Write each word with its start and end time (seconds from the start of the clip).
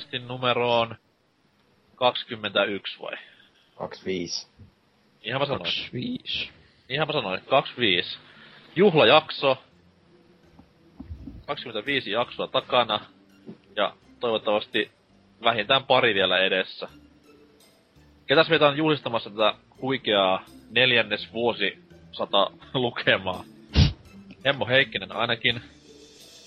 podcastin 0.00 0.28
numeroon 0.28 0.96
21 1.96 3.00
vai? 3.00 3.16
25. 3.74 4.46
Ihan 5.22 5.40
mä 5.40 5.46
sanoin. 5.46 5.62
25. 5.62 6.50
Ihan 6.88 7.08
mä 7.08 7.12
sanoin, 7.12 7.40
25. 7.46 8.18
Juhlajakso. 8.76 9.56
25 11.46 12.10
jaksoa 12.10 12.46
takana. 12.46 13.00
Ja 13.76 13.94
toivottavasti 14.20 14.90
vähintään 15.42 15.84
pari 15.84 16.14
vielä 16.14 16.38
edessä. 16.38 16.88
Ketäs 18.26 18.48
meitä 18.48 18.68
on 18.68 18.76
juhlistamassa 18.76 19.30
tätä 19.30 19.54
huikeaa 19.80 20.44
neljännes 20.70 21.32
vuosi 21.32 21.78
sata 22.12 22.50
lukemaa? 22.74 23.44
Emmo 24.44 24.66
Heikkinen 24.66 25.12
ainakin. 25.12 25.62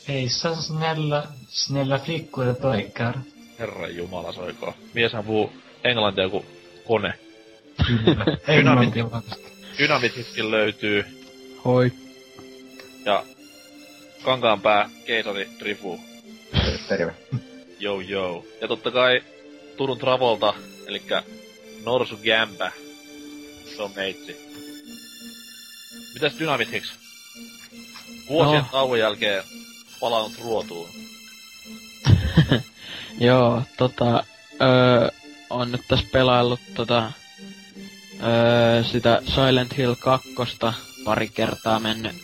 Hejsan 0.07 0.55
snälla, 0.55 1.23
snälla 1.47 1.99
flickor 1.99 2.47
och 2.47 2.61
pojkar. 2.61 3.32
Herran 3.63 3.95
jumala 3.95 4.31
soiko. 4.33 4.73
Mieshän 4.93 5.23
puhuu 5.25 5.53
englantia 5.83 6.29
kuin 6.29 6.45
kone. 6.87 7.13
Vasta. 9.11 9.35
Dynamititkin 9.77 10.51
löytyy. 10.51 11.05
Hoi. 11.65 11.91
Ja 13.05 13.23
Kankaanpää, 14.23 14.89
keisari, 15.05 15.49
Drifu. 15.59 15.99
Terve. 16.87 17.13
Yo 17.79 17.99
yo. 18.01 18.45
Ja 18.61 18.67
totta 18.67 18.91
kai 18.91 19.21
Turun 19.77 19.97
Travolta, 19.97 20.53
eli 20.87 21.01
Norsu 21.85 22.17
Gämpä. 22.17 22.71
Se 23.75 23.81
on 23.81 23.91
meitsi. 23.95 24.35
Mitäs 26.13 26.39
Dynamit 26.39 26.71
Hicks? 26.71 26.93
Vuosien 28.29 28.61
No. 28.61 28.67
tauon 28.71 28.99
jälkeen 28.99 29.43
palannut 29.99 30.33
ruotuun. 30.43 30.89
Joo, 33.23 33.63
tota, 33.77 34.23
öö, 34.61 35.09
on 35.49 35.71
nyt 35.71 35.81
tässä 35.87 36.05
pelaillut 36.11 36.59
tota, 36.75 37.11
öö, 38.23 38.83
sitä 38.83 39.21
Silent 39.35 39.77
Hill 39.77 39.93
2 39.99 40.29
pari 41.05 41.29
kertaa 41.29 41.79
mennyt 41.79 42.15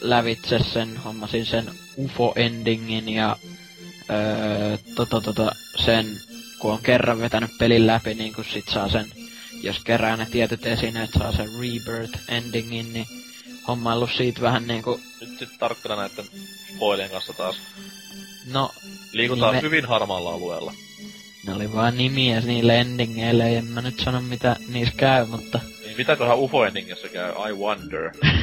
lävitse 0.00 0.58
sen, 0.58 0.96
hommasin 0.96 1.46
sen 1.46 1.70
UFO-endingin 1.96 3.08
ja 3.08 3.36
öö, 4.10 4.76
tota, 4.94 5.20
tota, 5.20 5.52
sen, 5.84 6.06
kun 6.58 6.72
on 6.72 6.82
kerran 6.82 7.20
vetänyt 7.20 7.58
pelin 7.58 7.86
läpi, 7.86 8.14
niin 8.14 8.34
kun 8.34 8.44
sit 8.44 8.68
saa 8.68 8.88
sen, 8.88 9.06
jos 9.62 9.78
kerää 9.84 10.16
ne 10.16 10.26
tietyt 10.26 10.66
esineet, 10.66 11.10
saa 11.18 11.32
sen 11.32 11.48
Rebirth-endingin, 11.48 12.92
niin 12.92 13.06
hommaillut 13.68 14.10
siitä 14.16 14.40
vähän 14.40 14.66
niinku, 14.66 15.00
Nyt 15.20 15.38
sit 15.38 15.58
tarkkana 15.58 15.96
näiden 15.96 16.24
spoilien 16.74 17.10
kanssa 17.10 17.32
taas. 17.32 17.56
No, 18.52 18.70
Liikutaan 19.12 19.52
Niin 19.52 19.64
me- 19.64 19.66
hyvin 19.66 19.84
harmaalla 19.86 20.34
alueella. 20.34 20.72
Ne 21.46 21.54
oli 21.54 21.72
vaan 21.72 21.96
nimiä 21.98 22.40
niille 22.40 22.80
endingeille, 22.80 23.56
en 23.58 23.64
mä 23.64 23.80
nyt 23.82 24.00
sano 24.00 24.20
mitä 24.20 24.56
niissä 24.72 24.94
käy, 24.96 25.26
mutta 25.26 25.60
Niin 25.86 25.96
mitäköhän 25.98 26.38
UFO-endingissä 26.38 27.08
käy? 27.08 27.30
I 27.50 27.52
wonder. 27.52 28.10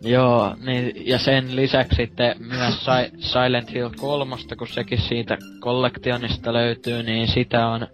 joo, 0.00 0.56
niin, 0.66 1.06
ja 1.06 1.18
sen 1.18 1.56
lisäksi 1.56 1.96
sitten 1.96 2.36
myös 2.38 2.74
si- 2.84 3.28
Silent 3.28 3.72
Hill 3.72 3.88
3, 3.96 4.36
kun 4.58 4.68
sekin 4.68 5.00
siitä 5.08 5.38
kollektionista 5.60 6.52
löytyy, 6.52 7.02
niin 7.02 7.28
sitä 7.28 7.66
on 7.66 7.86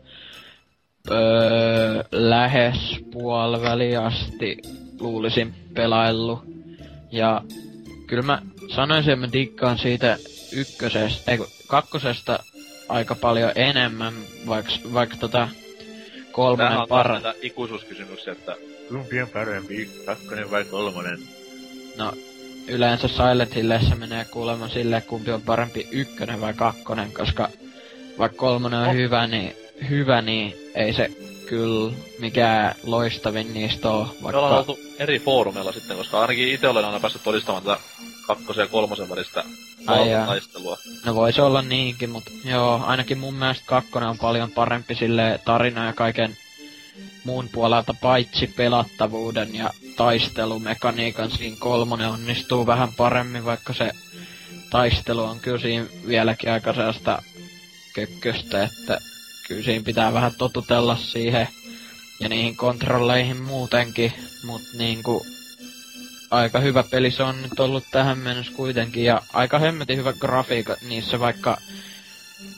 öö, 1.11 2.05
lähes 2.13 2.77
puoliväli 3.13 3.97
asti 3.97 4.59
luulisin 5.01 5.55
pelaillut. 5.75 6.43
Ja 7.13 7.43
kyllä 8.07 8.23
mä 8.23 8.43
sanoisin, 8.75 9.13
että 9.13 9.27
mä 9.27 9.33
dikkaan 9.33 9.79
siitä 9.79 10.19
ykkösestä, 10.53 11.33
ei 11.33 11.39
kakkosesta 11.67 12.39
aika 12.89 13.15
paljon 13.15 13.53
enemmän, 13.55 14.15
vaikka 14.47 14.73
vaik 14.93 15.11
tota 15.17 15.39
Tämähän 15.39 15.57
kolmonen 16.33 16.79
on 16.79 16.89
paras. 16.89 17.23
näitä 17.23 17.39
ikuisuuskysymyksiä, 17.43 18.33
että 18.33 18.57
kumpi 18.89 19.23
on 19.23 19.29
parempi, 19.29 19.91
kakkonen 20.07 20.51
vai 20.51 20.65
kolmonen? 20.65 21.19
No, 21.97 22.13
yleensä 22.69 23.09
Silent 23.09 23.55
Hillissä 23.55 23.95
menee 23.95 24.25
kuulemma 24.25 24.69
silleen, 24.69 25.03
kumpi 25.03 25.31
on 25.33 25.43
parempi 25.43 25.89
ykkönen 25.91 26.41
vai 26.41 26.55
kakkonen, 26.55 27.13
koska 27.13 27.49
vaikka 28.19 28.39
kolmonen 28.39 28.79
on 28.81 28.87
No. 28.87 28.93
hyvä, 28.93 29.27
niin, 29.27 29.57
hyvä, 29.91 30.23
niin 30.23 30.55
ei 30.75 30.93
se 30.93 31.11
kyllä 31.47 31.93
mikään 32.19 32.75
loistavin 32.85 33.55
niistä 33.55 33.91
ole, 33.91 34.07
Me 34.07 34.29
ollaan 34.29 34.43
vaikka... 34.55 34.57
oltu 34.73 34.79
eri 34.99 35.19
foorumeilla 35.19 35.73
sitten, 35.73 35.97
koska 35.97 36.21
ainakin 36.21 36.49
itse 36.53 36.69
olen 36.69 36.85
aina 36.85 37.01
päässyt 37.01 37.23
todistamaan 37.23 37.63
tätä 37.65 37.81
kakkosen 38.35 38.63
ja 38.63 38.69
kolmosen 38.69 39.09
välistä 39.09 39.45
taistelua. 40.27 40.79
No 41.05 41.15
voisi 41.15 41.41
olla 41.41 41.63
niinkin, 41.63 42.11
mutta 42.11 42.31
joo, 42.45 42.81
ainakin 42.87 43.19
mun 43.19 43.35
mielestä 43.35 43.65
kakkonen 43.67 44.09
on 44.09 44.19
paljon 44.19 44.51
parempi 44.51 44.95
sille 44.95 45.41
tarina 45.45 45.87
ja 45.87 45.93
kaiken 45.93 46.37
muun 47.25 47.49
puolelta 47.49 47.95
paitsi 48.01 48.47
pelattavuuden 48.47 49.55
ja 49.55 49.71
taistelumekaniikan. 49.97 51.31
Siinä 51.31 51.57
kolmonen 51.59 52.09
onnistuu 52.09 52.67
vähän 52.67 52.93
paremmin, 52.97 53.45
vaikka 53.45 53.73
se 53.73 53.91
taistelu 54.71 55.23
on 55.23 55.41
kyllä 55.41 55.59
siinä 55.59 55.87
vieläkin 56.07 56.53
aika 56.53 56.75
sellaista 56.75 57.23
kökköstä, 57.95 58.65
että 58.65 58.99
kyllä 59.49 59.65
siinä 59.65 59.85
pitää 59.85 60.13
vähän 60.13 60.33
totutella 60.39 60.97
siihen 60.97 61.49
ja 62.21 62.29
niihin 62.29 62.57
kontrolleihin 62.57 63.43
muutenkin, 63.43 64.13
mut 64.45 64.63
niinku 64.79 65.27
aika 66.31 66.61
hyvä 66.61 66.85
peli 66.91 67.11
se 67.11 67.23
on 67.23 67.43
nyt 67.43 67.61
ollut 67.61 67.85
tähän 67.91 68.19
mennessä 68.19 68.53
kuitenkin 68.57 69.05
ja 69.05 69.23
aika 69.33 69.59
hemmetin 69.59 69.99
hyvä 69.99 70.13
grafiikka 70.13 70.77
niissä 70.89 71.21
vaikka 71.21 71.57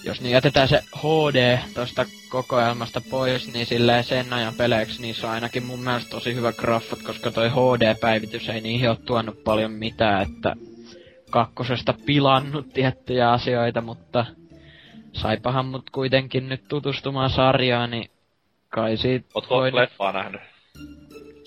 jos 0.05 0.21
niin 0.21 0.33
jätetään 0.33 0.69
se 0.69 0.83
HD 0.97 1.59
tosta 1.75 2.07
kokoelmasta 2.29 3.01
pois, 3.11 3.53
niin 3.53 3.67
silleen 3.67 4.05
sen 4.05 4.33
ajan 4.33 4.55
peleiksi 4.55 5.03
niissä 5.03 5.27
on 5.27 5.33
ainakin 5.33 5.67
mun 5.67 5.81
mielestä 5.81 6.11
tosi 6.11 6.35
hyvä 6.35 6.53
graffat, 6.53 7.03
koska 7.03 7.31
toi 7.31 7.49
HD-päivitys 7.49 8.49
ei 8.49 8.61
niihin 8.61 8.91
ole 8.91 8.97
tuonut 8.97 9.45
paljon 9.45 9.71
mitään, 9.73 10.23
että 10.23 10.55
kakkosesta 11.31 11.95
pilannut 12.07 12.73
tiettyjä 12.73 13.31
asioita, 13.31 13.81
mutta 13.81 14.27
saipahan 15.13 15.67
mut 15.67 15.91
kuitenkin 15.91 16.49
nyt 16.49 16.69
tutustumaan 16.69 17.31
sarjaan, 17.31 17.91
niin 17.91 18.11
kai 18.69 18.97
siitä 18.97 19.27
Ootko 19.35 19.55
voi- 19.55 19.75
leffaa 19.75 20.13
nähnyt? 20.13 20.52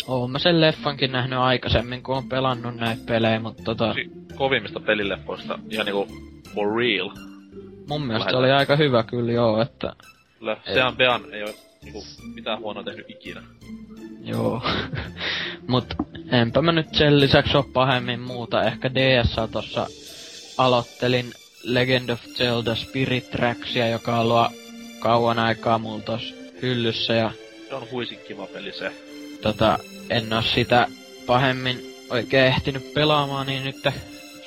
Oon 0.07 0.31
mä 0.31 0.39
sen 0.39 0.61
leffankin 0.61 1.11
nähnyt 1.11 1.39
aikaisemmin, 1.39 2.03
kun 2.03 2.15
on 2.17 2.29
pelannut 2.29 2.75
näitä 2.75 3.01
pelejä, 3.05 3.39
mutta 3.39 3.63
tota, 3.63 3.93
Yksi 3.97 4.11
kovimmista 4.35 4.79
pelileffoista, 4.79 5.59
ihan 5.69 5.85
niinku 5.85 6.07
for 6.55 6.75
real. 6.77 7.09
mun 7.89 8.01
mielestä 8.01 8.29
se 8.29 8.35
Lähetään. 8.35 8.35
oli 8.39 8.51
aika 8.51 8.75
hyvä 8.75 9.03
kyllä 9.03 9.31
joo, 9.31 9.61
että 9.61 9.93
Kyllä. 10.39 10.57
Sean 10.73 10.97
Bean 10.97 11.21
ei 11.33 11.43
oo 11.43 11.49
niinku 11.83 12.03
mitään 12.33 12.59
huonoa 12.59 12.83
tehnyt 12.83 13.09
ikinä. 13.09 13.41
joo. 14.23 14.61
Mut 15.67 15.85
enpä 16.31 16.61
mä 16.61 16.71
nyt 16.71 16.95
sen 16.95 17.19
lisäksi 17.19 17.57
oo 17.57 17.63
pahemmin 17.73 18.19
muuta. 18.19 18.63
Ehkä 18.63 18.91
DS 18.93 19.35
tossa 19.51 19.87
aloittelin 20.57 21.25
Legend 21.63 22.09
of 22.09 22.21
Zelda 22.21 22.75
Spirit 22.75 23.31
Tracksia, 23.31 23.87
joka 23.89 24.15
on 24.15 24.19
ollut 24.21 24.51
kauan 24.99 25.39
aikaa 25.39 25.77
mulla 25.79 26.01
tossa 26.03 26.35
hyllyssä 26.61 27.13
ja 27.13 27.31
Se 27.69 27.75
on 27.75 27.87
huisin 27.91 28.19
kiva 28.27 28.47
peli 28.47 28.71
se. 28.71 28.91
Tota, 29.45 29.79
en 30.09 30.33
oo 30.33 30.41
sitä 30.41 30.87
pahemmin 31.25 31.95
oikein 32.09 32.45
ehtinyt 32.45 32.93
pelaamaan, 32.93 33.47
niin 33.47 33.63
nyt 33.63 33.75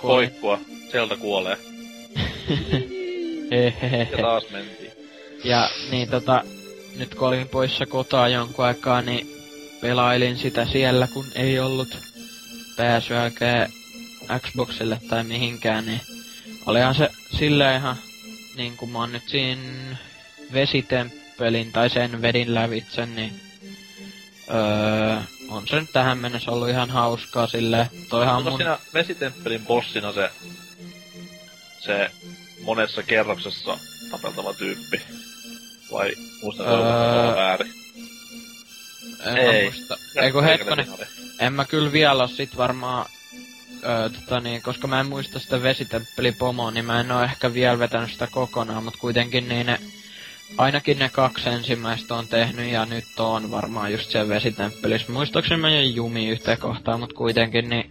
Koikkua, 0.00 0.60
Zelda 0.92 1.16
kuolee. 1.16 1.56
Ja 4.10 4.18
taas 4.22 4.50
mentiin. 4.50 4.92
Ja 5.44 5.70
niin 5.90 6.10
tota, 6.10 6.44
nyt 6.96 7.14
kun 7.14 7.28
olin 7.28 7.48
poissa 7.48 7.86
kotaa 7.86 8.28
jonkun 8.28 8.64
aikaa, 8.64 9.02
niin 9.02 9.28
pelailin 9.80 10.38
sitä 10.38 10.66
siellä, 10.66 11.08
kun 11.14 11.24
ei 11.34 11.58
ollut 11.58 11.98
pääsyä 12.76 13.22
oikein 13.22 13.68
Xboxille 14.38 15.00
tai 15.08 15.24
mihinkään, 15.24 15.86
niin 15.86 16.00
olihan 16.66 16.94
se 16.94 17.08
silleen 17.38 17.76
ihan, 17.80 17.96
niin 18.56 18.76
kuin 18.76 18.90
mä 18.90 18.98
oon 18.98 19.12
nyt 19.12 19.28
siinä 19.28 19.96
vesitemppelin 20.52 21.72
tai 21.72 21.90
sen 21.90 22.22
vedin 22.22 22.54
lävitse, 22.54 23.06
niin 23.06 23.47
öö, 24.50 25.16
on 25.48 25.68
se 25.68 25.80
nyt 25.80 25.92
tähän 25.92 26.18
mennessä 26.18 26.50
ollut 26.50 26.68
ihan 26.68 26.90
hauskaa 26.90 27.46
silleen. 27.46 27.86
Toihan 28.08 28.34
on 28.34 28.38
Onko 28.38 28.50
mun... 28.50 28.58
siinä 28.58 28.78
Vesitemppelin 28.94 29.66
bossina 29.66 30.12
se, 30.12 30.30
se 31.78 32.10
monessa 32.62 33.02
kerroksessa 33.02 33.78
tapeltava 34.10 34.54
tyyppi? 34.54 35.02
Vai 35.92 36.12
muistanko 36.42 36.72
Öö, 36.72 37.36
väärin? 37.36 37.72
En 39.26 39.36
ei. 39.36 39.64
muista. 39.64 39.96
Ei 40.16 40.32
kun 40.32 40.44
hetkonen. 40.44 40.86
En 41.38 41.52
mä 41.52 41.64
kyllä 41.64 41.92
vielä 41.92 42.22
oo 42.22 42.28
sit 42.28 42.56
varmaan, 42.56 43.06
öö, 43.84 44.08
tota 44.08 44.40
niin, 44.40 44.62
koska 44.62 44.86
mä 44.86 45.00
en 45.00 45.06
muista 45.06 45.38
sitä 45.38 45.62
vesitemppelipomoa, 45.62 46.70
niin 46.70 46.84
mä 46.84 47.00
en 47.00 47.12
oo 47.12 47.22
ehkä 47.22 47.54
vielä 47.54 47.78
vetänyt 47.78 48.12
sitä 48.12 48.28
kokonaan, 48.30 48.84
mut 48.84 48.96
kuitenkin 48.96 49.48
niin 49.48 49.66
ne, 49.66 49.80
ainakin 50.56 50.98
ne 50.98 51.08
kaksi 51.12 51.48
ensimmäistä 51.48 52.14
on 52.14 52.28
tehnyt 52.28 52.72
ja 52.72 52.86
nyt 52.86 53.04
on 53.18 53.50
varmaan 53.50 53.92
just 53.92 54.10
se 54.10 54.28
vesitemppelis. 54.28 55.08
Muistaakseni 55.08 55.60
mä 55.60 55.70
jäin 55.70 55.94
jumi 55.94 56.28
yhteen 56.28 56.58
kohtaan, 56.58 57.00
mut 57.00 57.12
kuitenkin 57.12 57.68
niin 57.68 57.90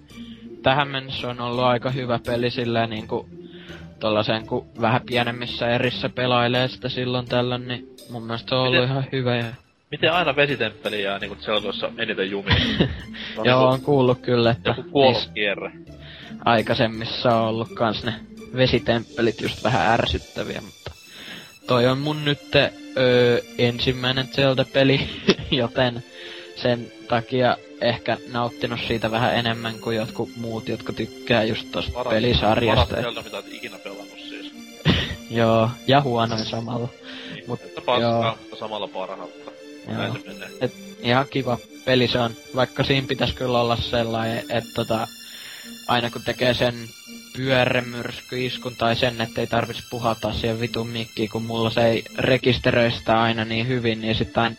tähän 0.64 0.88
mennessä 0.88 1.28
on 1.30 1.42
ollut 1.42 1.64
aika 1.64 1.90
hyvä 1.92 2.20
peli 2.26 2.52
silleen 2.52 2.90
niinku 2.90 3.30
tuollaiseen, 4.00 4.48
kun 4.48 4.66
vähän 4.82 5.02
pienemmissä 5.06 5.68
erissä 5.70 6.10
pelailee 6.10 6.68
sitä 6.68 6.90
silloin 6.90 7.26
tällöin, 7.26 7.68
niin 7.68 7.88
mun 8.10 8.24
mielestä 8.24 8.50
se 8.50 8.56
on 8.56 8.62
ollut 8.62 8.74
Miten- 8.76 8.90
ihan 8.92 9.06
hyvä. 9.12 9.36
Ja... 9.36 9.46
Miten 9.92 10.14
aina 10.14 10.36
vesitemppeli 10.36 11.04
jää 11.04 11.20
niinku 11.20 11.36
Zeldoissa 11.36 11.92
eniten 11.98 12.32
jumiin? 12.32 12.78
No, 13.38 13.44
Joo, 13.44 13.68
on 13.68 13.82
kuullut 13.82 14.20
kyllä, 14.22 14.52
että 14.52 14.74
Joku 14.78 14.90
kuoloskierre. 14.92 15.72
aikaisemmissa 16.46 17.36
on 17.36 17.48
ollut 17.48 17.70
kans 17.74 18.04
ne 18.04 18.14
vesitemppelit 18.56 19.42
just 19.42 19.64
vähän 19.64 19.88
ärsyttäviä, 19.92 20.62
mutta 20.62 20.92
toi 21.68 21.88
on 21.88 21.98
mun 21.98 22.26
nyt 22.26 22.56
öö, 22.98 23.42
ensimmäinen 23.58 24.28
Zelda-peli, 24.28 25.10
joten 25.52 26.04
sen 26.56 26.92
takia 27.08 27.58
ehkä 27.82 28.18
nauttinut 28.32 28.80
siitä 28.88 29.12
vähän 29.12 29.36
enemmän 29.36 29.80
kuin 29.80 29.98
jotkut 29.98 30.30
muut, 30.36 30.70
jotka 30.70 30.94
tykkää 30.94 31.44
just 31.44 31.68
tosta 31.72 31.92
Paras- 31.94 32.10
pelisarjasta. 32.14 32.86
Paras 32.86 33.04
Zelda, 33.06 33.22
mitä 33.22 33.36
oot 33.38 33.46
ikinä 33.52 33.80
pelannut 33.80 34.20
siis. 34.30 34.52
Joo, 35.30 35.70
ja 35.88 36.02
huonoin 36.02 36.46
samalla. 36.46 36.90
Niin, 37.34 37.44
Mut, 37.48 37.62
että 37.62 37.82
paskaa, 37.82 38.24
joo. 38.26 38.38
mutta 38.40 38.56
samalla 38.56 38.88
parhautta. 38.88 39.52
Joo. 39.88 39.98
Näin 39.98 40.14
se 40.14 40.20
menee. 40.28 40.50
Et 40.62 40.74
ihan 41.00 41.26
kiva 41.30 41.58
peli 41.86 42.08
se 42.08 42.20
on, 42.20 42.32
vaikka 42.56 42.84
siinä 42.84 43.08
pitäisi 43.08 43.36
kyllä 43.36 43.62
olla 43.62 43.76
sellainen, 43.76 44.44
että 44.50 44.70
tota, 44.76 45.08
aina 45.88 46.10
kun 46.12 46.22
tekee 46.22 46.54
sen 46.54 46.90
pyörremyrskyiskun 47.38 48.76
tai 48.76 48.96
sen, 48.96 49.22
että 49.22 49.42
ei 49.42 49.48
tarvitsisi 49.48 49.88
puhaltaa 49.90 50.34
siihen 50.34 50.60
vitun 50.60 50.90
mikkiin, 50.90 51.30
kun 51.30 51.44
mulla 51.44 51.70
se 51.70 51.86
ei 51.86 52.04
rekisteröi 52.18 52.92
sitä 52.92 53.22
aina 53.22 53.46
niin 53.46 53.68
hyvin, 53.68 54.02
niin 54.02 54.16
sitten 54.16 54.58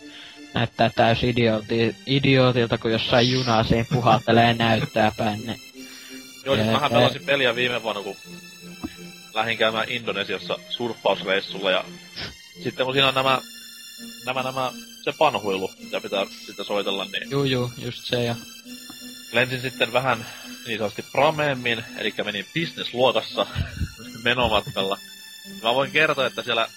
näyttää 0.54 0.90
täys 0.96 1.24
idioti, 1.24 1.96
idiootilta, 2.06 2.78
kun 2.78 2.92
jossain 2.92 3.32
junaa 3.32 3.64
siihen 3.64 3.86
puhaltelee 3.92 4.54
näyttää 4.54 5.12
päin. 5.16 5.46
Niin. 5.46 5.60
Joo, 6.44 6.56
siis 6.56 6.66
mähän 6.66 6.90
pelasin 6.90 7.24
peliä 7.24 7.54
viime 7.54 7.82
vuonna, 7.82 8.02
kun 8.02 8.16
lähdin 9.34 9.58
käymään 9.58 9.88
Indonesiassa 9.88 10.58
surffausreissulla 10.70 11.70
ja 11.70 11.84
sitten 12.62 12.86
kun 12.86 12.94
siinä 12.94 13.08
on 13.08 13.14
nämä, 13.14 13.40
nämä, 14.26 14.42
nämä, 14.42 14.72
se 15.04 15.12
panhuilu, 15.18 15.70
mitä 15.84 16.00
pitää 16.00 16.26
sitten 16.46 16.64
soitella, 16.64 17.04
niin 17.04 17.30
Juu, 17.30 17.44
juu, 17.44 17.72
just 17.78 18.04
se 18.04 18.24
ja 18.24 18.34
lensin 19.32 19.60
sitten 19.60 19.92
vähän 19.92 20.26
niin 20.68 20.78
sanotusti 20.78 21.04
prameemmin, 21.12 21.84
eli 21.98 22.14
menin 22.24 22.46
business-luokassa 22.54 23.46
menomatkalla. 24.24 24.98
Mä 25.62 25.74
voin 25.74 25.90
kertoa, 25.90 26.26
että 26.26 26.42
siellä 26.42 26.68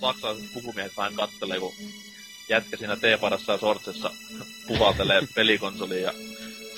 saksalaiset 0.00 0.52
pukumiehet 0.54 0.96
vähän 0.96 1.14
kattelee, 1.14 1.60
kun 1.60 1.72
jätkä 2.48 2.76
siinä 2.76 2.96
teeparassa 2.96 3.52
ja 3.52 3.58
sortsessa 3.58 4.10
puhaltelee 4.66 5.22
pelikonsoliin 5.34 6.02
ja 6.02 6.12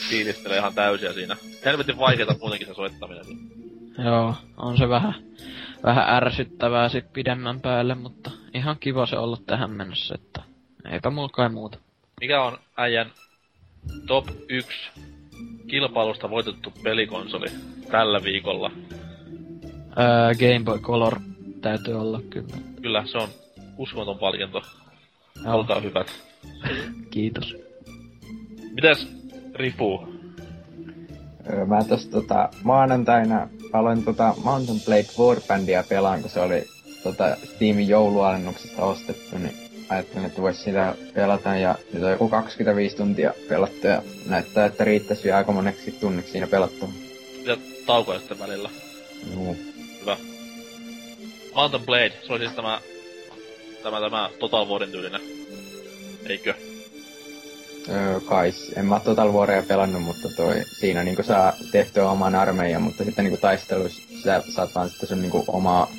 fiilistelee 0.08 0.58
ihan 0.58 0.74
täysiä 0.74 1.12
siinä. 1.12 1.36
Helvetin 1.64 1.98
vaikeeta 1.98 2.36
muutenkin 2.40 2.68
se 2.68 2.74
soittaminen. 2.74 3.24
joo, 4.04 4.34
on 4.56 4.78
se 4.78 4.88
vähän, 4.88 5.14
vähän 5.84 6.16
ärsyttävää 6.16 6.88
sit 6.88 7.12
pidemmän 7.12 7.60
päälle, 7.60 7.94
mutta 7.94 8.30
ihan 8.54 8.76
kiva 8.80 9.06
se 9.06 9.16
ollut 9.16 9.46
tähän 9.46 9.70
mennessä, 9.70 10.14
että 10.14 10.42
eipä 10.92 11.10
mulla 11.10 11.28
kai 11.28 11.48
muuta. 11.48 11.78
Mikä 12.20 12.42
on 12.42 12.58
äijän 12.76 13.12
top 14.06 14.28
1 14.48 14.90
kilpailusta 15.66 16.30
voitettu 16.30 16.72
pelikonsoli 16.82 17.46
tällä 17.90 18.22
viikolla? 18.22 18.70
Öö, 19.98 20.34
Game 20.34 20.64
Boy 20.64 20.78
Color 20.78 21.20
täytyy 21.60 21.94
olla 22.00 22.20
kyllä. 22.30 22.56
Kyllä, 22.82 23.06
se 23.06 23.18
on 23.18 23.28
uskomaton 23.78 24.18
palkinto. 24.18 24.62
Joo, 25.44 25.54
Olkaa 25.54 25.80
hyvät. 25.80 26.06
kiitos. 27.10 27.56
Mites 28.74 29.08
Ripu? 29.54 30.08
Öö, 31.52 31.66
Mä 31.66 31.84
tossa 31.84 32.10
tota, 32.10 32.48
maanantaina 32.62 33.48
aloin 33.72 34.04
tota 34.04 34.34
Mountain 34.44 34.80
Blade 34.86 35.06
Warbandia 35.18 35.84
pelaan, 35.88 36.20
kun 36.20 36.30
se 36.30 36.40
oli 36.40 36.64
tota, 37.02 37.36
Steamin 37.44 37.88
joulualennuksesta 37.88 38.84
ostettu, 38.84 39.38
niin 39.38 39.52
ajattelin, 39.88 40.26
että 40.26 40.42
vois 40.42 40.64
sitä 40.64 40.94
pelata 41.14 41.56
ja 41.56 41.74
nyt 41.92 42.02
on 42.02 42.10
joku 42.10 42.28
25 42.28 42.96
tuntia 42.96 43.34
pelattu 43.48 43.86
ja 43.86 44.02
näyttää, 44.26 44.66
että 44.66 44.84
riittäisi 44.84 45.24
vielä 45.24 45.36
aika 45.36 45.52
moneksi 45.52 45.92
tunniksi 45.92 46.32
siinä 46.32 46.46
pelattua. 46.46 46.88
Mitä 47.38 47.56
taukoja 47.86 48.18
sitten 48.18 48.38
välillä? 48.38 48.70
Juu. 49.34 49.56
Hyvä. 50.00 50.16
Mountain 51.54 51.86
Blade, 51.86 52.12
se 52.26 52.32
oli 52.32 52.44
siis 52.44 52.52
tämä, 52.52 52.80
tämä, 53.82 54.00
tämä 54.00 54.30
Total 54.38 54.66
Warin 54.68 54.90
tyylinen. 54.90 55.20
Eikö? 56.26 56.54
Öö, 57.88 58.20
kais. 58.20 58.72
En 58.76 58.86
mä 58.86 59.00
Total 59.00 59.32
Waria 59.32 59.62
pelannut, 59.62 60.02
mutta 60.02 60.28
toi, 60.36 60.62
siinä 60.80 61.04
niinku 61.04 61.22
saa 61.22 61.52
tehtyä 61.72 62.10
oman 62.10 62.34
armeijan, 62.34 62.82
mutta 62.82 63.04
sitten 63.04 63.24
niinku 63.24 63.40
taisteluissa 63.40 64.02
sä 64.24 64.42
saat 64.54 64.74
vaan 64.74 64.90
sitten 64.90 65.08
sun 65.08 65.22
niinku 65.22 65.44
omaa 65.46 65.90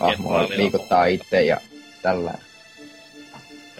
hahmoa 0.00 0.42
Kenraali- 0.42 0.56
liikuttaa 0.56 1.06
itse 1.06 1.42
ja 1.42 1.60
tällä. 2.02 2.34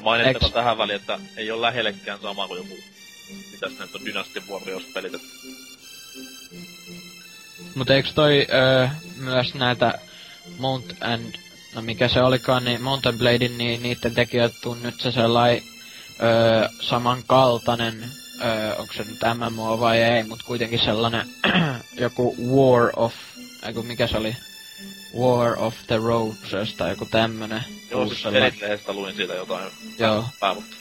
Ja 0.06 0.10
mainittakoon 0.10 0.48
Eks- 0.48 0.54
tähän 0.54 0.78
väliin, 0.78 1.00
että 1.00 1.18
ei 1.36 1.50
ole 1.50 1.62
lähellekään 1.62 2.18
sama 2.22 2.48
kuin 2.48 2.58
joku, 2.58 2.78
mitäs 3.52 3.78
näitä 3.78 3.98
on 3.98 4.04
Dynasty 4.04 4.42
Warriors-pelit. 4.50 5.14
et 5.14 5.22
Mut 7.74 7.90
eiks 7.90 8.14
toi 8.14 8.46
öö, 8.52 8.88
myös 9.16 9.54
näitä 9.54 9.98
Mount 10.58 10.94
and, 11.00 11.34
no 11.74 11.82
mikä 11.82 12.08
se 12.08 12.22
olikaan, 12.22 12.64
niin 12.64 12.82
Mountain 12.82 13.18
Bladein, 13.18 13.58
niin 13.58 13.82
niitten 13.82 14.14
tekijät 14.14 14.52
on 14.66 14.82
nyt 14.82 15.00
se 15.00 15.12
sellainen 15.12 15.62
öö, 16.22 16.68
samankaltainen, 16.80 18.04
öö, 18.44 18.74
onko 18.76 18.92
se 18.92 19.04
nyt 19.04 19.20
MMO 19.34 19.80
vai 19.80 20.02
ei, 20.02 20.22
mut 20.22 20.42
kuitenkin 20.42 20.80
sellainen 20.84 21.26
joku 22.04 22.36
War 22.56 22.90
of, 22.96 23.14
eiku 23.66 23.82
mikä 23.82 24.06
se 24.06 24.16
oli, 24.16 24.36
War 25.18 25.54
of 25.58 25.74
the 25.86 25.96
Roses 25.96 26.74
tai 26.74 26.90
joku 26.90 27.06
tämmönen. 27.06 27.75
Joo, 27.90 28.06
siis 28.08 28.88
luin 28.88 29.14
siitä 29.14 29.34
jotain. 29.34 29.70
Joo, 29.98 30.24
Pää, 30.40 30.54
mutta 30.54 30.76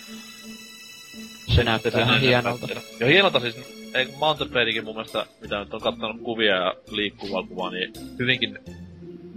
se 1.56 1.64
näyttää 1.64 2.02
ihan 2.02 2.22
hienolta. 2.22 2.68
Ja 3.00 3.08
hienolta 3.08 3.40
siis, 3.40 3.56
ei 3.94 4.08
Mountain 4.20 4.52
Bladekin 4.52 4.84
mun 4.84 4.96
mielestä, 4.96 5.26
mitä 5.42 5.60
nyt 5.60 5.74
on 5.74 5.82
kattanut 5.82 6.22
kuvia 6.22 6.56
ja 6.56 6.74
liikkuvaa 6.92 7.44
kuvaa, 7.44 7.72
niin 7.72 7.94
hyvinkin 8.20 8.60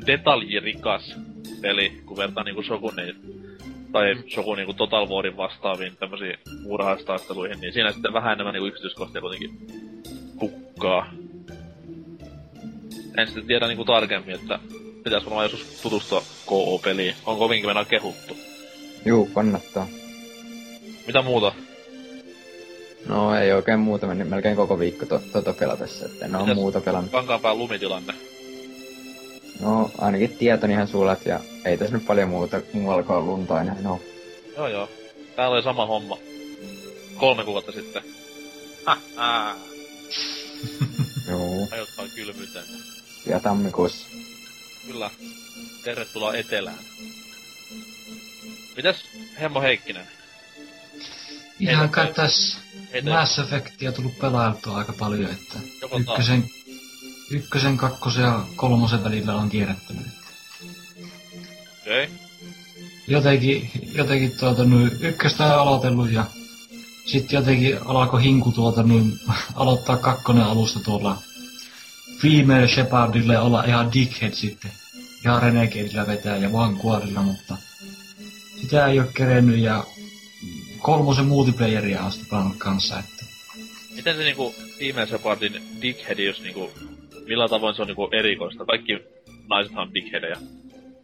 detaljirikas 0.07 1.15
peli, 1.61 2.03
kun 2.07 2.17
vertaa 2.17 2.45
niinku 2.45 2.63
Shokunin, 2.63 3.17
tai 3.93 4.15
Mm. 4.15 4.23
Shokunin 4.29 4.57
niinku 4.57 4.73
Total 4.73 5.09
Warin 5.09 5.37
vastaaviin 5.37 5.97
tämmösiin 5.97 6.39
muurahastaisteluihin, 6.63 7.61
niin 7.61 7.73
siinä 7.73 7.93
sitten 7.93 8.13
vähän 8.13 8.33
enemmän 8.33 8.55
niinku 8.55 8.67
yksityiskohtia 8.67 9.21
kuitenkin 9.21 9.67
kukkaa. 10.37 11.11
En 13.17 13.27
sitten 13.27 13.47
tiedä 13.47 13.67
niinku 13.67 13.85
tarkemmin, 13.85 14.35
että 14.35 14.59
pitäis 15.09 15.25
varmaan 15.25 15.45
joskus 15.50 15.81
tutustua 15.83 16.23
KO-peliin. 16.47 17.15
On 17.27 17.38
kovinkin 17.38 17.69
mennä 17.69 17.85
kehuttu. 17.85 18.37
Juu, 19.05 19.27
kannattaa. 19.35 19.87
Mitä 21.07 21.23
muuta? 21.23 21.53
No 23.07 23.35
ei 23.35 23.53
oikein 23.53 23.79
muuta, 23.81 24.07
meni 24.07 24.25
melkein 24.25 24.57
koko 24.57 24.79
viikko 24.79 25.07
to, 25.07 25.21
tota 25.33 25.53
pelatessa, 25.53 26.07
että 26.07 26.25
en 26.25 26.33
Mitäs? 26.33 26.55
muuta 26.55 26.81
pelannut. 26.81 27.12
Kankaanpään 27.12 27.59
lumitilanne. 27.59 28.15
No 29.61 29.91
ainakin 29.99 30.31
tietoni 30.31 30.73
ihan 30.73 30.88
sulat 30.88 31.27
ja 31.27 31.41
ei 31.65 31.79
tässä 31.79 31.95
nyt 31.95 32.07
paljon 32.07 32.29
muuta 32.29 32.61
muualla 32.73 33.03
kuin 33.03 33.27
lunta 33.27 33.61
enää 33.61 33.77
no. 33.83 34.00
Joo 34.57 34.69
joo. 34.69 34.88
Täällä 35.37 35.55
oli 35.55 35.62
sama 35.62 35.87
homma. 35.87 36.19
Kolme 37.17 37.45
kuukautta 37.45 37.73
sitten. 37.73 38.03
Ha 38.87 39.57
Juu, 41.31 41.69
Ajoittaa 41.73 42.05
kylmyyteen. 42.15 42.65
ja 43.27 43.41
tammikuussa. 43.41 44.07
Kyllä. 44.88 45.11
Tervetuloa 45.85 46.35
etelään. 46.35 46.78
Mitäs 48.76 48.97
Hemmo 49.40 49.61
Heikkinen? 49.61 50.07
Ihan 51.61 51.78
Heitä- 51.78 51.95
kai 51.95 52.12
tässä 52.14 52.59
Heitä 52.92 53.11
Mass 53.11 53.38
Effectia 53.38 53.92
tullut 53.92 54.18
pelailtua 54.18 54.76
aika 54.76 54.92
paljon, 54.92 55.30
että 55.30 55.59
joko 55.83 56.00
taas. 56.00 56.18
ykkösen, 56.18 56.50
ykkösen, 57.30 57.76
kakkosen 57.76 58.23
ja 58.23 58.47
kolmosen 58.57 59.04
välillä 59.04 59.35
on 59.35 59.49
kierrättänyt. 59.49 60.07
Okei. 61.80 62.04
Okay. 62.04 62.16
Jotenkin, 63.09 63.71
jotenkin 63.95 64.38
tuota, 64.38 64.64
noin, 64.64 64.90
ykköstä 65.00 65.45
on 65.45 65.61
aloitellut 65.61 66.11
ja 66.11 66.25
sitten 67.07 67.37
jotenkin 67.37 67.78
alkoi 67.87 68.23
hinku 68.23 68.52
tuota, 68.52 68.83
noin, 68.83 69.21
aloittaa 69.54 69.97
kakkonen 69.97 70.45
alusta 70.45 70.80
tuolla 70.80 71.23
Female 72.23 72.69
Shepardille 72.69 73.39
olla 73.39 73.65
ihan 73.65 73.93
dickhead 73.93 74.33
sitten. 74.33 74.71
Ihan 75.25 75.43
Renegadeillä 75.43 76.07
vetää 76.07 76.37
ja 76.37 76.53
Vanguardilla, 76.53 77.23
mutta 77.23 77.57
sitä 78.61 78.87
ei 78.87 79.01
ole 79.01 79.09
kerennyt 79.15 79.59
ja 79.59 79.85
kolmosen 80.79 81.27
multiplayeria 81.27 82.11
sitten 82.11 82.29
pelannut 82.31 82.57
kanssa, 82.59 82.99
että 82.99 83.19
Miten 83.97 84.17
se 84.17 84.23
niinku 84.23 84.55
Female 84.79 85.07
Shepardin 85.07 85.63
dickheadius 85.83 86.41
niinku, 86.43 86.71
millä 87.27 87.49
tavoin 87.49 87.75
se 87.75 87.83
on 87.83 87.89
niinku 87.89 88.09
erikoista? 88.13 88.65
Kaikki 88.65 88.93
naisethan 89.49 89.89
on 89.89 89.95
dickheadejä. 89.95 90.37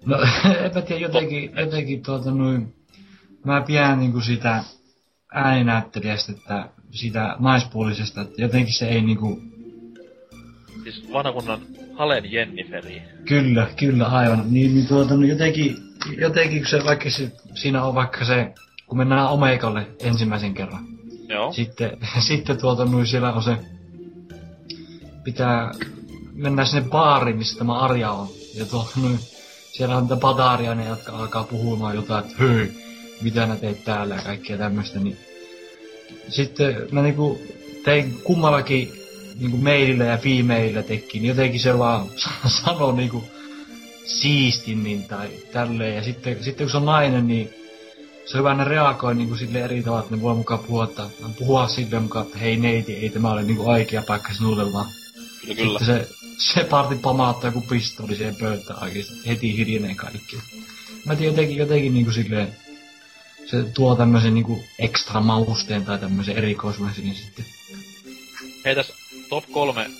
No, 0.07 0.17
en 0.65 0.75
mä 0.75 0.83
tiedä, 0.83 1.03
jotenkin, 1.03 1.51
jotenkin 1.57 2.03
tuota 2.03 2.31
noin, 2.31 2.75
mä 3.45 3.61
pidän 3.61 3.99
niinku 3.99 4.21
sitä 4.21 4.65
ääninäyttelijästä, 5.33 6.33
että 6.33 6.69
sitä 6.91 7.37
naispuolisesta, 7.39 8.21
että 8.21 8.43
jotenkin 8.43 8.75
se 8.75 8.89
ei 8.89 9.03
niinku, 9.03 9.43
Siis 10.85 11.13
vanha 11.13 11.33
kunnon 11.33 11.61
Halen 11.95 12.33
Jenniferi. 12.33 13.03
Kyllä, 13.29 13.67
kyllä, 13.77 14.07
aivan. 14.07 14.45
Niin, 14.51 14.75
niin 14.75 14.87
tuota, 14.87 15.17
no 15.17 15.27
jotenkin, 15.27 15.77
jotenkin 16.19 16.59
kun 16.59 16.69
se, 16.69 16.85
vaikka 16.85 17.11
se, 17.11 17.33
siinä 17.55 17.85
on 17.85 17.95
vaikka 17.95 18.25
se, 18.25 18.53
kun 18.87 18.99
mennään 18.99 19.29
Omegalle 19.29 19.87
ensimmäisen 20.01 20.55
kerran. 20.55 20.87
Joo. 21.29 21.53
Sitten, 21.53 21.99
sitten 22.29 22.59
tuota, 22.59 22.85
niin 22.85 23.07
siellä 23.07 23.33
on 23.33 23.43
se, 23.43 23.57
pitää 25.25 25.73
mennä 26.33 26.65
sinne 26.65 26.89
baariin, 26.91 27.37
missä 27.37 27.59
tämä 27.59 27.79
Arja 27.79 28.11
on. 28.11 28.29
Ja 28.55 28.65
tuota, 28.67 29.01
niin, 29.03 29.19
siellä 29.73 29.97
on 29.97 30.03
niitä 30.03 30.17
badarianeja, 30.17 30.91
jotka 30.91 31.13
alkaa 31.13 31.45
puhumaan 31.45 31.95
jotain, 31.95 32.25
että 32.25 32.45
hei, 32.45 32.73
mitä 33.23 33.47
nää 33.47 33.57
teet 33.57 33.85
täällä 33.85 34.15
ja 34.15 34.23
kaikkea 34.23 34.59
tämmöistä. 34.59 34.99
Niin. 34.99 35.17
Sitten 36.29 36.77
mä 36.93 37.03
niinku 37.03 37.41
tein 37.85 38.21
kummallakin 38.25 39.04
niinku 39.41 39.57
mailillä 39.57 40.05
ja 40.05 40.19
femaleillä 40.19 40.83
teki, 40.83 41.19
niin 41.19 41.29
jotenkin 41.29 41.61
se 41.61 41.79
vaan 41.79 42.07
sanoo 42.65 42.93
niinku 42.93 43.25
siistimmin 44.05 45.05
tai 45.05 45.29
tälleen. 45.53 45.97
Ja 45.97 46.03
sitten, 46.05 46.45
sitten 46.45 46.67
kun 46.67 46.71
se 46.71 46.77
on 46.77 46.85
nainen, 46.85 47.27
niin 47.27 47.51
se 48.27 48.39
hyvä, 48.39 48.55
ne 48.55 48.65
reagoi 48.65 49.15
niinku 49.15 49.37
sille 49.37 49.61
eri 49.61 49.83
tavalla, 49.83 50.03
että 50.03 50.17
ne 50.17 50.23
voi 50.23 50.35
mukaan 50.35 50.61
puhua, 50.61 50.85
että, 50.85 51.03
puhua 51.39 51.69
sille 51.69 52.01
mukaan, 52.01 52.27
että 52.27 52.39
hei 52.39 52.57
neiti, 52.57 52.93
ei 52.93 53.11
tämä 53.11 53.33
ole 53.33 53.43
niinku 53.43 53.71
oikea 53.71 54.03
paikka 54.03 54.35
sinulle, 54.35 54.73
vaan 54.73 54.87
Kyllä, 55.41 55.55
kyllä. 55.55 55.79
sitten 55.79 56.07
se, 56.07 56.09
se 56.39 56.65
parti 56.65 56.95
pamaattaa 56.95 57.49
joku 57.49 57.61
pistoli 57.61 58.17
siihen 58.17 58.37
pöytään 58.37 58.83
oikeesti, 58.83 59.15
heti 59.27 59.57
hiljenee 59.57 59.95
kaikki. 59.95 60.39
Mä 61.07 61.17
tiedän 61.17 61.35
jotenkin, 61.35 61.57
jotenkin 61.57 61.95
niinku 61.95 62.13
silleen, 62.13 62.57
se 63.47 63.63
tuo 63.63 63.97
tämmösen 63.97 64.35
niinku 64.35 64.65
ekstra 64.79 65.21
mausteen 65.21 65.85
tai 65.85 65.99
tämmösen 65.99 66.37
erikoisuuden 66.37 66.95
siihen 66.95 67.15
sitten. 67.15 67.45
Hei 68.65 68.75
tässä 68.75 68.95
top 69.29 69.45
kolme 69.53 69.91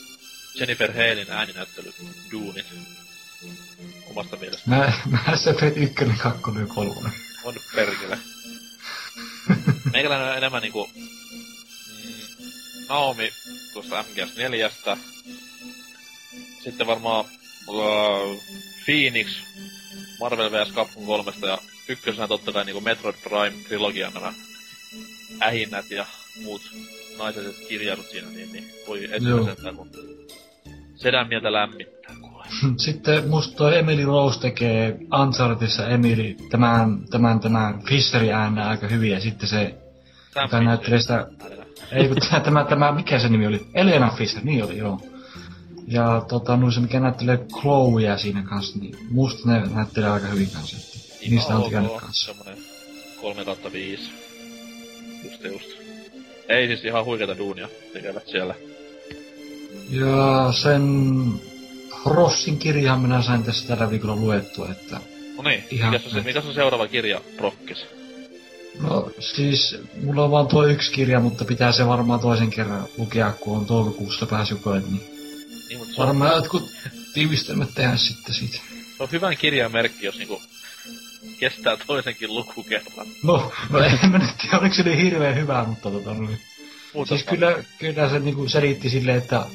Jennifer 0.55 0.93
Halein 0.93 1.31
ääninäyttely 1.31 1.95
duunit. 2.33 2.67
Omasta 4.07 4.37
mielestä. 4.37 4.71
Mä, 4.71 4.93
mä 5.07 5.37
se 5.37 5.51
Effect 5.51 5.77
1, 5.77 5.95
2 6.23 6.41
ja 6.61 6.67
3. 6.67 7.11
On 7.45 7.55
perkele. 7.75 8.19
Meikäläinen 9.93 10.29
on 10.29 10.37
enemmän 10.37 10.63
niinku... 10.63 10.91
Mm, 10.95 11.05
Naomi 12.89 13.33
tuosta 13.73 14.03
MGS4. 14.03 14.99
Sitten 16.65 16.87
varmaan 16.87 17.25
uh, 17.69 18.43
Phoenix 18.85 19.29
Marvel 20.21 20.51
vs. 20.51 20.73
Capcom 20.73 21.07
3 21.07 21.33
ja 21.47 21.59
ykkösenä 21.89 22.29
totta 22.29 22.53
kai 22.53 22.65
niinku 22.65 22.81
Metroid 22.81 23.17
Prime 23.23 23.65
trilogian 23.69 24.15
nämä 24.15 24.33
ähinnät 25.43 25.91
ja 25.91 26.07
muut 26.43 26.63
naiset 27.19 27.57
kirjaudut 27.69 28.07
siinä, 28.07 28.29
niin, 28.29 28.53
niin 28.53 28.65
voi 28.87 29.09
sentään, 29.45 29.77
kun 29.77 29.91
sedän 30.95 31.29
mieltä 31.29 31.53
lämmittää 31.53 32.17
kuule. 32.21 32.45
Sitten 32.79 33.29
musta 33.29 33.57
toi 33.57 33.79
Emily 33.79 34.05
Rose 34.05 34.41
tekee 34.41 34.99
Unchartedissa 35.23 35.89
Emily 35.89 36.37
tämän, 36.51 37.09
tämän, 37.11 37.41
tämän 37.41 37.83
Fisherin 37.83 38.35
äänä 38.35 38.69
aika 38.69 38.89
hyvin 38.89 39.11
ja 39.11 39.21
sitten 39.21 39.49
se, 39.49 39.75
Sam 40.35 40.43
joka 40.43 40.61
näyttelee 40.61 41.01
sitä. 41.01 41.27
Ei 41.93 42.09
kun 42.09 42.17
tämä, 42.31 42.41
tämä, 42.41 42.65
tämä, 42.65 42.93
mikä 42.93 43.19
se 43.19 43.29
nimi 43.29 43.47
oli? 43.47 43.67
Elena 43.75 44.11
Fisher, 44.19 44.45
niin 44.45 44.65
oli, 44.65 44.79
joo. 44.79 45.01
Ja 45.87 46.25
tota, 46.29 46.57
no 46.57 46.71
se 46.71 46.81
mikä 46.81 47.01
näyttelee 47.01 47.47
Chloea 47.61 48.19
siinä 48.19 48.43
kanssa, 48.43 48.79
niin 48.79 48.97
musta 49.11 49.53
ne 49.53 49.67
näyttelee 49.75 50.11
aika 50.11 50.27
hyvin 50.27 50.51
kanssa. 50.51 50.77
Että 50.77 51.31
niistä 51.31 51.57
on 51.57 51.65
tykännyt 51.65 51.93
kanssa. 51.93 52.33
Semmonen 52.33 52.59
3 53.21 53.45
kautta 53.45 53.73
5. 53.73 54.11
Just 55.25 55.45
just. 55.45 55.84
Ei 56.49 56.67
siis 56.67 56.85
ihan 56.85 57.05
huikeita 57.05 57.39
duunia 57.39 57.69
tekevät 57.93 58.27
siellä. 58.27 58.55
Ja 59.91 60.53
sen 60.63 60.83
Rossin 62.07 62.59
kirjan 62.59 63.01
minä 63.01 63.23
sain 63.23 63.43
tässä 63.43 63.69
tällä 63.69 63.91
viikolla 63.91 64.17
luettua, 64.17 64.69
että 64.71 65.01
No 65.37 65.43
niin, 65.43 65.65
Ihan 65.71 65.91
mikäs 65.93 66.05
on, 66.07 66.11
se, 66.11 66.17
nyt. 66.17 66.25
mikäs 66.25 66.45
on 66.45 66.55
seuraava 66.55 66.89
kirja 66.89 67.21
Prokkis? 67.37 67.87
No 68.81 69.11
siis, 69.19 69.77
mulla 70.03 70.25
on 70.25 70.31
vaan 70.31 70.47
tuo 70.47 70.67
yksi 70.67 70.93
kirja, 70.93 71.21
mutta 71.21 71.45
pitää 71.45 71.73
se 71.73 71.87
varmaan 71.87 72.21
toisen 72.21 72.51
kerran 72.51 72.89
lukea, 72.99 73.33
kun 73.41 73.57
on 73.59 73.67
toukokuussa 73.67 74.27
pääsy 74.27 74.55
koet, 74.57 74.91
niin 74.91 75.01
Niin, 75.69 75.79
mutta 75.79 75.95
se 75.95 76.01
on, 76.03 76.07
varmaan 76.07 76.37
jotkut 76.37 76.63
tiivistelmät 77.15 77.69
tehdä 77.75 77.97
sitten 77.97 78.35
siitä. 78.35 78.59
se 78.97 79.03
on 79.03 79.09
hyvän 79.13 79.37
kirjan 79.37 79.73
merkki, 79.73 80.07
jos 80.07 80.19
niinku 80.19 80.43
kestää 81.45 81.77
toisenkin 81.87 82.35
lukukerran. 82.35 83.07
No, 83.23 83.53
no 83.71 83.79
en 83.85 84.11
mä 84.11 84.19
nyt 84.19 84.37
tiedä, 84.43 84.59
oliko 84.59 84.75
se 84.75 84.83
niin 84.83 84.99
hirveän 84.99 85.37
hyvä, 85.37 85.65
mutta 85.65 85.91
tota, 85.91 86.15
no, 86.15 86.29
Muuta 86.95 87.09
Siis 87.09 87.23
kyllä, 87.23 87.65
kyllä 87.79 88.11
se 88.11 88.19
niinku 88.19 88.49
selitti 88.49 88.91
silleen, 88.91 89.19
että 89.19 89.47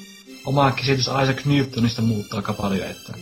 oma 0.45 0.71
käsitys 0.71 1.05
Isaac 1.23 1.45
Newtonista 1.45 2.01
muuttaa 2.01 2.37
aika 2.37 2.53
paljon, 2.53 2.87
että 2.87 3.13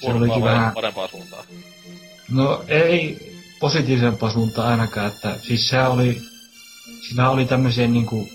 se 0.00 0.06
olikin 0.06 0.44
vähän, 0.44 0.72
parempaa 0.72 1.08
suuntaan. 1.08 1.44
no 2.30 2.64
ei 2.68 3.18
positiivisempaa 3.60 4.32
suuntaan 4.32 4.68
ainakaan, 4.68 5.06
että 5.06 5.38
siis 5.42 5.68
se 5.68 5.82
oli, 5.82 6.22
sillä 7.08 7.30
oli 7.30 7.44
tämmöisiä 7.44 7.86
niinku, 7.86 8.28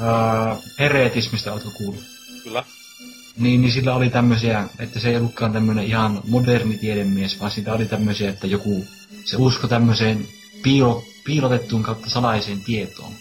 ää, 0.00 0.56
heretismistä 0.78 1.52
oletko 1.52 1.70
kuullut? 1.70 2.04
Kyllä. 2.44 2.64
Niin, 3.38 3.60
niin 3.60 3.72
sillä 3.72 3.94
oli 3.94 4.10
tämmöisiä, 4.10 4.64
että 4.78 5.00
se 5.00 5.08
ei 5.08 5.16
ollutkaan 5.16 5.52
tämmöinen 5.52 5.84
ihan 5.84 6.20
moderni 6.28 6.78
tiedemies, 6.78 7.40
vaan 7.40 7.50
sillä 7.50 7.72
oli 7.72 7.86
tämmöisiä, 7.86 8.30
että 8.30 8.46
joku, 8.46 8.84
se 9.24 9.36
usko 9.36 9.68
tämmöiseen 9.68 10.26
piilo, 10.62 11.02
piilotettuun 11.24 11.82
kautta 11.82 12.10
salaiseen 12.10 12.60
tietoon. 12.60 13.12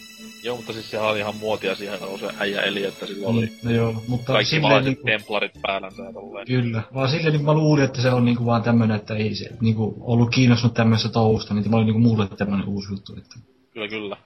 Joo, 0.43 0.57
mutta 0.57 0.73
siis 0.73 0.91
sehän 0.91 1.07
oli 1.07 1.19
ihan 1.19 1.35
muotia 1.35 1.75
siihen, 1.75 1.99
kun 1.99 2.19
se 2.19 2.29
äijä 2.37 2.61
eli, 2.61 2.85
että 2.85 3.05
sillä 3.05 3.27
oli 3.27 3.39
Niin, 3.39 3.59
no 3.63 3.71
joo, 3.71 4.03
mutta 4.07 4.33
kaikki 4.33 4.55
silleen 4.55 4.83
niinku, 4.83 5.03
templarit 5.05 5.51
päällänsä 5.61 6.03
ja 6.03 6.13
tolleen. 6.13 6.47
Kyllä, 6.47 6.83
vaan 6.93 7.09
silleen 7.09 7.33
niin 7.33 7.45
mä 7.45 7.53
luulin, 7.53 7.83
että 7.83 8.01
se 8.01 8.11
on 8.11 8.25
niinku 8.25 8.45
vaan 8.45 8.63
tämmönen, 8.63 8.95
että 8.95 9.15
ei 9.15 9.35
se 9.35 9.49
niinku 9.61 9.95
ollut 9.99 10.29
kiinnostunut 10.29 10.73
tämmöisestä 10.73 11.13
touhusta, 11.13 11.53
niin 11.53 11.63
tämä 11.63 11.77
oli 11.77 11.85
niinku 11.85 11.99
mulle 11.99 12.27
tämmönen 12.27 12.67
uusi 12.67 12.93
juttu, 12.93 13.15
että 13.17 13.35
Kyllä, 13.73 13.87
kyllä. 13.87 14.17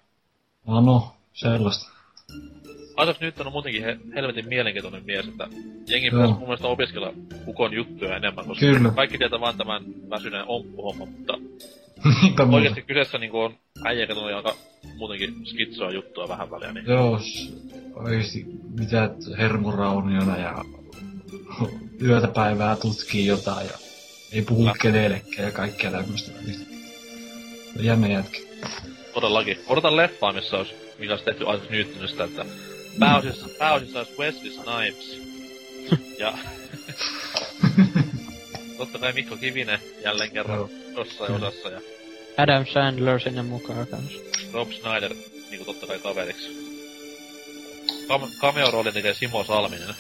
no, 0.68 0.82
no 0.82 1.14
sellaista. 1.34 2.01
Isaac 3.04 3.22
Newton 3.22 3.48
on 3.48 3.54
muutenkin 3.54 3.84
he, 3.84 3.98
helvetin 4.16 4.48
mielenkiintoinen 4.48 5.06
mies, 5.06 5.28
että 5.28 5.48
jengi 5.88 6.08
Joo. 6.08 6.16
pitäisi 6.16 6.34
mun 6.34 6.48
mielestä 6.48 6.68
opiskella 6.68 7.14
Ukon 7.48 7.74
juttuja 7.74 8.16
enemmän, 8.16 8.46
koska 8.46 8.66
Kyllä. 8.66 8.92
kaikki 8.92 9.18
tietää 9.18 9.40
vaan 9.40 9.58
tämän 9.58 9.84
väsyneen 10.10 10.46
omppuhomman, 10.48 11.10
mutta 11.10 11.38
oikeasti 12.56 12.82
kyseessä 12.82 13.18
niinku 13.18 13.40
on 13.40 13.56
äijä, 13.86 14.06
joka 14.06 14.38
aika 14.38 14.56
muutenkin 14.98 15.46
skitsoa 15.46 15.92
juttua 15.92 16.28
vähän 16.30 16.52
väliä, 16.52 16.74
niin 16.74 16.86
Joo, 16.86 17.20
oikeesti 17.96 18.46
mitä 18.80 19.04
et 19.04 19.38
hermorauniona 19.38 20.38
ja 20.38 20.66
yötä 22.08 22.28
päivää 22.28 22.76
tutkii 22.76 23.26
jotain 23.26 23.68
ja 23.68 23.74
ei 24.32 24.42
puhu 24.42 24.62
Kyllä. 24.62 24.74
kenellekään 24.82 25.48
ja 25.48 25.52
kaikkea 25.52 25.92
tämmöistä. 25.92 26.32
Jännä 27.80 28.08
jätkä. 28.08 28.38
todellakin. 29.14 29.58
Odotan 29.68 29.98
leffaa, 29.98 30.34
missä 30.34 30.58
olisi, 30.58 30.74
mikä 31.00 31.14
olisi 31.14 31.26
tehty 31.26 31.44
Isaac 31.44 31.70
Newtonista, 31.70 32.24
että 32.24 32.46
pääosissa, 33.00 33.50
pääosissa 33.60 34.00
olisi 34.00 34.14
Wesley 34.20 34.52
Snipes. 34.52 35.18
ja 36.20 36.38
totta 38.78 39.00
kai 39.00 39.14
Mikko 39.14 39.38
Kivinen 39.38 39.80
jälleen 40.04 40.32
kerran 40.32 40.70
jossain 40.96 41.32
osassa 41.32 41.70
ja 41.70 41.82
Adam 42.38 42.66
Sandler 42.66 43.20
sinne 43.20 43.42
mukaan 43.42 43.88
kanssa. 43.88 44.18
Rob 44.54 44.72
Schneider 44.72 45.14
niinku 45.50 45.66
totta 45.66 45.88
kai 45.88 46.00
kaveriksi. 46.00 46.72
Kam- 48.08 48.32
cameo-roolin 48.42 48.94
tekee 48.94 49.14
Simo 49.14 49.44
Salminen. 49.44 49.96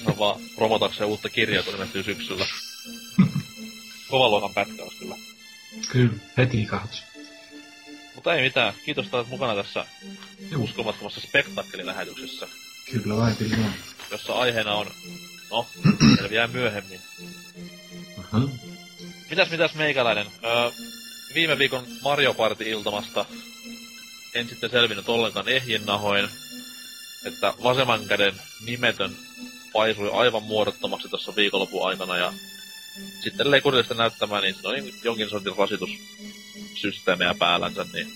Ihan 0.00 0.18
vaan 0.18 0.40
promotakseen 0.56 1.08
uutta 1.08 1.28
kirjaa, 1.28 1.62
kun 1.62 1.74
ilmestyy 1.74 2.02
syksyllä. 2.02 2.46
Kovan 4.10 4.30
luokan 4.30 4.54
pätkä 4.54 4.82
olisi 4.82 4.98
kyllä. 4.98 5.16
Kyllä, 5.92 6.12
heti 6.36 6.66
katsoi. 6.66 7.09
Mutta 8.20 8.34
ei 8.34 8.42
mitään. 8.42 8.74
Kiitos, 8.84 9.04
että 9.04 9.16
olet 9.16 9.28
mukana 9.28 9.54
tässä 9.54 9.86
Juu. 10.50 10.64
uskomattomassa 10.64 11.20
spektaakkelilähetyksessä, 11.20 12.48
Kyllä 12.90 13.16
vai, 13.16 13.34
kyllä 13.34 13.56
jossa 14.10 14.32
aiheena 14.32 14.74
on, 14.74 14.90
no, 15.50 15.66
selviää 16.18 16.46
myöhemmin. 16.46 17.00
Aha. 18.18 18.48
Mitäs 19.30 19.50
mitäs 19.50 19.74
meikäläinen? 19.74 20.26
Öö, 20.44 20.70
viime 21.34 21.58
viikon 21.58 21.86
Mario 22.02 22.34
Party-iltamasta 22.34 23.24
en 24.34 24.48
sitten 24.48 24.70
selvinnyt 24.70 25.08
ollenkaan 25.08 25.48
ehjin 25.48 25.86
nahoin, 25.86 26.28
että 27.24 27.54
vasemman 27.62 28.06
käden 28.06 28.34
nimetön 28.64 29.16
paisui 29.72 30.10
aivan 30.12 30.42
muodottomaksi 30.42 31.08
tuossa 31.08 31.36
viikonlopun 31.36 31.88
aikana 31.88 32.16
ja 32.16 32.32
sitten 33.22 33.50
lekurillista 33.50 33.94
näyttämään, 33.94 34.42
niin 34.42 34.54
siinä 34.54 34.68
oli 34.68 34.94
jonkin 35.04 35.30
sortin 35.30 35.56
rasitussysteemejä 36.54 37.34
päällänsä, 37.38 37.86
niin 37.92 38.06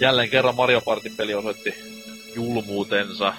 jälleen 0.00 0.30
kerran 0.30 0.54
Mario 0.54 0.80
Party-peli 0.80 1.34
osoitti 1.34 1.74
julmuutensa. 2.34 3.34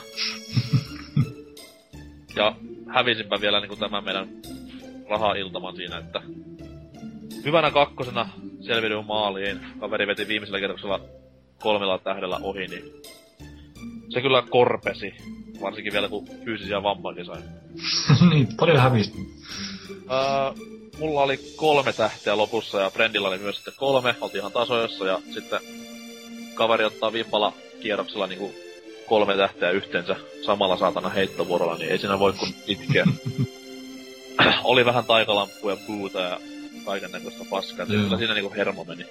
ja 2.36 2.55
hävisinpä 2.88 3.41
vielä 3.41 3.60
niin 3.60 3.70
kuin 3.70 3.79
tämän 3.79 4.03
meidän 4.03 4.27
raha-iltaman 5.10 5.75
siinä, 5.75 5.98
että 5.98 6.22
hyvänä 7.46 7.72
kakkosena 7.72 8.29
selviydyin 8.62 9.05
maaliin. 9.05 9.60
Kaveri 9.79 10.08
veti 10.08 10.27
viimeisellä 10.27 10.60
kerroksella 10.60 11.00
kolmella 11.62 11.98
tähdellä 11.98 12.39
ohi, 12.43 12.67
niin 12.67 12.84
se 14.10 14.22
kyllä 14.22 14.43
korpesi. 14.50 15.13
Varsinkin 15.62 15.93
vielä 15.93 16.10
kun 16.10 16.27
fyysisiä 16.46 16.84
vammojakin 16.84 17.25
sai. 17.25 17.41
niin, 18.31 18.48
paljon 18.58 18.79
hävisi. 18.79 19.13
Öö, 19.89 20.65
mulla 21.01 21.22
oli 21.22 21.39
kolme 21.55 21.93
tähteä 21.93 22.38
lopussa 22.38 22.81
ja 22.81 22.91
Brendillä 22.91 23.27
oli 23.27 23.38
myös 23.38 23.55
sitten 23.55 23.74
kolme, 23.77 24.15
oltiin 24.22 24.39
ihan 24.39 24.51
tasoissa 24.51 25.08
ja 25.08 25.20
sitten 25.34 25.60
kaveri 26.53 26.84
ottaa 26.84 27.13
vimpala 27.13 27.53
kierroksella 27.81 28.27
niinku 28.27 28.55
kolme 29.08 29.38
tähteä 29.38 29.72
yhteensä 29.72 30.15
samalla 30.46 30.77
saatana 30.77 31.10
heittovuorolla, 31.10 31.77
niin 31.77 31.91
ei 31.91 31.98
siinä 31.98 32.20
voi 32.20 32.34
kun 32.34 32.53
itkeä. 32.67 33.05
oli 34.63 34.86
vähän 34.86 35.05
taikalamppuja, 35.05 35.77
puuta 35.88 36.20
ja 36.22 36.39
kaiken 36.86 37.12
näköistä 37.12 37.46
paskaa, 37.50 37.84
että 37.84 37.96
kyllä 37.96 38.17
siinä 38.17 38.34
niinku 38.34 38.53
hermo 38.53 38.84
meni. 38.84 39.05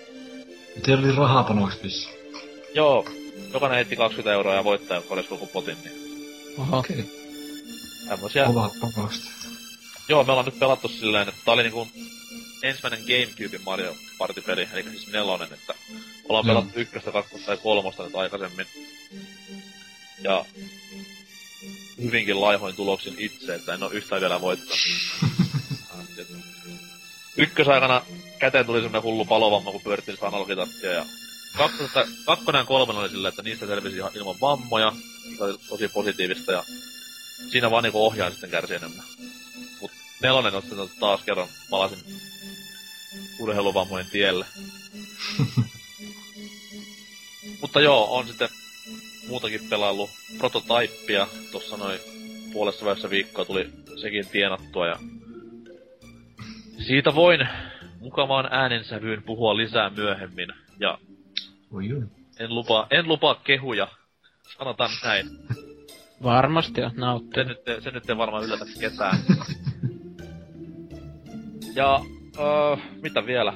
Teillä 0.83 1.07
oli 1.07 1.17
rahaa 1.17 1.45
panoksi 1.45 2.09
Joo, 2.75 3.05
jokainen 3.53 3.77
heitti 3.77 3.97
20 3.97 4.33
euroa 4.33 4.55
ja 4.55 4.65
voittaja 4.65 5.03
korjasi 5.03 5.29
koko 5.29 5.47
potin, 5.47 5.77
niin... 5.85 5.95
Okei. 6.73 7.01
Okay. 7.01 7.05
Tämmösiä... 8.09 8.47
Kovat 8.47 8.73
panokset. 8.81 9.40
Joo, 10.11 10.25
me 10.25 10.33
ollaan 10.33 10.47
nyt 10.47 10.59
pelattu 10.59 10.89
silleen, 10.89 11.29
että 11.29 11.41
tää 11.45 11.55
oli 11.55 11.63
niinku 11.63 11.89
ensimmäinen 12.63 13.01
Gamecube 13.01 13.59
Mario 13.65 13.97
Party-peli, 14.19 14.69
eli 14.73 14.83
siis 14.83 15.07
nelonen, 15.07 15.53
että 15.53 15.75
ollaan 16.29 16.47
Joo. 16.47 16.55
pelattu 16.55 16.81
ykköstä, 16.81 17.13
kakkosta 17.13 17.47
tai 17.47 17.57
kolmosta 17.57 18.05
nyt 18.05 18.15
aikaisemmin. 18.15 18.67
Ja 20.23 20.45
hyvinkin 22.03 22.41
laihoin 22.41 22.77
tuloksin 22.77 23.15
itse, 23.19 23.55
että 23.55 23.75
en 23.75 23.83
oo 23.83 23.91
yhtään 23.91 24.21
vielä 24.21 24.41
voittanut. 24.41 24.79
Ykkösaikana 27.37 28.03
käteen 28.39 28.67
tuli 28.67 28.81
semmonen 28.81 29.03
hullu 29.03 29.25
palovamma, 29.25 29.73
kun 29.73 29.83
pyörittiin 29.83 30.17
sitä 30.17 30.27
analogitattia 30.27 30.93
ja 30.93 31.07
kakkosta, 31.57 32.07
kakkonen 32.27 32.59
ja 32.59 32.65
kolmonen 32.65 33.03
oli 33.03 33.11
silleen, 33.11 33.29
että 33.31 33.43
niistä 33.43 33.67
selvisi 33.67 33.97
ihan 33.97 34.13
ilman 34.15 34.41
vammoja, 34.41 34.93
mikä 35.31 35.45
oli 35.45 35.59
tosi 35.69 35.89
positiivista 35.89 36.53
ja 36.53 36.65
siinä 37.51 37.71
vaan 37.71 37.85
niinku 37.85 38.07
ohjaaja 38.07 38.31
sitten 38.31 38.51
kärsi 38.51 38.75
enemmän. 38.75 39.05
Nelonen 40.23 40.55
on 40.55 40.63
sitten 40.63 40.79
taas 41.01 41.23
kerran 41.25 41.49
palasin 41.71 41.99
urheiluvammojen 43.41 44.07
tielle. 44.13 44.47
Mutta 47.61 47.81
joo, 47.81 48.17
on 48.17 48.27
sitten 48.27 48.49
muutakin 49.29 49.61
pelaillut 49.71 50.11
prototyppia. 50.39 51.27
Tossa 51.53 51.77
noin 51.77 52.01
puolessa 52.53 52.87
välissä 52.87 53.11
viikkoa 53.11 53.45
tuli 53.45 53.71
sekin 54.01 54.29
tienattua 54.29 54.87
ja 54.87 54.97
siitä 56.87 57.15
voin 57.15 57.49
mukavaan 58.01 58.49
äänensävyyn 58.51 59.23
puhua 59.23 59.57
lisää 59.57 59.91
myöhemmin. 59.91 60.49
Ja 60.81 60.99
Oi 61.73 61.93
oi. 61.93 62.03
en 62.39 62.55
lupaa, 62.55 62.87
en 62.91 63.09
lupaa 63.09 63.35
kehuja. 63.35 63.89
Sanotaan 64.59 64.91
näin. 65.05 65.27
Varmasti 66.23 66.83
on 66.83 66.91
Se 66.91 66.97
nauttinut. 67.01 67.49
nyt, 67.67 67.85
se 67.85 67.91
nyt 67.91 68.11
ei 68.11 68.17
varmaan 68.17 68.45
yllätä 68.45 68.65
ketään. 68.81 69.19
ja, 71.75 72.01
öö, 72.39 72.77
mitä 73.03 73.27
vielä? 73.27 73.53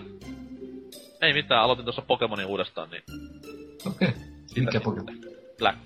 Ei 1.22 1.32
mitään, 1.32 1.62
aloitin 1.62 1.84
tuossa 1.84 2.02
Pokemonin 2.02 2.46
uudestaan, 2.46 2.90
niin 2.90 3.02
Okei. 3.86 4.08
Okay. 4.08 4.20
Mikä 4.56 4.80
Pokemon? 4.80 5.18
Black. 5.58 5.78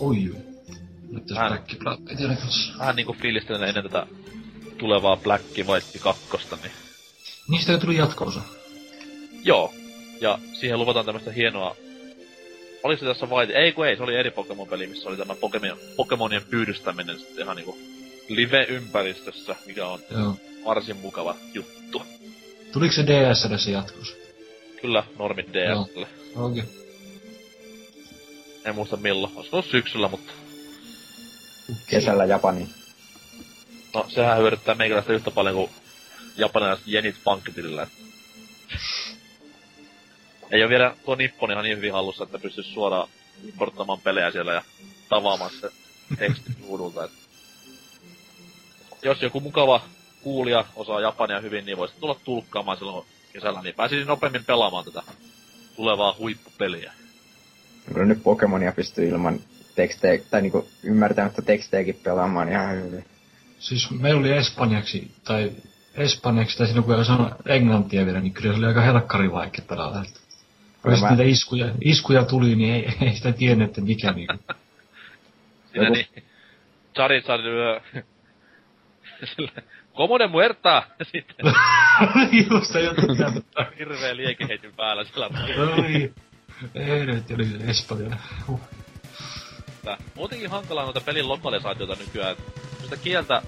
Oi 0.00 0.16
oi. 0.30 0.36
Näyttäis 1.10 1.38
Hän- 1.38 1.48
Black 1.52 1.78
Black 1.78 2.10
itsellä 2.12 2.34
kanssa. 2.36 2.78
Vähän 2.78 2.96
niinku 2.96 3.12
fiilistelen 3.22 3.68
ennen 3.68 3.84
tätä 3.84 4.06
tulevaa 4.78 5.16
Black 5.16 5.44
White 5.66 5.98
kakkosta, 6.00 6.58
niin 6.62 6.72
Niistä 7.48 7.72
jo 7.72 7.78
tuli 7.78 7.96
jatkoosa. 7.96 8.40
joo. 9.44 9.74
Ja 10.20 10.38
siihen 10.52 10.78
luvataan 10.78 11.04
tämmöstä 11.06 11.32
hienoa... 11.32 11.76
Oliko 12.82 13.00
se 13.00 13.06
tässä 13.06 13.26
White? 13.26 13.52
Ei 13.52 13.72
kun 13.72 13.86
ei, 13.86 13.96
se 13.96 14.02
oli 14.02 14.16
eri 14.16 14.30
Pokemon-peli, 14.30 14.86
missä 14.86 15.08
oli 15.08 15.16
tämä 15.16 15.34
Pokemon, 15.34 15.78
Pokemonien 15.96 16.42
pyydystäminen 16.50 17.18
sitten 17.18 17.44
ihan 17.44 17.56
niinku 17.56 17.78
live-ympäristössä, 18.28 19.56
mikä 19.66 19.86
on 19.86 20.00
Joo. 20.10 20.36
Varsin 20.64 20.96
mukava 20.96 21.36
juttu. 21.54 22.02
Tuliko 22.72 22.94
se 22.94 23.06
DSlle 23.06 23.58
se 23.58 23.70
jatkos? 23.70 24.16
Kyllä, 24.80 25.04
normit 25.18 25.46
DSlle. 25.48 26.06
Okei. 26.36 26.62
Okay. 26.62 26.74
En 28.64 28.74
muista 28.74 28.96
milloin. 28.96 29.32
Olisiko 29.36 29.56
ollut 29.56 29.70
syksyllä, 29.70 30.08
mutta 30.08 30.32
Kesällä 31.86 32.24
Japani. 32.24 32.68
no 33.94 34.06
sehän 34.08 34.38
hyödyttää 34.38 34.74
meikäläistä 34.74 35.12
yhtä 35.12 35.30
paljon 35.30 35.54
kuin 35.54 35.70
japanilaiset 36.36 36.86
jenit 36.86 37.16
pankkitilillä. 37.24 37.86
Ei 40.50 40.62
ole 40.62 40.68
vielä 40.68 40.96
tuo 41.04 41.14
Nippon 41.14 41.50
ihan 41.50 41.64
niin 41.64 41.76
hyvin 41.76 41.92
hallussa, 41.92 42.24
että 42.24 42.38
pystyisi 42.38 42.72
suoraan 42.72 43.08
importtamaan 43.44 44.00
pelejä 44.00 44.30
siellä 44.30 44.52
ja 44.52 44.62
tavaamaan 45.08 45.50
se 45.60 45.70
teksti 46.18 46.52
ruudulta. 46.62 47.08
Jos 49.02 49.22
joku 49.22 49.40
mukava 49.40 49.80
kuulija 50.24 50.64
osaa 50.76 51.00
japania 51.00 51.40
hyvin, 51.40 51.66
niin 51.66 51.76
voisi 51.78 51.94
tulla 52.00 52.16
tulkkaamaan 52.24 52.78
silloin 52.78 53.06
kesällä, 53.32 53.62
niin 53.62 53.74
pääsisin 53.74 54.06
nopeammin 54.06 54.44
pelaamaan 54.44 54.84
tätä 54.84 55.02
tulevaa 55.76 56.14
huippupeliä. 56.18 56.92
Kyllä 57.92 58.06
nyt 58.06 58.22
Pokemonia 58.22 58.72
pystyy 58.72 59.08
ilman 59.08 59.40
tekstejä, 59.74 60.22
tai 60.30 60.42
niinku 60.42 60.68
ymmärtämättä 60.82 61.42
tekstejäkin 61.42 62.00
pelaamaan 62.04 62.48
ihan 62.48 62.76
hyvin. 62.76 63.04
Siis 63.58 63.90
meillä 63.90 64.20
oli 64.20 64.32
espanjaksi, 64.32 65.10
tai 65.24 65.52
espanjaksi, 65.94 66.58
tai 66.58 66.66
silloin 66.66 66.84
kun 66.84 66.98
ei 66.98 67.04
sano 67.04 67.30
englantia 67.46 68.06
vielä, 68.06 68.20
niin 68.20 68.32
kyllä 68.32 68.52
se 68.52 68.58
oli 68.58 68.66
aika 68.66 68.80
helkkari 68.80 69.32
vaikea 69.32 69.64
pelata. 69.68 70.00
Että 70.02 70.20
Jos 70.90 71.00
mä- 71.00 71.10
niitä 71.10 71.22
iskuja, 71.22 71.66
iskuja 71.80 72.24
tuli, 72.24 72.54
niin 72.56 72.74
ei, 72.74 72.88
ei 73.08 73.16
sitä 73.16 73.32
tiennyt, 73.32 73.68
että 73.68 73.80
mikä 73.80 74.12
niinku. 74.12 74.34
Siinä 75.72 75.84
Joku- 75.88 75.92
niin, 75.94 76.24
Charizard 76.94 77.42
lyö 77.42 77.80
sille, 79.36 79.50
Comode 79.96 80.26
muerta! 80.26 80.82
Sitten 81.12 81.46
Just 82.50 82.74
jotain 82.74 83.18
tämmöistä. 83.18 83.66
hirveä 83.78 84.16
liekeheitin 84.16 84.72
päällä 84.76 85.04
sillä 85.04 85.30
Oi. 85.72 86.12
Ei 86.74 87.06
nyt, 87.06 87.30
oli 87.34 87.44
se 87.44 87.56
espanja. 87.70 88.16
Huh. 88.48 88.60
Tää. 89.84 89.96
Muutenkin 90.14 90.50
hankalaa 90.50 90.84
noita 90.84 91.00
pelin 91.00 91.28
lokalisaatiota 91.28 91.96
nykyään. 92.00 92.36
Sitä 92.82 92.96
kieltä, 92.96 93.42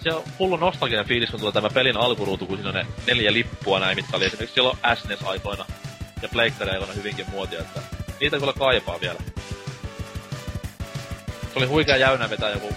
se 0.00 0.12
on 0.14 0.22
hullu 0.38 0.56
nostalginen 0.56 1.04
fiilis, 1.04 1.30
kun 1.30 1.40
tulee 1.40 1.52
tämä 1.52 1.70
pelin 1.70 1.96
alkuruutu, 1.96 2.46
kun 2.46 2.56
siinä 2.56 2.68
on 2.68 2.74
ne 2.74 2.86
neljä 3.06 3.32
lippua 3.32 3.80
näin, 3.80 3.96
mitkä 3.96 4.16
oli 4.16 4.24
esimerkiksi 4.24 4.54
silloin 4.54 4.78
SNES-aikoina 4.94 5.64
ja 6.22 6.28
Pleikkari-aikoina 6.28 6.92
hyvinkin 6.94 7.30
muotia, 7.30 7.60
että 7.60 7.80
niitä 8.20 8.38
kyllä 8.38 8.52
kaipaa 8.52 9.00
vielä. 9.00 9.18
Se 11.52 11.58
oli 11.58 11.66
huikea 11.66 11.96
jäynä 11.96 12.30
vetää 12.30 12.50
joku 12.50 12.74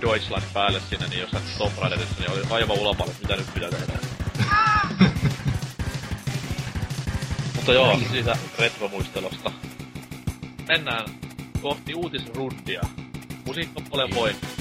Deutschland 0.00 0.44
päälle 0.52 0.80
sinne, 0.80 1.08
niin 1.08 1.20
jossain 1.20 1.44
Tomb 1.58 1.78
Raiderissa, 1.78 2.14
niin 2.20 2.30
oli 2.30 2.42
aivan 2.50 2.78
ulapalle, 2.78 3.12
mitä 3.22 3.36
nyt 3.36 3.54
pitää 3.54 3.70
tehdä. 3.70 3.92
Mutta 7.56 7.72
joo, 7.72 8.00
siitä 8.10 8.36
retromuistelosta. 8.58 9.52
Mennään 10.68 11.06
kohti 11.62 11.94
uutisrundia. 11.94 12.80
Musiikkapuolen 13.46 14.14
voin. 14.14 14.36
Tässä 14.40 14.55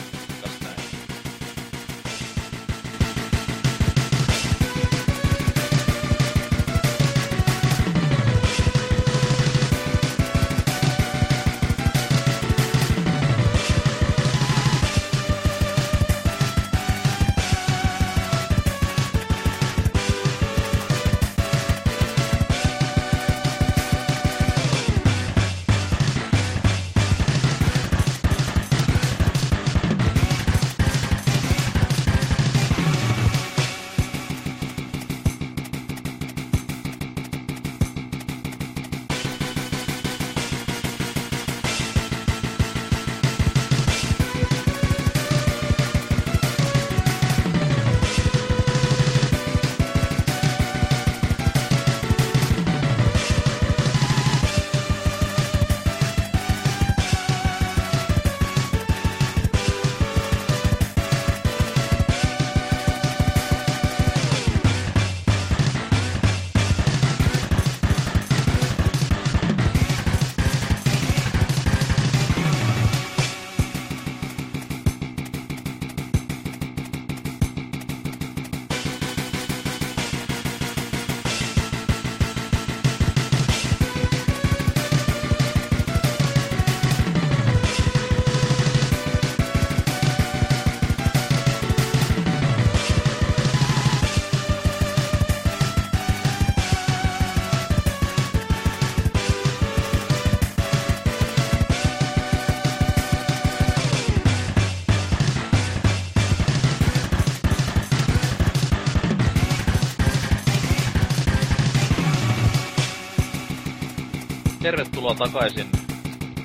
takaisin 115.18 115.68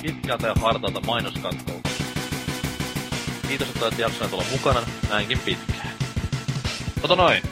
pitkältä 0.03 0.47
ja 0.47 0.55
hartalta 0.55 1.01
mainoskattaukseen. 1.01 2.11
Kiitos, 3.49 3.69
että 3.69 3.85
olet 3.85 3.99
jaksaneet 3.99 4.33
olla 4.33 4.45
mukana 4.51 4.81
näinkin 5.11 5.39
pitkään. 5.45 5.91
Ota 7.03 7.17
noin, 7.17 7.43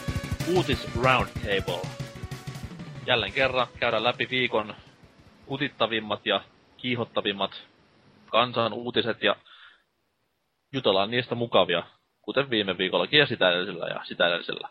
uutis 0.55 0.97
Roundtable. 1.03 1.89
Jälleen 3.07 3.33
kerran 3.33 3.67
käydään 3.81 4.05
läpi 4.05 4.29
viikon 4.31 4.75
kutittavimmat 5.47 6.27
ja 6.27 6.41
kiihottavimmat 6.77 7.51
kansan 8.27 8.73
uutiset 8.73 9.23
ja 9.23 9.37
jutellaan 10.73 11.11
niistä 11.11 11.35
mukavia, 11.35 11.83
kuten 12.23 12.51
viime 12.51 12.79
viikollakin 12.79 13.19
ja 13.19 13.27
sitä 13.27 13.51
edellisellä 13.51 13.87
ja 13.87 14.01
sitä 14.05 14.29
edellisellä. 14.29 14.69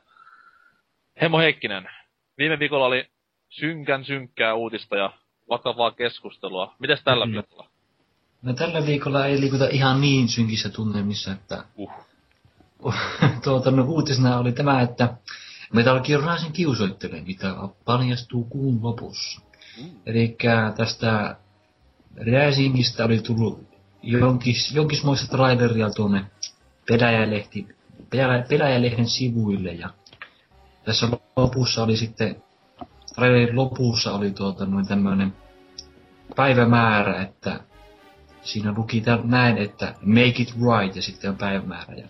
Hemmo 1.22 1.40
Heikkinen, 1.40 1.90
viime 2.38 2.60
viikolla 2.60 2.86
oli 2.86 3.10
synkän 3.50 4.06
synkkää 4.06 4.54
uutista 4.54 4.96
ja 4.96 5.14
vakavaa 5.50 5.92
keskustelua. 5.92 6.76
Mites 6.80 7.02
tällä 7.04 7.26
Mm. 7.26 7.32
viikolla? 7.32 7.70
No 8.42 8.54
tällä 8.54 8.86
viikolla 8.86 9.26
ei 9.26 9.40
liikuta 9.40 9.68
ihan 9.68 10.02
niin 10.02 10.28
synkissä 10.28 10.70
tunnelmissa, 10.70 11.32
että 11.32 11.64
Uh. 11.78 11.92
tuota, 13.44 13.72
no, 13.72 13.84
uutisena 13.84 14.38
oli 14.38 14.52
tämä, 14.52 14.82
että 14.82 15.14
Metal 15.74 16.00
Gear 16.00 16.22
Rising 16.34 16.54
kiusoittelee, 16.54 17.22
mitä 17.22 17.56
paljastuu 17.86 18.44
kuun 18.44 18.80
lopussa. 18.84 19.42
Eli 20.06 20.38
tästä 20.78 21.36
Risingistä 22.18 23.06
oli 23.06 23.20
tullut 23.22 23.64
jonkis, 24.04 24.72
jonkismoista 24.72 25.28
traileria 25.28 25.90
tuonne 25.90 26.26
Peläjälehti, 26.88 27.68
Pelä, 28.10 28.46
Peläjälehden 28.50 29.08
sivuille 29.08 29.72
ja 29.72 29.90
tässä 30.86 31.08
lopussa 31.36 31.84
oli 31.84 31.98
sitten, 31.98 32.44
trailerin 33.18 33.56
lopussa 33.56 34.14
oli 34.14 34.32
tuota 34.32 34.66
noin 34.66 34.88
tämmönen 34.88 35.34
päivämäärä, 36.36 37.22
että 37.22 37.60
siinä 38.42 38.74
luki 38.78 39.02
täl, 39.02 39.20
näin, 39.24 39.58
että 39.58 39.96
make 40.02 40.42
it 40.42 40.54
right 40.56 40.96
ja 40.96 41.02
sitten 41.02 41.30
on 41.30 41.38
päivämäärä. 41.38 41.94
Ja 41.96 42.08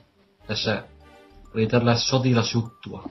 tässä 0.47 0.83
oli 1.55 1.67
tällaista 1.67 2.09
sotilasjuttua 2.09 3.09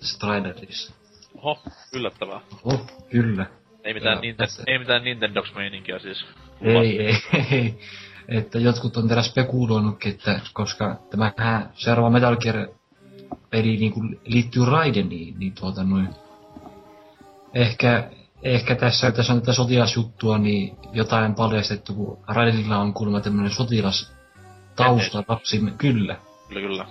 tässä 0.00 0.18
trailerissa. 0.18 0.92
Oho, 1.34 1.62
yllättävää. 1.92 2.40
Oh, 2.64 2.86
kyllä. 3.10 3.46
Ei 3.84 3.94
mitään, 3.94 4.16
Ja 4.16 4.20
Ninte- 4.32 4.36
tässä- 4.36 4.62
ei 4.66 4.78
mitään 4.78 5.04
Nintendox-meininkiä 5.04 5.98
siis. 5.98 6.24
Ei, 6.60 7.06
ei, 7.06 7.16
ei. 7.50 7.78
Että 8.28 8.58
jotkut 8.58 8.96
on 8.96 9.08
täällä 9.08 9.22
spekuloinutkin, 9.22 10.12
että 10.12 10.40
koska 10.52 10.96
tämähän 11.10 11.70
seuraava 11.74 12.10
Metal 12.10 12.36
Gear 12.36 12.68
peli 13.50 13.76
niin 13.76 13.92
kuin 13.92 14.20
liittyy 14.24 14.64
Raideniin, 14.64 15.38
niin 15.38 15.52
tuota 15.52 15.84
noin. 15.84 16.08
Ehkä, 17.54 18.10
ehkä 18.42 18.74
tässä, 18.74 19.10
tässä 19.10 19.32
on 19.32 19.40
tätä 19.40 19.52
sotilasjuttua, 19.52 20.38
niin 20.38 20.76
jotain 20.92 21.34
paljastettu, 21.34 21.94
kun 21.94 22.18
Raidenilla 22.28 22.78
on 22.78 22.94
kuulemma 22.94 23.20
tämmönen 23.20 23.50
sotilas 23.50 24.12
tausta 24.76 25.24
lapsi, 25.28 25.58
kyllä. 25.78 26.16
Kyllä, 26.48 26.60
kyllä. 26.60 26.86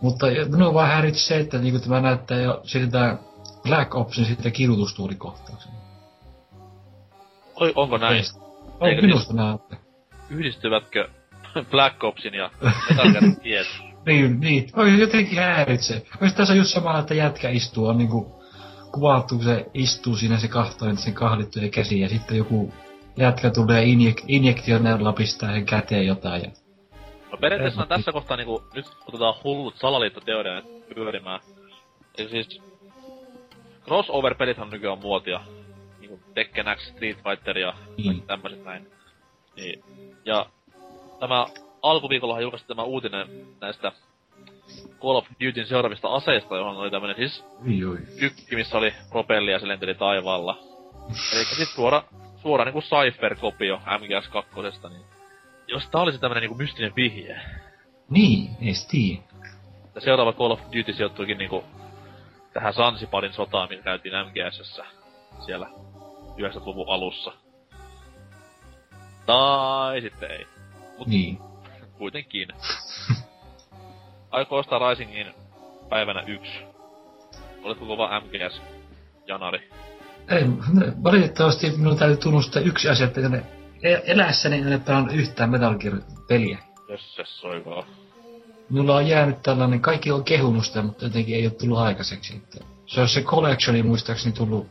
Mutta 0.00 0.26
minua 0.50 0.74
vaan 0.74 0.88
häiritsi 0.88 1.26
se, 1.26 1.40
että 1.40 1.58
niinku 1.58 1.78
tämä 1.78 2.00
näyttää 2.00 2.38
jo 2.38 2.60
siltä 2.64 3.18
Black 3.62 3.94
Opsin 3.94 4.24
sitten 4.24 4.52
kidutustuulikohtauksen. 4.52 5.72
Oi, 7.54 7.72
onko 7.74 7.98
näin? 7.98 8.24
On 8.80 8.88
Eikö 8.88 9.02
minusta 9.02 9.34
näyttää. 9.34 9.78
Yhdistyvätkö 10.30 11.08
Black 11.70 12.04
Opsin 12.04 12.34
ja 12.34 12.50
Metal? 12.96 13.22
Niin, 14.06 14.40
niin. 14.40 14.70
Oi 14.76 15.00
jotenkin 15.00 15.38
häiritsee. 15.38 16.02
Olisi 16.20 16.36
tässä 16.36 16.54
just 16.54 16.70
samalla, 16.70 17.00
että 17.00 17.14
jätkä 17.14 17.48
istuu, 17.48 17.86
on 17.86 17.98
niinku 17.98 18.37
kuvattu, 18.92 19.34
kun 19.34 19.44
se 19.44 19.66
istuu 19.74 20.16
siinä 20.16 20.38
se 20.38 20.48
kahtoo 20.48 20.96
sen 20.96 21.14
kahlittuja 21.14 21.68
käsiä 21.68 22.04
ja 22.04 22.08
sitten 22.08 22.36
joku 22.36 22.72
jätkä 23.16 23.50
tulee 23.50 23.84
injek- 23.84 24.24
injektioneella 24.28 25.12
pistää 25.12 25.52
sen 25.52 25.66
käteen 25.66 26.06
jotain 26.06 26.42
ja 26.42 26.50
No 27.32 27.38
periaatteessa 27.38 27.86
tässä 27.86 28.12
kohtaa 28.12 28.36
niinku, 28.36 28.62
nyt 28.74 28.86
otetaan 29.06 29.34
hullut 29.44 29.76
salaliittoteoriat 29.76 30.64
pyörimään. 30.94 31.40
Eli 32.18 32.28
siis, 32.28 32.62
crossover-pelithän 33.84 34.70
nykyään 34.70 34.92
on 34.92 35.02
muotia. 35.02 35.40
Niinku 36.00 36.20
Tekken 36.34 36.66
X, 36.76 36.88
Street 36.88 37.16
Fighter 37.16 37.58
ja 37.58 37.74
niin. 37.96 38.22
tämmöiset 38.22 38.64
näin. 38.64 38.90
Niin. 39.56 39.84
Ja 40.24 40.46
tämä 41.20 41.46
alkuviikollahan 41.82 42.42
julkaistiin 42.42 42.76
tämä 42.76 42.82
uutinen 42.82 43.28
näistä 43.60 43.92
Call 45.00 45.16
of 45.16 45.26
Dutyn 45.44 45.66
seuraavista 45.66 46.08
aseista, 46.08 46.56
johon 46.56 46.76
oli 46.76 46.90
tämmönen 46.90 47.16
siis 47.16 47.44
Oi, 47.66 47.84
oi. 47.84 47.98
tykki, 48.20 48.56
missä 48.56 48.78
oli 48.78 48.94
propelli 49.10 49.50
ja 49.52 49.58
se 49.58 49.68
lenteli 49.68 49.94
taivaalla. 49.94 50.58
Eli 51.32 51.44
siis 51.44 51.74
suora, 51.74 52.02
suora 52.42 52.64
niinku 52.64 52.80
Cypher-kopio 52.80 53.76
MGS2, 53.86 54.88
niin 54.90 55.02
jos 55.66 55.88
tää 55.88 56.00
olisi 56.00 56.18
tämmönen 56.18 56.40
niinku 56.40 56.56
mystinen 56.56 56.92
vihje, 56.96 57.40
Niin, 58.10 58.50
tiedä. 58.90 59.22
ja 59.94 60.00
seuraava 60.00 60.32
Call 60.32 60.50
of 60.50 60.60
Duty 60.76 60.92
sijoittuikin 60.92 61.38
niinku 61.38 61.64
tähän 62.52 62.74
Sansiparin 62.74 63.32
sotaan, 63.32 63.68
mikä 63.68 63.82
käytiin 63.82 64.14
MGSssä 64.26 64.84
siellä 65.44 65.66
90-luvun 66.36 66.88
alussa. 66.88 67.32
Tai 69.26 70.00
sitten 70.00 70.30
ei. 70.30 70.46
Niin. 71.06 71.38
Kuitenkin. 71.98 72.48
Aikoo 74.30 74.58
ostaa 74.58 74.90
Risingin 74.90 75.26
päivänä 75.88 76.22
yksi. 76.26 76.58
Oletko 77.62 77.86
kova 77.86 78.20
MGS-janari? 78.20 79.70
Ei, 80.28 80.44
valitettavasti 81.04 81.70
minun 81.70 81.96
täytyy 81.96 82.16
tunnustaa 82.16 82.62
yksi 82.62 82.88
asia, 82.88 83.06
että 83.06 83.28
ne 83.28 83.44
elässäni 84.06 84.58
en 84.58 84.66
ole 84.68 84.78
pelannut 84.78 85.14
yhtään 85.14 85.50
Metal 85.50 85.74
Gear-peliä. 85.74 86.58
Jösses 86.88 87.40
soikaa. 87.40 87.84
Minulla 88.70 88.96
on 88.96 89.06
jäänyt 89.06 89.42
tällainen, 89.42 89.80
kaikki 89.80 90.10
on 90.10 90.24
kehunut 90.24 90.66
sitä, 90.66 90.82
mutta 90.82 91.04
jotenkin 91.04 91.36
ei 91.36 91.46
ole 91.46 91.54
tullut 91.54 91.78
aikaiseksi. 91.78 92.36
Että 92.36 92.58
se 92.86 93.00
on 93.00 93.08
se 93.08 93.22
collectioni 93.22 93.82
muistaakseni 93.82 94.34
tullut 94.34 94.66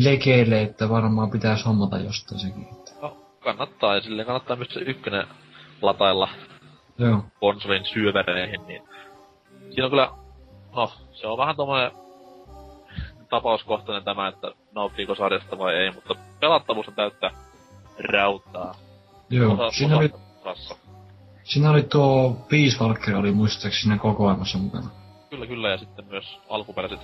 lekeille, 0.00 0.62
että 0.62 0.88
varmaan 0.88 1.30
pitäisi 1.30 1.64
hommata 1.64 1.98
jostain 1.98 2.40
sekin. 2.40 2.68
No, 3.02 3.16
kannattaa, 3.40 3.94
ja 3.94 4.00
silleen 4.00 4.26
kannattaa 4.26 4.56
myös 4.56 4.68
se 4.68 4.80
ykkönen 4.80 5.26
latailla 5.82 6.28
joo. 6.98 7.24
konsolin 7.40 7.84
syövereihin, 7.84 8.66
niin 8.66 8.82
siinä 9.70 9.84
on 9.84 9.90
kyllä, 9.90 10.10
no, 10.76 10.92
se 11.12 11.26
on 11.26 11.38
vähän 11.38 11.56
tommonen 11.56 11.90
tapauskohtainen 13.30 14.04
tämä, 14.04 14.28
että 14.28 14.52
nauttiiko 14.74 15.14
sarjasta 15.14 15.58
vai 15.58 15.74
ei, 15.74 15.90
mutta 15.90 16.14
pelattavuus 16.40 16.88
on 16.88 16.94
täyttä 16.94 17.30
räyttää. 17.98 18.74
Joo, 19.30 19.52
Osa- 19.52 19.70
siinä 19.70 19.96
oli, 19.96 20.10
osassa. 20.44 20.76
siinä 21.42 21.70
oli 21.70 21.82
tuo 21.82 22.36
Peace 22.50 22.84
Walker 22.84 23.16
oli 23.16 23.32
muistaakseni 23.32 23.82
siinä 23.82 23.98
kokoelmassa 23.98 24.58
mukana. 24.58 24.90
Kyllä, 25.30 25.46
kyllä, 25.46 25.68
ja 25.70 25.78
sitten 25.78 26.04
myös 26.04 26.38
alkuperäiset 26.48 27.00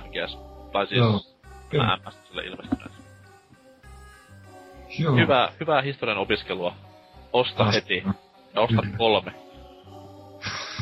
MGS, 0.00 0.38
tai 0.72 0.86
siis 0.86 0.98
Joo, 0.98 1.20
kyllä. 1.68 1.96
MS 1.96 2.18
sille 2.28 2.42
ilmestyneet. 2.42 2.92
Joo. 4.98 5.16
Hyvää, 5.16 5.52
hyvää 5.60 5.82
historian 5.82 6.18
opiskelua. 6.18 6.74
Osta 7.32 7.64
Taas- 7.64 7.74
heti. 7.74 8.04
Ja 8.54 8.60
osta 8.60 8.82
Kyllä. 8.82 8.96
kolme. 8.96 9.32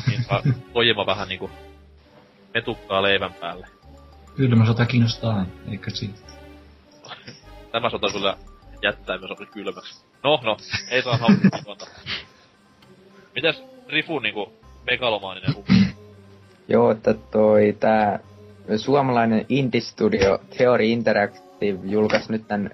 Niin 0.07 0.23
saa 0.23 0.43
Kojima 0.73 1.05
vähän 1.05 1.27
niinku 1.27 1.49
metukkaa 2.53 3.01
leivän 3.01 3.33
päälle. 3.33 3.67
Kylmä 4.35 4.65
sota 4.65 4.85
kiinnostaa 4.85 5.45
eikö 5.71 5.89
siitä? 5.89 6.19
Tämä 7.71 7.89
sota 7.89 8.07
kyllä 8.13 8.37
jättää 8.81 9.17
myös 9.17 9.49
kylmäksi. 9.51 10.05
No, 10.23 10.39
no, 10.43 10.57
ei 10.89 11.01
saa 11.03 11.17
haukkua. 11.17 11.77
Mitäs 13.35 13.63
Rifu 13.87 14.19
niinku 14.19 14.53
megalomaaninen? 14.91 15.55
Joo, 16.67 16.91
että 16.91 17.13
toi 17.13 17.77
tää 17.79 18.19
suomalainen 18.77 19.45
indie-studio 19.49 20.39
Theory 20.57 20.85
Interactive 20.85 21.79
julkaisi 21.83 22.31
nyt 22.31 22.47
tän 22.47 22.71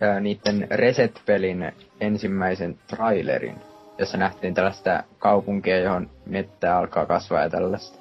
ää, 0.00 0.20
niitten 0.20 0.66
Reset-pelin 0.70 1.72
ensimmäisen 2.00 2.78
trailerin, 2.86 3.56
jossa 3.98 4.18
nähtiin 4.18 4.54
tällaista 4.54 5.02
kaupunkia, 5.18 5.78
johon 5.78 6.10
mettä 6.26 6.78
alkaa 6.78 7.06
kasvaa 7.06 7.42
ja 7.42 7.50
tällaista. 7.50 7.98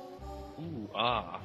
Uh, 0.57 0.89
aa. 0.93 1.41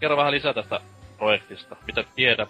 Kerro 0.00 0.16
vähän 0.16 0.32
lisää 0.32 0.54
tästä 0.54 0.80
projektista. 1.18 1.76
Mitä 1.86 2.04
tiedät? 2.14 2.48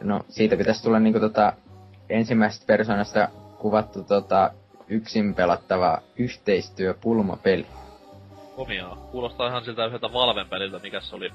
No, 0.00 0.20
siitä 0.28 0.56
pitäisi 0.56 0.82
tulla 0.82 0.98
niinku 0.98 1.20
tota 1.20 1.52
ensimmäisestä 2.08 2.66
persoonasta 2.66 3.28
kuvattu 3.58 4.04
tota 4.04 4.50
yksin 4.88 5.34
pelattava 5.34 5.98
yhteistyöpulmapeli. 6.16 7.66
Komiaa. 8.56 8.96
Kuulostaa 9.10 9.48
ihan 9.48 9.64
siltä 9.64 9.86
yhdeltä 9.86 10.12
Valven 10.12 10.48
peliltä, 10.48 10.78
mikä 10.78 11.00
se 11.00 11.16
oli. 11.16 11.30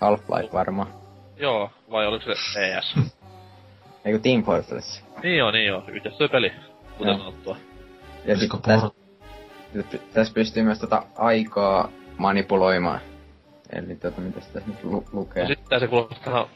Half-Life 0.00 0.52
varmaan. 0.52 0.88
Joo, 1.36 1.70
vai 1.90 2.06
oliko 2.06 2.24
se 2.24 2.74
ES? 2.76 3.14
Eiku 4.08 4.18
Team 4.22 4.42
Fortress. 4.44 5.04
niin 5.22 5.36
joo, 5.38 5.50
niin 5.50 5.66
joo. 5.66 5.82
Yhteistyöpeli, 5.88 6.52
kuten 6.98 7.10
Joo. 7.10 7.18
sanottua. 7.18 7.56
Ja 8.24 8.36
sitten 8.36 8.60
tässä, 8.62 8.90
tässä 10.14 10.34
pystyy 10.34 10.62
myös 10.62 10.78
tota 10.78 11.02
aikaa 11.16 11.88
manipuloimaan. 12.18 13.00
Eli 13.72 13.96
tota, 13.96 14.20
mitä 14.20 14.40
tässä 14.40 14.62
nyt 14.66 14.84
lu- 14.84 15.04
lukee? 15.12 15.42
Ja 15.42 15.48
sitten 15.48 15.80
se 15.80 15.86
kuulostaa 15.86 16.48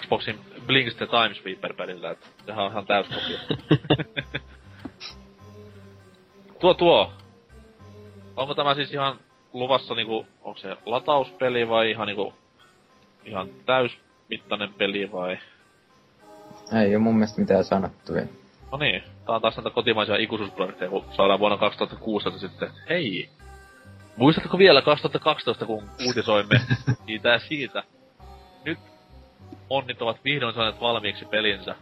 Xboxin 0.00 0.38
Blinks 0.66 0.94
the 0.96 1.06
Time 1.06 1.34
Sweeper 1.34 1.74
pelillä, 1.74 2.10
että 2.10 2.26
sehän 2.46 2.64
on 2.64 2.70
ihan 2.70 2.86
täys 2.86 3.06
tuo 6.60 6.74
tuo. 6.74 7.12
Onko 8.36 8.54
tämä 8.54 8.74
siis 8.74 8.92
ihan 8.92 9.18
luvassa 9.52 9.94
niinku, 9.94 10.26
onko 10.42 10.58
se 10.58 10.76
latauspeli 10.86 11.68
vai 11.68 11.90
ihan 11.90 12.06
niinku, 12.06 12.34
ihan 13.24 13.48
täysmittainen 13.66 14.74
peli 14.74 15.12
vai? 15.12 15.38
Ei 16.72 16.94
oo 16.94 17.00
mun 17.00 17.14
mielestä 17.14 17.40
mitään 17.40 17.64
sanottu 17.64 18.12
vielä. 18.14 18.28
No 18.72 18.78
niin, 18.78 19.02
tää 19.26 19.34
on 19.34 19.42
taas 19.42 19.56
näitä 19.56 19.70
kotimaisia 19.70 20.16
ikuisuusprojekteja, 20.16 20.90
kun 20.90 21.04
saadaan 21.16 21.40
vuonna 21.40 21.58
2016 21.58 22.40
sitten, 22.40 22.70
hei, 22.88 23.28
muistatko 24.16 24.58
vielä 24.58 24.82
2012, 24.82 25.66
kun 25.66 25.88
uutisoimme 26.06 26.60
siitä 27.06 27.28
ja 27.28 27.38
siitä? 27.38 27.82
Nyt 28.64 28.78
onnit 29.70 30.02
ovat 30.02 30.24
vihdoin 30.24 30.54
saaneet 30.54 30.80
valmiiksi 30.80 31.24
pelinsä, 31.24 31.74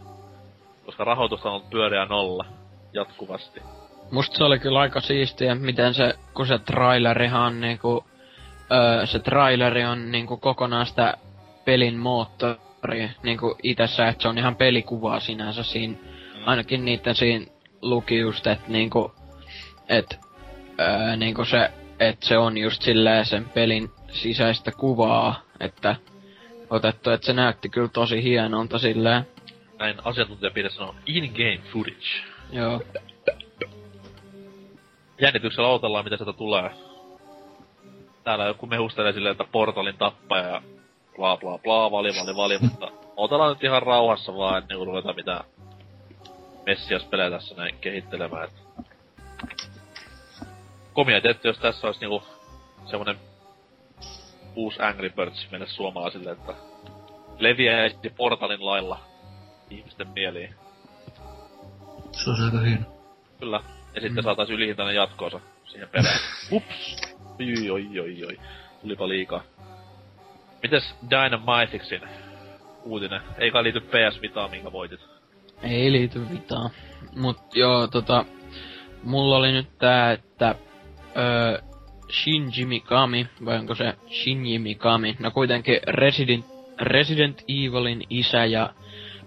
koska 0.87 1.05
rahoitusta 1.05 1.49
on 1.49 1.55
ollut 1.55 1.71
pyöreä 1.71 2.05
nolla 2.07 2.45
jatkuvasti. 2.93 3.63
Musta 4.11 4.37
se 4.37 4.45
oli 4.45 4.59
kyllä 4.59 4.81
aika 4.81 5.01
siistiä, 5.01 5.55
miten 5.55 5.95
se, 5.95 6.15
kun 6.35 6.47
se 6.47 6.59
trailerihan 6.59 7.43
on 7.43 7.61
niinku, 7.61 8.05
öö, 8.73 9.07
se 9.07 9.19
traileri 9.19 9.85
on 9.85 10.13
niinku 10.13 10.37
kokonaan 10.37 10.87
sitä 10.87 11.15
pelin 11.65 11.97
moottori 11.99 12.64
niinku 13.23 13.57
itessä, 13.63 14.09
että 14.09 14.23
se 14.23 14.29
on 14.29 14.39
ihan 14.39 14.57
pelikuvaa 14.57 15.21
sinänsä 15.21 15.63
siinä. 15.63 15.95
Ainakin 16.47 16.85
niitten 16.85 17.15
siinä 17.15 17.47
luki 17.83 18.19
just, 18.19 18.47
että 18.47 18.71
niinku, 18.71 19.13
et, 19.89 20.21
öö, 20.81 21.17
niinku 21.17 21.45
se, 21.45 21.71
että 22.01 22.27
se 22.27 22.39
on 22.39 22.59
just 22.59 22.83
silleen 22.83 23.25
sen 23.25 23.45
pelin 23.45 23.91
sisäistä 24.13 24.73
kuvaa, 24.73 25.41
että 25.61 25.97
otettu, 26.71 27.11
että 27.11 27.27
se 27.27 27.33
näytti 27.33 27.69
kyllä 27.69 27.89
tosi 27.89 28.23
hienolta 28.23 28.79
silleen. 28.79 29.27
Näin 29.79 29.97
asiantuntijapide 30.05 30.71
sanoo 30.71 30.95
in-game 31.07 31.61
footage. 31.73 32.07
Joo. 32.53 32.83
Jännityksellä 35.21 35.69
odotellaan, 35.69 36.05
mitä 36.05 36.17
sieltä 36.17 36.33
tulee. 36.33 36.71
Täällä 38.25 38.45
joku 38.45 38.67
mehustelee 38.67 39.13
silleen, 39.13 39.33
että 39.33 39.45
portalin 39.53 39.97
tappaja 39.99 40.49
ja 40.49 40.63
bla 41.17 41.37
bla 41.37 41.59
bla, 41.59 41.91
vali 41.91 42.13
vali 42.21 42.37
vali, 42.37 42.59
mutta 42.69 42.89
odotellaan 43.17 43.53
nyt 43.53 43.65
ihan 43.65 43.83
rauhassa 43.83 44.35
vaan 44.35 44.63
ennen 44.63 44.79
kuin 44.79 44.87
ruvetaan 44.87 45.17
mitään 45.17 45.45
Messias-pelejä 46.67 47.31
tässä 47.31 47.55
näin 47.55 47.79
kehittelemään. 47.81 48.45
Et... 48.49 48.65
Komia 50.93 51.21
tietty, 51.21 51.49
jos 51.49 51.59
tässä 51.59 51.87
olisi 51.87 52.01
niinku 52.01 52.23
semmonen 52.87 53.17
uusi 54.57 54.83
Angry 54.83 55.11
Birds 55.11 55.51
meille 55.51 55.67
suomalaisille, 55.67 56.31
että 56.31 56.55
leviäisi 57.39 57.97
portalin 58.17 58.67
lailla 58.67 59.01
ihmisten 59.71 60.09
mieliin. 60.09 60.55
Se 62.13 62.31
on 62.31 62.45
aika 62.45 62.59
hieno. 62.59 62.85
Kyllä. 63.41 63.61
Ja 63.95 64.01
sitten 64.01 64.23
mm. 64.23 64.25
saataisiin 64.25 64.57
ylihintainen 64.57 64.95
jatkoosa 64.95 65.41
siihen 65.67 65.89
perään. 65.89 66.21
Ups! 66.53 66.97
Oi, 67.41 67.71
oi, 67.71 68.01
oi, 68.01 68.25
oi. 68.25 68.39
Tulipa 68.83 69.09
liikaa. 69.09 69.43
Mites 70.65 70.95
Dynamitixin 71.11 72.01
uutinen? 72.85 73.21
Ei 73.39 73.51
kai 73.51 73.63
liity 73.63 73.81
PS 73.81 74.23
Vitaan, 74.23 74.51
minkä 74.51 74.73
voitit. 74.73 75.01
Ei 75.63 75.93
liity 75.93 76.19
mitään. 76.19 76.71
Mut 77.17 77.39
joo, 77.55 77.87
tota... 77.87 78.25
Mulla 79.03 79.37
oli 79.37 79.53
nyt 79.53 79.79
tää, 79.79 80.13
että... 80.13 80.55
Öö, 81.17 81.59
Shinji 82.11 82.67
Mikami, 82.67 83.27
vai 83.45 83.59
onko 83.59 83.75
se 83.75 83.95
Shinji 84.11 84.59
Mikami? 84.59 85.17
No 85.19 85.31
kuitenkin 85.31 85.81
Resident, 85.87 86.47
Resident 86.81 87.43
Evilin 87.49 88.03
isä 88.11 88.45
ja 88.45 88.71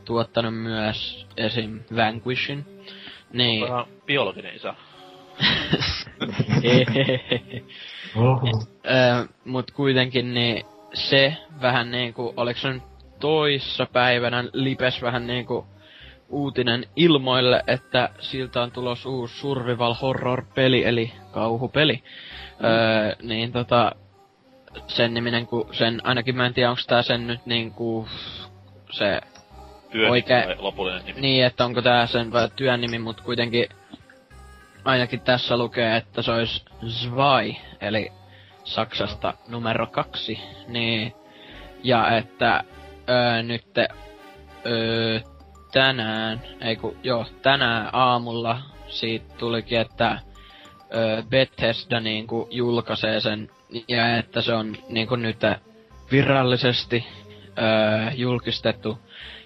tuottanut 0.06 0.54
myös 0.54 1.28
esim. 1.38 1.80
Vanquishin. 1.96 2.66
Niin. 3.34 3.62
Vähän 3.62 3.86
biologinen 4.06 4.56
isä. 4.56 4.74
Oho. 8.16 8.64
Öö, 8.86 9.26
mut 9.46 9.72
kuitenkin 9.72 10.34
niin 10.34 10.66
se 10.98 11.38
vähän 11.62 11.92
niinku, 11.92 12.34
oliks 12.38 12.62
se 12.62 12.74
nyt 12.74 12.84
toissa 13.20 13.86
päivänä 13.86 14.44
lipes 14.54 15.02
vähän 15.02 15.28
niinku 15.28 15.68
uutinen 16.30 16.86
ilmoille, 16.96 17.64
että 17.68 18.10
siltä 18.20 18.62
on 18.62 18.72
tulos 18.72 19.06
uusi 19.06 19.40
survival 19.40 19.94
horror 19.94 20.46
peli, 20.56 20.86
eli 20.86 21.12
kauhupeli. 21.32 22.04
Mm. 22.60 22.66
Öö, 22.66 23.16
niin 23.22 23.52
tota, 23.52 23.92
sen 24.88 25.14
niminen, 25.14 25.48
kun 25.48 25.70
sen, 25.72 26.02
ainakin 26.04 26.36
mä 26.36 26.46
en 26.46 26.54
tiedä, 26.54 26.70
onko 26.70 26.82
tää 26.88 27.02
sen 27.02 27.28
nyt 27.28 27.46
niinku, 27.46 28.08
se 28.92 29.22
Työn 29.92 30.24
tai 30.24 30.56
lopullinen 30.60 31.06
nimi. 31.06 31.22
niin, 31.22 31.46
että 31.46 31.66
onko 31.66 31.82
tää 31.82 32.08
sen 32.08 32.32
vai 32.32 32.50
työn 32.56 32.82
nimi, 32.82 33.00
mut 33.00 33.22
kuitenkin 33.22 33.70
ainakin 34.86 35.22
tässä 35.22 35.58
lukee, 35.58 35.96
että 35.96 36.22
se 36.22 36.32
olisi 36.32 36.66
Zwei, 36.86 37.58
eli 37.82 38.12
Saksasta 38.68 39.34
numero 39.48 39.88
kaksi, 39.88 40.40
niin, 40.68 41.14
ja 41.84 42.18
että 42.18 42.64
öö, 43.10 43.44
nyt 43.44 43.66
öö, 44.66 45.20
tänään, 45.72 46.42
ei 46.62 46.76
kun, 46.76 46.98
joo, 47.04 47.26
tänään 47.42 47.90
aamulla 47.94 48.62
siitä 48.88 49.36
tulikin, 49.38 49.80
että 49.80 50.20
öö, 50.96 51.22
Bethesda 51.30 52.00
niinku 52.00 52.48
julkaisee 52.52 53.20
sen, 53.20 53.50
ja 53.88 54.18
että 54.18 54.42
se 54.42 54.54
on 54.54 54.76
niinku 54.90 55.16
nyt 55.16 55.40
virallisesti 56.12 57.06
öö, 57.58 58.12
julkistettu 58.16 59.00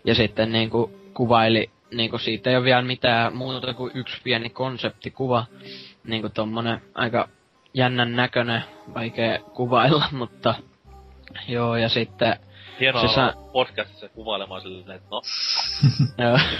ja 0.05 0.15
sitten 0.15 0.51
niinku 0.51 0.91
kuvaili, 1.13 1.69
niinku 1.91 2.17
siitä 2.17 2.49
ei 2.49 2.55
ole 2.55 2.65
vielä 2.65 2.81
mitään 2.81 3.35
muuta 3.35 3.73
kuin 3.73 3.91
yksi 3.95 4.21
pieni 4.23 4.49
konseptikuva. 4.49 5.45
Niinku 6.03 6.29
tommonen 6.29 6.81
aika 6.95 7.29
jännän 7.73 8.15
näköinen, 8.15 8.63
vaikea 8.93 9.39
kuvailla, 9.39 10.05
mutta 10.19 10.55
joo, 11.47 11.75
ja 11.75 11.89
sitten 11.89 12.39
Hienoa 12.79 13.07
se 13.07 13.21
podcastissa 13.53 14.09
kuvailemaan 14.09 14.61
silleen, 14.61 14.97
että 14.97 15.09
no, 15.09 15.21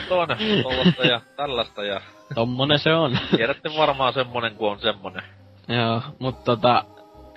on 0.22 0.28
tollasta 0.64 1.04
ja 1.04 1.22
tällaista 1.36 1.84
ja 1.84 2.02
tommonen 2.36 2.80
se 2.80 2.94
on. 2.94 3.20
tiedätte 3.38 3.70
varmaan 3.78 4.14
semmonen 4.14 4.56
kuin 4.56 4.72
on 4.72 4.80
semmonen. 4.80 5.24
joo, 5.68 6.02
mutta 6.20 6.44
tota, 6.44 6.86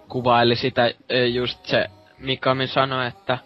kuvaili 0.08 0.56
sitä 0.56 0.90
just 1.32 1.66
se, 1.66 1.86
Mikami 2.18 2.66
sanoi, 2.66 3.06
että 3.06 3.38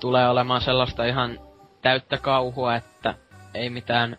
tulee 0.00 0.28
olemaan 0.28 0.60
sellaista 0.60 1.04
ihan 1.04 1.38
täyttä 1.82 2.18
kauhua, 2.18 2.74
että 2.74 3.14
ei 3.54 3.70
mitään 3.70 4.16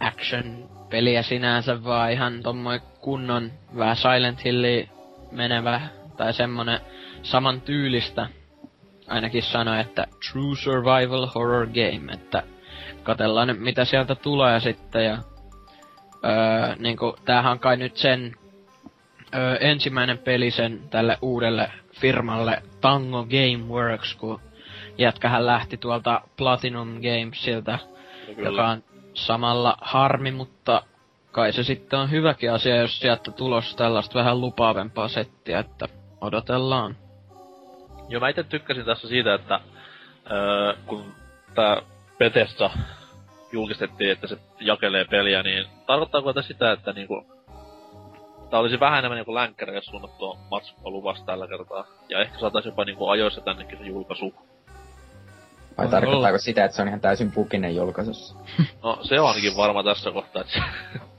action-peliä 0.00 1.22
sinänsä, 1.22 1.84
vaan 1.84 2.12
ihan 2.12 2.42
tommoinen 2.42 2.86
kunnon 3.04 3.52
vähän 3.78 3.96
Silent 3.96 4.44
Hilli 4.44 4.88
menevä 5.32 5.80
tai 6.16 6.32
semmonen 6.32 6.80
saman 7.22 7.60
tyylistä. 7.60 8.28
Ainakin 9.08 9.42
sanoi, 9.42 9.80
että 9.80 10.06
True 10.32 10.56
Survival 10.56 11.28
Horror 11.34 11.66
Game, 11.66 12.12
että 12.12 12.42
katellaan 13.02 13.48
nyt 13.48 13.60
mitä 13.60 13.84
sieltä 13.84 14.14
tulee 14.14 14.60
sitten 14.60 15.04
ja 15.04 15.18
öö, 16.24 16.76
niinku, 16.78 17.16
tämähän 17.24 17.52
on 17.52 17.58
kai 17.58 17.76
nyt 17.76 17.96
sen 17.96 18.34
öö, 19.34 19.56
ensimmäinen 19.56 20.18
peli 20.18 20.50
sen 20.50 20.80
tälle 20.90 21.18
uudelle 21.22 21.70
firmalle 22.00 22.62
Tango 22.80 23.26
Gameworks, 23.26 24.14
kun 24.14 24.40
jätkähän 24.98 25.46
lähti 25.46 25.76
tuolta 25.76 26.20
Platinum 26.36 26.88
Gamesilta, 26.88 27.78
Kyllä. 28.26 28.48
joka 28.48 28.68
on 28.68 28.82
samalla 29.14 29.76
harmi, 29.80 30.30
mutta 30.30 30.82
kai 31.34 31.52
se 31.52 31.62
sitten 31.62 31.98
on 31.98 32.10
hyväkin 32.10 32.52
asia, 32.52 32.76
jos 32.76 32.98
sieltä 32.98 33.30
tulos 33.30 33.76
tällaista 33.76 34.18
vähän 34.18 34.40
lupaavempaa 34.40 35.08
settiä, 35.08 35.58
että 35.58 35.88
odotellaan. 36.20 36.96
Joo, 38.08 38.20
mä 38.20 38.28
itse 38.28 38.42
tykkäsin 38.42 38.84
tässä 38.84 39.08
siitä, 39.08 39.34
että 39.34 39.60
öö, 40.30 40.74
kun 40.86 41.04
tää 41.54 41.82
Bethesda 42.18 42.70
julkistettiin, 43.52 44.10
että 44.10 44.26
se 44.26 44.38
jakelee 44.60 45.04
peliä, 45.04 45.42
niin 45.42 45.66
tarkoittaako 45.86 46.32
tämä 46.32 46.42
sitä, 46.42 46.72
että 46.72 46.92
niinku 46.92 47.26
tää 48.50 48.60
olisi 48.60 48.80
vähän 48.80 48.98
enemmän 48.98 49.16
niinku 49.16 49.34
länkkäreille 49.34 49.82
suunnattua 49.82 50.38
matskua 50.50 50.90
luvassa 50.90 51.26
tällä 51.26 51.48
kertaa. 51.48 51.84
Ja 52.08 52.20
ehkä 52.20 52.38
saataisiin 52.38 52.72
jopa 52.72 52.84
niinku 52.84 53.08
ajoissa 53.08 53.40
tännekin 53.40 53.78
se 53.78 53.84
julkaisu. 53.84 54.34
Vai 55.78 55.88
tarkoittaako 55.88 56.38
sitä, 56.38 56.64
että 56.64 56.76
se 56.76 56.82
on 56.82 56.88
ihan 56.88 57.00
täysin 57.00 57.32
pukinen 57.32 57.76
julkaisussa? 57.76 58.36
No 58.82 58.98
se 59.02 59.20
on 59.20 59.28
ainakin 59.28 59.56
varma 59.56 59.84
tässä 59.84 60.10
kohtaa, 60.10 60.42
että 60.42 60.62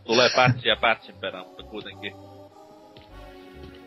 tulee 0.06 0.30
patchia 0.36 0.76
patchin 0.76 1.16
perään, 1.16 1.46
mutta 1.46 1.64
kuitenkin. 1.64 2.16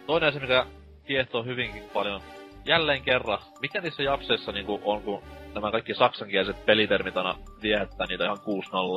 Toinen 0.07 0.29
asia, 0.29 0.41
mikä 0.41 0.67
kiehtoo 1.07 1.43
hyvinkin 1.43 1.83
paljon, 1.83 2.21
jälleen 2.65 3.03
kerran, 3.03 3.39
mikä 3.61 3.81
niissä 3.81 4.03
japseissa 4.03 4.53
niinku 4.53 4.81
on, 4.85 5.03
kun 5.03 5.23
nämä 5.55 5.71
kaikki 5.71 5.95
saksankieliset 5.95 6.67
pelitermit 6.67 7.17
aina 7.17 7.39
viehättää 7.63 8.07
niitä 8.07 8.25
ihan 8.25 8.39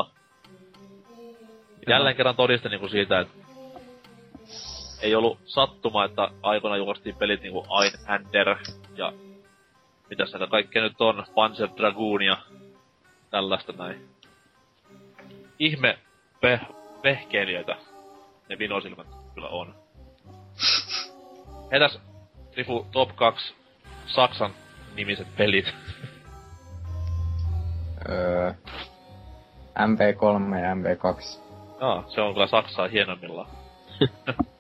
6-0. 0.08 0.10
Jälleen 1.88 2.16
kerran 2.16 2.36
todiste 2.36 2.70
niinku 2.70 2.88
siitä, 2.90 3.20
että 3.20 3.34
ei 5.02 5.16
ollut 5.16 5.40
sattuma, 5.46 6.06
että 6.06 6.30
aikoina 6.44 6.78
julkaistiin 6.78 7.16
pelit 7.16 7.42
niinku 7.42 7.66
Ein 7.82 8.16
Ender 8.16 8.56
ja 8.96 9.14
mitäs 10.10 10.32
näitä 10.32 10.48
kaikkea 10.48 10.82
nyt 10.82 11.02
on, 11.02 11.26
Panzer 11.36 11.70
Dragoonia, 11.78 12.38
tällaista 13.30 13.74
näin. 13.74 14.10
Ihme 15.60 16.00
vehkeilijöitä 17.04 17.76
ne 18.50 18.58
vinosilmät 18.58 19.08
kyllä 19.34 19.48
on. 19.48 19.76
Heitäs 21.72 22.00
Trifu 22.52 22.88
Top 22.92 23.16
2 23.16 23.54
Saksan 24.06 24.52
nimiset 24.96 25.28
pelit. 25.38 25.74
Öö, 28.10 28.54
MP3 29.78 30.58
ja 30.60 30.74
MP2. 30.74 31.40
Aa, 31.80 32.04
se 32.08 32.22
on 32.22 32.34
kyllä 32.34 32.48
Saksaa 32.48 32.88
hienommillaan. 32.88 33.48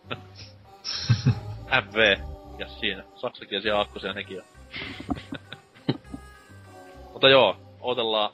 MV, 1.81 2.17
ja 2.57 2.67
siinä. 2.67 3.03
Saksakielisiä 3.15 3.79
akkusia 3.79 4.13
nekin 4.13 4.41
on. 4.41 4.45
Mutta 7.13 7.29
joo, 7.29 7.57
odotellaan 7.81 8.33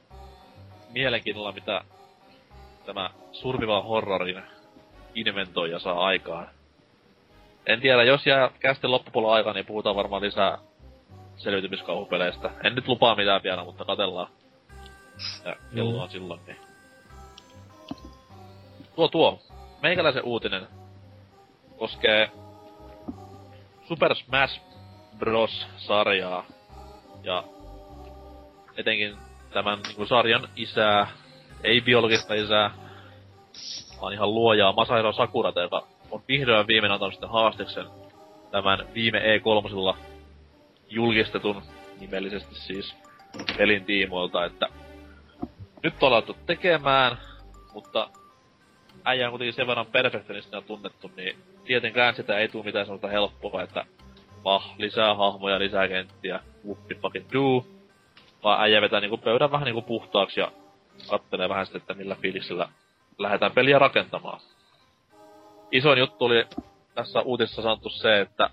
mielenkiinnolla, 0.89 1.51
mitä 1.51 1.81
tämä 2.85 3.09
survival 3.41 3.81
horrorin 3.81 4.43
inventoija 5.15 5.79
saa 5.79 6.05
aikaan. 6.05 6.49
En 7.65 7.81
tiedä, 7.81 8.03
jos 8.03 8.27
jää 8.27 8.51
kästin 8.59 8.91
loppupuolella 8.91 9.35
aikaa, 9.35 9.53
niin 9.53 9.65
puhutaan 9.65 9.95
varmaan 9.95 10.21
lisää 10.21 10.57
selviytymiskauhupeleistä. 11.37 12.49
En 12.63 12.75
nyt 12.75 12.87
lupaa 12.87 13.15
mitään 13.15 13.43
vielä, 13.43 13.63
mutta 13.63 13.85
katellaan. 13.85 14.27
Ja 15.45 15.55
kello 15.75 16.03
on 16.03 16.09
silloin, 16.09 16.39
niin. 16.47 16.57
Tuo 18.95 19.07
tuo. 19.07 19.39
Meikäläisen 19.81 20.23
uutinen 20.23 20.67
koskee 21.77 22.31
Super 23.87 24.15
Smash 24.15 24.61
Bros-sarjaa. 25.17 26.45
Ja 27.23 27.43
etenkin 28.77 29.17
tämän 29.53 29.79
niin 29.81 29.95
kuin 29.95 30.07
sarjan 30.07 30.49
isää, 30.55 31.07
ei 31.63 31.81
biologista 31.81 32.33
isää, 32.33 32.71
vaan 34.01 34.13
ihan 34.13 34.33
luojaa 34.33 34.73
Masahiro 34.73 35.13
Sakurata, 35.13 35.61
joka 35.61 35.87
on 36.11 36.23
vihdoin 36.27 36.67
viimein 36.67 36.91
antanut 36.91 37.13
sitten 37.13 37.29
haasteksen 37.29 37.85
tämän 38.51 38.87
viime 38.93 39.19
E3 39.19 39.95
julkistetun 40.89 41.61
nimellisesti 41.99 42.55
siis 42.55 42.95
pelin 43.57 43.85
tiimoilta, 43.85 44.45
että 44.45 44.67
nyt 45.83 46.03
on 46.03 46.13
alettu 46.13 46.35
tekemään, 46.45 47.17
mutta 47.73 48.09
äijä 49.05 49.27
on 49.27 49.31
kuitenkin 49.31 49.53
sen 49.53 49.67
verran 49.67 49.85
perfektionistina 49.85 50.61
tunnettu, 50.61 51.11
niin 51.15 51.37
tietenkään 51.65 52.15
sitä 52.15 52.37
ei 52.37 52.47
tule 52.47 52.63
mitään 52.63 52.85
sellaista 52.85 53.07
helppoa, 53.07 53.63
että 53.63 53.85
pah, 54.43 54.75
lisää 54.77 55.15
hahmoja, 55.15 55.59
lisää 55.59 55.87
kenttiä, 55.87 56.39
whoopi 56.65 56.95
fucking 56.95 57.25
do. 57.33 57.65
Vaan 58.43 58.61
äijä 58.61 58.81
vetää 58.81 58.99
niinku 58.99 59.17
pöydän 59.17 59.51
vähän 59.51 59.65
niinku 59.65 59.81
puhtaaksi 59.81 60.39
ja 60.39 60.51
kattelee 61.09 61.49
vähän 61.49 61.65
sitten, 61.65 61.81
että 61.81 61.93
millä 61.93 62.15
fiiliksellä 62.15 62.69
lähdetään 63.17 63.51
peliä 63.51 63.79
rakentamaan. 63.79 64.39
Isoin 65.71 65.99
juttu 65.99 66.25
oli 66.25 66.47
tässä 66.95 67.21
uutisessa 67.21 67.61
sanottu 67.61 67.89
se, 67.89 68.21
että 68.21 68.49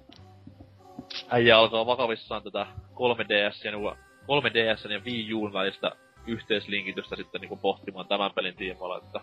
äijä 1.28 1.58
alkaa 1.58 1.86
vakavissaan 1.86 2.42
tätä 2.42 2.66
3DS 2.94 3.64
ja 3.64 3.96
3DS 4.22 4.92
ja 4.92 5.00
Wii 5.04 5.34
Uun 5.34 5.52
välistä 5.52 5.90
yhteislinkitystä 6.26 7.16
sitten 7.16 7.40
niinku 7.40 7.56
pohtimaan 7.56 8.06
tämän 8.06 8.30
pelin 8.34 8.56
tiimoilla, 8.56 8.98
että 8.98 9.20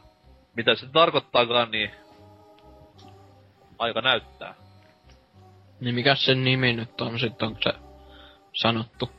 mitä 0.55 0.75
se 0.75 0.87
tarkoittaakaan, 0.87 1.71
niin 1.71 1.91
aika 3.77 4.01
näyttää. 4.01 4.55
Niin 5.79 5.95
mikä 5.95 6.15
sen 6.15 6.43
nimi 6.43 6.73
nyt 6.73 7.01
on 7.01 7.19
sitten, 7.19 7.47
onko 7.47 7.61
se 7.61 7.73
sanottu? 8.53 9.09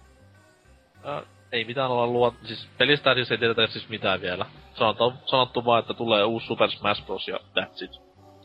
Ää, 1.04 1.22
ei 1.52 1.64
mitään 1.64 1.90
olla 1.90 2.06
luot... 2.06 2.34
Siis 2.44 2.68
pelistä 2.78 3.14
siis 3.14 3.30
ei 3.30 3.38
tiedetä 3.38 3.66
siis 3.66 3.88
mitään 3.88 4.20
vielä. 4.20 4.46
Sanotaan, 4.74 5.18
sanottu 5.26 5.64
vaan, 5.64 5.80
että 5.80 5.94
tulee 5.94 6.24
uusi 6.24 6.46
Super 6.46 6.70
Smash 6.70 7.06
Bros. 7.06 7.28
ja 7.28 7.36
that's 7.36 7.84
it. 7.84 7.90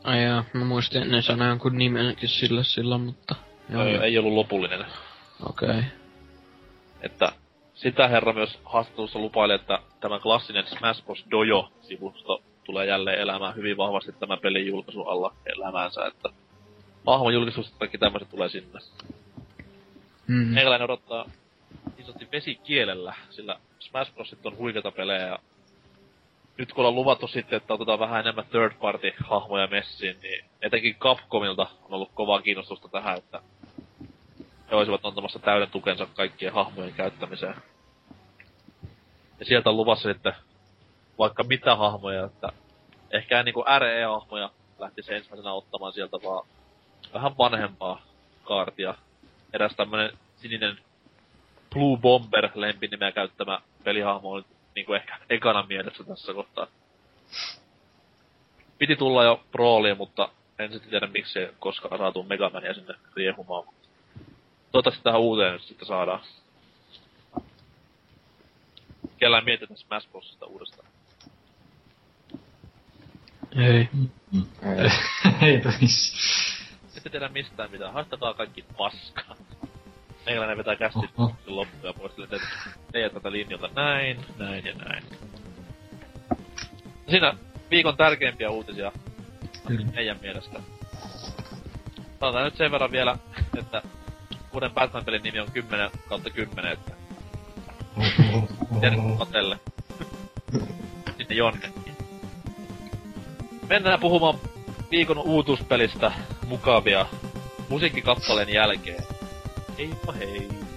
Ai 0.04 0.24
jaa, 0.24 0.44
mä 0.52 0.64
muistin, 0.64 1.02
että 1.02 1.14
ne 1.14 1.22
sanoi 1.22 1.48
jonkun 1.48 1.78
nimenkin 1.78 2.28
sille 2.28 2.64
silloin, 2.64 3.00
mutta... 3.00 3.34
Joo, 3.68 3.84
ei, 3.84 3.96
ei 3.96 4.18
ollut 4.18 4.32
lopullinen. 4.32 4.86
Okei. 5.48 5.68
Okay. 5.68 5.82
Että 7.00 7.32
sitä 7.74 8.08
herra 8.08 8.32
myös 8.32 8.58
haastattelussa 8.64 9.18
lupaili, 9.18 9.54
että 9.54 9.78
tämä 10.00 10.18
klassinen 10.18 10.66
Smash 10.66 11.04
Bros. 11.04 11.24
Dojo-sivusto 11.30 12.42
tulee 12.64 12.86
jälleen 12.86 13.18
elämään 13.18 13.56
hyvin 13.56 13.76
vahvasti 13.76 14.12
tämän 14.12 14.38
pelin 14.38 14.66
julkaisun 14.66 15.08
alla 15.08 15.34
elämäänsä, 15.46 16.06
että 16.06 16.28
hahmojulkisuus 17.06 17.70
kaikki 17.78 17.98
tämmöiset 17.98 18.30
tulee 18.30 18.48
sinne. 18.48 18.80
Mm. 20.26 20.46
Meikäläinen 20.46 20.84
odottaa 20.84 21.26
isosti 21.98 22.28
vesikielellä, 22.32 23.14
sillä 23.30 23.60
Smash 23.78 24.14
Bros. 24.14 24.36
on 24.44 24.56
huikeita 24.56 24.90
pelejä 24.90 25.26
ja 25.26 25.38
nyt 26.58 26.72
kun 26.72 26.78
ollaan 26.78 26.94
luvattu 26.94 27.26
sitten, 27.26 27.56
että 27.56 27.74
otetaan 27.74 27.98
vähän 27.98 28.20
enemmän 28.20 28.46
third 28.46 28.72
party 28.80 29.12
hahmoja 29.24 29.66
messiin, 29.66 30.16
niin 30.22 30.44
etenkin 30.62 30.96
Capcomilta 30.96 31.62
on 31.62 31.94
ollut 31.94 32.10
kovaa 32.14 32.42
kiinnostusta 32.42 32.88
tähän, 32.88 33.18
että 33.18 33.40
he 34.70 34.76
olisivat 34.76 35.04
antamassa 35.04 35.38
täyden 35.38 35.70
tukensa 35.70 36.06
kaikkien 36.06 36.52
hahmojen 36.52 36.92
käyttämiseen. 36.94 37.54
Ja 39.40 39.44
sieltä 39.44 39.70
on 39.70 39.76
luvassa 39.76 40.12
sitten 40.12 40.32
vaikka 41.18 41.44
mitä 41.44 41.76
hahmoja, 41.76 42.24
että 42.24 42.52
ehkä 43.10 43.42
niinku 43.42 43.64
RE-hahmoja 43.78 44.50
lähtisi 44.78 45.14
ensimmäisenä 45.14 45.52
ottamaan 45.52 45.92
sieltä 45.92 46.16
vaan 46.24 46.46
vähän 47.14 47.38
vanhempaa 47.38 48.02
kaartia. 48.44 48.94
Eräs 49.52 49.76
tämmönen 49.76 50.18
sininen 50.36 50.78
Blue 51.78 51.98
Bomber 51.98 52.50
lempinimeä 52.54 53.12
käyttämä 53.12 53.60
pelihahmo 53.84 54.32
on 54.32 54.44
niinku 54.74 54.92
ehkä 54.92 55.18
ekana 55.30 55.66
mielessä 55.68 56.04
tässä 56.04 56.34
kohtaa. 56.34 56.66
Piti 58.78 58.96
tulla 58.96 59.24
jo 59.24 59.44
prooliin, 59.52 59.96
mutta 59.96 60.28
en 60.58 60.72
sitten 60.72 60.90
tiedä 60.90 61.06
miksi 61.06 61.38
ei 61.38 61.48
koskaan 61.58 61.98
saatu 61.98 62.22
Megamania 62.22 62.74
sinne 62.74 62.94
riehumaan. 63.16 63.64
Toivottavasti 64.72 65.04
tähän 65.04 65.20
uuteen 65.20 65.52
nyt 65.52 65.62
sitten 65.62 65.88
saadaan. 65.88 66.20
Kellään 69.18 69.44
mietitään 69.44 69.78
Smash 69.78 70.10
Brosista 70.10 70.46
uudestaan. 70.46 70.88
Ei. 73.56 73.88
Mm. 73.92 74.46
Ei. 74.78 74.90
Eipä 75.48 75.72
missä. 75.80 76.16
Ette 76.96 77.10
tiedä 77.10 77.28
mistään 77.28 77.70
mitään, 77.70 77.92
haistakaa 77.92 78.34
kaikki 78.34 78.64
paskaa. 78.78 79.36
Meikäläinen 80.28 80.58
vetää 80.58 80.76
kästi 80.76 81.10
loppuja 81.46 81.92
pois, 81.92 82.12
että 82.18 82.36
teet 82.92 83.14
tätä 83.14 83.32
linjalta 83.32 83.68
näin, 83.76 84.24
näin 84.38 84.64
ja 84.64 84.74
näin. 84.74 85.02
Siinä 87.08 87.34
viikon 87.70 87.96
tärkeimpiä 87.96 88.50
uutisia 88.50 88.92
Kyllä. 89.66 89.86
meidän 89.94 90.18
mielestä. 90.22 90.60
Sanotaan 92.20 92.44
nyt 92.44 92.56
sen 92.56 92.70
verran 92.70 92.92
vielä, 92.92 93.18
että 93.58 93.82
uuden 94.52 94.70
Batman-pelin 94.70 95.22
nimi 95.22 95.40
on 95.40 95.52
10 95.52 95.90
kautta 96.08 96.30
10, 96.30 96.72
että... 96.72 96.92
Matelle. 99.18 99.58
Sinne 101.16 101.34
jonnekin. 101.34 101.72
Mennään 103.68 104.00
puhumaan 104.00 104.38
viikon 104.90 105.18
uutuspelistä 105.18 106.12
mukavia 106.46 107.06
musiikkikappaleen 107.68 108.48
jälkeen. 108.54 109.17
Heippa 109.78 110.12
hei! 110.12 110.67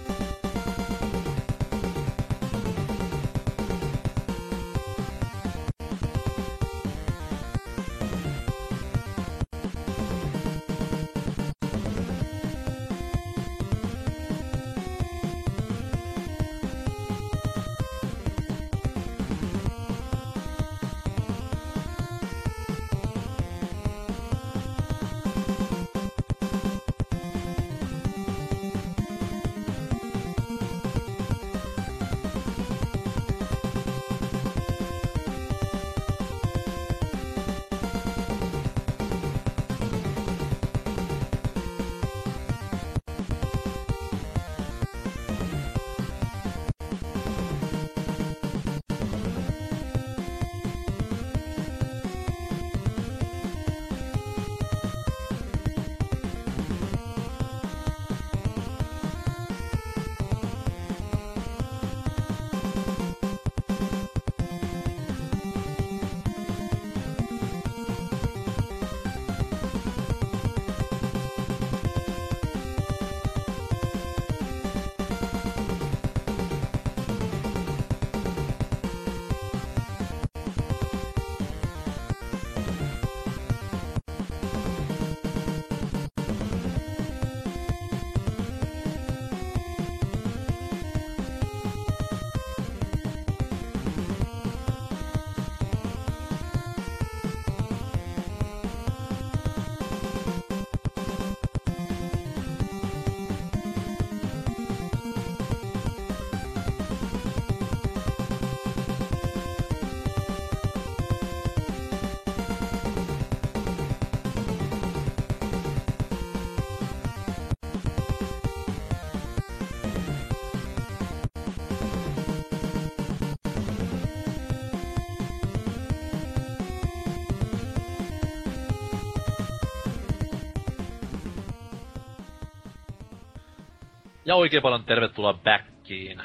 Ja 134.32 134.36
oikein 134.36 134.62
paljon 134.62 134.84
tervetuloa 134.84 135.34
backiin. 135.34 136.22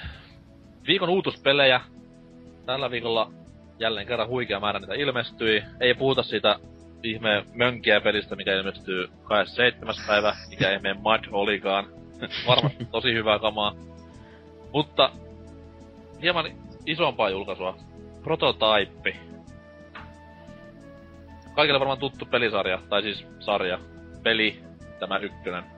Viikon 0.88 1.10
uutuspelejä. 1.10 1.82
Tällä 2.66 2.91
viikolla 2.91 3.32
jälleen 3.80 4.08
kerran 4.08 4.28
huikea 4.28 4.60
määrä 4.60 4.80
niitä 4.80 4.93
ilmestyi. 4.93 5.64
Ei 5.80 5.93
puhuta 5.93 6.24
siitä 6.24 6.60
ihme 7.03 7.45
mönkiä 7.53 8.01
pelistä, 8.01 8.36
mikä 8.36 8.55
ilmestyy 8.55 9.10
27. 9.24 9.95
päivä, 10.08 10.36
mikä 10.49 10.74
ihme 10.74 10.93
Mud 10.93 11.20
olikaan. 11.32 11.88
Varmasti 12.47 12.86
tosi 12.86 13.14
hyvää 13.14 13.39
kamaa. 13.39 13.76
Mutta 14.74 15.12
hieman 16.22 16.45
isompaa 16.86 17.30
julkaisua. 17.30 17.78
Prototype. 18.24 19.16
Kaikille 21.55 21.80
varmaan 21.80 21.99
tuttu 21.99 22.26
pelisarja, 22.26 22.80
tai 22.89 23.01
siis 23.01 23.26
sarja. 23.39 23.80
Peli, 24.24 24.64
tämä 24.99 25.18
ykkönen. 25.18 25.76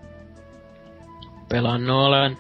Pelannut 1.50 2.08
olen. 2.08 2.38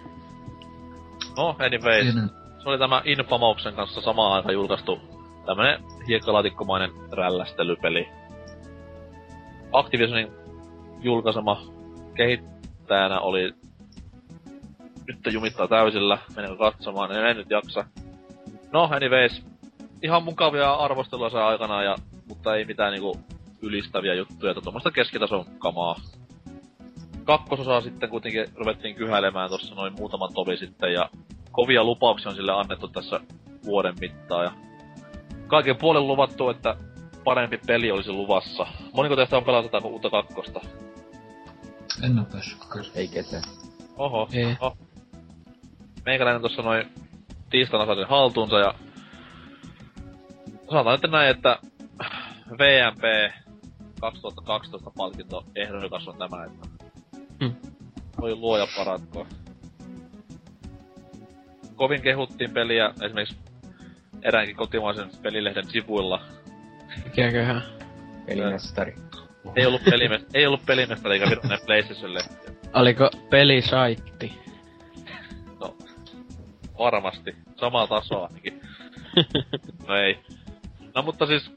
No, 1.38 1.56
anyways. 1.60 2.06
Siinä. 2.06 2.28
Se 2.64 2.70
oli 2.70 2.78
tämä 2.78 3.02
Infamouksen 3.06 3.74
kanssa 3.74 4.02
samaan 4.02 4.34
aikaan 4.34 4.54
julkaistu 4.54 5.00
tämmönen 5.46 5.84
hiekkalaatikkomainen 6.08 6.92
rällästelypeli. 7.12 8.08
Activisionin 9.72 10.28
julkaisema 11.02 11.62
kehittäjänä 12.16 13.20
oli 13.20 13.54
nyt 15.08 15.34
jumittaa 15.34 15.68
täysillä, 15.68 16.18
menenkö 16.36 16.58
katsomaan, 16.58 17.12
en, 17.12 17.26
en 17.26 17.38
nyt 17.38 17.50
jaksa. 17.50 17.86
No, 18.72 18.90
anyways, 18.92 19.44
ihan 20.04 20.24
mukavia 20.24 20.74
arvostelua 20.74 21.30
saa 21.30 21.48
aikana, 21.48 21.84
ja, 21.84 21.96
mutta 22.28 22.56
ei 22.56 22.66
mitään 22.66 22.92
niinku 22.92 23.20
ylistäviä 23.62 24.14
juttuja, 24.14 24.52
että 24.52 24.62
tuommoista 24.62 24.92
keskitason 24.92 25.46
kamaa. 25.60 25.96
Kakkososaa 27.30 27.82
sitten 27.82 28.10
kuitenkin 28.10 28.46
ruvettiin 28.56 28.96
kyhäilemään 28.96 29.50
tuossa 29.50 29.76
noin 29.76 29.94
muutaman 29.94 30.34
tovi 30.34 30.58
sitten, 30.58 30.94
ja 30.94 31.10
kovia 31.52 31.84
lupauksia 31.84 32.30
on 32.30 32.36
sille 32.36 32.52
annettu 32.52 32.88
tässä 32.88 33.20
vuoden 33.66 33.96
mittaan, 34.00 34.46
ja 34.46 34.52
kaiken 35.48 35.76
puolen 35.76 36.08
luvattu, 36.08 36.50
että 36.50 36.76
parempi 37.24 37.60
peli 37.68 37.92
olisi 37.92 38.12
luvassa. 38.12 38.68
Moniko 38.94 39.16
teistä 39.16 39.38
on 39.38 39.44
pelata 39.44 39.70
tätä 39.70 39.88
uutta 39.88 40.10
kakkosta? 40.10 40.60
En 42.04 42.20
oo 42.20 42.26
päässyt. 42.32 42.60
Ei 42.96 43.08
ketään. 43.08 43.44
Oho, 43.98 44.30
Ei. 44.34 44.58
oho. 44.60 44.78
Meikäläinen 46.06 46.42
tuossa 46.42 46.62
noin 46.62 46.86
tiistaina 47.50 47.86
sai 47.86 47.96
sen 47.96 48.08
haltuunsa 48.08 48.60
ja... 48.60 48.74
Sanotaan 50.70 51.00
nyt 51.02 51.12
näin, 51.12 51.30
että 51.30 51.60
VMP 52.52 53.34
2012 54.02 54.92
palkinto 54.98 55.46
ehdokas 55.56 56.08
on 56.08 56.18
tämä, 56.18 56.46
että... 56.46 56.69
Voi 58.22 58.36
luoja 58.36 58.68
paratkoon. 58.76 59.28
Kovin 61.76 62.02
kehuttiin 62.02 62.52
peliä 62.52 62.94
esimerkiksi 63.04 63.38
eräänkin 64.22 64.56
kotimaisen 64.56 65.10
pelilehden 65.22 65.70
sivuilla. 65.70 66.22
Mikäköhän? 67.04 67.64
Pelimestari. 68.26 68.96
Ei 69.56 69.66
ollut 69.66 69.84
pelimestari, 69.84 70.32
ei 70.34 70.48
ollut 70.48 70.66
pelimestari 70.66 71.14
eikä 71.14 71.30
virallinen 71.30 71.60
PlayStationille. 71.66 72.20
Oliko 72.74 73.10
pelisaitti? 73.30 74.34
No, 75.60 75.78
varmasti. 76.80 77.36
Samaa 77.56 77.88
tasoa 77.88 78.26
ainakin. 78.26 78.62
no 79.88 79.96
ei. 79.96 80.20
No 80.96 81.02
mutta 81.02 81.26
siis, 81.26 81.52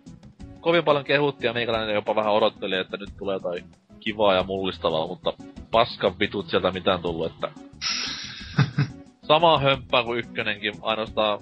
kovin 0.60 0.84
paljon 0.84 1.04
kehuttiin 1.04 1.48
ja 1.48 1.52
meikäläinen 1.52 1.94
jopa 1.94 2.14
vähän 2.14 2.32
odotteli, 2.32 2.76
että 2.76 2.96
nyt 2.96 3.10
tulee 3.18 3.36
jotain 3.36 3.64
kivaa 4.05 4.34
ja 4.34 4.42
mullistavaa, 4.42 5.07
mutta 5.07 5.32
paskan 5.70 6.18
vitut 6.20 6.48
sieltä 6.48 6.70
mitään 6.70 7.03
tullut, 7.03 7.32
että... 7.32 7.48
Samaa 9.28 9.59
hömppää 9.59 10.05
kuin 10.05 10.18
ykkönenkin, 10.18 10.74
ainoastaan 10.82 11.38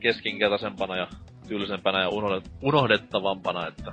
keskinkertaisempana 0.00 0.96
ja 0.96 1.06
tylsempänä 1.48 2.00
ja 2.00 2.08
unohdet- 2.08 2.50
unohdettavampana, 2.62 3.66
että... 3.66 3.92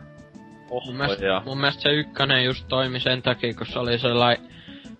Oh, 0.69 0.85
Mun 0.85 0.95
mielestä, 0.95 1.25
ja... 1.25 1.41
mun 1.45 1.57
mielestä 1.57 1.81
se 1.81 1.89
ykkönen 1.89 2.45
just 2.45 2.65
toimi 2.67 2.99
sen 2.99 3.21
takia, 3.21 3.53
kun 3.53 3.67
se 3.67 3.79
oli 3.79 3.99
sellainen 3.99 4.47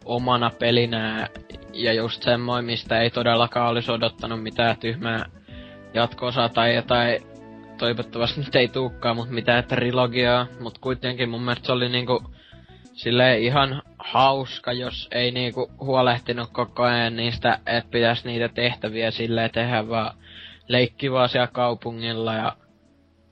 omana 0.06 0.52
pelinä 0.60 1.28
ja 1.74 1.94
just 1.94 2.24
semmoinen, 2.24 2.66
mistä 2.66 3.00
ei 3.00 3.10
todellakaan 3.10 3.70
olisi 3.70 3.92
odottanut 3.92 4.44
mitään 4.44 4.78
tyhmää 4.78 5.26
jatko 5.94 6.32
tai 6.54 6.76
jotain, 6.76 7.22
toivottavasti 7.78 8.42
nyt 8.42 8.56
ei 8.56 8.68
tuukkaa, 8.68 9.14
mutta 9.14 9.34
mitään 9.34 9.64
trilogiaa, 9.64 10.48
mutta 10.60 10.80
kuitenkin 10.80 11.30
mun 11.30 11.42
mielestä 11.42 11.66
se 11.66 11.72
oli 11.72 11.90
niinku 11.90 12.24
silleen 12.98 13.42
ihan 13.42 13.82
hauska, 14.00 14.74
jos 14.74 15.08
ei 15.12 15.32
niinku 15.32 15.72
huolehtinut 15.80 16.50
koko 16.52 16.84
ajan 16.84 17.16
niistä, 17.16 17.60
että 17.66 17.92
pitäisi 17.92 18.28
niitä 18.28 18.50
tehtäviä 18.50 19.12
silleen 19.12 19.52
tehdä 19.52 19.90
vaan 19.90 20.14
leikki 20.68 21.12
vaan 21.12 21.30
siellä 21.30 21.48
kaupungilla 21.48 22.34
ja 22.34 22.56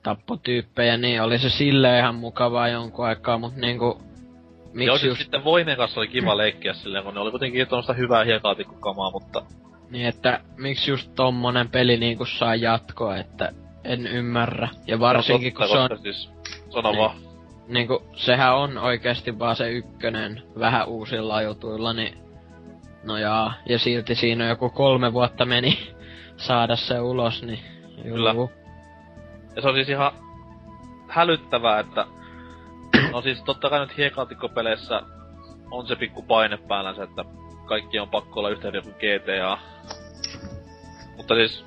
tappotyyppejä, 0.03 0.97
niin 0.97 1.21
oli 1.21 1.39
se 1.39 1.49
silleen 1.49 1.99
ihan 1.99 2.15
mukavaa 2.15 2.67
jonkun 2.67 3.05
aikaa, 3.05 3.37
mutta 3.37 3.59
niinku... 3.59 3.85
Joo, 3.85 4.93
Miksi 4.93 4.99
siis 4.99 5.09
just 5.09 5.21
sitten 5.21 5.43
voimien 5.43 5.77
kanssa 5.77 5.99
oli 5.99 6.07
kiva 6.07 6.37
leikkiä 6.37 6.73
silleen, 6.73 7.03
kun 7.03 7.13
ne 7.13 7.19
oli 7.19 7.31
kuitenkin 7.31 7.67
tuommoista 7.67 7.93
hyvää 7.93 8.23
hiekaatikkokamaa, 8.23 9.11
mutta 9.11 9.41
niin, 9.89 10.07
että 10.07 10.39
miksi 10.57 10.91
just 10.91 11.11
tommonen 11.15 11.69
peli 11.69 11.97
niinku 11.97 12.25
saa 12.25 12.55
jatkoa, 12.55 13.17
että 13.17 13.51
en 13.83 14.07
ymmärrä. 14.07 14.69
Ja 14.87 14.99
varsinkin 14.99 15.53
no, 15.53 15.57
kun 15.57 15.67
totta, 15.67 15.87
se 15.87 15.93
on, 15.93 16.13
Siis, 16.13 16.29
sano 16.69 16.91
Niin. 16.91 16.99
vaan. 16.99 17.24
Niinku, 17.67 18.03
sehän 18.15 18.55
on 18.55 18.77
oikeesti 18.77 19.39
vaan 19.39 19.55
se 19.55 19.71
ykkönen 19.71 20.43
vähän 20.59 20.87
uusilla 20.87 21.41
jutuilla, 21.41 21.93
niin 21.93 22.17
no 23.03 23.17
jaa. 23.17 23.53
Ja 23.65 23.79
silti 23.79 24.15
siinä 24.15 24.47
joku 24.47 24.69
kolme 24.69 25.13
vuotta 25.13 25.45
meni 25.45 25.95
saada 26.37 26.75
se 26.75 26.99
ulos, 26.99 27.43
niin 27.43 27.59
juu. 28.05 28.15
Kyllä. 28.15 28.35
Ja 29.55 29.61
se 29.61 29.67
on 29.67 29.75
siis 29.75 29.89
ihan 29.89 30.11
hälyttävää, 31.07 31.79
että... 31.79 32.05
No 33.11 33.21
siis 33.21 33.43
totta 33.43 33.69
kai 33.69 33.79
nyt 33.79 33.97
hiekaatikkopeleissä 33.97 35.01
on 35.71 35.87
se 35.87 35.95
pikku 35.95 36.21
paine 36.21 36.57
päällänsä, 36.57 37.03
että 37.03 37.25
kaikki 37.65 37.99
on 37.99 38.09
pakko 38.09 38.39
olla 38.39 38.49
yhtä 38.49 38.71
kuin 38.71 38.95
GTA. 38.95 39.57
Mutta 41.17 41.35
siis 41.35 41.65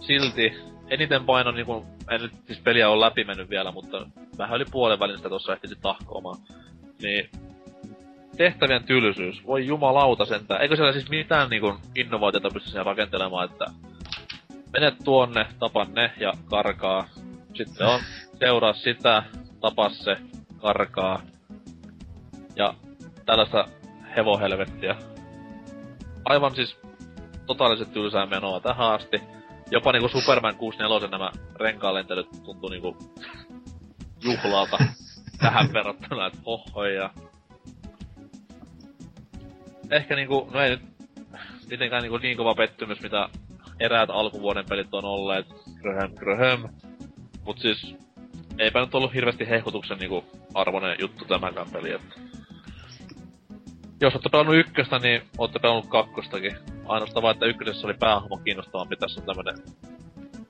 silti 0.00 0.58
eniten 0.88 1.24
paino 1.24 1.50
niinku, 1.50 1.86
en 2.10 2.20
nyt 2.20 2.32
siis 2.46 2.58
peliä 2.58 2.88
ole 2.88 3.06
läpi 3.06 3.24
mennyt 3.24 3.50
vielä, 3.50 3.72
mutta 3.72 4.06
vähän 4.38 4.56
yli 4.56 4.64
puolen 4.70 4.98
välin 4.98 5.16
sitä 5.16 5.28
tuossa 5.28 5.52
ehtisi 5.52 5.76
tahkoamaan. 5.82 6.36
Niin 7.02 7.30
tehtävien 8.36 8.84
tylsyys, 8.84 9.46
voi 9.46 9.66
jumalauta 9.66 10.24
sentään. 10.24 10.62
Eikö 10.62 10.76
siellä 10.76 10.92
siis 10.92 11.10
mitään 11.10 11.50
niinku 11.50 11.74
innovaatiota 11.94 12.50
pysty 12.50 12.68
siihen 12.68 12.86
rakentelemaan, 12.86 13.50
että 13.50 13.64
menet 14.72 14.94
tuonne, 15.04 15.46
tapa 15.58 15.84
ne 15.84 16.12
ja 16.20 16.32
karkaa. 16.50 17.08
Sitten 17.54 17.86
on 17.86 18.00
seuraa 18.38 18.72
sitä, 18.72 19.22
tapa 19.60 19.88
se, 19.88 20.16
karkaa. 20.60 21.22
Ja 22.56 22.74
tällaista 23.26 23.68
hevohelvettiä. 24.16 24.96
Aivan 26.24 26.54
siis 26.54 26.78
totaalisesti 27.46 27.94
tylsää 27.94 28.26
menoa 28.26 28.60
tähän 28.60 28.92
asti. 28.92 29.37
Jopa 29.70 29.92
niinku 29.92 30.08
Superman 30.08 30.56
64 30.56 31.08
nämä 31.08 31.30
renkaalentelyt 31.60 32.28
tuntuu 32.44 32.68
niinku 32.68 32.96
juhlalta 34.24 34.78
tähän 35.40 35.72
verrattuna, 35.72 36.26
että 36.26 36.38
oho 36.44 36.84
ja... 36.84 37.10
Ehkä 39.90 40.16
niinku, 40.16 40.50
no 40.52 40.60
ei 40.60 40.70
nyt 40.70 40.82
mitenkään 41.70 42.02
niinku 42.02 42.18
niin 42.18 42.36
kova 42.36 42.54
pettymys, 42.54 43.00
mitä 43.00 43.28
eräät 43.80 44.10
alkuvuoden 44.10 44.64
pelit 44.68 44.94
on 44.94 45.04
olleet. 45.04 45.46
Gröhem, 45.80 46.14
gröhem. 46.14 46.68
Mut 47.44 47.58
siis, 47.58 47.96
eipä 48.58 48.80
nyt 48.80 48.94
ollut 48.94 49.14
hirveästi 49.14 49.48
hehkutuksen 49.48 49.98
niinku 49.98 50.24
arvoinen 50.54 50.96
juttu 51.00 51.24
tämänkään 51.24 51.70
peli, 51.72 51.92
että... 51.92 52.27
Jos 54.00 54.14
olette 54.14 54.28
pelannut 54.28 54.56
ykköstä, 54.56 54.98
niin 54.98 55.22
olette 55.38 55.58
pelannut 55.58 55.86
kakkostakin. 55.86 56.56
Ainoastaan 56.86 57.22
vaan, 57.22 57.32
että 57.32 57.46
ykkösessä 57.46 57.86
oli 57.86 57.94
päähahmo 57.94 58.36
kiinnostavampi. 58.36 58.96
Tässä 58.96 59.20
on 59.20 59.26
tämmönen 59.26 59.56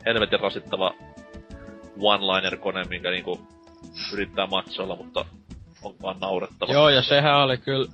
helvetin 0.07 0.40
rasittava 0.40 0.94
one-liner-kone, 2.01 2.84
minkä 2.84 3.11
niinku 3.11 3.40
yrittää 4.12 4.46
matsoilla, 4.46 4.96
mutta 4.96 5.24
on 5.82 5.94
vaan 6.03 6.16
naurettava. 6.20 6.72
Joo, 6.72 6.88
ja 6.88 7.03
sehän 7.03 7.36
oli 7.36 7.59
kyllä 7.59 7.88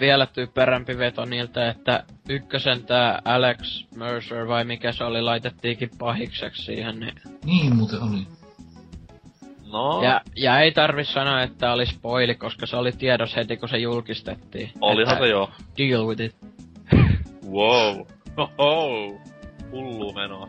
vielä 0.00 0.26
typerämpi 0.26 0.98
veto 0.98 1.24
niiltä, 1.24 1.68
että 1.68 2.04
ykkösen 2.28 2.84
tää 2.84 3.22
Alex 3.24 3.86
Mercer 3.96 4.48
vai 4.48 4.64
mikä 4.64 4.92
se 4.92 5.04
oli, 5.04 5.22
laitettiinkin 5.22 5.90
pahikseksi 5.98 6.62
siihen, 6.62 7.00
niin... 7.00 7.14
Niin 7.44 7.76
muuten 7.76 8.02
oli. 8.02 8.39
No, 9.72 10.02
Ja, 10.02 10.20
ja 10.36 10.60
ei 10.60 10.72
tarvi 10.72 11.04
sanoa, 11.04 11.42
että 11.42 11.72
oli 11.72 11.86
spoili, 11.86 12.34
koska 12.34 12.66
se 12.66 12.76
oli 12.76 12.92
tiedos 12.92 13.36
heti, 13.36 13.56
kun 13.56 13.68
se 13.68 13.78
julkistettiin. 13.78 14.70
olihan 14.80 15.18
se 15.18 15.28
joo. 15.28 15.50
Deal 15.78 16.06
with 16.06 16.20
it. 16.22 16.36
Wow. 17.50 18.06
Oho. 18.58 19.20
Hullu 19.70 20.12
menoa. 20.12 20.48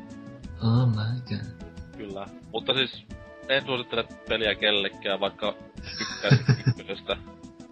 Oh 0.63 0.88
my 0.88 1.22
god. 1.30 1.67
Kyllä. 1.97 2.26
Mutta 2.51 2.74
siis 2.74 3.05
en 3.49 3.65
suosittele 3.65 4.05
peliä 4.30 4.55
kellekään, 4.55 5.19
vaikka 5.19 5.53
tykkäisin 5.97 6.55
ykkösestä. 6.80 7.17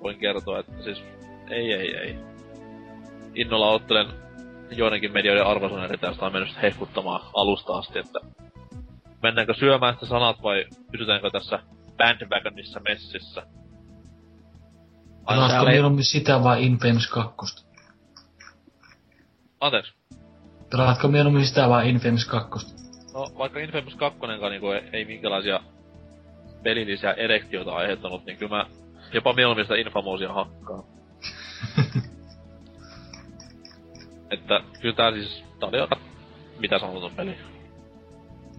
Voin 0.04 0.18
kertoa, 0.18 0.60
että 0.60 0.84
siis 0.84 1.04
ei, 1.50 1.74
ei, 1.74 1.96
ei. 1.96 2.16
innolla 3.36 3.70
ottelen 3.72 4.08
joidenkin 4.72 5.14
medioiden 5.14 5.46
arvosan 5.46 5.84
eri 5.84 5.98
tästä 5.98 6.26
on 6.26 6.34
mennyt 6.34 6.62
hehkuttamaan 6.62 7.22
alusta 7.34 7.74
asti, 7.78 8.00
että 8.00 8.20
mennäänkö 9.24 9.54
syömään 9.54 9.94
sitä 9.94 10.06
sanat 10.06 10.44
vai 10.44 10.66
pysytäänkö 10.92 11.30
tässä 11.30 11.60
bandwagonissa 11.98 12.80
messissä. 12.80 13.44
Pelaatko 15.28 15.64
oli... 15.64 15.72
mieluummin 15.72 16.06
sitä 16.06 16.44
vai 16.44 16.66
Infamous 16.66 17.08
2? 17.08 17.66
Anteeksi? 19.60 19.94
Pelaatko 20.72 21.08
mieluummin 21.08 21.48
sitä 21.48 21.70
vai 21.70 21.90
Infamous 21.90 22.26
2? 22.26 22.76
No, 23.14 23.28
vaikka 23.38 23.60
Infamous 23.60 23.96
2 23.96 24.20
niinku 24.50 24.72
ei, 24.72 24.90
ei 24.94 25.06
minkälaisia 25.06 25.60
pelillisiä 26.64 27.14
erektioita 27.14 27.76
aiheuttanut, 27.76 28.26
niin 28.26 28.38
kyllä 28.38 28.56
mä 28.58 28.66
jopa 29.14 29.34
mieluummin 29.34 29.66
sitä 29.66 29.76
Infamousia 29.76 30.34
hakkaan. 30.34 30.84
että 34.32 34.62
kyllä 34.82 34.96
tää 34.96 35.12
siis, 35.12 35.44
tää 35.60 35.70
oli 35.70 35.80
aika 35.80 35.98
mitä 36.60 36.80
sanotaan 36.80 37.16
peli. 37.16 37.38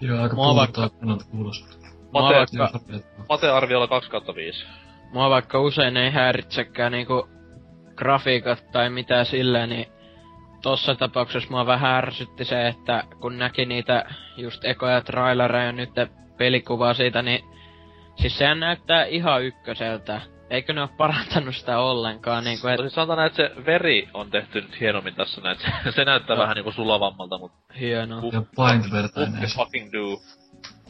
Joo, 0.00 0.22
aika 0.22 0.36
puhuttaa 0.36 0.88
kannalta 0.88 1.24
kuulostaa. 1.30 1.90
Mate, 2.12 2.34
vaikka... 2.58 2.80
Mate 3.28 3.50
arviolla 3.50 3.88
2 3.88 4.10
5. 4.34 4.66
Mua 5.12 5.30
vaikka 5.30 5.60
usein 5.60 5.96
ei 5.96 6.10
häiritsekään 6.10 6.92
niinku 6.92 7.28
grafiikat 7.96 8.64
tai 8.72 8.90
mitä 8.90 9.24
silleen, 9.24 9.68
niin 9.68 9.86
tossa 10.62 10.94
tapauksessa 10.94 11.50
mua 11.50 11.66
vähän 11.66 11.94
ärsytti 11.94 12.44
se, 12.44 12.68
että 12.68 13.04
kun 13.20 13.38
näki 13.38 13.66
niitä 13.66 14.04
just 14.36 14.64
ekoja 14.64 15.00
trailereja 15.00 15.72
nyt 15.72 15.90
pelikuvaa 16.38 16.94
siitä, 16.94 17.22
niin 17.22 17.44
siis 18.16 18.38
sehän 18.38 18.60
näyttää 18.60 19.04
ihan 19.04 19.42
ykköseltä. 19.42 20.20
Eikö 20.50 20.72
ne 20.72 20.80
ole 20.80 20.90
parantanut 20.96 21.56
sitä 21.56 21.78
ollenkaan? 21.78 22.44
Niin 22.44 22.60
kuin, 22.60 22.74
et... 22.74 22.80
Siis 22.80 22.94
sanotaan, 22.94 23.26
että 23.26 23.36
se 23.36 23.66
veri 23.66 24.08
on 24.14 24.30
tehty 24.30 24.60
nyt 24.60 24.80
hienommin 24.80 25.14
tässä 25.14 25.40
näin. 25.40 25.56
Se, 25.84 25.92
se 25.92 26.04
näyttää 26.04 26.36
vähän 26.36 26.54
niinku 26.54 26.72
sulavammalta, 26.72 27.38
mutta... 27.38 27.74
Hieno. 27.80 28.20
Ja 28.32 28.42
paint-vertainen. 28.56 29.50
fucking 29.56 29.92
do. 29.92 30.20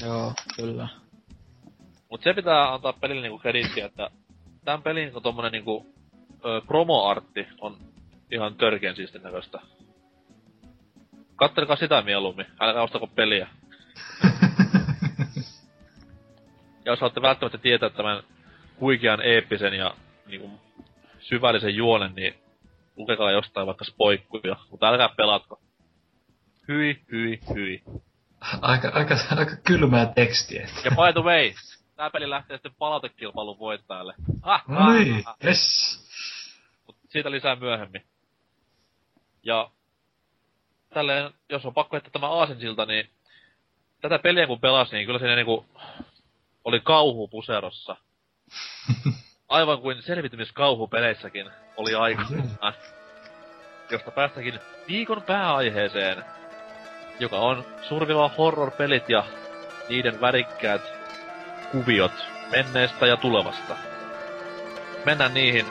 Joo, 0.06 0.32
kyllä. 0.56 0.88
Mut 2.10 2.22
se 2.22 2.34
pitää 2.34 2.74
antaa 2.74 2.92
pelille 2.92 3.22
niinku 3.22 3.38
kredittiä, 3.38 3.86
että 3.86 4.10
tämän 4.64 4.82
pelin 4.82 5.04
niinku 5.04 5.20
tommonen 5.20 5.52
niinku 5.52 5.94
ö, 6.44 6.60
promo-artti 6.66 7.46
on 7.60 7.76
ihan 8.30 8.54
törkeän 8.54 8.96
siistin 8.96 9.22
näköistä. 9.22 9.60
Kattelkaa 11.36 11.76
sitä 11.76 12.02
mieluummin, 12.02 12.46
älkää 12.60 12.82
ostako 12.82 13.06
peliä. 13.06 13.48
ja 16.84 16.92
jos 16.92 17.00
haluatte 17.00 17.22
välttämättä 17.22 17.58
tietää 17.58 17.90
tämän 17.90 18.22
huikean 18.80 19.20
eeppisen 19.22 19.74
ja 19.74 19.94
niinku, 20.26 20.50
syvällisen 21.18 21.74
juonen, 21.74 22.14
niin 22.14 22.34
lukekaa 22.96 23.30
jostain 23.30 23.66
vaikka 23.66 23.84
spoikkuja, 23.84 24.56
mutta 24.70 24.88
älkää 24.88 25.08
pelatko. 25.16 25.60
Hyi, 26.68 27.02
hyi, 27.12 27.40
hyi. 27.54 27.82
Aika, 28.60 28.88
aika, 28.88 29.16
aika 29.36 29.56
kylmää 29.66 30.06
tekstiä. 30.06 30.68
Ja 30.84 30.90
by 30.90 31.12
the 31.12 31.22
way, 31.22 31.52
tää 31.96 32.10
peli 32.10 32.30
lähtee 32.30 32.56
sitten 32.56 32.74
palautekilpailun 32.78 33.58
voittajalle. 33.58 34.14
Ah, 34.42 34.62
no 34.68 34.92
niin, 34.92 35.22
ah, 35.26 35.36
yes. 35.44 35.60
Mut 36.86 36.96
siitä 37.08 37.30
lisää 37.30 37.56
myöhemmin. 37.56 38.02
Ja 39.42 39.70
tälleen, 40.94 41.30
jos 41.48 41.66
on 41.66 41.74
pakko 41.74 41.94
heittää 41.94 42.10
tämä 42.12 42.28
aasinsilta, 42.28 42.86
niin 42.86 43.10
tätä 44.00 44.18
peliä 44.18 44.46
kun 44.46 44.60
pelasin, 44.60 44.96
niin 44.96 45.06
kyllä 45.06 45.18
siinä 45.18 45.36
niinku 45.36 45.66
oli 46.64 46.80
kauhu 46.80 47.28
puserossa. 47.28 47.96
Aivan 49.48 49.80
kuin 49.80 50.02
selvitymiskauhu 50.02 50.88
peleissäkin 50.88 51.50
oli 51.76 51.94
aika. 51.94 52.22
josta 53.90 54.10
päästäkin 54.10 54.60
viikon 54.88 55.22
pääaiheeseen, 55.22 56.24
joka 57.20 57.36
on 57.36 57.64
survival 57.82 58.30
horror-pelit 58.38 59.08
ja 59.08 59.24
niiden 59.88 60.20
värikkäät 60.20 60.82
kuviot 61.72 62.26
menneestä 62.50 63.06
ja 63.06 63.16
tulevasta. 63.16 63.76
Mennään 65.04 65.34
niihin 65.34 65.66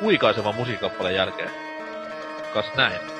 huikaisevan 0.00 0.54
musiikkappaleen 0.54 1.16
jälkeen 1.16 1.64
kas 2.54 2.74
näin. 2.76 3.13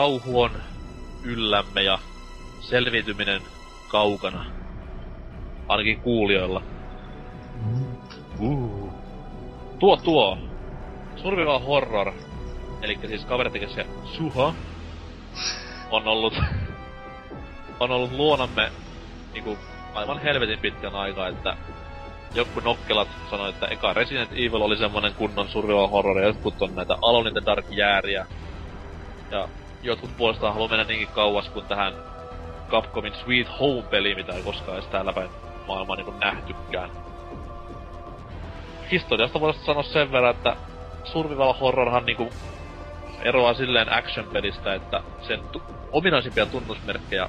Kauhu 0.00 0.40
on 0.40 0.50
yllämme 1.22 1.82
ja 1.82 1.98
selviytyminen 2.60 3.42
kaukana. 3.88 4.46
Ainakin 5.68 6.00
kuulijoilla. 6.00 6.62
Uh. 8.38 8.92
Tuo 9.78 9.96
tuo. 9.96 10.38
Survival 11.16 11.58
horror. 11.58 12.12
Eli 12.82 12.98
siis 13.06 13.24
kaveri 13.24 13.50
tekee 13.50 13.68
se 13.68 13.86
suha. 14.04 14.54
on 15.90 16.08
ollut, 16.08 16.34
on 17.80 17.90
ollut 17.90 18.12
luonamme 18.12 18.72
niinku 19.32 19.58
aivan 19.94 20.22
helvetin 20.22 20.58
pitkän 20.58 20.94
aikaa, 20.94 21.28
että 21.28 21.56
joku 22.34 22.60
nokkelat 22.60 23.08
sanoi, 23.30 23.50
että 23.50 23.66
eka 23.66 23.92
Resident 23.92 24.32
Evil 24.32 24.62
oli 24.62 24.76
semmonen 24.76 25.14
kunnon 25.14 25.48
survival 25.48 25.88
horror, 25.88 26.18
ja 26.18 26.26
jotkut 26.26 26.62
on 26.62 26.74
näitä 26.74 26.96
Alone 27.02 27.28
in 27.28 27.34
the 27.34 27.42
Dark 27.46 27.66
jääriä. 27.70 28.26
Ja 29.30 29.48
jotkut 29.82 30.16
puolestaan 30.16 30.52
haluaa 30.52 30.70
mennä 30.70 30.84
niinkin 30.84 31.14
kauas 31.14 31.48
kuin 31.48 31.66
tähän 31.66 31.92
Capcomin 32.70 33.14
Sweet 33.14 33.48
Home-peliin, 33.60 34.16
mitä 34.16 34.32
ei 34.32 34.42
koskaan 34.42 34.78
edes 34.78 34.90
täällä 34.90 35.12
päin 35.12 35.30
maailmaa 35.66 35.96
niinku 35.96 36.14
nähtykään. 36.20 36.90
Historiasta 38.90 39.40
voisi 39.40 39.64
sanoa 39.64 39.82
sen 39.82 40.12
verran, 40.12 40.36
että 40.36 40.56
survival 41.04 41.52
horrorhan 41.52 42.06
niinku 42.06 42.32
eroaa 43.22 43.54
silleen 43.54 43.92
action-pelistä, 43.92 44.74
että 44.74 45.02
sen 45.20 45.40
tu- 45.52 45.62
ominaisimpia 45.92 46.46
tunnusmerkkejä 46.46 47.28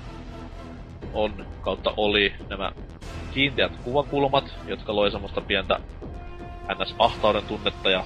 on 1.14 1.46
kautta 1.62 1.94
oli 1.98 2.34
nämä 2.50 2.72
kiinteät 3.32 3.72
kuvakulmat, 3.84 4.54
jotka 4.68 4.96
loi 4.96 5.12
semmoista 5.12 5.42
pientä 5.42 5.80
ns-ahtauden 6.74 7.44
tunnetta 7.44 7.90
ja 7.90 8.04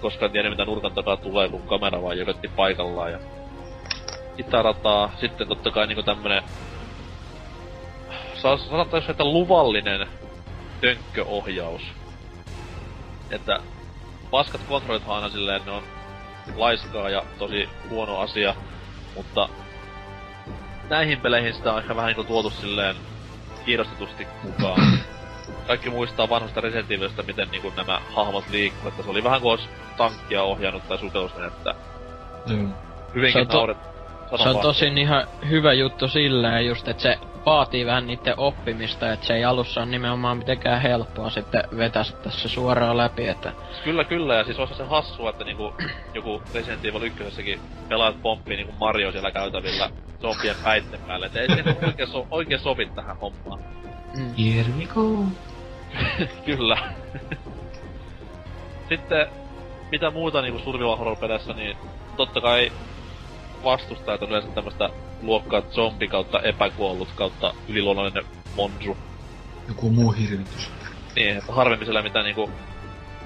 koskaan 0.00 0.30
tiedä 0.30 0.50
mitä 0.50 0.64
nurkan 0.64 0.92
takaa 0.92 1.16
tulee, 1.16 1.48
kun 1.48 1.66
kamera 1.66 2.02
vaan 2.02 2.18
jökötti 2.18 2.48
paikallaan 2.48 3.12
ja 3.12 3.18
kitarataa. 4.36 5.10
Sitten 5.20 5.48
totta 5.48 5.70
kai 5.70 5.86
niinku 5.86 6.02
tämmönen 6.02 6.42
sanotaan 8.42 9.02
että 9.10 9.24
luvallinen 9.24 10.08
tönkköohjaus. 10.80 11.82
Että 13.30 13.60
paskat 14.30 14.60
kontrollit 14.68 15.08
aina 15.08 15.28
silleen, 15.28 15.62
ne 15.64 15.70
on 15.70 15.82
laiskaa 16.56 17.10
ja 17.10 17.22
tosi 17.38 17.68
huono 17.90 18.18
asia, 18.18 18.54
mutta 19.16 19.48
näihin 20.90 21.20
peleihin 21.20 21.54
sitä 21.54 21.72
on 21.72 21.78
ehkä 21.78 21.96
vähän 21.96 22.08
niinku 22.08 22.24
tuotu 22.24 22.50
silleen 22.50 22.96
kiedostetusti 23.64 24.26
mukaan. 24.42 24.98
Kaikki 25.66 25.90
muistaa 25.90 26.28
vanhasta 26.28 26.60
Resident 26.60 26.90
Evilistä, 26.90 27.22
miten 27.22 27.48
niinku 27.50 27.72
nämä 27.76 28.00
hahmot 28.14 28.48
liikkuu, 28.50 28.88
että 28.88 29.02
se 29.02 29.10
oli 29.10 29.24
vähän 29.24 29.40
kuin 29.40 29.50
olisi 29.50 29.68
tankkia 29.96 30.42
ohjannut 30.42 30.88
tai 30.88 30.98
sukellusvenettä. 30.98 31.74
Mm. 32.48 32.72
Hyvinkin 33.14 33.46
Se 33.46 33.52
Se 34.36 34.48
on 34.48 34.54
vaan. 34.54 34.62
tosin 34.62 34.98
ihan 34.98 35.26
hyvä 35.48 35.72
juttu 35.72 36.08
silleen 36.08 36.66
just, 36.66 36.88
että 36.88 37.02
se 37.02 37.18
vaatii 37.46 37.86
vähän 37.86 38.06
niiden 38.06 38.38
oppimista, 38.38 39.12
että 39.12 39.26
se 39.26 39.34
ei 39.34 39.44
alussa 39.44 39.80
ole 39.80 39.90
nimenomaan 39.90 40.36
mitenkään 40.36 40.82
helppoa 40.82 41.30
sitten 41.30 41.64
vetästä 41.76 42.30
se 42.30 42.48
suoraan 42.48 42.96
läpi, 42.96 43.28
että 43.28 43.52
Kyllä, 43.84 44.04
kyllä, 44.04 44.34
ja 44.34 44.44
siis 44.44 44.58
olisi 44.58 44.74
se 44.74 44.84
hassua, 44.84 45.30
että 45.30 45.44
niinku 45.44 45.74
joku 46.14 46.42
Resident 46.54 46.84
Evil 46.84 47.02
1 47.02 47.60
pelaat 47.88 48.22
pomppii 48.22 48.56
niinku 48.56 48.74
Mario 48.80 49.12
siellä 49.12 49.30
käytävillä 49.30 49.90
zombien 50.20 50.56
päitten 50.64 51.00
päälle, 51.06 51.26
et 51.26 51.36
ei 51.36 51.48
se 51.48 51.76
oikein, 51.86 52.08
so, 52.08 52.26
oikein 52.30 52.60
sovi 52.60 52.86
tähän 52.94 53.16
hommaan. 53.16 53.60
mm. 54.18 54.34
Here 54.34 54.72
we 54.78 54.86
go. 54.86 55.24
Kyllä. 56.46 56.78
Sitten, 58.88 59.26
mitä 59.90 60.10
muuta 60.10 60.42
niinku 60.42 60.58
survival 60.58 60.96
horror 60.96 61.16
niin 61.56 61.76
totta 62.16 62.40
kai 62.40 62.72
vastustajat 63.66 64.22
on 64.22 64.28
yleensä 64.28 64.48
tämmöstä 64.48 64.90
luokkaa 65.22 65.62
zombi 65.62 66.08
kautta 66.08 66.40
epäkuollut 66.40 67.08
kautta 67.14 67.54
yliluonnollinen 67.68 68.24
monstru. 68.56 68.96
Joku 69.68 69.90
muu 69.90 70.12
hirvitys. 70.12 70.70
Niin, 71.16 71.36
että 71.36 71.52
harvemmin 71.52 71.86
siellä 71.86 72.02
mitään 72.02 72.24
niinku 72.24 72.50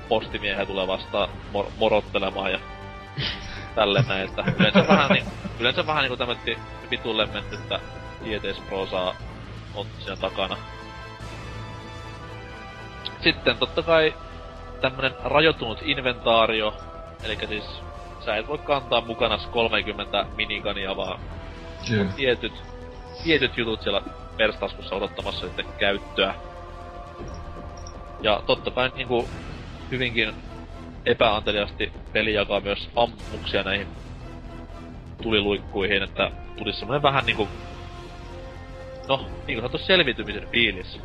postimiehiä 0.09 0.67
tulee 0.67 0.87
vastaan 0.87 1.29
mor- 1.53 1.71
morottelemaan 1.79 2.53
ja 2.53 2.61
tälleen 3.75 4.09
näin, 4.09 4.29
että 4.29 4.45
yleensä 4.59 4.89
vähän, 4.89 5.11
niin, 5.11 5.25
yleensä 5.61 5.87
vähän 5.87 6.03
niinku 6.03 6.17
tämmötti 6.17 6.59
vitulle 6.91 7.27
mennyttä 7.27 7.81
tieteisproosaa 8.25 9.15
on 9.75 9.87
siinä 9.99 10.17
takana. 10.17 10.57
Sitten 13.21 13.57
totta 13.57 13.83
kai 13.83 14.15
tämmönen 14.81 15.15
rajoittunut 15.25 15.79
inventaario, 15.83 16.75
eli 17.25 17.39
siis 17.49 17.65
sä 18.25 18.37
et 18.37 18.49
voi 18.49 18.59
kantaa 18.59 19.01
mukana 19.01 19.39
30 19.51 20.27
minikania, 20.37 20.97
vaan 20.97 21.21
Joo. 21.91 22.05
tietyt, 22.17 22.53
tietyt 23.25 23.57
jutut 23.57 23.83
siellä 23.83 24.03
perstaskussa 24.37 24.97
odottamassa 24.97 25.47
sitten 25.47 25.67
käyttöä. 25.79 26.35
Ja 28.23 28.43
totta 28.47 28.71
kai 28.71 28.91
niinku 28.97 29.29
hyvinkin 29.91 30.35
epäanteliasti 31.07 31.93
peli 32.13 32.35
jakaa 32.35 32.61
myös 32.61 32.89
ammuksia 32.97 33.63
näihin 33.63 33.87
tuliluikkuihin, 35.23 36.03
että 36.03 36.31
tulisi 36.59 36.79
semmonen 36.79 37.03
vähän 37.03 37.27
niinku 37.27 37.49
No, 39.09 39.17
niin 39.17 39.27
kuin 39.47 39.57
sanottu 39.57 39.79
selviytymisen 39.79 40.49
fiilis. 40.53 41.01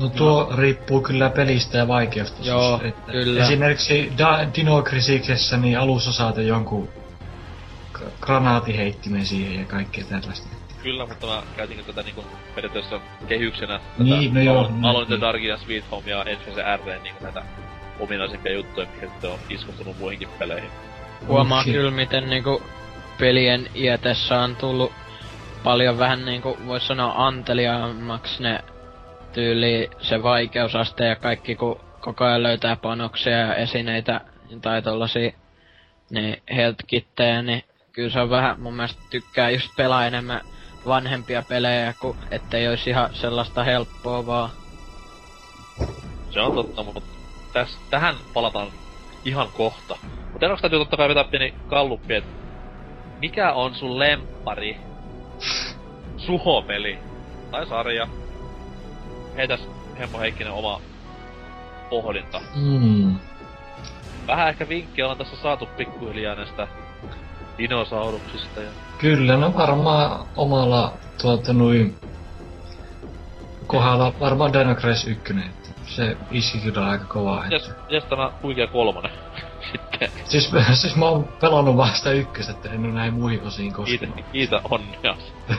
No 0.00 0.08
tuo 0.08 0.52
riippuu 0.56 1.00
kyllä 1.00 1.30
pelistä 1.30 1.78
ja 1.78 1.88
vaikeustasosta. 1.88 2.50
Joo, 2.50 2.80
että 2.84 3.12
kyllä. 3.12 3.44
Esimerkiksi 3.44 4.12
da- 4.18 4.54
Dino 4.56 4.82
Crisiksessä 4.82 5.56
niin 5.56 5.78
alussa 5.78 6.12
saatte 6.12 6.42
jonkun 6.42 6.88
k- 7.92 8.20
granaatiheittimen 8.20 9.26
siihen 9.26 9.58
ja 9.60 9.64
kaikkea 9.64 10.04
tällaista. 10.04 10.48
Kyllä, 10.82 11.06
mutta 11.06 11.26
mä 11.26 11.42
käytin 11.56 11.84
tätä 11.86 12.02
niinku 12.02 12.24
periaatteessa 12.54 13.00
kehyksenä 13.28 13.78
tätä 13.98 14.04
Niin, 14.04 14.34
no 14.34 14.40
joo, 14.40 14.62
Alone- 14.64 14.72
niin, 14.72 14.84
Alone 14.84 15.00
in 15.02 15.06
the 15.06 15.14
niin. 15.14 15.20
Dark 15.20 15.42
ja 15.42 15.56
Sweet 15.56 15.84
Home 15.90 16.10
ja 16.10 16.24
Entrance 16.24 16.62
R 16.76 17.00
niinku 17.02 17.24
näitä 17.24 17.42
ominaisimpia 18.00 18.52
juttuja, 18.52 18.86
mitkä 18.86 19.06
sitten 19.06 19.30
on 19.30 19.38
iskostunut 19.50 19.98
muihinkin 19.98 20.28
peleihin. 20.38 20.70
huomaa 21.26 21.60
Okei. 21.60 21.72
kyllä 21.72 21.90
miten 21.90 22.30
niinku 22.30 22.62
pelien 23.18 23.66
iätessä 23.74 24.40
on 24.40 24.56
tullut 24.56 24.92
paljon 25.64 25.98
vähän 25.98 26.24
niinku, 26.24 26.58
vois 26.66 26.86
sanoa 26.86 27.26
anteliaammaksi 27.26 28.42
ne 28.42 28.60
tyyli 29.32 29.90
se 30.00 30.22
vaikeusaste 30.22 31.06
ja 31.06 31.16
kaikki 31.16 31.54
kun 31.54 31.80
koko 32.00 32.24
ajan 32.24 32.42
löytää 32.42 32.76
panoksia 32.76 33.38
ja 33.38 33.54
esineitä 33.54 34.20
tai 34.62 34.82
tollasia 34.82 35.32
niin 36.10 36.42
health 36.56 36.84
kittejä, 36.86 37.42
niin 37.42 37.64
kyllä 37.92 38.10
se 38.10 38.20
on 38.20 38.30
vähän, 38.30 38.60
mun 38.60 38.74
mielestä 38.74 39.02
tykkää 39.10 39.50
just 39.50 39.76
pelaa 39.76 40.06
enemmän 40.06 40.40
vanhempia 40.86 41.42
pelejä, 41.48 41.94
kun 42.00 42.16
ettei 42.30 42.68
olisi 42.68 42.90
ihan 42.90 43.14
sellaista 43.14 43.64
helppoa 43.64 44.26
vaan. 44.26 44.50
Se 46.30 46.40
on 46.40 46.54
totta, 46.54 46.82
mutta 46.82 47.00
täs, 47.52 47.78
tähän 47.90 48.14
palataan 48.34 48.68
ihan 49.24 49.48
kohta. 49.56 49.96
Mutta 50.32 50.46
ennoksi 50.46 50.62
täytyy 50.62 50.78
totta 50.78 50.96
kai 50.96 51.08
vetää 51.08 51.24
pieni 51.24 51.54
kalluppi, 51.66 52.14
että 52.14 52.30
mikä 53.18 53.52
on 53.52 53.74
sun 53.74 53.98
lemppari 53.98 54.76
suhopeli 56.26 56.98
tai 57.50 57.66
sarja? 57.66 58.08
Heitäs 59.36 59.60
Hemmo 59.98 60.18
Heikkinen 60.18 60.52
oma 60.52 60.80
pohdinta. 61.90 62.40
Mm. 62.54 63.16
Vähän 64.26 64.48
ehkä 64.48 64.68
vinkkiä 64.68 65.08
on 65.08 65.18
tässä 65.18 65.36
saatu 65.36 65.66
pikkuhiljaa 65.66 66.34
näistä 66.34 66.68
dinosauruksista 67.58 68.60
ja... 68.60 68.70
Kyllä, 68.98 69.36
no 69.36 69.54
varmaan 69.54 70.26
omalla 70.36 70.92
tuota 71.22 71.52
noin 71.52 71.96
kohdalla 73.66 74.12
varmaan 74.20 74.52
Dino 74.52 74.74
Crisis 74.74 75.06
1. 75.06 75.34
Että 75.46 75.68
se 75.86 76.16
iski 76.30 76.58
kyllä 76.58 76.86
aika 76.86 77.04
kovaa. 77.04 77.44
Että. 77.44 77.70
mites 77.82 78.04
tämä 78.04 78.32
huikea 78.42 78.66
kolmonen? 78.66 79.10
Sitten 79.72 80.10
Siis, 80.24 80.50
siis 80.82 80.96
mä 80.96 81.08
oon 81.08 81.28
pelannut 81.40 81.76
vasta 81.76 82.12
ykköstä, 82.12 82.52
että 82.52 82.70
en 82.70 82.86
oo 82.86 82.92
näihin 82.92 83.14
muihin 83.14 83.42
osiin 83.42 83.72
kiitä, 83.72 83.76
koskenut. 83.76 84.26
kiitä 84.32 84.60
onnea. 84.70 85.16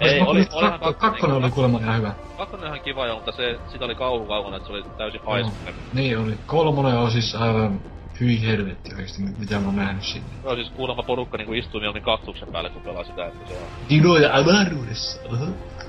Ei, 0.00 0.10
Ei, 0.10 0.20
oli, 0.20 0.28
oli- 0.28 0.38
oli, 0.38 0.46
kakko, 0.70 0.78
kakkonen 0.78 0.94
kakkonen 0.98 1.36
oli 1.36 1.40
kyllä. 1.42 1.54
kuulemma 1.54 1.78
ihan 1.78 1.96
hyvä. 1.96 2.14
Kakkonen 2.36 2.64
on 2.64 2.68
ihan 2.68 2.84
kiva 2.84 3.06
jo, 3.06 3.14
mutta 3.14 3.32
se, 3.32 3.58
sitä 3.66 3.84
oli 3.84 3.94
kauhu 3.94 4.26
kaukana, 4.26 4.56
että 4.56 4.66
se 4.66 4.72
oli 4.72 4.82
täysin 4.96 5.20
Joo. 5.24 5.32
haiskinen. 5.32 5.74
Niin 5.92 6.18
oli. 6.18 6.38
Kolmonen 6.46 6.98
on 6.98 7.10
siis 7.10 7.34
aivan 7.34 7.80
hyi 8.20 8.42
helvetti 8.46 8.92
oikeesti, 8.92 9.22
mitä 9.38 9.58
mä 9.60 9.66
oon 9.66 9.76
nähnyt 9.76 10.04
sinne. 10.04 10.30
Joo, 10.44 10.54
siis 10.54 10.70
kuulemma 10.70 11.02
porukka 11.02 11.38
niinku 11.38 11.52
istuu 11.52 11.80
mieluummin 11.80 12.02
kaktuksen 12.02 12.48
päälle, 12.52 12.70
kun 12.70 12.82
pelaa 12.82 13.04
sitä, 13.04 13.26
että 13.26 13.44
se 13.44 13.54
on 13.54 13.70
Dinoja 13.88 14.36
avaruudessa. 14.36 15.28
Oho. 15.32 15.46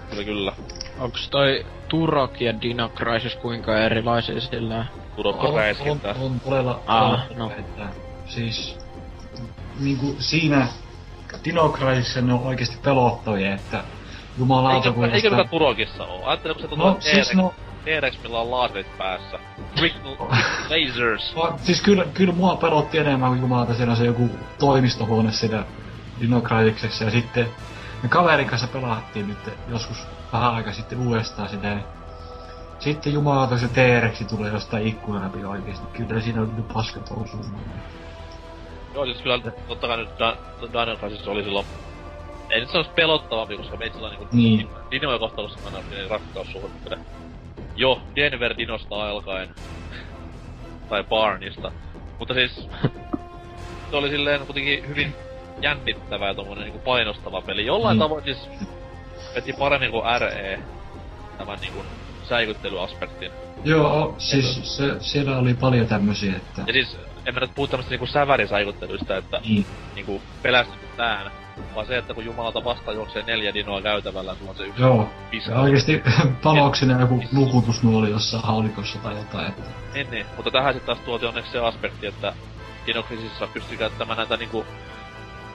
kyllä 0.10 0.24
kyllä. 0.24 0.54
Onks 1.00 1.30
toi 1.30 1.66
Turok 1.90 2.42
ja 2.42 2.62
Dino 2.62 2.90
Crisis 2.90 3.36
kuinka 3.36 3.80
erilaisia 3.80 4.42
sillä? 4.42 4.86
Turokko 5.18 5.48
On, 5.48 5.54
on, 5.56 6.22
on 6.22 6.40
todella, 6.40 6.82
todella 6.86 7.20
no. 7.36 7.52
että 7.58 7.88
siis 8.26 8.80
niinku 9.80 10.16
siinä 10.20 10.68
Dino 11.46 11.70
Crisisissa 11.70 12.22
ne 12.22 12.34
on 12.34 12.44
oikeesti 12.44 12.78
pelottavia, 12.84 13.54
että 13.54 13.84
jumalauta 14.40 14.76
Eikö, 14.78 14.94
kuinka 14.94 15.16
eikö 15.16 15.28
sitä- 15.30 15.38
mitä 15.38 15.50
Turokissa 15.50 16.06
oo? 16.06 16.26
Ajattele, 16.26 16.54
kun 16.54 16.62
se 16.62 16.68
tuntuu 16.68 16.88
No 16.88 16.94
no, 16.94 17.02
siis 17.02 17.34
no, 17.34 17.54
T-Rex, 17.84 18.24
millä 18.24 18.40
on 18.40 18.52
laserit 18.52 18.98
päässä. 18.98 19.40
Quick 19.80 19.96
lasers. 20.70 21.36
Va- 21.36 21.58
Siis 21.64 21.82
kyllä, 21.82 22.06
kyllä 22.14 22.34
mua 22.34 22.56
pelotti 22.56 22.98
enemmän 22.98 23.30
kuin 23.30 23.42
jumalauta 23.42 23.74
siellä 23.74 23.92
on 23.92 23.98
se 23.98 24.06
joku 24.06 24.30
toimistohuone 24.60 25.32
siinä 25.32 25.64
Dino 26.22 26.42
Crisiksessa 26.42 27.04
ja 27.04 27.12
sitten 27.12 27.50
me 28.04 28.10
kaverin 28.10 28.48
kanssa 28.48 28.68
pelattiin 28.68 29.28
nyt 29.28 29.38
joskus 29.68 29.98
vähän 30.34 30.54
aika 30.54 30.72
sitten 30.74 31.08
uudestaan 31.08 31.50
sitä 31.50 31.68
niin 31.70 31.84
sitten 32.80 33.14
jumalauta 33.14 33.58
se 33.58 33.68
T-Rexi 33.68 34.26
tulee 34.26 34.52
jostain 34.52 34.88
ikkunan 34.88 35.24
läpi 35.24 35.46
oikeesti. 35.46 35.88
Kyllä 35.94 36.22
siinä 36.22 36.42
on 36.42 36.56
nyt 36.56 36.68
paskat 36.74 37.04
osuun. 37.12 37.46
Joo, 38.94 39.06
siis 39.06 39.22
kyllä 39.22 39.40
totta 39.68 39.88
kai 39.88 39.98
nyt 39.98 40.10
Da- 40.20 40.38
Dino 40.62 40.96
Crisis 40.96 41.28
oli 41.28 41.44
silloin 41.44 41.66
ei 42.50 42.60
nyt 42.60 42.70
se 42.70 42.78
olisi 42.78 42.92
pelottavampi, 42.96 43.58
koska 43.58 43.78
meitä 43.78 43.98
on 43.98 44.10
niinku 44.10 44.28
Niin. 44.32 44.70
Dinoja 44.92 45.20
kohtalossa 45.20 45.60
aina 45.66 45.84
pieni 45.90 46.08
rakkaussuhde. 46.08 46.98
Jo, 47.76 48.02
Denver 48.16 48.58
Dinosta 48.58 49.10
alkaen. 49.10 49.50
tai 50.90 51.04
Barnista. 51.04 51.72
Mutta 52.20 52.34
siis... 52.34 52.70
se 53.90 53.96
oli 53.96 54.10
silleen 54.10 54.46
kuitenkin 54.46 54.88
hyvin 54.88 55.16
jännittävä 55.62 56.28
ja 56.28 56.34
tommonen 56.34 56.64
niinku 56.64 56.80
painostava 56.80 57.42
peli. 57.42 57.66
Jollain 57.66 57.98
Mm. 57.98 58.00
tavoin 58.00 58.24
siis 58.24 58.50
veti 59.36 59.54
paremmin 59.54 59.92
kuin 59.92 60.04
RE 60.20 60.60
tämän 61.38 61.60
niinku 61.60 61.86
säikyttelyaspektin. 62.30 63.32
Joo, 63.64 64.16
siis 64.18 64.78
se, 64.78 64.96
siellä 65.00 65.38
oli 65.38 65.54
paljon 65.54 65.88
tämmösiä, 65.88 66.36
että... 66.36 66.62
Ja 66.68 66.74
siis, 66.74 66.98
en 67.26 67.34
mä 67.34 67.40
nyt 67.40 67.56
puhu 67.56 67.68
tämmöstä 67.68 67.90
niinku 67.90 68.06
sävärisäikyttelystä, 68.08 69.18
että 69.18 69.42
Niin. 69.46 69.66
niinku 69.96 70.22
pelästytään. 70.42 71.32
Vaan 71.76 71.88
se, 71.88 71.98
että 71.98 72.14
kun 72.14 72.26
jumalata 72.26 72.64
vasta 72.64 72.92
juoksee 72.92 73.24
neljä 73.28 73.54
dinoa 73.54 73.82
käytävällä, 73.82 74.36
sulla 74.36 74.52
on 74.52 74.58
se 74.58 74.64
yksi 74.64 74.82
Joo. 74.82 75.10
piska. 75.32 75.52
Ja 75.52 75.60
oikeesti 75.60 76.04
paloksena 76.44 77.02
joku 77.02 77.24
nukutusnuoli 77.32 78.10
jossain 78.10 78.44
haulikossa 78.44 79.00
tai 79.00 79.18
jotain, 79.18 79.48
että... 79.48 79.70
Niin, 79.94 80.12
niin. 80.12 80.26
Mutta 80.36 80.52
tähän 80.52 80.74
sitten 80.74 80.96
taas 80.96 81.06
tuotiin 81.06 81.30
onneksi 81.30 81.52
se 81.52 81.60
aspekti, 81.60 82.08
että 82.08 82.34
Dinokrisissa 82.88 83.48
pystyy 83.54 83.78
käyttämään 83.78 84.18
näitä 84.18 84.38
niinku 84.38 84.66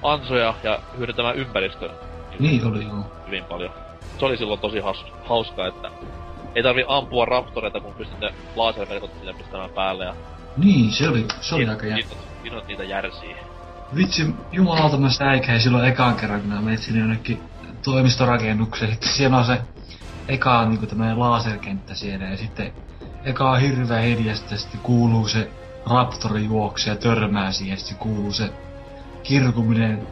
ansoja 0.02 0.54
ja 0.62 0.78
hyödyntämään 0.98 1.36
ympäristöä 1.36 1.90
Niin 2.38 2.66
oli 2.66 2.84
joo. 2.84 3.04
hyvin 3.26 3.44
paljon. 3.44 3.72
Se 4.18 4.24
oli 4.24 4.36
silloin 4.36 4.60
tosi 4.60 4.80
haus, 4.80 5.04
hauska, 5.24 5.66
että 5.66 5.90
ei 6.54 6.62
tarvi 6.62 6.84
ampua 6.88 7.24
raptoreita, 7.24 7.80
kun 7.80 7.94
pystyt 7.94 8.20
ne 8.20 8.34
laserverkot 8.56 9.10
sille 9.18 9.34
pistämään 9.34 9.70
päälle 9.70 10.04
ja 10.04 10.14
Niin, 10.56 10.92
se 10.92 11.08
oli, 11.08 11.26
se 11.40 11.54
oli 11.54 11.68
aika 11.68 11.86
jännä. 11.86 12.04
niitä 12.66 12.84
järsii. 12.84 13.36
Vitsi, 13.96 14.34
jumalauta 14.52 14.96
mä 14.96 15.10
säikäin 15.10 15.60
silloin 15.60 15.84
ekaan 15.84 16.16
kerran, 16.16 16.40
kun 16.40 16.50
mä 16.50 16.60
menin 16.60 16.78
sinne 16.78 17.00
jonnekin 17.00 17.40
toimistorakennukseen. 17.84 18.90
Sitten 18.92 19.08
siellä 19.08 19.38
on 19.38 19.44
se 19.44 19.58
eka 20.28 20.64
niinku 20.64 20.86
tämmönen 20.86 21.20
laserkenttä 21.20 21.94
siellä 21.94 22.24
ja 22.24 22.36
sitten 22.36 22.72
eka 23.24 23.50
on 23.50 23.60
hirveä 23.60 24.00
hiljaista 24.00 24.54
ja 24.54 24.58
sitten 24.58 24.80
kuuluu 24.80 25.28
se 25.28 25.50
raptori 25.90 26.44
juokse 26.44 26.90
ja 26.90 26.96
törmää 26.96 27.52
siihen 27.52 27.74
ja 27.74 27.78
sitten 27.78 27.96
kuuluu 27.96 28.32
se 28.32 28.50
kirkuminen. 29.22 30.06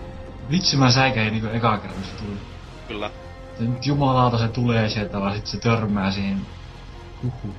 Vitsi 0.50 0.76
mä 0.76 0.90
säikäin 0.90 1.32
niinku 1.32 1.48
ekaan 1.52 1.80
kerran, 1.80 1.96
kun 2.00 2.04
se 2.04 2.24
tuli. 2.24 2.36
Kyllä. 2.88 3.10
Ja 3.60 3.66
nyt 3.66 3.86
jumalauta 3.86 4.38
se 4.38 4.48
tulee 4.48 4.88
sieltä 4.88 5.20
vaan 5.20 5.32
sitten 5.34 5.52
se 5.52 5.58
törmää 5.58 6.10
siihen. 6.10 6.40
Uhuh. 7.24 7.54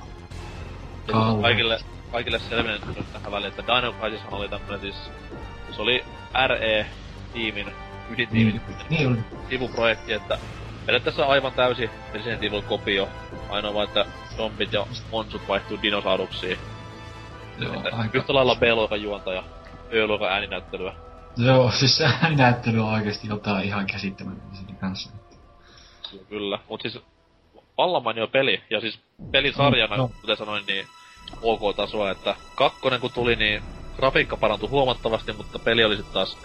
Kauan. 1.12 1.42
kaikille, 1.42 1.78
kaikille 2.12 2.38
selvennetty 2.38 2.88
nyt 2.88 3.12
tähän 3.12 3.32
väliin, 3.32 3.50
että 3.50 3.62
Dino 3.76 3.92
Crisishan 3.92 4.34
oli 4.34 4.48
tämmönen 4.48 4.80
siis... 4.80 4.96
Se 5.76 5.82
oli 5.82 6.04
RE-tiimin, 6.46 7.72
ydintiimin 8.10 8.60
Niin, 8.68 8.78
niin 8.90 9.08
oli. 9.08 9.18
sivuprojekti, 9.48 10.12
että 10.12 10.38
periaatteessa 10.86 11.26
aivan 11.26 11.52
täysi 11.52 11.90
Resident 12.14 12.42
Evil 12.42 12.62
kopio. 12.62 13.08
Ainoa 13.48 13.74
vaan, 13.74 13.88
että 13.88 14.04
zombit 14.36 14.72
ja 14.72 14.86
monsut 15.10 15.48
vaihtuu 15.48 15.78
dinosauruksiin. 15.82 16.58
Joo, 17.58 17.74
Että 17.74 17.96
aika. 17.96 18.18
Yhtä 18.18 18.34
lailla 18.34 18.54
B-luokan 18.54 19.02
juonta 19.02 19.32
ja 19.32 19.44
Ö-luokan 19.94 20.32
ääninäyttelyä. 20.32 20.94
Joo, 21.36 21.70
siis 21.70 21.96
se 21.96 22.04
ääninäyttely 22.22 22.80
on 22.80 22.88
oikeesti 22.88 23.28
jotain 23.28 23.64
ihan 23.64 23.86
käsittämätöntä 23.86 24.56
sen 24.56 24.76
kanssa. 24.76 25.21
Kyllä. 26.28 26.58
Mut 26.68 26.80
siis 26.80 26.98
vallan 27.78 28.02
mainio 28.02 28.26
peli. 28.26 28.62
Ja 28.70 28.80
siis 28.80 29.00
pelisarjana, 29.30 29.96
joo. 29.96 30.10
kuten 30.20 30.36
sanoin, 30.36 30.64
niin 30.66 30.86
OK-tasoa, 31.42 32.10
että 32.10 32.34
kakkonen 32.54 33.00
kun 33.00 33.10
tuli, 33.14 33.36
niin 33.36 33.62
grafiikka 33.96 34.36
parantui 34.36 34.68
huomattavasti, 34.68 35.32
mutta 35.32 35.58
peli 35.58 35.84
oli 35.84 35.96
sitten 35.96 36.14
taas 36.14 36.38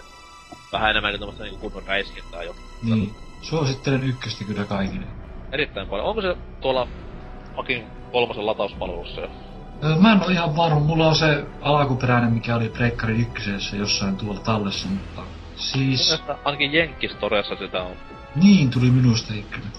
vähän 0.72 0.90
enemmänkin 0.90 1.20
tämmöistä 1.20 1.44
niinku 1.44 1.58
kunnon 1.58 1.82
räiskintää 1.86 2.42
jo. 2.42 2.54
Niin. 2.82 3.14
Suosittelen 3.42 4.04
ykköstä 4.04 4.44
kyllä 4.44 4.64
kaikille. 4.64 5.06
Erittäin 5.52 5.88
paljon. 5.88 6.08
Onko 6.08 6.22
se 6.22 6.36
tuolla 6.60 6.88
Akin 7.56 7.86
kolmosen 8.12 8.46
latauspalvelussa 8.46 9.20
jo? 9.20 9.30
Öö, 9.84 9.96
Mä 9.96 10.12
en 10.12 10.22
oo 10.22 10.28
ihan 10.28 10.56
varma, 10.56 10.80
mulla 10.80 11.08
on 11.08 11.14
se 11.14 11.44
alkuperäinen, 11.62 12.32
mikä 12.32 12.56
oli 12.56 12.68
Preikkari 12.68 13.20
ykkösessä 13.20 13.76
jossain 13.76 14.16
tuolla 14.16 14.40
tallessa, 14.40 14.88
mutta... 14.88 15.22
Siis... 15.56 16.08
mielestä 16.08 16.36
ainakin 16.44 16.72
Jenkkistoreessa 16.72 17.56
sitä 17.56 17.82
on. 17.82 17.96
Niin, 18.42 18.70
tuli 18.70 18.90
minusta 18.90 19.34
ykkönen. 19.34 19.72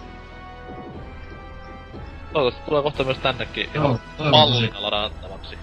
Toivottavasti 2.34 2.66
tulee 2.66 2.84
kohta 2.84 3.04
myös 3.04 3.18
tännekin 3.18 3.70
Joo, 3.74 4.00
ihan 4.20 4.32
mallina 4.32 4.82
ladattavaksi. 4.82 5.58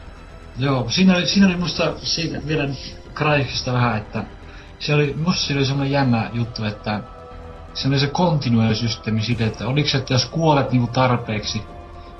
Joo, 0.59 0.87
siinä 0.89 1.17
oli, 1.17 1.27
siinä 1.27 1.47
oli 1.47 1.57
musta 1.57 1.93
siitä 1.97 2.39
vielä 2.47 2.69
Cryxista 3.15 3.73
vähän, 3.73 3.97
että 3.97 4.25
se 4.79 4.95
oli, 4.95 5.15
musta 5.25 5.47
siinä 5.47 5.59
oli 5.59 5.67
semmoinen 5.67 5.93
jännä 5.93 6.31
juttu, 6.33 6.65
että 6.65 7.01
se 7.75 7.89
oli 7.89 7.99
se 7.99 8.07
continue-systeemi 8.07 9.23
siitä, 9.23 9.47
että 9.47 9.69
oliko 9.69 9.89
se, 9.89 9.99
että 9.99 10.15
jos 10.15 10.25
kuolet 10.27 10.73
niinku 10.73 10.93
tarpeeksi, 10.93 11.63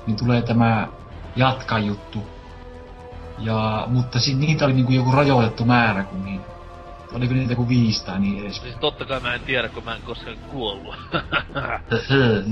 niin 0.07 0.17
tulee 0.17 0.41
tämä 0.41 0.87
jatkajuttu. 1.35 2.23
Ja, 3.39 3.83
mutta 3.87 4.19
si, 4.19 4.33
niitä 4.33 4.65
oli 4.65 4.73
niinku 4.73 4.91
joku 4.91 5.11
rajoitettu 5.11 5.65
määrä, 5.65 6.03
kun 6.03 6.25
niin, 6.25 6.41
oliko 7.13 7.33
niitä 7.33 7.55
kuin 7.55 7.69
viisi 7.69 8.05
tai 8.05 8.19
niin 8.19 8.43
edes. 8.43 8.61
Siis 8.61 8.75
totta 8.75 9.05
kai 9.05 9.19
mä 9.19 9.33
en 9.33 9.41
tiedä, 9.41 9.69
kun 9.69 9.83
mä 9.83 9.95
en 9.95 10.01
koskaan 10.01 10.37
kuollut. 10.51 10.95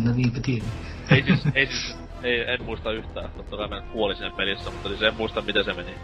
No 0.04 0.14
niinpä 0.16 0.40
tiedän. 0.40 0.70
ei 1.12 1.24
siis, 1.24 1.40
ei 1.54 1.66
siis, 1.66 1.98
ei, 2.24 2.54
en 2.54 2.64
muista 2.64 2.92
yhtään. 2.92 3.30
Totta 3.38 3.58
kai 3.58 3.68
mä 3.68 3.82
kuolin 3.82 4.18
siinä 4.18 4.36
pelissä, 4.38 4.72
mutta 4.72 4.90
siis 4.90 5.02
en 5.02 5.16
muista 5.16 5.42
miten 5.42 5.66
se 5.66 5.74
meni. 5.74 5.96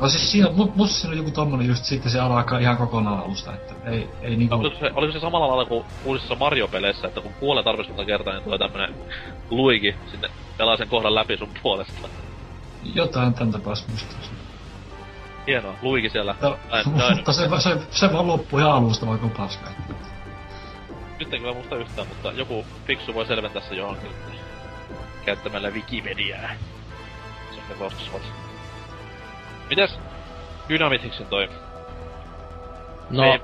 No 0.00 0.08
siis 0.08 0.32
siinä, 0.32 0.48
mu- 0.48 0.72
musta 0.74 0.96
siinä 0.96 1.12
oli 1.12 1.18
joku 1.18 1.30
tommonen 1.30 1.66
just 1.66 1.84
sitten 1.84 2.12
se 2.12 2.20
alkaa 2.20 2.58
ihan 2.58 2.76
kokonaan 2.76 3.24
alusta, 3.24 3.54
että 3.54 3.74
ei, 3.90 4.08
ei 4.22 4.36
niinku... 4.36 4.54
Oliko 4.54 4.78
se, 4.80 4.90
oliko 4.94 5.12
se 5.12 5.20
samalla 5.20 5.48
lailla 5.48 5.64
kuin 5.64 5.84
uusissa 6.04 6.34
Mario-peleissä, 6.34 7.08
että 7.08 7.20
kun 7.20 7.34
kuolee 7.40 7.64
tarpeeksi 7.64 7.92
monta 7.92 8.04
kertaa, 8.04 8.32
niin 8.34 8.44
tulee 8.44 8.58
tämmönen 8.58 8.94
luigi 9.50 9.94
sinne 10.10 10.28
pelaa 10.58 10.76
sen 10.76 10.88
kohdan 10.88 11.14
läpi 11.14 11.36
sun 11.36 11.48
puolesta. 11.62 12.08
Jotain 12.82 13.34
tän 13.34 13.52
tapaista 13.52 13.88
muistaakseni. 13.88 14.43
Hienoa, 15.46 15.74
luigi 15.82 16.10
siellä. 16.10 16.34
No, 16.40 16.58
mutta 17.16 17.32
se, 17.32 17.48
se, 17.58 17.76
se 17.90 18.12
vaan 18.12 18.26
loppui 18.26 18.60
ihan 18.60 18.72
alusta 18.72 19.06
vaikka 19.06 19.28
paska. 19.36 19.70
Nyt 21.18 21.34
en 21.34 21.40
kyllä 21.40 21.54
muista 21.54 21.76
yhtään, 21.76 22.08
mutta 22.08 22.32
joku 22.32 22.64
fiksu 22.86 23.14
voi 23.14 23.26
selventää 23.26 23.62
se 23.62 23.74
johonkin 23.74 24.10
käyttämällä 25.24 25.70
Wikipediaa. 25.70 26.50
Se 27.50 27.60
on 27.60 27.68
ne 27.68 27.74
rosvot. 27.80 28.22
Mitäs 29.70 29.98
Dynamitixin 30.68 31.26
toi? 31.26 31.48
No, 33.10 33.22
Ei. 33.32 33.40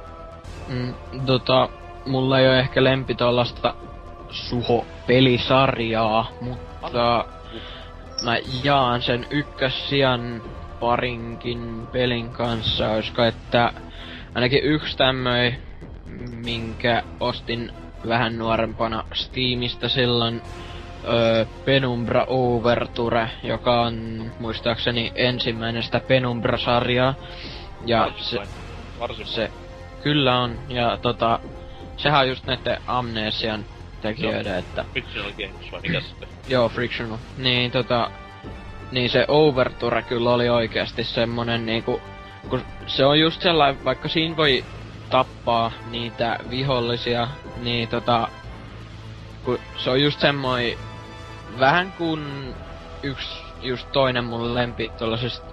mm, 0.69 0.95
tota, 1.27 1.69
mulla 2.07 2.39
ei 2.39 2.49
ole 2.49 2.61
ehkä 2.61 2.85
lempi 2.85 3.15
tollasta 3.15 3.75
suho-pelisarjaa, 4.31 6.27
mutta 6.41 7.25
mä 8.25 8.37
jaan 8.65 9.03
sen 9.03 9.27
ykkössian 9.31 10.43
parinkin 10.81 11.87
pelin 11.93 12.31
kanssa, 12.31 12.91
olisiko 12.91 13.25
että 13.25 13.73
ainakin 14.35 14.65
yksi 14.65 14.97
tämmöi, 14.97 15.55
minkä 16.45 17.03
ostin 17.21 17.73
vähän 18.09 18.39
nuorempana 18.39 19.05
Steamista 19.15 19.89
silloin, 19.89 20.43
öö, 21.05 21.45
Penumbra 21.65 22.25
Overture, 22.29 23.31
joka 23.43 23.81
on 23.81 24.25
muistaakseni 24.39 25.13
ensimmäinen 25.15 25.83
sitä 25.83 26.01
Penumbra-sarjaa. 26.01 27.15
Ja 27.87 28.01
Varsin 28.01 28.25
se. 28.25 28.39
Varsin 29.01 29.27
se 29.27 29.51
kyllä 30.03 30.39
on, 30.39 30.59
ja 30.69 30.99
tota, 31.03 31.41
sehän 31.97 32.21
on 32.21 32.29
just 32.29 32.47
näiden 32.47 32.79
Amnesian 32.87 33.65
tekijöiden, 34.03 34.59
että 34.59 34.85
Fictional 34.95 35.31
Games 35.31 35.73
vai 35.73 35.81
mikä 35.81 36.01
sitten? 36.01 36.29
Joo, 36.49 36.69
Frictional. 36.69 37.19
Niin 37.39 37.71
tota... 37.71 38.11
Niin 38.93 39.11
se 39.11 39.25
Overture 39.29 40.03
kyllä 40.03 40.31
oli 40.31 40.49
oikeasti 40.49 41.05
semmonen 41.05 41.67
niinku... 41.67 42.01
Kun 42.49 42.63
se 42.87 43.05
on 43.07 43.21
just 43.21 43.43
sellainen, 43.43 43.85
vaikka 43.85 44.09
siinä 44.09 44.37
voi 44.37 44.65
tappaa 45.11 45.73
niitä 45.91 46.39
vihollisia, 46.51 47.29
niin 47.57 47.89
tota... 47.89 48.29
Kun 49.45 49.59
se 49.77 49.91
on 49.91 50.03
just 50.03 50.21
semmoinen 50.21 50.79
vähän 51.59 51.93
kuin 51.99 52.55
yksi 53.03 53.43
just 53.63 53.93
toinen 53.93 54.25
mun 54.25 54.55
lempi 54.55 54.91
tuollaisista 54.99 55.47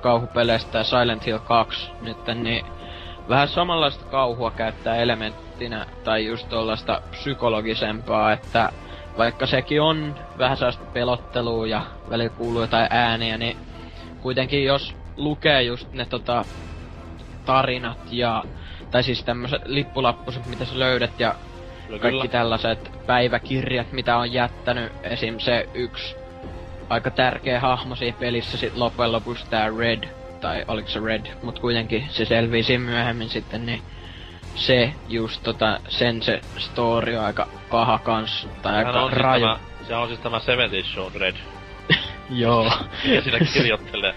kauhupeleistä 0.00 0.84
Silent 0.84 1.26
Hill 1.26 1.38
2 1.38 1.90
nyt, 2.00 2.16
niin 2.34 2.66
vähän 3.28 3.48
samanlaista 3.48 4.04
kauhua 4.04 4.50
käyttää 4.50 4.96
elementtinä, 4.96 5.86
tai 6.04 6.26
just 6.26 6.48
tuollaista 6.48 7.00
psykologisempaa, 7.10 8.32
että 8.32 8.72
vaikka 9.18 9.46
sekin 9.46 9.82
on 9.82 10.14
vähän 10.38 10.56
sellaista 10.56 10.84
pelottelua 10.84 11.66
ja 11.66 11.82
välillä 12.10 12.30
kuuluu 12.30 12.60
jotain 12.60 12.86
ääniä, 12.90 13.38
niin 13.38 13.56
kuitenkin 14.22 14.64
jos 14.64 14.94
lukee 15.16 15.62
just 15.62 15.92
ne 15.92 16.06
tota, 16.06 16.44
tarinat 17.46 17.98
ja, 18.10 18.44
tai 18.90 19.02
siis 19.02 19.24
tämmöiset 19.24 19.62
lippulappuset, 19.64 20.46
mitä 20.46 20.64
sä 20.64 20.78
löydät 20.78 21.20
ja 21.20 21.34
Kyllä, 21.86 22.02
kaikki 22.02 22.18
kyllä. 22.18 22.32
tällaiset 22.32 22.92
päiväkirjat, 23.06 23.92
mitä 23.92 24.16
on 24.16 24.32
jättänyt. 24.32 24.92
Esim. 25.02 25.38
se 25.38 25.68
yksi 25.74 26.16
aika 26.88 27.10
tärkeä 27.10 27.60
hahmo 27.60 27.96
siinä 27.96 28.16
pelissä 28.20 28.56
sit 28.56 28.76
loppujen 28.76 29.12
lopuksi 29.12 29.46
tää 29.50 29.70
Red, 29.78 30.08
tai 30.40 30.64
oliko 30.68 30.88
se 30.88 31.00
Red, 31.00 31.26
mut 31.42 31.58
kuitenkin 31.58 32.06
se 32.10 32.24
selvii 32.24 32.62
siinä 32.62 32.84
myöhemmin 32.84 33.28
sitten, 33.28 33.66
niin 33.66 33.82
se 34.54 34.92
just 35.08 35.42
tota, 35.42 35.80
sen 35.88 36.22
se 36.22 36.40
story 36.58 37.16
on 37.16 37.24
aika 37.24 37.48
paha 37.70 37.98
kans, 37.98 38.48
tai 38.62 38.72
Sehän 38.72 38.86
aika 38.86 39.00
on 39.00 39.10
siis 39.10 39.22
raju. 39.22 39.46
tämä, 39.46 39.58
se 39.88 39.94
on 39.96 40.08
siis 40.08 40.20
tämä 40.20 40.38
70 40.38 40.88
Show 40.88 41.12
Dread. 41.12 41.36
Joo. 42.30 42.72
Ja 43.04 43.22
siinä 43.22 43.38
kirjoittelee. 43.52 44.14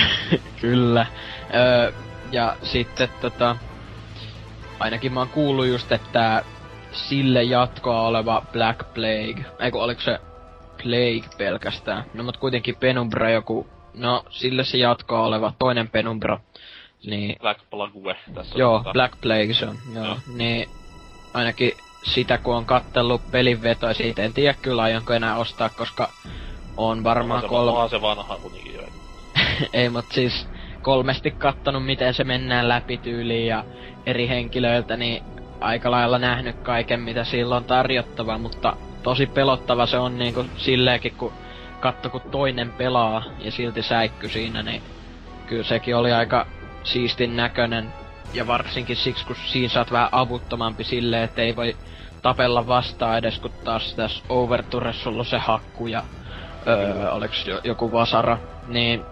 Kyllä. 0.60 1.06
Öö, 1.54 1.92
ja 2.32 2.56
sitten 2.62 3.08
tota, 3.20 3.56
ainakin 4.80 5.12
mä 5.12 5.20
oon 5.20 5.28
kuullut 5.28 5.66
just, 5.66 5.92
että 5.92 6.42
sille 6.92 7.42
jatkoa 7.42 8.00
oleva 8.02 8.42
Black 8.52 8.94
Plague, 8.94 9.44
eikö 9.60 9.78
oliko 9.78 10.00
se 10.00 10.18
Plague 10.82 11.28
pelkästään? 11.38 12.04
No 12.14 12.22
mut 12.24 12.36
kuitenkin 12.36 12.76
Penumbra 12.76 13.30
joku, 13.30 13.66
no 13.94 14.24
sille 14.30 14.64
se 14.64 14.78
jatkoa 14.78 15.20
oleva 15.20 15.52
toinen 15.58 15.88
Penumbra. 15.88 16.40
Niin, 17.06 17.36
Black 17.40 17.60
Plague 17.70 18.16
tässä. 18.34 18.58
joo, 18.58 18.78
tota- 18.78 18.92
Black 18.92 19.20
Plague 19.20 19.54
se 19.54 19.66
on, 19.66 19.78
joo. 19.94 20.04
Joo. 20.04 20.16
Niin 20.26 20.68
ainakin 21.34 21.72
sitä 22.04 22.38
kun 22.38 22.56
on 22.56 22.66
kattellut 22.66 23.30
pelin 23.30 23.62
vetoa, 23.62 23.94
siitä 23.94 24.22
en 24.22 24.32
tiedä 24.32 24.54
kyllä 24.62 24.82
aionko 24.82 25.12
enää 25.12 25.36
ostaa, 25.36 25.68
koska 25.68 26.12
on 26.76 27.04
varmaan 27.04 27.40
se, 27.40 27.48
kolme... 27.48 27.70
onhan 27.70 27.90
se 27.90 28.00
vanha 28.00 28.38
kuitenkin 28.38 28.74
jo. 28.74 28.82
Ei, 29.72 29.88
mut 29.88 30.12
siis 30.12 30.48
kolmesti 30.82 31.30
kattonut, 31.30 31.86
miten 31.86 32.14
se 32.14 32.24
mennään 32.24 32.68
läpi 32.68 32.98
tyyliin 32.98 33.46
ja 33.46 33.64
eri 34.06 34.28
henkilöiltä, 34.28 34.96
niin 34.96 35.22
aika 35.60 35.90
lailla 35.90 36.18
nähnyt 36.18 36.56
kaiken, 36.62 37.00
mitä 37.00 37.24
sillä 37.24 37.56
on 37.56 37.64
tarjottava, 37.64 38.38
mutta 38.38 38.76
tosi 39.02 39.26
pelottava 39.26 39.86
se 39.86 39.98
on 39.98 40.18
niinku 40.18 40.44
silleenkin, 40.56 41.14
kun 41.16 41.32
katso, 41.80 42.10
kun 42.10 42.20
toinen 42.30 42.72
pelaa 42.72 43.22
ja 43.38 43.52
silti 43.52 43.82
säikky 43.82 44.28
siinä, 44.28 44.62
niin 44.62 44.82
kyllä 45.46 45.64
sekin 45.64 45.96
oli 45.96 46.12
aika 46.12 46.46
siistin 46.84 47.36
näköinen. 47.36 47.92
Ja 48.34 48.46
varsinkin 48.46 48.96
siksi, 48.96 49.26
kun 49.26 49.36
siinä 49.46 49.68
saat 49.68 49.92
vähän 49.92 50.08
avuttomampi 50.12 50.84
silleen, 50.84 51.22
että 51.22 51.42
ei 51.42 51.56
voi 51.56 51.76
tapella 52.22 52.66
vastaan 52.66 53.18
edes, 53.18 53.38
kun 53.38 53.50
taas 53.64 53.94
tässä 53.94 54.24
Overturessa 54.28 55.02
sulla 55.02 55.18
on 55.18 55.24
se 55.24 55.38
hakku 55.38 55.86
ja 55.86 56.02
öö, 56.66 57.10
oliks 57.10 57.46
jo, 57.46 57.60
joku 57.64 57.92
vasara, 57.92 58.38
niin 58.66 59.02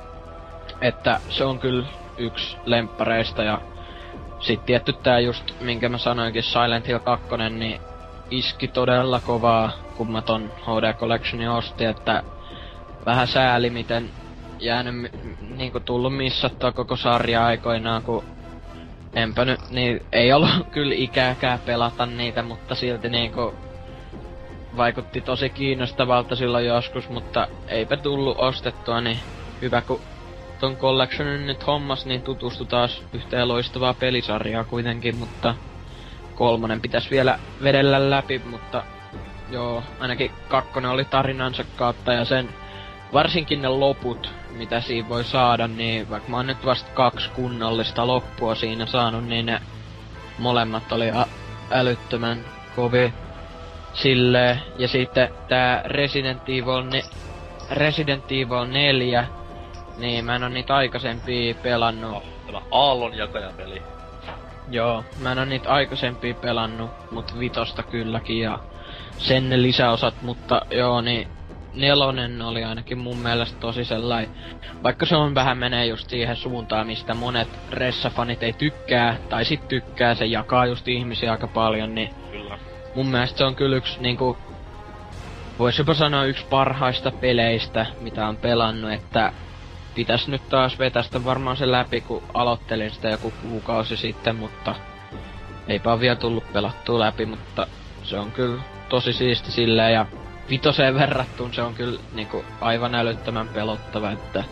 että 0.80 1.20
se 1.28 1.44
on 1.44 1.58
kyllä 1.58 1.86
yksi 2.18 2.56
lemppareista 2.64 3.42
ja 3.42 3.60
sit 4.40 4.66
tietty 4.66 4.92
tää 4.92 5.20
just, 5.20 5.60
minkä 5.60 5.88
mä 5.88 5.98
sanoinkin, 5.98 6.42
Silent 6.42 6.88
Hill 6.88 6.98
2, 6.98 7.26
niin 7.50 7.80
iski 8.30 8.68
todella 8.68 9.20
kovaa, 9.20 9.72
kun 9.96 10.12
mä 10.12 10.22
ton 10.22 10.50
HD 10.62 10.94
Collectionin 10.94 11.50
ostin, 11.50 11.88
että 11.88 12.22
vähän 13.06 13.26
sääli, 13.26 13.70
miten 13.70 14.10
jäänyt 14.58 14.94
niinku 15.56 15.80
tullut 15.80 16.16
missattua 16.16 16.72
koko 16.72 16.96
sarja 16.96 17.46
aikoinaan, 17.46 18.02
kun 18.02 18.24
enpä 19.16 19.44
nyt, 19.44 19.60
niin 19.70 20.00
ei 20.12 20.32
ollut 20.32 20.50
kyllä 20.72 20.94
ikääkään 20.96 21.58
pelata 21.58 22.06
niitä, 22.06 22.42
mutta 22.42 22.74
silti 22.74 23.08
niinku 23.08 23.54
vaikutti 24.76 25.20
tosi 25.20 25.50
kiinnostavalta 25.50 26.36
silloin 26.36 26.66
joskus, 26.66 27.08
mutta 27.08 27.48
eipä 27.68 27.96
tullut 27.96 28.38
ostettua, 28.38 29.00
niin 29.00 29.18
hyvä 29.62 29.80
kun 29.80 30.00
ton 30.60 30.76
collectionin 30.76 31.46
nyt 31.46 31.66
hommas, 31.66 32.06
niin 32.06 32.22
tutustu 32.22 32.64
taas 32.64 33.02
yhteen 33.12 33.48
loistavaa 33.48 33.94
pelisarjaa 33.94 34.64
kuitenkin, 34.64 35.16
mutta 35.16 35.54
kolmonen 36.34 36.80
pitäisi 36.80 37.10
vielä 37.10 37.38
vedellä 37.62 38.10
läpi, 38.10 38.38
mutta 38.38 38.84
joo, 39.50 39.82
ainakin 40.00 40.30
kakkonen 40.48 40.90
oli 40.90 41.04
tarinansa 41.04 41.64
kautta 41.76 42.12
ja 42.12 42.24
sen 42.24 42.48
varsinkin 43.12 43.62
ne 43.62 43.68
loput, 43.68 44.30
mitä 44.56 44.80
siinä 44.80 45.08
voi 45.08 45.24
saada, 45.24 45.68
niin 45.68 46.10
vaikka 46.10 46.30
mä 46.30 46.36
oon 46.36 46.46
nyt 46.46 46.64
vasta 46.64 46.90
kaksi 46.94 47.30
kunnollista 47.30 48.06
loppua 48.06 48.54
siinä 48.54 48.86
saanut, 48.86 49.24
niin 49.24 49.46
ne 49.46 49.60
molemmat 50.38 50.92
oli 50.92 51.10
ä- 51.10 51.26
älyttömän 51.70 52.44
kovia 52.76 53.10
silleen. 53.94 54.62
Ja 54.78 54.88
sitten 54.88 55.28
tää 55.48 55.82
Resident 55.84 56.48
Evil, 56.48 56.82
ne, 56.82 57.02
Resident 57.70 58.24
Evil 58.32 58.64
4, 58.64 59.26
niin 59.96 60.24
mä 60.24 60.36
en 60.36 60.42
oo 60.42 60.48
niitä 60.48 60.76
aikaisempia 60.76 61.54
pelannut. 61.62 62.22
Tämä 62.46 62.60
aallonjakajan 62.70 63.54
peli. 63.54 63.82
Joo, 64.70 65.04
mä 65.20 65.32
en 65.32 65.38
oo 65.38 65.44
niitä 65.44 65.70
aikaisempia 65.70 66.34
pelannut, 66.34 66.90
mut 67.10 67.38
vitosta 67.38 67.82
kylläkin 67.82 68.40
ja 68.40 68.58
sen 69.18 69.48
ne 69.48 69.62
lisäosat, 69.62 70.22
mutta 70.22 70.60
joo, 70.70 71.00
niin 71.00 71.28
nelonen 71.76 72.42
oli 72.42 72.64
ainakin 72.64 72.98
mun 72.98 73.18
mielestä 73.18 73.60
tosi 73.60 73.84
sellainen, 73.84 74.36
vaikka 74.82 75.06
se 75.06 75.16
on 75.16 75.34
vähän 75.34 75.58
menee 75.58 75.86
just 75.86 76.10
siihen 76.10 76.36
suuntaan, 76.36 76.86
mistä 76.86 77.14
monet 77.14 77.48
ressafanit 77.70 78.42
ei 78.42 78.52
tykkää, 78.52 79.16
tai 79.28 79.44
sit 79.44 79.68
tykkää, 79.68 80.14
se 80.14 80.26
jakaa 80.26 80.66
just 80.66 80.88
ihmisiä 80.88 81.32
aika 81.32 81.46
paljon, 81.46 81.94
niin 81.94 82.10
Kyllä. 82.30 82.58
mun 82.94 83.06
mielestä 83.06 83.38
se 83.38 83.44
on 83.44 83.56
kyllä 83.56 83.76
yksi 83.76 84.00
niinku, 84.00 84.36
vois 85.58 85.78
jopa 85.78 85.94
sanoa 85.94 86.24
yksi 86.24 86.46
parhaista 86.50 87.12
peleistä, 87.20 87.86
mitä 88.00 88.28
on 88.28 88.36
pelannut, 88.36 88.92
että 88.92 89.32
pitäis 89.94 90.28
nyt 90.28 90.48
taas 90.48 90.78
vetästä 90.78 91.24
varmaan 91.24 91.56
se 91.56 91.70
läpi, 91.70 92.00
kun 92.00 92.22
aloittelin 92.34 92.90
sitä 92.90 93.08
joku 93.08 93.32
kuukausi 93.42 93.96
sitten, 93.96 94.36
mutta 94.36 94.74
eipä 95.68 95.92
ole 95.92 96.00
vielä 96.00 96.16
tullut 96.16 96.52
pelattua 96.52 96.98
läpi, 96.98 97.26
mutta 97.26 97.66
se 98.02 98.18
on 98.18 98.32
kyllä 98.32 98.62
tosi 98.88 99.12
siisti 99.12 99.52
silleen 99.52 99.92
ja 99.92 100.06
vitoseen 100.50 100.94
verrattuun 100.94 101.54
se 101.54 101.62
on 101.62 101.74
kyllä 101.74 102.00
niinku 102.12 102.44
aivan 102.60 102.94
älyttömän 102.94 103.48
pelottava, 103.48 104.10
että 104.10 104.44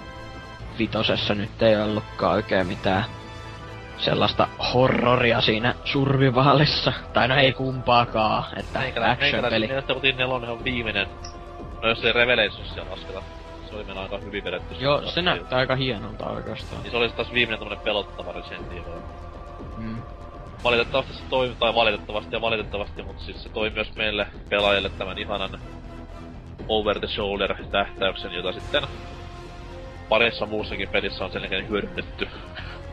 vitosessa 0.79 1.35
nyt 1.35 1.63
ei 1.63 1.77
ollutkaan 1.77 2.35
oikein 2.35 2.67
mitään 2.67 3.05
sellaista 3.99 4.49
horroria 4.75 5.41
siinä 5.41 5.75
survivaalissa. 5.85 6.93
Tai 7.13 7.29
no 7.29 7.37
ei 7.37 7.53
kumpaakaan, 7.53 8.45
että 8.59 8.81
action-peli. 9.11 9.69
Kotiin 9.95 10.17
nelonen 10.17 10.51
on 10.51 10.65
viimeinen. 10.65 11.07
No 11.83 11.89
jos 11.89 12.05
ei 12.05 12.13
Revelationsia 12.13 12.85
lasketa. 12.91 13.23
Se 13.69 13.75
oli 13.75 13.99
aika 13.99 14.19
hyvin 14.19 14.45
vedetty. 14.45 14.75
Joo, 14.79 15.03
se 15.03 15.23
näyttää 15.23 15.59
aika 15.59 15.77
hienolta 15.77 16.27
oikeastaan. 16.27 16.83
Niin 16.83 16.91
se 16.91 16.97
oli 16.97 17.09
taas 17.09 17.33
viimeinen 17.33 17.59
tämmönen 17.59 17.85
pelottava 17.85 18.33
Resident 18.33 18.73
Evil. 18.73 19.01
Mm. 19.77 20.03
Valitettavasti 20.65 21.15
se 21.15 21.23
toimi, 21.31 21.55
tai 21.55 21.75
valitettavasti 21.75 22.37
ja 22.37 22.41
valitettavasti, 22.41 23.03
mutta 23.03 23.23
siis 23.25 23.43
se 23.43 23.49
toi 23.49 23.71
myös 23.71 23.97
meille 23.97 24.27
pelaajille 24.49 24.89
tämän 24.89 25.19
ihanan 25.19 25.61
over 26.69 26.99
the 26.99 27.09
shoulder 27.09 27.55
tähtäyksen, 27.71 28.33
jota 28.33 28.53
sitten 28.53 28.83
parissa 30.09 30.47
muussakin 30.47 30.89
pelissä 30.89 31.25
on 31.25 31.33
sen 31.33 31.43
jälkeen 31.43 31.69
hyödynnetty 31.69 32.29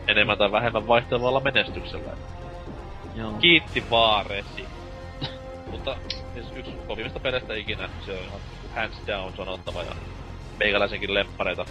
enemmän 0.08 0.38
tai 0.38 0.52
vähemmän 0.52 0.88
vaihtelevalla 0.88 1.40
menestyksellä. 1.40 2.12
Joo. 3.14 3.32
Kiitti 3.32 3.84
vaaresi. 3.90 4.66
Mutta 5.70 5.96
siis 6.34 6.46
yksi 6.56 6.72
kovimmista 6.86 7.20
peleistä 7.20 7.54
ikinä, 7.54 7.88
se 8.06 8.12
on 8.12 8.18
ihan 8.18 8.40
hands 8.74 8.96
down 9.06 9.32
sanottava 9.36 9.82
ja 9.82 9.92
meikäläisenkin 10.58 11.14
lemppareita 11.14 11.66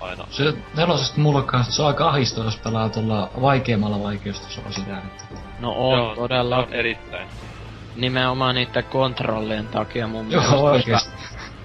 aina. 0.00 0.26
Se 0.30 0.54
nelosesta 0.76 1.20
mulle 1.20 1.42
kanssa, 1.42 1.72
se 1.72 1.82
on 1.82 1.88
aika 1.88 2.08
ahistava, 2.08 2.44
jos 2.44 2.58
pelaa 2.58 2.88
tuolla 2.88 3.30
vaikeammalla 3.40 4.02
vaikeustasolla 4.02 4.70
sitä. 4.70 4.98
Että... 4.98 5.24
No 5.60 5.74
on, 5.76 6.00
on- 6.00 6.16
todella. 6.16 6.56
se 6.56 6.66
on 6.68 6.74
erittäin. 6.74 7.28
Nimenomaan 7.96 8.54
niiden 8.54 8.84
kontrollien 8.84 9.68
takia 9.68 10.06
mun 10.06 10.30
Joo, 10.30 10.42
mielestä. 10.42 10.56
oikeesti. 10.60 11.10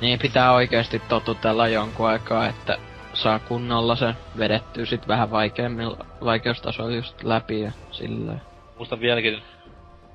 Niin 0.01 0.19
pitää 0.19 0.53
oikeesti 0.53 0.99
totutella 0.99 1.67
jonkun 1.67 2.07
aikaa, 2.07 2.47
että 2.47 2.77
saa 3.13 3.39
kunnolla 3.39 3.95
se 3.95 4.15
vedettyä 4.37 4.85
sit 4.85 5.07
vähän 5.07 5.31
vaikeammilla 5.31 6.05
vaikeustasoilla 6.23 6.95
just 6.95 7.23
läpi 7.23 7.61
ja 7.61 7.71
silleen. 7.91 8.41
Muistan 8.77 8.99
vieläkin 8.99 9.43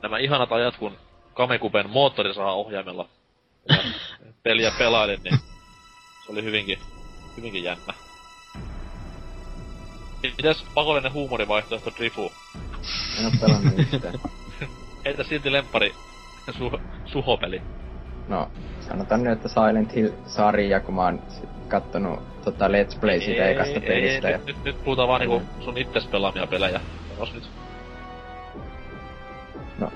nämä 0.03 0.19
ihanat 0.19 0.53
ajat, 0.53 0.77
kun 0.77 0.97
Kamekupen 1.35 1.91
moottorisaha 1.91 2.53
ohjaimella 2.53 3.09
peliä 4.43 4.73
pelailin, 4.79 5.21
niin 5.25 5.39
se 6.27 6.33
oli 6.33 6.45
hyvinkin, 6.45 6.79
hyvinkin 7.37 7.65
jännä. 7.65 7.95
Mitäs 10.23 10.65
pakollinen 10.75 11.13
huumorivaihtoehto 11.13 11.91
Drifu? 11.99 12.33
En 13.19 13.25
oo 13.27 13.33
pelannut 13.41 13.79
yhtään. 13.79 14.15
Entä 15.07 15.25
silti 15.25 15.53
lemppari 15.53 15.95
su- 16.51 16.81
suhopeli? 17.05 17.63
No, 18.29 18.51
sanotaan 18.81 19.23
nyt, 19.23 19.33
että 19.33 19.49
Silent 19.49 19.95
Hill-sarja, 19.95 20.81
kun 20.81 20.95
mä 20.95 21.03
oon 21.03 21.23
kattonut 21.69 22.43
tota 22.45 22.69
Let's 22.69 22.99
Play 23.01 23.21
siitä 23.21 23.49
ekasta 23.49 23.81
pelistä. 23.81 24.31
ja... 24.31 24.37
nyt, 24.39 24.47
nyt, 24.47 24.65
nyt 24.65 24.85
puhutaan 24.85 25.09
vaan 25.09 25.21
niinku 25.21 25.43
sun 25.61 25.79
itses 25.79 26.07
pelaamia 26.07 26.47
pelejä. 26.47 26.81
Onos 27.17 27.35
nyt. 27.35 27.49
No, 29.79 29.93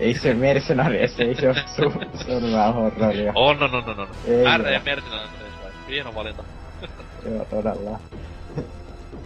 ei 0.00 0.14
se 0.14 0.34
Mercenaries, 0.34 1.20
ei 1.20 1.34
se 1.34 1.48
oo 1.48 1.54
su, 1.54 1.92
survival 2.26 2.72
horroria. 2.72 3.32
On, 3.34 3.62
on, 3.62 3.74
on, 3.74 3.88
on, 3.88 4.00
on. 4.00 4.08
Ei 4.26 4.44
R. 4.44 4.60
oo. 4.60 4.80
Mercenaries 4.84 5.54
vai? 5.62 5.70
Hieno 5.88 6.14
valinta. 6.14 6.44
Joo, 7.30 7.44
todella. 7.44 7.98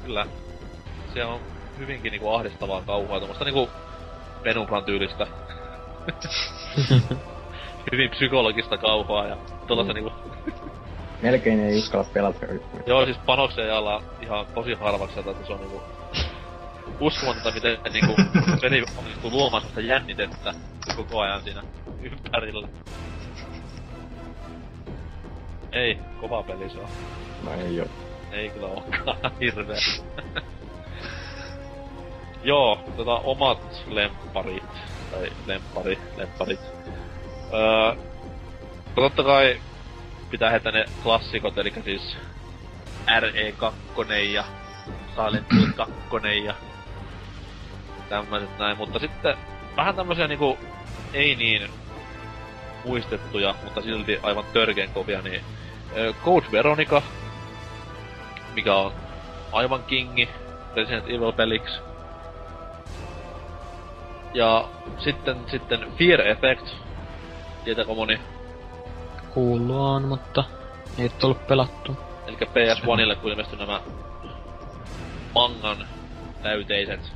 Kyllä. 0.05 0.27
Se 1.15 1.25
on 1.25 1.41
hyvinkin 1.79 2.11
niinku 2.11 2.29
ahdistavaa 2.31 2.83
kauhua, 2.83 3.19
tommoista 3.19 3.45
niinku 3.45 3.69
Penumbran 4.43 4.85
tyylistä. 4.85 5.27
Hyvin 7.93 8.11
psykologista 8.11 8.79
kauhua 8.79 9.27
ja 9.27 9.37
tuollaista 9.67 9.93
Mm. 9.93 10.05
niinku... 10.05 10.13
Melkein 11.23 11.61
ei 11.61 11.79
uskalla 11.79 12.07
pelata. 12.13 12.39
Joo, 12.87 13.05
siis 13.05 13.17
panoksia 13.27 13.67
jaalla 13.67 14.03
ihan 14.23 14.47
tosi 14.55 14.75
harvaksi, 14.75 15.21
että 15.21 15.47
se 15.47 15.53
on 15.53 15.61
niinku... 15.61 15.83
uskomatonta, 17.01 17.51
miten 17.51 17.79
niinku 17.93 18.15
peli 18.61 18.85
onnistuu 18.99 19.31
luomaan 19.31 19.63
sitä 19.63 19.81
jännitettä 19.81 20.55
koko 20.97 21.21
ajan 21.21 21.43
siinä 21.43 21.63
ympärillä. 22.03 22.69
Ei, 25.73 25.99
kova 26.21 26.43
peli 26.43 26.71
se 26.71 26.79
on. 26.79 26.89
No 27.45 27.53
ei 27.53 27.81
oo. 27.81 27.87
Ei 28.33 28.49
kyllä 28.51 28.67
olekaan 28.67 29.33
hirveä. 29.41 29.77
Joo, 32.43 32.79
tota 32.97 33.17
omat 33.17 33.85
lempparit. 33.87 34.65
Tai 35.11 35.33
lemppari, 35.47 35.99
lempparit. 36.17 36.61
Öö, 37.53 37.95
no 38.97 39.03
totta 39.03 39.25
kai 39.25 39.61
pitää 40.31 40.51
heittää 40.51 40.73
ne 40.73 40.85
klassikot, 41.03 41.59
eli 41.59 41.73
siis 41.85 42.17
RE2 43.07 44.13
ja 44.13 44.45
Silent 45.15 45.53
Hill 45.53 45.73
2 45.77 45.95
ja 46.45 46.55
tämmöiset 48.09 48.59
näin, 48.59 48.79
mutta 48.79 48.99
sitten 48.99 49.37
vähän 49.77 49.97
tämmöisiä 49.97 50.29
niinku 50.29 50.59
ei 51.13 51.35
niin 51.35 51.71
muistettuja, 52.85 53.55
mutta 53.65 53.83
silti 53.83 54.19
aivan 54.23 54.45
törkeen 54.53 54.91
kovia, 54.91 55.23
niin 55.23 55.41
Code 56.25 56.47
Veronica, 56.53 57.03
mikä 58.55 58.75
on 58.75 58.93
aivan 59.53 59.83
kingi 59.83 60.29
Resident 60.77 61.05
Evil-peliksi. 61.09 61.88
Ja 64.35 64.69
sitten, 64.99 65.37
sitten 65.51 65.93
Fear 65.99 66.21
Effect, 66.21 66.67
tietääkö 67.65 67.95
moni? 67.95 68.21
Kuuluu 69.35 69.83
on, 69.85 70.03
mutta 70.03 70.45
ei 70.99 71.09
tullut 71.09 71.47
pelattu. 71.47 71.97
Eli 72.27 72.37
PS1ille 72.37 73.17
kun 73.17 73.31
ilmestyi 73.31 73.59
nämä 73.59 73.81
mangan 75.35 75.87
täyteiset 76.43 77.13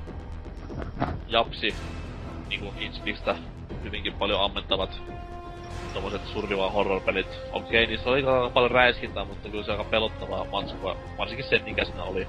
japsi 1.29 1.75
niinku 2.49 2.75
Inspistä 2.79 3.37
hyvinkin 3.85 4.13
paljon 4.13 4.45
ammentavat 4.45 5.01
tommoset 5.93 6.27
survival 6.27 6.71
horror-pelit. 6.71 7.27
Okei, 7.53 7.87
niissä 7.87 8.11
oli 8.11 8.19
aika 8.19 8.51
paljon 8.55 8.71
räiskintää, 8.71 9.25
mutta 9.25 9.49
kyllä 9.49 9.65
se 9.65 9.73
aika 9.73 9.85
pelottavaa 9.85 10.47
matskua, 10.53 10.97
varsinkin 11.19 11.49
se, 11.49 11.59
mikä 11.65 11.85
siinä 11.85 12.03
oli. 12.03 12.27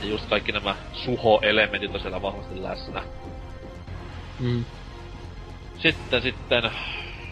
Ja 0.00 0.06
just 0.06 0.28
kaikki 0.28 0.52
nämä 0.52 0.76
suho-elementit 0.92 1.94
on 1.94 2.00
siellä 2.00 2.22
vahvasti 2.22 2.62
läsnä. 2.62 3.02
Mm. 4.38 4.64
Sitten, 5.78 6.22
sitten, 6.22 6.70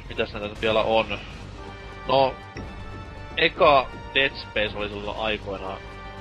mitäs 0.09 0.33
näitä 0.33 0.61
vielä 0.61 0.83
on? 0.83 1.19
No, 2.09 2.35
eka 3.37 3.89
Dead 4.15 4.31
Space 4.31 4.79
oli 4.79 4.89
silloin 4.89 5.19
aikoinaan 5.19 5.79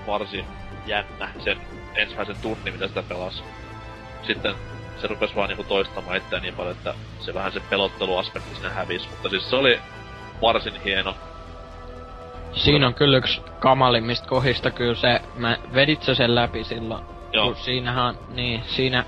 varsin 0.07 0.45
jännä 0.85 1.29
sen 1.43 1.61
ensimmäisen 1.95 2.35
tunnin, 2.41 2.73
mitä 2.73 2.87
sitä 2.87 3.03
pelasi. 3.03 3.43
Sitten 4.27 4.55
se 5.01 5.07
rupes 5.07 5.35
vaan 5.35 5.49
niinku 5.49 5.63
toistamaan 5.63 6.17
itseään 6.17 6.43
niin 6.43 6.55
paljon, 6.55 6.75
että 6.75 6.93
se 7.19 7.33
vähän 7.33 7.51
se 7.51 7.59
pelotteluaspekti 7.59 8.55
sinne 8.55 8.69
hävisi. 8.69 9.09
Mutta 9.09 9.29
siis 9.29 9.49
se 9.49 9.55
oli 9.55 9.79
varsin 10.41 10.81
hieno. 10.83 11.15
Siinä 12.57 12.87
on 12.87 12.93
kyllä 12.93 13.17
yksi 13.17 13.41
kamalimmista 13.59 14.27
kohdista 14.27 14.71
kyllä 14.71 14.95
se, 14.95 15.21
mä 15.35 15.57
vedit 15.73 16.03
sä 16.03 16.15
sen 16.15 16.35
läpi 16.35 16.63
silloin. 16.63 17.03
Joo. 17.33 17.45
Kun 17.45 17.55
siinähän, 17.55 18.15
niin, 18.33 18.63
siinä 18.67 19.05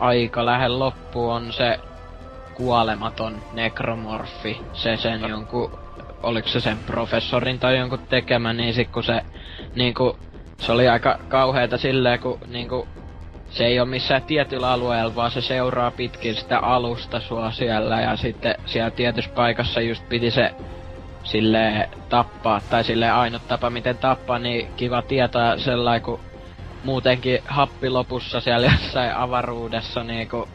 aika 0.00 0.46
lähellä 0.46 0.78
loppu 0.78 1.30
on 1.30 1.52
se 1.52 1.78
kuolematon 2.54 3.42
nekromorfi, 3.52 4.60
se 4.72 4.96
sen 4.96 5.20
jonkun, 5.20 5.78
oliko 6.22 6.48
se 6.48 6.60
sen 6.60 6.78
professorin 6.86 7.58
tai 7.58 7.78
jonkun 7.78 8.06
tekemä, 8.08 8.52
niin 8.52 8.74
sit 8.74 8.88
kun 8.88 9.04
se 9.04 9.20
niinku, 9.74 10.18
se 10.60 10.72
oli 10.72 10.88
aika 10.88 11.18
kauheeta 11.28 11.78
silleen, 11.78 12.20
kun 12.20 12.38
niinku, 12.46 12.88
se 13.50 13.66
ei 13.66 13.80
ole 13.80 13.88
missään 13.88 14.22
tietyllä 14.22 14.70
alueella, 14.70 15.14
vaan 15.14 15.30
se 15.30 15.40
seuraa 15.40 15.90
pitkin 15.90 16.34
sitä 16.34 16.58
alusta 16.58 17.20
sua 17.20 17.50
siellä 17.50 18.00
ja 18.00 18.16
sitten 18.16 18.54
siellä 18.66 18.90
tietyssä 18.90 19.30
paikassa 19.34 19.80
just 19.80 20.08
piti 20.08 20.30
se 20.30 20.50
sille 21.24 21.88
tappaa, 22.08 22.60
tai 22.70 22.84
sille 22.84 23.10
ainut 23.10 23.48
tapa 23.48 23.70
miten 23.70 23.98
tappaa, 23.98 24.38
niin 24.38 24.68
kiva 24.76 25.02
tietää 25.02 25.58
sellainen, 25.58 26.02
kun 26.02 26.20
muutenkin 26.84 27.38
happi 27.46 27.90
lopussa 27.90 28.40
siellä 28.40 28.66
jossain 28.82 29.14
avaruudessa 29.14 30.02
niinku, 30.04 30.48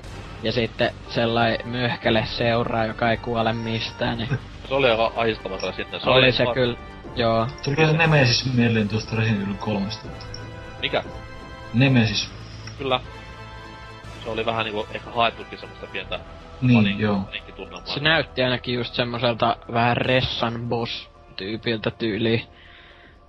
ja 0.43 0.51
sitten 0.51 0.91
sellainen 1.09 1.67
myöhkäle 1.67 2.25
seuraa, 2.25 2.85
joka 2.85 3.11
ei 3.11 3.17
kuole 3.17 3.53
mistään, 3.53 4.17
niin 4.17 4.29
Se 4.67 4.73
oli 4.73 4.91
aika 4.91 5.11
ahistava 5.15 5.57
kyllä 5.57 5.73
sitten. 5.73 5.99
se 6.01 6.09
oli 6.09 6.31
se 6.31 6.45
kyllä, 6.53 6.77
joo. 7.15 7.47
Tuli 7.63 7.75
se 7.75 7.97
Nemesis 7.97 8.53
mieleen 8.53 8.89
tuosta 8.89 9.15
Resident 9.15 9.43
Evil 9.43 9.55
3. 9.59 9.87
Mikä? 10.81 11.03
Nemesis. 11.73 12.29
Kyllä. 12.77 12.99
Se 14.23 14.29
oli 14.29 14.45
vähän 14.45 14.65
niinku 14.65 14.87
ehkä 14.93 15.09
haettukin 15.11 15.59
semmoista 15.59 15.87
pientä 15.87 16.19
Niin, 16.61 16.83
panik- 16.83 16.99
joo. 16.99 17.19
paniikkitunnelmaa. 17.19 17.93
Se 17.93 17.99
näytti 17.99 18.43
ainakin 18.43 18.75
just 18.75 18.93
semmoiselta 18.93 19.57
vähän 19.73 19.97
Ressan 19.97 20.69
boss-tyypiltä 20.69 21.91
tyyliin. 21.91 22.41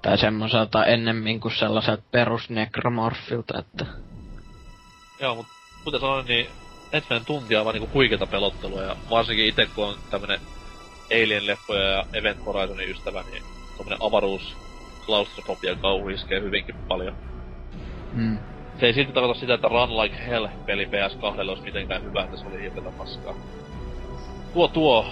Tai 0.02 0.18
semmoiselta 0.18 0.84
ennemmin 0.84 1.40
kuin 1.40 1.56
sellaiselta 1.56 2.02
perusnekromorfilta, 2.10 3.58
että... 3.58 3.86
Joo, 5.20 5.34
mut 5.34 5.46
kuten 5.84 6.00
sanoin, 6.00 6.26
niin 6.26 6.46
ensimmäinen 6.92 7.26
tunti 7.26 7.56
on 7.56 7.64
vaan 7.64 7.74
niinku 7.74 7.90
huikeeta 7.94 8.26
pelottelua 8.26 8.82
ja 8.82 8.96
varsinkin 9.10 9.46
itse 9.46 9.66
kun 9.74 9.84
on 9.84 9.94
tämmönen 10.10 10.40
Alien-leffoja 11.10 11.90
ja 11.90 12.04
Event 12.12 12.46
Horizonin 12.46 12.90
ystävä, 12.90 13.24
niin 13.30 13.42
tommonen 13.76 13.98
avaruus 14.02 14.56
klaustrofobia 15.06 15.76
kauhu 15.76 16.08
iskee 16.08 16.40
hyvinkin 16.40 16.74
paljon. 16.88 17.14
Mm. 18.12 18.38
Se 18.80 18.86
ei 18.86 18.92
silti 18.92 19.12
tarkoita 19.12 19.40
sitä, 19.40 19.54
että 19.54 19.68
Run 19.68 19.98
Like 19.98 20.16
Hell 20.26 20.46
peli 20.66 20.84
PS2 20.84 21.50
olisi 21.50 21.62
mitenkään 21.62 22.02
hyvä, 22.02 22.22
että 22.22 22.36
se 22.36 22.46
oli 22.46 22.62
hirveetä 22.62 22.90
paskaa. 22.98 23.34
Tuo 24.54 24.68
tuo. 24.68 25.06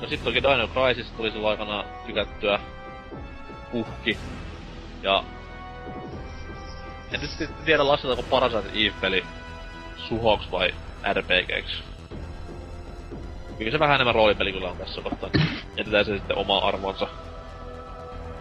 No 0.00 0.08
sit 0.08 0.24
toki 0.24 0.42
Dino 0.42 0.68
Crisis 0.68 1.12
tuli 1.12 1.30
silloin 1.30 1.50
aikana 1.50 1.84
tykättyä. 2.06 2.60
Uhki. 3.72 4.18
Ja... 5.02 5.24
En 7.12 7.20
nyt 7.20 7.50
tiedä 7.64 7.88
lasketaanko 7.88 8.22
Parasite 8.30 8.68
Eve-peli 8.74 9.24
suhoks 9.96 10.52
vai 10.52 10.74
RPGks. 11.12 11.82
Kyllä 13.58 13.70
se 13.70 13.78
vähän 13.78 13.94
enemmän 13.94 14.14
roolipeli 14.14 14.52
kyllä 14.52 14.70
on 14.70 14.76
tässä 14.76 15.00
kohtaa. 15.00 15.30
Jätetään 15.76 16.04
se 16.04 16.16
sitten 16.16 16.38
oma 16.38 16.58
arvonsa. 16.58 17.08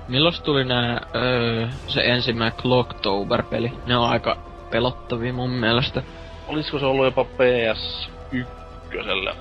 Milloin 0.08 0.36
tuli 0.44 0.66
nää, 0.66 1.02
öö, 1.16 1.68
se 1.88 2.02
ensimmäinen 2.02 2.60
Clocktober-peli? 2.60 3.74
Ne 3.86 3.98
on 3.98 4.10
aika 4.10 4.38
pelottavia 4.72 5.34
mun 5.34 5.50
mielestä. 5.50 6.04
Olisiko 6.48 6.80
se 6.80 6.86
ollut 6.86 7.06
jopa 7.06 7.24
PS1 7.24 8.58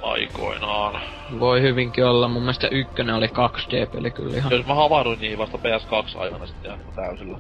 aikoinaan? 0.02 1.00
Voi 1.40 1.62
hyvinkin 1.62 2.04
olla. 2.04 2.28
Mun 2.28 2.42
mielestä 2.42 2.68
ykkönen 2.68 3.14
oli 3.14 3.26
2D-peli 3.26 4.10
kyllä 4.10 4.36
ihan. 4.36 4.52
Jos 4.52 4.66
mä 4.66 4.74
havahduin 4.74 5.20
niihin 5.20 5.38
vasta 5.38 5.58
PS2 5.58 6.18
aikana 6.18 6.46
sitten 6.46 6.70
ihan 6.70 6.94
täysillä. 6.94 7.38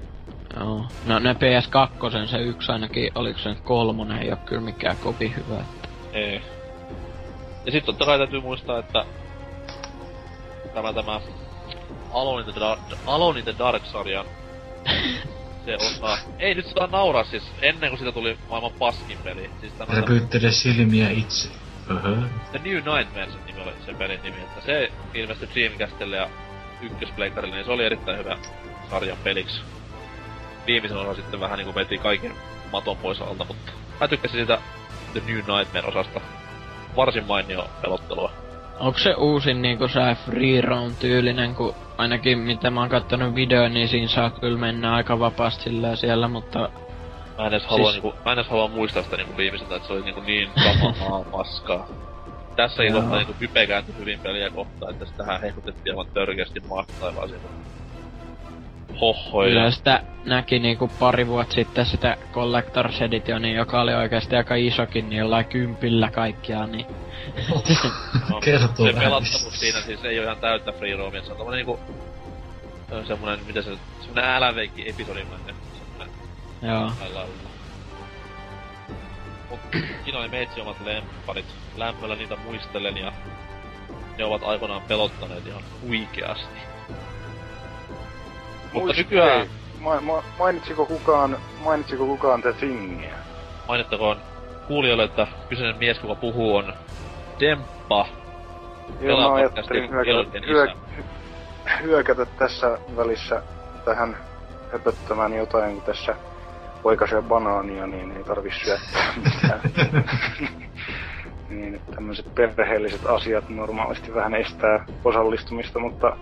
Joo. 0.60 0.84
No 1.06 1.18
ne 1.18 1.32
PS2, 1.32 2.28
se 2.30 2.38
yksi 2.38 2.72
ainakin, 2.72 3.12
oliko 3.14 3.38
se 3.38 3.56
kolmonen, 3.64 4.18
ei 4.18 4.30
oo 4.30 4.36
kyllä 4.36 4.62
mikään 4.62 4.96
kovin 4.96 5.36
hyvä. 5.36 5.60
Että... 5.60 5.88
Ei. 6.12 6.42
Ja 7.66 7.72
sit 7.72 7.84
totta 7.84 8.04
kai 8.04 8.18
täytyy 8.18 8.40
muistaa, 8.40 8.78
että 8.78 9.04
tämä 10.74 10.92
tämä 10.92 11.20
Alone 12.12 12.40
in 12.40 12.52
the 12.52 12.60
Dark, 12.60 12.80
Alone 13.06 13.38
in 13.38 13.44
the 13.44 13.54
Dark-sarjan 13.58 14.26
se 15.66 15.76
osa... 15.76 16.18
Ei 16.38 16.54
nyt 16.54 16.66
saa 16.66 16.86
nauraa 16.86 17.24
siis, 17.24 17.42
ennen 17.62 17.90
kuin 17.90 17.98
siitä 17.98 18.12
tuli 18.12 18.38
maailman 18.48 18.72
paskin 18.78 19.18
peli. 19.24 19.50
Siis 19.60 19.72
tämä, 19.72 19.86
tämä 19.86 20.00
Räpyttele 20.00 20.52
silmiä 20.52 21.10
itse. 21.10 21.48
Öhö. 21.90 22.16
The 22.50 22.60
New 22.64 22.74
Nightmares 22.74 23.34
nimi 23.46 23.62
oli 23.62 23.72
sen 23.86 23.96
pelin 23.96 24.20
nimi, 24.22 24.36
että 24.36 24.60
se 24.66 24.92
ilmestyi 25.14 25.48
Dreamcastille 25.54 26.16
ja 26.16 26.30
ykköspleikkarille, 26.82 27.56
niin 27.56 27.64
se 27.64 27.72
oli 27.72 27.84
erittäin 27.84 28.18
hyvä 28.18 28.36
sarjan 28.90 29.18
peliksi. 29.24 29.60
Viimeisen 30.66 30.98
osa 30.98 31.14
sitten 31.14 31.40
vähän 31.40 31.58
niinku 31.58 31.74
veti 31.74 31.98
kaiken 31.98 32.32
maton 32.72 32.96
pois 32.96 33.20
alta, 33.20 33.44
mutta 33.44 33.72
mä 34.00 34.08
tykkäsin 34.08 34.40
sitä 34.40 34.58
The 35.12 35.22
New 35.26 35.36
Nightmare-osasta. 35.36 36.20
Varsin 36.96 37.24
mainio 37.26 37.70
pelottelua. 37.82 38.32
Onko 38.80 38.98
se 38.98 39.14
uusin 39.14 39.62
niinku 39.62 39.88
se 39.88 40.00
free 40.24 40.60
roam 40.60 40.96
tyylinen, 40.96 41.54
kun 41.54 41.74
ainakin 41.98 42.38
mitä 42.38 42.70
mä 42.70 42.80
oon 42.80 42.88
kattonut 42.88 43.34
videon, 43.34 43.74
niin 43.74 43.88
siinä 43.88 44.08
saa 44.08 44.30
kyllä 44.30 44.58
mennä 44.58 44.94
aika 44.94 45.18
vapaasti 45.18 45.62
sillä 45.64 45.96
siellä, 45.96 46.28
mutta 46.28 46.58
Mä 47.38 47.46
en 47.46 47.52
edes 47.52 47.64
halua, 47.66 47.92
Siis- 47.92 48.02
niinku, 48.04 48.18
mä 48.24 48.32
en 48.32 48.38
edes 48.38 48.50
halua 48.50 48.68
muistaa 48.68 49.02
sitä 49.02 49.16
niinku 49.16 49.36
viimeiseltä, 49.36 49.76
että 49.76 49.86
se 49.86 49.92
oli 49.92 50.02
niinku 50.02 50.20
niin 50.20 50.48
kamalaa 50.64 51.24
paskaa. 51.38 51.86
Tässäkin 52.56 52.92
Joo. 52.92 53.00
kohtaa 53.00 53.18
niinku 53.18 53.34
hype 53.40 53.84
hyvin 53.98 54.20
peliä 54.22 54.50
kohtaan, 54.50 54.92
että 54.92 55.06
sitähän 55.06 55.40
hehkutettiin 55.40 55.92
aivan 55.92 56.06
törkeästi 56.14 56.60
maasta 56.60 56.94
taivaan 57.00 57.28
siitä. 57.28 57.48
Hohoi. 59.00 59.48
kyllä 59.48 59.70
sitä 59.70 60.02
näki 60.24 60.58
niinku 60.58 60.90
pari 60.98 61.26
vuotta 61.26 61.54
sitten 61.54 61.86
sitä 61.86 62.16
Collector's 62.32 63.02
Editionia, 63.02 63.56
joka 63.56 63.80
oli 63.80 63.94
oikeasti 63.94 64.36
aika 64.36 64.54
isokin, 64.54 65.08
niin 65.08 65.18
jollain 65.18 65.46
kympillä 65.46 66.10
kaikkiaan, 66.10 66.72
niin 66.72 66.86
No, 68.30 68.40
Kertoo 68.40 68.86
se 68.86 68.92
pelattavuus 68.92 69.60
siinä 69.60 69.80
siis 69.80 70.04
ei 70.04 70.18
oo 70.18 70.24
ihan 70.24 70.36
täyttä 70.36 70.72
free 70.72 70.96
roamia, 70.96 71.22
se 71.22 71.30
on 71.30 71.36
tommonen 71.36 71.58
niinku... 71.58 71.80
Semmonen, 73.06 73.40
mitä 73.46 73.62
se... 73.62 73.70
Semmonen 74.00 74.24
äläveikki 74.24 74.88
episodimainen. 74.88 75.54
Semmonen 75.78 76.14
joo. 76.62 76.92
tällä 76.98 77.14
lailla. 77.14 77.32
Mut 79.50 79.60
siinä 80.04 80.18
oli 80.18 80.28
meitsi 80.28 80.60
omat 80.60 80.76
lempparit. 80.84 81.46
Lämmöllä 81.76 82.16
niitä 82.16 82.36
muistelen 82.36 82.96
ja 82.96 83.12
ne 84.18 84.24
ovat 84.24 84.42
aikoinaan 84.44 84.82
pelottaneet 84.82 85.46
ihan 85.46 85.62
huikeasti. 85.82 86.75
Mutta 88.72 88.92
nykyään 88.96 89.40
ei. 89.40 89.48
Ma- 89.80 90.00
ma- 90.00 90.22
mainitsiko 90.38 90.86
kukaan, 90.86 91.36
mainitsiko 91.64 92.06
kukaan 92.06 92.42
The 92.42 92.52
Thingia? 92.52 93.14
mainittakoon 93.68 94.16
kuulijoille, 94.66 95.04
että 95.04 95.26
kyseinen 95.48 95.76
mies, 95.76 95.98
kuka 95.98 96.14
puhuu, 96.14 96.56
on 96.56 96.72
Demppa. 97.40 98.06
Joo, 99.00 99.20
mä 99.20 99.34
ajattelin 99.34 99.90
hyökätä, 99.90 100.10
Elken 100.10 100.46
hyö, 100.46 100.64
isä. 100.64 100.74
hyökätä 101.82 102.26
tässä 102.26 102.78
välissä 102.96 103.42
tähän 103.84 104.16
höpöttämään 104.72 105.32
jotain, 105.34 105.74
kun 105.74 105.82
tässä 105.82 106.16
poikaisee 106.82 107.22
banaania, 107.22 107.86
niin 107.86 108.16
ei 108.16 108.24
tarvi 108.24 108.50
syöttää 108.64 109.12
mitään. 109.24 109.60
niin, 111.50 111.80
tämmöiset 111.94 112.34
perheelliset 112.34 113.06
asiat 113.06 113.48
normaalisti 113.48 114.14
vähän 114.14 114.34
estää 114.34 114.86
osallistumista, 115.04 115.78
mutta 115.78 116.16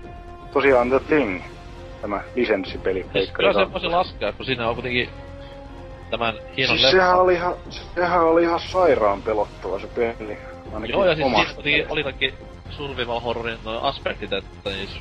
tosiaan 0.53 0.89
The 0.91 1.01
Thing, 1.01 1.43
tämä 2.05 2.21
lisenssipeli. 2.35 3.07
Siis 3.13 3.31
kyllä 3.31 3.53
se 3.53 3.73
voisi 3.73 3.87
laskea, 3.87 4.33
kun 4.33 4.47
siinä 4.47 4.69
on 4.69 4.75
kuitenkin 4.75 5.09
tämän 6.11 6.35
hienon 6.57 6.79
Siis 6.79 6.91
sehän 6.91 7.21
oli, 7.21 7.35
ihan, 7.35 7.55
sehän 7.95 8.25
oli 8.25 8.43
ihan 8.43 8.61
sairaan 8.61 9.23
pelottava 9.23 9.79
se 9.79 9.87
peli. 9.87 10.39
Ainakin 10.75 10.93
Joo, 10.93 11.05
ja 11.05 11.15
siis 11.15 11.27
siinä 11.27 11.55
oli, 11.59 11.87
oli 11.89 12.03
kaikki 12.03 12.35
survival 12.71 13.21
horrorin 13.21 13.59
noin 13.65 13.83
aspektit, 13.83 14.33
että 14.33 14.71
niissä 14.71 14.97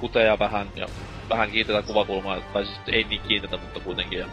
kuteja 0.00 0.38
vähän 0.38 0.66
ja 0.76 0.86
vähän 1.30 1.50
kiinteitä 1.50 1.86
kuvakulmaa, 1.86 2.40
tai 2.52 2.66
siis 2.66 2.80
ei 2.86 3.04
niin 3.04 3.20
kiinteitä, 3.28 3.56
mutta 3.56 3.80
kuitenkin. 3.80 4.18
Ja... 4.18 4.26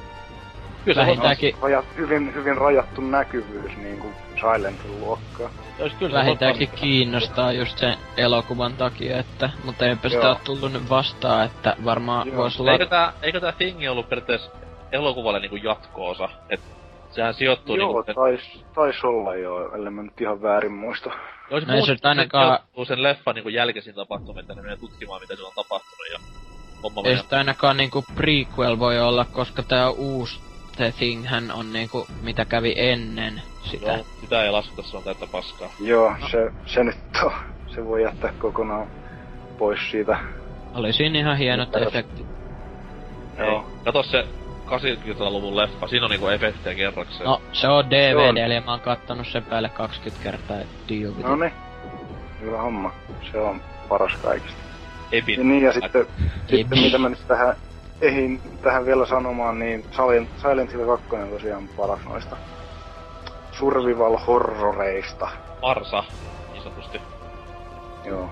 Kyllä 0.85 0.95
se 0.95 1.01
on, 1.01 1.07
Vähintäänkin, 1.07 1.53
Rajat, 1.61 1.85
hyvin, 1.97 2.33
hyvin 2.35 2.57
rajattu 2.57 3.01
näkyvyys, 3.01 3.77
niin 3.77 3.97
kuin 3.99 4.13
Silentin 4.35 4.99
luokkaa. 4.99 5.49
olisi 5.79 5.95
kyllä 5.95 6.13
vähintäänkin 6.19 6.69
on- 6.73 6.77
kiinnostaa 6.79 7.51
just 7.51 7.77
sen 7.77 7.97
elokuvan 8.17 8.73
takia, 8.73 9.17
että, 9.19 9.49
mutta 9.63 9.85
eipä 9.85 10.09
sitä 10.09 10.21
Joo. 10.21 10.29
ole 10.31 10.37
tullut 10.43 10.71
nyt 10.73 10.89
vastaan, 10.89 11.45
että 11.45 11.75
varmaan 11.85 12.27
Joo. 12.27 12.37
voisi 12.37 12.61
olla... 12.61 12.71
Eikö 12.71 12.85
tää, 12.85 13.13
eikö 13.21 13.39
tää 13.39 13.51
Thing 13.51 13.79
ollut 13.91 14.09
periaatteessa 14.09 14.51
elokuvalle 14.91 15.39
niinku 15.39 15.55
jatko-osa? 15.55 16.29
Et 16.49 16.59
sehän 17.11 17.33
sijoittuu 17.33 17.75
Joo, 17.75 17.87
niinku... 18.03 18.21
tais, 18.21 18.63
tais 18.75 19.03
olla 19.03 19.35
jo, 19.35 19.73
ellei 19.75 19.91
mä 19.91 20.03
nyt 20.03 20.21
ihan 20.21 20.41
väärin 20.41 20.71
muista. 20.73 21.09
Jos 21.51 21.67
No 21.67 21.73
ei 21.73 21.81
se 21.85 21.91
nyt 21.91 22.05
ainakaan- 22.05 22.57
sijoittuu 22.57 22.85
sen 22.85 23.03
leffan 23.03 23.35
niinku 23.35 23.49
jälkeisin 23.49 23.95
tapahtumia, 23.95 24.39
että 24.41 24.55
ne 24.55 24.61
menee 24.61 24.77
tutkimaan, 24.77 25.21
mitä 25.21 25.35
siellä 25.35 25.47
on 25.47 25.63
tapahtunut 25.63 26.07
ja 26.11 26.19
homma 26.83 27.01
Ei 27.05 27.17
sitä 27.17 27.37
ainakaan 27.37 27.77
niinku 27.77 28.03
prequel 28.15 28.79
voi 28.79 28.99
olla, 29.01 29.25
koska 29.25 29.63
tää 29.63 29.89
uusi 29.89 30.39
The 30.77 30.91
Thing 30.97 31.25
hän 31.27 31.51
on 31.51 31.73
niinku, 31.73 32.07
mitä 32.21 32.45
kävi 32.45 32.73
ennen 32.77 33.41
sitä. 33.63 33.91
Joo, 33.91 34.05
sitä 34.21 34.43
ei 34.43 34.51
lasketa, 34.51 34.83
se 34.83 34.97
on 34.97 35.03
täyttä 35.03 35.27
paskaa. 35.31 35.69
Joo, 35.79 36.13
se, 36.31 36.51
se 36.65 36.83
nyt 36.83 36.97
on, 37.23 37.31
se 37.75 37.85
voi 37.85 38.03
jättää 38.03 38.33
kokonaan 38.39 38.87
pois 39.57 39.79
siitä. 39.91 40.17
Oli 40.73 40.93
siinä 40.93 41.19
ihan 41.19 41.37
hienot 41.37 41.71
Perus- 41.71 41.87
efektit. 41.87 42.25
Joo. 43.37 43.65
Kato 43.83 44.03
se 44.03 44.25
80-luvun 44.67 45.57
leffa, 45.57 45.87
siinä 45.87 46.05
on 46.05 46.11
niinku 46.11 46.27
efektejä 46.27 46.75
kerrakseen. 46.75 47.25
No, 47.25 47.41
se 47.53 47.67
on 47.67 47.89
DVD, 47.89 48.23
Se 48.23 48.29
on. 48.29 48.37
eli 48.37 48.59
mä 48.59 48.71
oon 48.71 48.79
kattonut 48.79 49.27
sen 49.27 49.43
päälle 49.43 49.69
20 49.69 50.23
kertaa 50.23 50.57
DVD. 50.89 51.21
No 51.23 51.35
niin, 51.35 51.53
hyvä 52.41 52.61
homma. 52.61 52.91
Se 53.31 53.37
on 53.39 53.61
paras 53.89 54.11
kaikista. 54.23 54.57
Epin. 55.11 55.37
Ja 55.39 55.43
niin, 55.45 55.63
ja 55.63 55.73
sitten, 55.73 56.07
sitten 56.49 56.79
mitä 56.79 56.97
mä 56.97 57.09
nyt 57.09 57.27
tähän 57.27 57.55
ehin 58.01 58.41
tähän 58.61 58.85
vielä 58.85 59.05
sanomaan, 59.05 59.59
niin 59.59 59.85
Silent, 60.41 60.73
Hill 60.73 60.85
2 60.85 61.15
on 61.15 61.29
tosiaan 61.29 61.67
paras 61.77 61.99
noista 62.05 62.37
survival 63.51 64.17
horroreista. 64.17 65.29
Marsa, 65.61 66.03
niin 66.51 66.63
sanotusti. 66.63 67.01
Joo, 68.05 68.29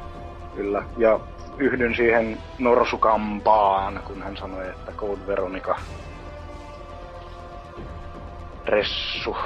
kyllä. 0.55 0.83
Ja 0.97 1.19
yhdyn 1.57 1.95
siihen 1.95 2.37
Norsukampaan, 2.59 4.01
kun 4.07 4.21
hän 4.23 4.37
sanoi, 4.37 4.69
että 4.69 4.91
Code 4.91 5.27
Veronica 5.27 5.75
Ressu. 8.65 9.37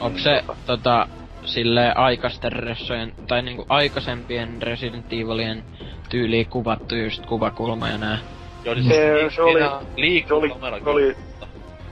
Onko 0.00 0.08
Niin, 0.08 0.22
se 0.22 0.44
tota, 0.46 0.56
tota, 0.66 1.08
silleen 1.44 1.96
aikaisten 1.96 2.52
ressojen, 2.52 3.12
tai 3.28 3.42
niinku 3.42 3.66
aikaisempien 3.68 4.62
Resident 4.62 5.12
Evilien 5.12 5.64
tyyliin 6.08 6.46
kuvattu 6.46 6.94
just 6.94 7.26
kuvakulma 7.26 7.88
ja 7.88 7.98
nää? 7.98 8.18
Joo, 8.64 8.74
niin 8.74 8.88
Se- 8.88 9.30
se 9.34 9.42
oli- 9.42 9.60
liikkuu 9.96 10.40
se 10.40 10.46
oli- 10.46 10.80
se 10.84 10.90
oli-. 10.90 11.16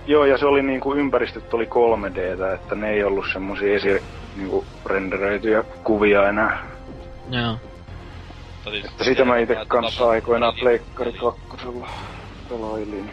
Joo, 0.07 0.25
ja 0.25 0.39
se 0.39 0.47
oli 0.47 0.63
niinku 0.63 0.95
ympäristöt 0.95 1.55
oli 1.55 1.67
3Dtä, 1.67 2.53
että 2.55 2.75
ne 2.75 2.91
ei 2.91 3.05
ollut 3.05 3.25
semmosia 3.33 3.77
esi 3.77 4.03
niinku 4.37 4.65
renderöityjä 4.87 5.65
kuvia 5.85 6.29
enää. 6.29 6.67
Joo. 7.31 7.57
Siis- 8.71 8.85
Että 8.85 9.05
sitä 9.05 9.25
mä 9.25 9.39
ite 9.39 9.55
Tää 9.55 9.65
kanssa 9.65 10.09
aikoinaan 10.09 10.55
Pleikkari 10.61 11.13
kakkosella 11.13 11.89
pelailin. 12.49 13.11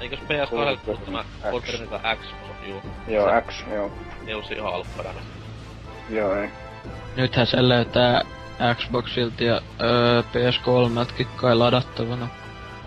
Eikös 0.00 0.18
PS2 0.18 0.78
tullut 0.84 1.04
tämä 1.04 1.24
Veronica 1.44 2.00
X? 2.16 2.18
Juu, 2.68 2.80
Joo, 3.08 3.28
X, 3.48 3.64
joo. 3.74 3.90
Neus 4.26 4.50
ihan 4.50 4.74
alkuperäinen. 4.74 5.22
Joo, 6.10 6.34
ei. 6.36 6.48
Nythän 7.16 7.46
se 7.46 7.68
löytää 7.68 8.20
Xboxilta 8.74 9.44
ja 9.44 9.60
öö, 9.80 10.22
PS3 10.22 11.24
kai 11.36 11.54
ladattavana. 11.54 12.28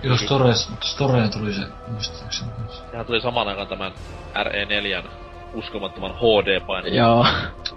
Joo, 0.04 0.18
Store, 0.18 0.54
Store 0.82 1.28
tuli 1.28 1.54
se 1.54 1.62
muistaakseni 1.88 2.52
kanssa. 2.52 2.84
Sehän 2.92 3.06
tuli 3.06 3.22
samaan 3.22 3.48
aikaan 3.48 3.68
tämän 3.68 3.92
RE4 4.36 5.08
uskomattoman 5.54 6.12
HD-painin. 6.12 6.96
Joo. 6.96 7.26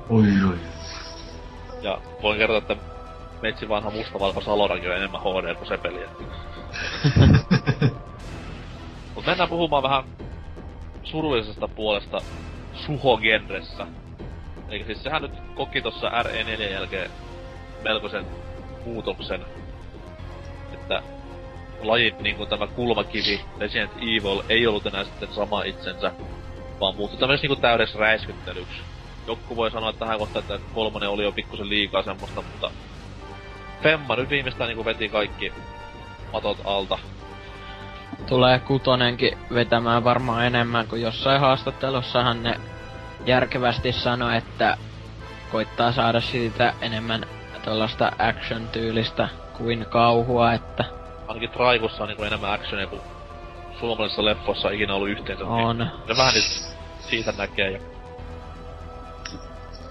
Oi 0.09 0.25
oi. 0.51 0.59
Ja 1.83 1.99
voin 2.23 2.39
kertoa, 2.39 2.59
että 2.59 2.77
Metsi 3.43 3.69
vanha 3.69 3.91
mustavalko 3.91 4.41
Salorakin 4.41 4.91
on 4.91 4.97
enemmän 4.97 5.21
HD 5.21 5.55
kuin 5.55 5.69
se 5.69 5.79
peli. 5.79 6.01
Mut 9.15 9.27
mennään 9.27 9.49
puhumaan 9.49 9.83
vähän 9.83 10.05
surullisesta 11.03 11.69
puolesta 11.69 12.21
suho-genressä. 12.75 13.87
Eli 14.69 14.85
siis 14.85 15.03
sehän 15.03 15.23
nyt 15.23 15.33
koki 15.55 15.83
tossa 15.83 16.09
RE4 16.09 16.63
jälkeen 16.63 17.11
melkoisen 17.85 18.27
muutoksen. 18.85 19.45
Että 20.73 21.03
lajit 21.81 22.21
niinku 22.21 22.47
tämä 22.47 22.67
kulmakivi 22.67 23.41
Resident 23.59 23.93
Evil 23.97 24.43
ei 24.49 24.67
ollut 24.67 24.87
enää 24.87 25.05
sitten 25.05 25.35
sama 25.35 25.63
itsensä, 25.63 26.13
vaan 26.81 26.97
muuttui 26.97 27.21
tämmöisessä 27.21 27.45
niinku 27.45 27.61
täydeksi 27.61 27.99
räiskyttelyksi. 27.99 28.81
Joku 29.27 29.57
voi 29.57 29.71
sanoa 29.71 29.93
tähän 29.93 30.19
kohtaan, 30.19 30.43
että 30.43 30.59
kolmonen 30.75 31.09
oli 31.09 31.25
jo 31.25 31.33
pikkusen 31.33 31.69
liikaa 31.69 32.03
semmoista, 32.03 32.43
mutta 32.43 32.71
Femma 33.83 34.17
nyt 34.17 34.31
viimeistään 34.31 34.69
niinku 34.69 34.85
veti 34.85 35.09
kaikki 35.09 35.53
matot 36.33 36.59
alta. 36.65 36.99
Tulee 38.27 38.59
kutonenkin 38.59 39.39
vetämään 39.55 40.05
varmaan 40.05 40.47
enemmän 40.47 40.87
kuin 40.87 41.03
jossain 41.03 41.41
haastattelussahan 41.41 42.43
ne 42.43 42.61
järkevästi 43.27 43.93
sanoi, 43.93 44.37
että 44.37 44.77
koittaa 45.53 45.93
saada 45.93 46.21
siitä 46.21 46.75
enemmän 46.81 47.27
tuollaista 47.65 48.13
action-tyylistä 48.19 49.29
kuin 49.59 49.87
kauhua, 49.91 50.53
että 50.53 50.85
Ainakin 51.29 51.51
Traikussa 51.51 52.03
on 52.03 52.09
niinku 52.09 52.23
enemmän 52.23 52.53
actionia 52.53 52.87
kuin 52.87 53.03
suomalaisissa 53.81 54.25
leffoissa 54.25 54.69
on 54.69 54.75
ikinä 54.75 54.95
ollut 54.95 55.09
yhteensä. 55.09 55.45
Niin 55.45 55.53
on. 55.53 55.79
ne 55.79 56.17
vähän 56.19 56.35
nyt 56.35 56.75
siitä 56.99 57.33
näkee 57.39 57.71
ja... 57.71 57.79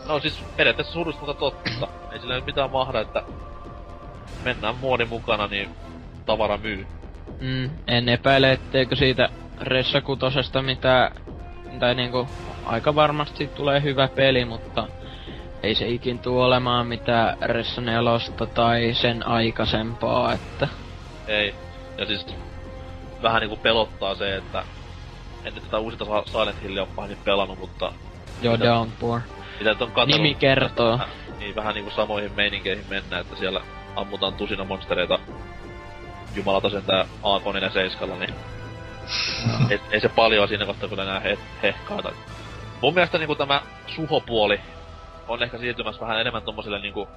No 0.08 0.20
siis 0.20 0.44
periaatteessa 0.58 0.94
surullista, 0.94 1.26
mutta 1.26 1.40
totta. 1.40 1.88
Ei 2.12 2.20
sillä 2.20 2.36
nyt 2.36 2.46
mitään 2.46 2.72
mahda, 2.72 3.00
että 3.00 3.24
mennään 4.44 4.76
muodin 4.76 5.10
mukana, 5.10 5.48
niin 5.48 5.70
tavara 6.26 6.58
myy. 6.58 6.88
Mm, 7.42 7.70
en 7.88 8.10
epäile, 8.10 8.52
etteikö 8.52 8.96
siitä 8.96 9.30
Ressa 9.62 10.02
kutosesta 10.02 10.62
mitään, 10.62 11.16
tai 11.80 11.96
niinku, 11.96 12.28
aika 12.66 12.96
varmasti 12.96 13.48
tulee 13.48 13.82
hyvä 13.82 14.08
peli, 14.08 14.46
mutta 14.46 14.88
ei 15.64 15.76
se 15.76 15.88
ikin 15.88 16.20
tuu 16.20 16.42
olemaan 16.42 16.88
mitään 16.88 17.38
nelosta 17.82 18.46
tai 18.46 18.94
sen 18.94 19.28
aikaisempaa, 19.28 20.34
että 20.34 20.68
Ei. 21.28 21.56
Ja 21.98 22.06
siis 22.06 22.26
vähän 23.22 23.40
niinku 23.40 23.56
pelottaa 23.56 24.16
se, 24.16 24.36
että 24.36 24.64
en 25.46 25.54
nyt 25.56 25.64
tätä 25.64 25.78
uusinta 25.80 26.06
Silent 26.26 26.62
Hillia 26.64 26.82
ole 26.82 26.90
pahemmin 26.96 27.18
pelannut, 27.26 27.60
mutta 27.60 27.92
jo 28.42 28.52
Mitä? 28.52 28.66
Downpour. 28.66 29.20
mitä 29.60 29.70
on 29.72 29.78
katsellut, 29.78 30.08
Nimi 30.08 30.36
kertoo. 30.36 31.00
niin 31.40 31.56
vähän 31.56 31.76
niinku 31.76 31.92
samoihin 31.92 32.32
meininkeihin 32.36 32.86
mennään, 32.90 33.22
että 33.22 33.36
siellä 33.36 33.62
ammutaan 33.96 34.34
tusina 34.34 34.64
monstereita 34.64 35.20
jumalata 36.36 36.70
sen 36.70 36.84
tää 36.84 37.06
AK-47, 37.24 38.20
niin 38.20 38.34
ei, 39.70 39.80
ei, 39.92 40.00
se 40.00 40.10
paljon 40.10 40.48
siinä 40.48 40.66
kohtaa, 40.66 40.90
kun 40.90 41.00
enää 41.00 41.20
he, 41.20 41.38
hehkaata. 41.64 42.12
Mun 42.82 42.94
mielestä 42.94 43.18
niinku 43.18 43.36
tämä 43.36 43.62
suhopuoli 43.88 44.60
on 45.28 45.44
ehkä 45.44 45.58
siirtymässä 45.58 46.02
vähän 46.02 46.22
enemmän 46.22 46.44
tommosille 46.44 46.80
niinku 46.80 47.10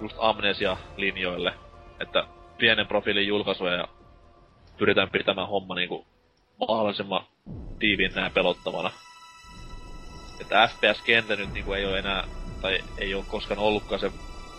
just 0.00 0.16
amnesia-linjoille. 0.18 1.54
Että 2.00 2.26
pienen 2.58 2.86
profiilin 2.86 3.26
julkaisuja 3.26 3.72
ja 3.72 3.88
pyritään 4.78 5.10
pitämään 5.10 5.48
homma 5.48 5.74
niinku 5.74 6.06
mahdollisimman 6.68 7.26
tiiviin 7.78 8.12
ja 8.16 8.30
pelottavana. 8.34 8.90
että 10.40 10.68
FPS-kenttä 10.68 11.36
nyt 11.36 11.52
niinku 11.52 11.72
ei 11.72 11.86
ole 11.86 11.98
enää, 11.98 12.28
tai 12.60 12.78
ei 12.98 13.14
ole 13.14 13.24
koskaan 13.28 13.60
ollutkaan 13.60 14.00
se 14.00 14.12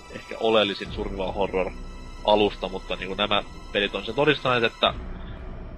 ehkä 0.09 0.35
oleellisin 0.39 0.91
survival 0.91 1.31
horror 1.31 1.71
alusta, 2.26 2.69
mutta 2.69 2.95
niinku 2.95 3.13
nämä 3.15 3.43
pelit 3.71 3.95
on 3.95 4.05
se 4.05 4.13
todistaneet, 4.13 4.63
että 4.63 4.93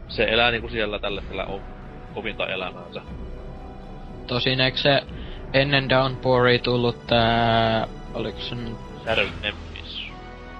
se 0.07 0.23
elää 0.23 0.52
niinku 0.52 0.69
siellä 0.69 0.99
tällä 0.99 1.22
hetkellä 1.22 1.45
o- 1.45 1.64
ovinta 2.15 2.48
elämäänsä. 2.48 3.02
Tosin 4.27 4.61
eikö 4.61 4.77
se 4.77 5.02
ennen 5.53 5.90
Downpouria 5.90 6.60
tullut 6.60 7.07
tää... 7.07 7.88
Oliko 8.14 8.40
se 8.40 8.56
nyt 8.56 8.78
Shadow 9.03 9.28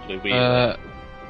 oli 0.10 0.20
Wii. 0.24 0.34
Öö, 0.34 0.78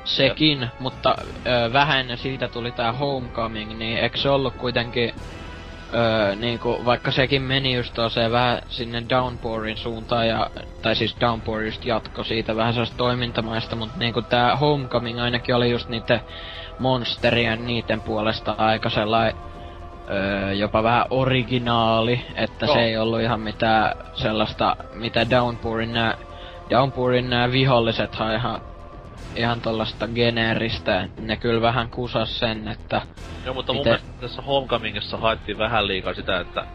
sekin, 0.03 0.69
mutta 0.79 1.15
öö, 1.47 1.73
vähän 1.73 1.99
ennen 1.99 2.17
siitä 2.17 2.47
tuli 2.47 2.71
tää 2.71 2.91
Homecoming, 2.91 3.77
niin 3.77 3.97
eikö 3.97 4.17
se 4.17 4.29
ollut 4.29 4.55
kuitenkin 4.55 5.13
öö, 5.93 6.35
niinku, 6.35 6.81
vaikka 6.85 7.11
sekin 7.11 7.41
meni 7.41 7.75
just 7.75 7.95
se 8.09 8.31
vähän 8.31 8.61
sinne 8.69 9.03
Downpourin 9.09 9.77
suuntaan, 9.77 10.27
ja, 10.27 10.49
tai 10.81 10.95
siis 10.95 11.17
Downpour 11.21 11.61
just 11.61 11.85
jatko 11.85 12.23
siitä 12.23 12.55
vähän 12.55 12.73
sellaista 12.73 12.97
toimintamaista, 12.97 13.75
mutta 13.75 13.99
niinku 13.99 14.21
tää 14.21 14.55
Homecoming 14.55 15.21
ainakin 15.21 15.55
oli 15.55 15.71
just 15.71 15.89
niiden 15.89 16.21
monsterien 16.79 17.65
niiden 17.65 18.01
puolesta 18.01 18.55
aika 18.57 18.89
sellainen 18.89 19.50
öö, 20.11 20.53
jopa 20.53 20.83
vähän 20.83 21.05
originaali, 21.09 22.21
että 22.35 22.65
Joo. 22.65 22.75
se 22.75 22.81
ei 22.81 22.97
ollut 22.97 23.21
ihan 23.21 23.39
mitään 23.39 23.95
sellaista, 24.13 24.75
mitä 24.93 25.29
Downpourin 25.29 25.93
nää, 25.93 26.17
Downpourin 26.69 27.29
nää 27.29 27.51
vihollisethan 27.51 28.35
ihan 28.35 28.61
ihan 29.35 29.61
tollasta 29.61 30.07
geneeristä, 30.07 31.07
ne 31.19 31.37
kyllä 31.37 31.61
vähän 31.61 31.89
kusas 31.89 32.39
sen, 32.39 32.67
että 32.67 33.01
Joo, 33.45 33.53
mutta 33.53 33.73
mun 33.73 33.79
Miten- 33.79 33.91
mielestä 33.91 34.21
tässä 34.21 34.41
Homecomingissa 34.41 35.17
haettiin 35.17 35.57
vähän 35.57 35.87
liikaa 35.87 36.13
sitä, 36.13 36.39
että 36.39 36.65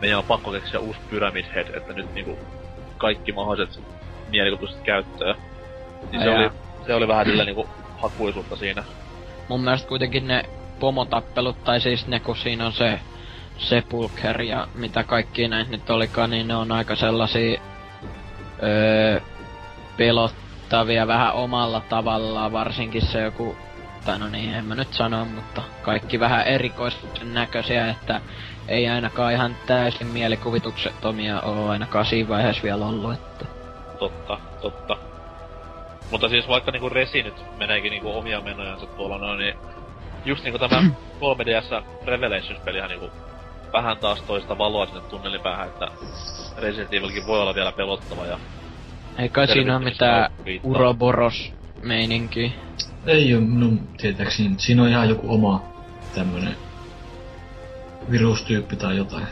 meidän 0.00 0.18
on 0.18 0.24
pakko 0.24 0.50
keksiä 0.52 0.80
uusi 0.80 1.00
Pyramid 1.10 1.44
Head, 1.54 1.66
että 1.74 1.92
nyt 1.92 2.14
niinku 2.14 2.38
kaikki 2.98 3.32
mahdolliset 3.32 3.84
mielikuvitukset 4.30 4.82
käyttöön. 4.84 5.36
Niin 6.12 6.22
se 6.22 6.30
oli, 6.30 6.50
se 6.86 6.94
oli 6.94 7.08
vähän 7.08 7.26
sillä 7.26 7.44
niinku 7.44 7.68
hakuisuutta 7.98 8.56
siinä. 8.56 8.84
mun 9.48 9.60
mielestä 9.60 9.88
kuitenkin 9.88 10.26
ne 10.26 10.44
pomotappelut, 10.80 11.64
tai 11.64 11.80
siis 11.80 12.06
ne 12.06 12.20
kun 12.20 12.36
siinä 12.36 12.66
on 12.66 12.72
se 12.72 13.00
Sepulcher 13.58 14.42
ja 14.42 14.68
mitä 14.74 15.04
kaikki 15.04 15.48
näitä 15.48 15.70
nyt 15.70 15.90
olikaan, 15.90 16.30
niin 16.30 16.48
ne 16.48 16.56
on 16.56 16.72
aika 16.72 16.96
sellaisia 16.96 17.60
öö, 18.62 19.20
pelottavia 19.96 21.06
vähän 21.06 21.32
omalla 21.32 21.80
tavallaan, 21.80 22.52
varsinkin 22.52 23.06
se 23.06 23.22
joku, 23.22 23.56
tai 24.04 24.18
no 24.18 24.28
niin, 24.28 24.54
en 24.54 24.64
mä 24.64 24.74
nyt 24.74 24.92
sano, 24.92 25.24
mutta 25.24 25.62
kaikki 25.82 26.20
vähän 26.20 26.46
erikoisen 26.46 27.34
näköisiä, 27.34 27.90
että 27.90 28.20
ei 28.68 28.88
ainakaan 28.88 29.32
ihan 29.32 29.56
täysin 29.66 30.06
mielikuvituksettomia 30.06 31.40
ole 31.40 31.70
ainakaan 31.70 32.06
siinä 32.06 32.28
vaiheessa 32.28 32.62
vielä 32.62 32.86
ollut, 32.86 33.12
että 33.12 33.46
Totta, 33.98 34.38
totta. 34.60 34.96
Mutta 36.10 36.28
siis 36.28 36.48
vaikka 36.48 36.70
niinku 36.70 36.88
Resi 36.88 37.22
nyt 37.22 37.44
meneekin 37.58 37.90
niinku 37.90 38.18
omia 38.18 38.40
menojansa 38.40 38.86
tuolla 38.86 39.18
noin, 39.18 39.38
niin 39.38 39.54
just 40.26 40.44
niinku 40.44 40.58
tämä 40.58 40.82
3DS 41.20 41.84
Revelations-pelihän 42.06 42.90
niinku 42.90 43.10
vähän 43.72 43.96
taas 43.96 44.22
toista 44.22 44.58
valoa 44.58 44.86
sinne 44.86 45.00
tunnelin 45.00 45.40
päähän, 45.40 45.68
että 45.68 45.88
Resident 46.58 46.94
Evilkin 46.94 47.26
voi 47.26 47.40
olla 47.40 47.54
vielä 47.54 47.72
pelottava 47.72 48.26
ja 48.26 48.38
ei 49.18 49.28
kai 49.28 49.48
siinä 49.48 49.76
ole 49.76 49.84
mitään 49.84 50.32
uroboros 50.62 51.52
meininkiä. 51.82 52.50
Ei 53.06 53.34
oo 53.34 53.40
minun 53.40 53.88
tietääkseni. 53.96 54.54
Siinä 54.58 54.82
on 54.82 54.88
ihan 54.88 55.08
joku 55.08 55.34
oma 55.34 55.62
tämmönen 56.14 56.56
virustyyppi 58.10 58.76
tai 58.76 58.96
jotain. 58.96 59.26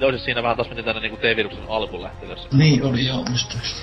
Joo, 0.00 0.10
siis 0.10 0.24
siinä 0.24 0.42
vähän 0.42 0.56
taas 0.56 0.68
meni 0.68 0.82
tänne 0.82 1.00
niinku 1.00 1.16
T-viruksen 1.16 1.64
alkulähtöössä. 1.68 2.48
Niin 2.52 2.84
oli 2.84 3.06
joo, 3.06 3.24
muistaakseni. 3.28 3.80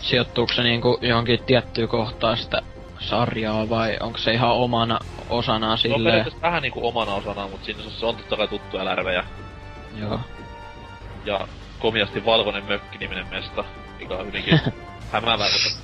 sijoittuuko 0.00 0.52
se 0.52 0.62
niinku 0.62 0.98
johonkin 1.02 1.44
tiettyyn 1.46 1.88
kohtaan 1.88 2.36
sitä 2.36 2.62
sarjaa 3.06 3.68
vai 3.68 3.96
onko 4.00 4.18
se 4.18 4.32
ihan 4.32 4.50
omana 4.50 4.98
osanaan 5.30 5.78
Se 5.78 5.88
on 5.88 5.94
silleen? 5.94 6.12
periaatteessa 6.12 6.42
vähän 6.42 6.62
niinku 6.62 6.88
omana 6.88 7.14
osanaan, 7.14 7.50
mutta 7.50 7.66
siinä 7.66 7.82
se 7.88 8.06
on 8.06 8.16
totta 8.16 8.36
kai 8.36 8.48
tuttuja 8.48 8.84
lärvejä. 8.84 9.24
Joo. 10.00 10.20
Ja 11.24 11.48
komiasti 11.78 12.24
valkoinen 12.24 12.64
mökki-niminen 12.64 13.26
mesta, 13.30 13.64
mikä 14.00 14.14
on 14.14 14.26
hyvinkin 14.26 14.60
hämäävää, 15.12 15.46
koska 15.52 15.80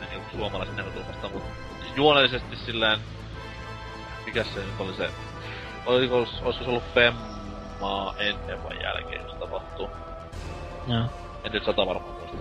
ne 0.00 0.06
niinku 0.10 0.36
suomalaisen 0.36 0.76
näkökulmasta, 0.76 1.28
mutta 1.28 1.48
siis 1.82 1.96
juonellisesti 1.96 2.56
silleen, 2.56 2.98
mikä 4.26 4.44
se 4.44 4.60
nyt 4.60 4.74
oli 4.80 4.92
se, 4.94 5.10
oliko, 5.86 6.16
olisiko 6.16 6.52
se 6.52 6.64
ollut 6.70 6.84
Femmaa 6.94 8.14
ennen 8.18 8.64
vai 8.64 8.82
jälkeen, 8.82 9.22
jos 9.24 9.34
tapahtuu. 9.34 9.90
Joo. 10.88 11.04
En 11.44 11.52
nyt 11.52 11.64
sata 11.64 11.86
varmaan 11.86 12.14
muista. 12.14 12.36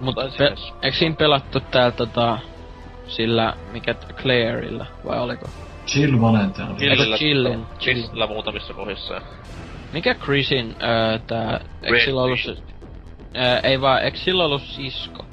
Mut 0.00 0.14
Taisi 0.14 0.38
pe- 0.38 0.46
edes 0.46 0.72
eikö 0.82 0.96
siinä 0.98 1.16
pelattu 1.16 1.60
täällä 1.60 1.90
tota, 1.90 2.38
sillä, 3.10 3.54
mikä 3.72 3.94
Claireilla, 3.94 4.86
vai 5.06 5.18
oliko? 5.18 5.46
Chill 5.86 6.20
Valentine 6.20 6.74
Chillin? 6.74 7.16
Chillin. 7.16 7.66
Chillillä 7.78 8.26
muutamissa 8.26 8.74
kohdissa. 8.74 9.20
Mikä 9.92 10.14
Chrisin, 10.14 10.76
öö, 10.82 11.18
tää, 11.26 11.60
eikö 11.82 12.04
sillä 12.04 12.22
ollut 12.22 12.40
se, 12.40 12.50
öö, 12.50 13.58
ei 13.62 13.80
vaan, 13.80 14.02
eikö 14.02 14.18
sillä 14.18 14.44
ollut 14.44 14.62
sisko? 14.62 15.24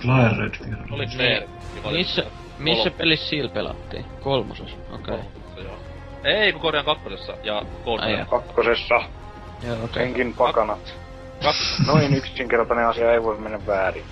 Claire 0.00 0.36
Redfield. 0.44 0.76
Oli. 0.90 1.06
Claire. 1.06 1.48
Missä, 1.92 2.24
missä 2.58 2.90
pelissä 2.90 3.28
sillä 3.28 3.48
pelattiin? 3.48 4.04
Kolmosessa, 4.20 4.76
okei. 4.92 5.14
Okay. 5.14 5.26
kolmosessa. 5.54 5.86
Ei, 6.24 6.52
kun 6.52 6.60
Korean 6.60 6.84
kakkosessa 6.84 7.32
ja 7.42 7.62
jaa. 8.10 8.24
Kakkosessa. 8.24 8.94
Joo, 8.94 9.74
okei. 9.74 9.84
Okay. 9.84 10.02
Senkin 10.02 10.34
pakanat. 10.34 10.94
Kak- 11.40 11.86
Noin 11.86 12.14
yksinkertainen 12.14 12.86
asia 12.88 13.12
ei 13.12 13.22
voi 13.22 13.38
mennä 13.38 13.66
väärin. 13.66 14.04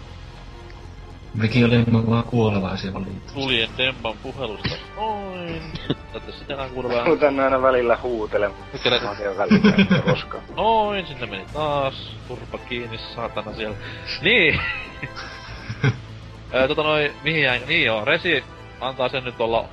Mekin 1.35 1.65
olimme 1.65 2.11
vaan 2.11 2.25
kuolevaisia 2.25 2.93
valitettavasti. 2.95 3.41
Tulien 3.41 3.69
Demban 3.79 4.17
puhelusta. 4.23 4.75
Noin. 4.97 5.63
Tätä 6.13 6.33
sitten 6.33 6.55
enää 6.55 6.69
kuulla 6.69 6.89
vähän. 6.89 7.05
Kuten 7.05 7.41
aina 7.41 7.63
välillä 7.63 7.99
huutelen. 8.03 8.51
Nyt 8.73 9.03
Asian 9.09 9.37
välillä, 9.37 10.03
koska. 10.05 10.39
Noin, 10.57 11.07
sinne 11.07 11.27
meni 11.27 11.47
taas. 11.53 12.17
Turpa 12.29 12.59
kiinni, 12.59 12.99
saatana 12.99 13.53
siellä. 13.53 13.77
Niin. 14.23 14.61
Tota 16.69 16.83
noin, 16.83 17.13
mihin 17.25 17.43
jäin? 17.43 17.63
Niin 17.67 17.85
joo, 17.85 18.05
Resi 18.05 18.45
antaa 18.81 19.09
sen 19.09 19.25
nyt 19.25 19.41
olla 19.41 19.69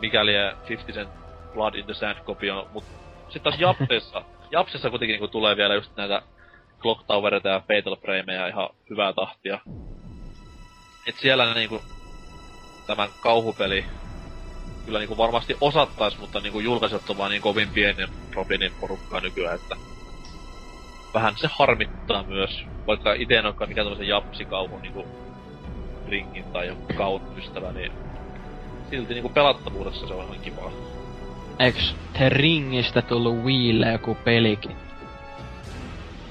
mikäli 0.00 0.32
50 0.68 0.92
Cent 0.92 1.24
Blood 1.54 1.74
in 1.74 1.84
the 1.84 1.94
Sand 1.94 2.16
kopio, 2.24 2.68
mut 2.72 2.84
sit 3.28 3.42
taas 3.42 3.60
Japsissa, 3.60 4.22
Japsissa 4.50 4.90
kuitenkin 4.90 5.14
niinku 5.14 5.28
tulee 5.28 5.56
vielä 5.56 5.74
just 5.74 5.96
näitä 5.96 6.22
Clock 6.80 7.06
Towereita 7.06 7.48
ja 7.48 7.60
Fatal 7.60 7.96
Frameja 7.96 8.46
ihan 8.46 8.68
hyvää 8.90 9.12
tahtia. 9.12 9.60
Et 11.06 11.18
siellä 11.18 11.54
niinku 11.54 11.82
tämän 12.86 13.08
kauhupeli 13.20 13.86
kyllä 14.84 14.98
niinku 14.98 15.16
varmasti 15.16 15.56
osattais, 15.60 16.18
mutta 16.18 16.40
niinku 16.40 16.60
julkaisijat 16.60 17.10
on 17.10 17.18
vaan 17.18 17.30
niin 17.30 17.42
kovin 17.42 17.68
pienen 17.68 18.08
Robinin 18.34 18.72
porukkaa 18.80 19.20
nykyään, 19.20 19.54
että 19.54 19.76
vähän 21.14 21.34
se 21.36 21.48
harmittaa 21.58 22.22
myös, 22.22 22.64
vaikka 22.86 23.12
ite 23.12 23.36
en 23.36 23.46
olekaan 23.46 23.68
mikään 23.70 23.84
tämmösen 23.86 24.08
japsikauhun 24.08 24.82
niinku 24.82 25.06
ringin 26.08 26.44
tai 26.52 26.66
joku 26.66 26.86
kaun 26.96 27.22
ystävä, 27.36 27.72
niin 27.72 27.92
silti 28.90 29.14
niinku 29.14 29.28
pelattavuudessa 29.28 30.06
se 30.06 30.14
on 30.14 30.24
ihan 30.24 30.40
kivaa. 30.40 30.72
Eiks 31.58 31.94
The 32.12 32.28
Ringistä 32.28 33.02
tullut 33.02 33.36
Wiille 33.36 33.92
joku 33.92 34.14
pelikin? 34.14 34.76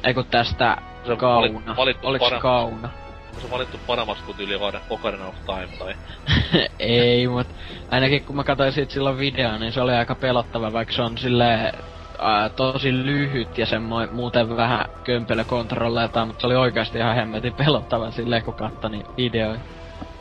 Eiku 0.04 0.24
tästä 0.24 0.78
Se 1.08 1.16
Kauna. 1.16 1.41
valittu- 1.41 1.76
valittu 1.78 2.08
Oliks 2.08 2.24
paremmaksi. 2.24 2.41
Kauna? 2.41 3.03
Onko 3.34 3.47
se 3.47 3.51
valittu 3.51 3.80
paremmaksi 3.88 4.23
kuin 4.23 4.38
tyyli 4.38 4.55
Ocarina 4.89 5.27
of 5.27 5.35
Time 5.45 5.68
tai... 5.80 5.95
Ei, 6.80 7.27
mut 7.27 7.47
ainakin 7.91 8.23
kun 8.23 8.35
mä 8.35 8.43
katsoin 8.43 8.72
siitä 8.72 8.93
silloin 8.93 9.18
videoa, 9.18 9.57
niin 9.57 9.73
se 9.73 9.81
oli 9.81 9.91
aika 9.91 10.15
pelottava, 10.15 10.73
vaikka 10.73 10.93
se 10.93 11.01
on 11.01 11.18
silleen 11.18 11.73
ää, 12.19 12.49
tosi 12.49 12.93
lyhyt 12.93 13.57
ja 13.57 13.65
semmoinen 13.65 14.15
muuten 14.15 14.57
vähän 14.57 14.85
kömpelö 15.03 15.43
kontrolleiltaan, 15.43 16.27
mutta 16.27 16.41
se 16.41 16.47
oli 16.47 16.55
oikeasti 16.55 16.97
ihan 16.97 17.15
hemmetin 17.15 17.53
pelottava 17.53 18.11
silleen, 18.11 18.43
kun 18.43 18.53
katsoi 18.53 18.91
niin 18.91 19.05
videoita. 19.18 19.64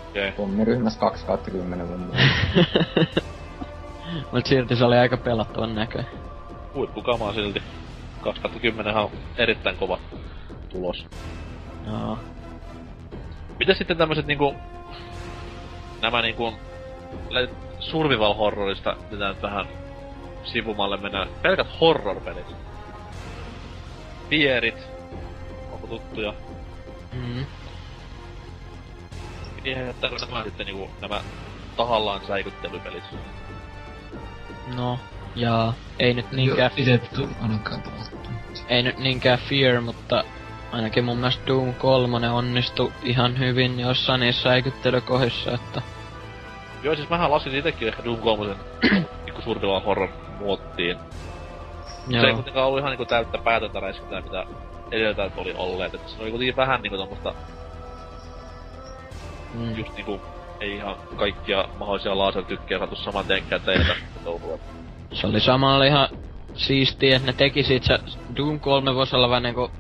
Okei. 0.09 0.29
Okay. 0.29 0.37
Pommiryhmässä 0.37 1.01
2 1.01 1.27
kautta 1.27 1.51
10 1.51 1.87
mun. 1.87 2.13
Mut 4.33 4.47
silti 4.47 4.77
se 4.77 4.85
oli 4.85 4.97
aika 4.97 5.17
pelottavan 5.17 5.75
näköinen. 5.75 6.11
Huippukamaa 6.75 7.33
silti. 7.33 7.63
2010 8.21 8.97
on 8.97 9.11
erittäin 9.37 9.77
kova 9.77 9.99
tulos. 10.69 11.07
Joo. 11.87 12.19
Miten 13.63 13.77
sitten 13.77 13.97
tämmöiset 13.97 14.27
niinku... 14.27 14.55
Nämä 16.01 16.23
niinku... 16.23 16.55
Survival 17.79 18.35
horrorista 18.35 18.97
pitää 19.11 19.29
nyt 19.29 19.43
vähän 19.43 19.67
sivumalle 20.45 20.97
mennä. 20.97 21.27
Pelkät 21.43 21.67
horror-pelit. 21.81 22.47
Pierit. 24.29 24.89
Onko 25.73 25.87
tuttuja? 25.87 26.35
Mm. 27.13 27.47
Viehättäkö 29.65 30.17
nämä 30.27 30.45
sitten 30.45 30.67
niinku 30.67 30.91
nämä 31.01 31.21
tahallaan 31.77 32.27
säikyttelypelit? 32.27 33.05
No, 34.77 34.99
jaa. 35.35 35.75
Ei 35.99 36.15
nyt 36.15 36.33
niinkään. 36.33 36.71
Itse 36.77 37.01
ainakaan 37.43 37.83
pelattu. 37.83 38.17
ei 38.69 38.83
nyt 38.83 38.99
niinkään 38.99 39.39
Fear, 39.39 39.81
mutta 39.81 40.25
ainakin 40.73 41.05
mun 41.05 41.19
mielestä 41.19 41.47
Doom 41.47 41.75
3 41.75 42.31
onnistui 42.31 42.93
ihan 43.03 43.39
hyvin 43.39 43.81
jossain 43.81 44.21
niissä 44.21 44.51
äikyttelykohdissa, 44.51 45.53
että... 45.53 45.83
Joo, 46.83 46.95
siis 46.95 47.11
mähän 47.11 47.31
lasin 47.31 47.55
itekin 47.55 47.89
ehkä 47.89 48.05
Doom 48.05 48.19
3 48.19 48.55
niinku 49.25 49.43
survival 49.43 49.81
horror 49.81 50.09
muottiin. 50.39 50.97
Joo. 52.09 52.21
Se 52.21 52.27
ei 52.27 52.35
kuitenkaan 52.35 52.67
ollut 52.67 52.79
ihan 52.79 52.91
niinku 52.91 53.05
täyttä 53.05 53.39
päätöntä 53.39 53.81
räiskintää, 53.81 54.21
mitä 54.21 54.47
edeltäjät 54.91 55.33
oli 55.37 55.55
olleet. 55.57 55.95
että 55.95 56.11
se 56.11 56.23
oli 56.23 56.31
kuitenkin 56.31 56.57
vähän 56.57 56.83
niinku 56.83 56.99
tommoista... 56.99 57.35
Mm. 59.55 59.77
Just 59.77 59.95
niinku 59.95 60.21
ei 60.61 60.77
ihan 60.77 60.97
kaikkia 61.17 61.69
mahdollisia 61.79 62.19
lasertykkejä 62.19 62.79
saatu 62.79 62.97
saman 62.97 63.25
tehdä 63.27 63.97
touhua. 64.25 64.59
Se 65.13 65.27
oli 65.27 65.41
samalla 65.41 65.85
ihan 65.85 66.09
siistiä, 66.55 67.17
että 67.17 67.27
ne 67.27 67.33
teki 67.33 67.63
siitä 67.63 67.87
se 67.87 68.19
Doom 68.37 68.61
3 68.61 68.95
voisi 68.95 69.17
olla 69.17 69.29
vähän 69.29 69.43
niinku... 69.43 69.71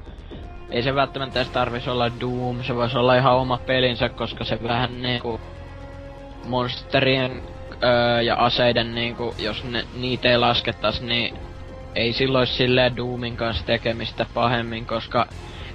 Ei 0.72 0.82
se 0.82 0.94
välttämättä 0.94 1.40
edes 1.40 1.52
tarvisi 1.52 1.90
olla 1.90 2.20
Doom, 2.20 2.62
se 2.62 2.76
voisi 2.76 2.98
olla 2.98 3.16
ihan 3.16 3.34
oma 3.34 3.58
pelinsä, 3.66 4.08
koska 4.08 4.44
se 4.44 4.58
vähän 4.62 5.02
niinku... 5.02 5.40
Monsterien 6.44 7.42
öö, 7.82 8.22
ja 8.22 8.36
aseiden 8.36 8.94
niinku, 8.94 9.34
jos 9.38 9.64
ne, 9.64 9.84
niitä 9.94 10.28
ei 10.28 10.38
laskettais, 10.38 11.02
niin 11.02 11.38
ei 11.94 12.12
silloin 12.12 12.46
silleen 12.46 12.96
Doomin 12.96 13.36
kanssa 13.36 13.66
tekemistä 13.66 14.26
pahemmin, 14.34 14.86
koska 14.86 15.26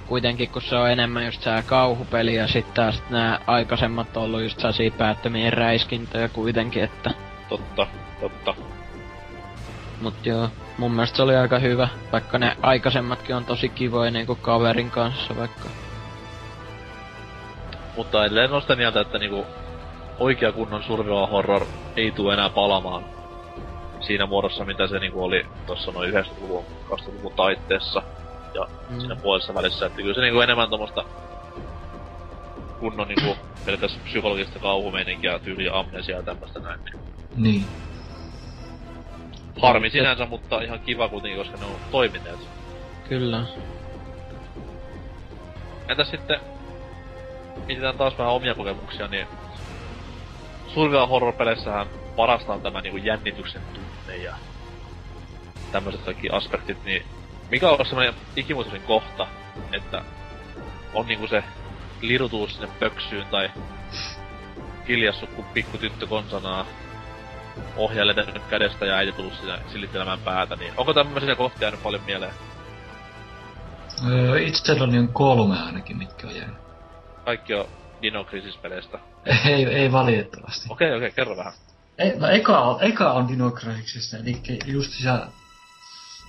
kuitenkin 0.06 0.48
kun 0.48 0.62
se 0.62 0.76
on 0.76 0.90
enemmän 0.90 1.24
just 1.24 1.42
sää 1.42 1.62
kauhupeli 1.62 2.34
ja 2.34 2.48
sitten 2.48 2.74
taas 2.74 3.02
nämä 3.10 3.40
aikaisemmat 3.46 4.16
on 4.16 4.22
ollut 4.22 4.42
just 4.42 4.58
sellaisia 4.58 4.90
päättömiä 4.90 5.50
räiskintöjä 5.50 6.28
kuitenkin, 6.28 6.84
että... 6.84 7.10
Totta, 7.48 7.86
totta. 8.20 8.54
Mut 10.00 10.26
joo, 10.26 10.48
mun 10.78 10.92
mielestä 10.92 11.16
se 11.16 11.22
oli 11.22 11.36
aika 11.36 11.58
hyvä, 11.58 11.88
vaikka 12.12 12.38
ne 12.38 12.56
aikaisemmatkin 12.62 13.36
on 13.36 13.44
tosi 13.44 13.68
kivoja 13.68 14.10
niinku 14.10 14.34
kaverin 14.34 14.90
kanssa 14.90 15.36
vaikka. 15.36 15.68
Mutta 17.96 18.24
edelleen 18.24 18.52
on 18.52 18.62
sitä 18.62 18.76
mieltä, 18.76 19.00
että 19.00 19.18
niinku 19.18 19.46
oikea 20.18 20.52
kunnon 20.52 20.82
survival 20.82 21.26
horror 21.26 21.66
ei 21.96 22.10
tule 22.10 22.34
enää 22.34 22.50
palamaan 22.50 23.04
siinä 24.00 24.26
muodossa, 24.26 24.64
mitä 24.64 24.86
se 24.86 24.98
niinku 24.98 25.24
oli 25.24 25.46
tuossa 25.66 25.92
noin 25.92 26.12
90-luvun, 26.14 26.64
2000-luvun 26.90 27.32
taitteessa 27.36 28.02
ja 28.54 28.68
mm. 28.90 29.00
siinä 29.00 29.16
puolessa 29.16 29.54
välissä. 29.54 29.86
Että 29.86 30.02
kyllä 30.02 30.14
se 30.14 30.20
niinku 30.20 30.40
enemmän 30.40 30.70
tommosta 30.70 31.04
kunnon 32.80 33.08
niinku 33.08 33.36
pelkäs 33.66 33.98
psykologista 34.04 34.58
kauhumeininkiä, 34.58 35.38
tyyliä 35.38 35.74
amnesia 35.74 36.16
ja 36.16 36.22
tämmöstä 36.22 36.60
näin. 36.60 36.80
Niin. 37.36 37.64
Niin. 39.58 39.66
Harmi 39.66 39.90
sinänsä, 39.90 40.26
mutta 40.26 40.60
ihan 40.60 40.80
kiva 40.80 41.08
kuitenkin, 41.08 41.38
koska 41.38 41.56
ne 41.56 41.64
on 41.64 41.80
toimineet. 41.90 42.40
Kyllä. 43.08 43.44
Entäs 45.88 46.10
sitten, 46.10 46.40
mietitään 47.66 47.98
taas 47.98 48.18
vähän 48.18 48.32
omia 48.32 48.54
kokemuksia, 48.54 49.08
niin 49.08 49.26
survival 50.74 51.06
horror-peleissähän 51.06 51.86
parasta 52.16 52.52
on 52.52 52.62
tämä 52.62 52.80
niinku 52.80 52.98
jännityksen 52.98 53.62
tunne 53.74 54.16
ja 54.16 54.34
tämmöiset 55.72 56.02
kaikki 56.02 56.30
aspektit, 56.30 56.84
niin 56.84 57.02
mikä 57.50 57.70
on 57.70 57.86
semmoinen 57.86 58.14
ikimuistoisin 58.36 58.86
kohta, 58.86 59.26
että 59.72 60.02
on 60.94 61.06
niinku 61.06 61.26
se 61.26 61.44
lirutuus 62.00 62.52
sinne 62.52 62.68
pöksyyn 62.80 63.26
tai 63.26 63.50
hiljassut 64.88 65.30
kun 65.30 65.44
pikku 65.44 65.78
tyttö 65.78 66.06
konsanaa 66.06 66.66
ohjaaja 67.76 68.06
lentänyt 68.06 68.42
kädestä 68.50 68.86
ja 68.86 68.94
äiti 68.94 69.12
tullut 69.12 69.34
siinä 69.34 69.58
silittelemään 69.72 70.18
päätä, 70.18 70.56
niin 70.56 70.72
onko 70.76 70.94
tämmöisiä 70.94 71.36
kohtia 71.36 71.62
jäänyt 71.62 71.82
paljon 71.82 72.02
mieleen? 72.06 72.32
Öö, 74.10 74.40
itselläni 74.40 74.98
on 74.98 75.08
kolme 75.08 75.62
ainakin, 75.62 75.98
mitkä 75.98 76.26
on 76.26 76.36
jäänyt. 76.36 76.56
Kaikki 77.24 77.54
on 77.54 77.66
Dino 78.02 78.24
Crisis-peleistä? 78.24 78.98
ei, 79.50 79.64
ei 79.64 79.92
valitettavasti. 79.92 80.66
Okei, 80.70 80.88
okay, 80.88 80.96
okei, 80.96 81.08
okay, 81.08 81.14
kerro 81.16 81.36
vähän. 81.36 81.52
Ei, 81.98 82.18
no 82.18 82.28
eka 82.28 82.60
on, 82.60 82.82
eka 82.82 83.12
on 83.12 83.28
Dino 83.28 83.50
Crisisistä, 83.50 84.16
eli 84.16 84.58
just 84.66 84.92
se 84.92 85.10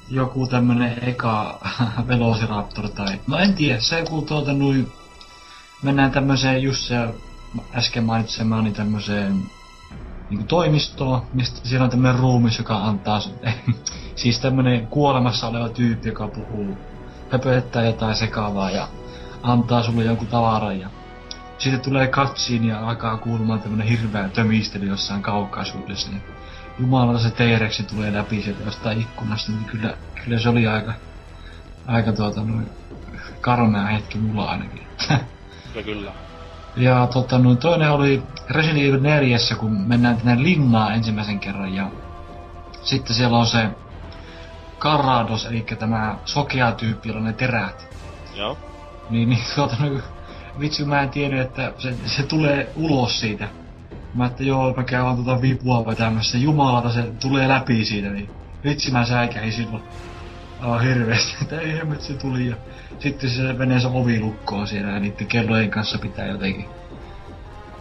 joku 0.09 0.47
tämmönen 0.47 1.03
eka 1.03 1.59
Velociraptor 2.07 2.89
tai... 2.89 3.19
No 3.27 3.37
en 3.37 3.53
tiedä, 3.53 3.79
se 3.79 3.99
joku 3.99 4.21
tuota 4.21 4.53
noin... 4.53 4.91
Mennään 5.83 6.11
tämmöiseen 6.11 6.63
just 6.63 6.81
se 6.81 6.95
äsken 7.75 8.03
mainitsemaani 8.03 8.71
tämmöiseen 8.71 9.43
niin 10.29 10.47
toimistoon, 10.47 11.21
mistä 11.33 11.59
siellä 11.63 11.83
on 11.83 11.89
tämmönen 11.89 12.19
ruumis, 12.19 12.57
joka 12.57 12.77
antaa... 12.77 13.19
siis 14.15 14.39
tämmönen 14.39 14.87
kuolemassa 14.87 15.47
oleva 15.47 15.69
tyyppi, 15.69 16.09
joka 16.09 16.27
puhuu, 16.27 16.77
höpöttää 17.29 17.85
jotain 17.85 18.15
sekavaa 18.15 18.71
ja 18.71 18.87
antaa 19.43 19.83
sulle 19.83 20.03
jonkun 20.03 20.27
tavaran 20.27 20.79
ja 20.79 20.89
sitten 21.57 21.81
tulee 21.81 22.07
katsiin 22.07 22.65
ja 22.65 22.87
alkaa 22.87 23.17
kuulumaan 23.17 23.61
tämmönen 23.61 23.87
hirveä 23.87 24.29
tömistely 24.29 24.85
jossain 24.85 25.21
kaukaisuudessa, 25.21 26.11
niin 26.11 26.23
jumalata 26.79 27.19
se 27.19 27.29
t 27.29 27.89
tulee 27.89 28.13
läpi 28.13 28.41
sieltä 28.41 28.63
jostain 28.63 29.01
ikkunasta, 29.01 29.51
niin 29.51 29.65
kyllä, 29.65 29.93
kyllä 30.23 30.39
se 30.39 30.49
oli 30.49 30.67
aika, 30.67 30.93
aika 31.87 32.11
tuota 32.11 32.41
noin 32.41 32.69
karmea 33.41 33.85
hetki 33.85 34.17
mulla 34.17 34.45
ainakin. 34.45 34.87
Kyllä, 35.73 35.85
kyllä. 35.85 36.28
Ja 36.75 37.07
tota, 37.07 37.39
noin, 37.39 37.57
toinen 37.57 37.91
oli 37.91 38.23
Resident 38.49 38.85
Evil 38.85 38.99
4, 38.99 39.37
kun 39.59 39.71
mennään 39.71 40.17
tänne 40.17 40.43
linnaan 40.43 40.95
ensimmäisen 40.95 41.39
kerran 41.39 41.73
ja 41.73 41.91
sitten 42.83 43.15
siellä 43.15 43.37
on 43.37 43.47
se 43.47 43.69
Karados, 44.79 45.45
eli 45.45 45.65
tämä 45.79 46.15
sokea 46.25 46.71
tyyppi, 46.71 47.09
jolla 47.09 47.21
ne 47.21 47.33
terät. 47.33 47.87
Joo. 48.35 48.57
Niin, 49.09 49.29
niin 49.29 49.41
tuota, 49.55 49.75
noin, 49.79 50.03
vitsi 50.59 50.85
mä 50.85 51.01
en 51.01 51.09
tiennyt, 51.09 51.41
että 51.41 51.73
se, 51.77 51.95
se 52.05 52.23
tulee 52.23 52.71
ulos 52.75 53.19
siitä. 53.19 53.47
Mä 54.13 54.25
että 54.25 54.43
joo, 54.43 54.73
mä 54.73 54.83
käyn 54.83 55.15
tuota 55.15 55.41
vipua 55.41 55.85
vetämässä. 55.85 56.37
Jumalata, 56.37 56.89
se 56.89 57.03
tulee 57.21 57.47
läpi 57.47 57.85
siitä, 57.85 58.09
niin 58.09 58.29
vitsi 58.63 58.91
mä 58.91 59.05
säikäin 59.05 59.53
silloin. 59.53 59.83
Aivan 60.61 60.81
hirveesti, 60.81 61.37
että 61.41 61.59
ei 61.59 61.77
hemmet 61.77 62.01
se 62.01 62.13
tuli 62.13 62.47
ja 62.47 62.55
sitten 62.99 63.29
se 63.29 63.53
menee 63.53 63.79
se 63.79 63.87
ovi 63.87 64.19
lukkoon 64.19 64.67
siellä 64.67 64.91
ja 64.91 64.99
niiden 64.99 65.27
kellojen 65.27 65.71
kanssa 65.71 65.97
pitää 65.97 66.25
jotenkin 66.25 66.69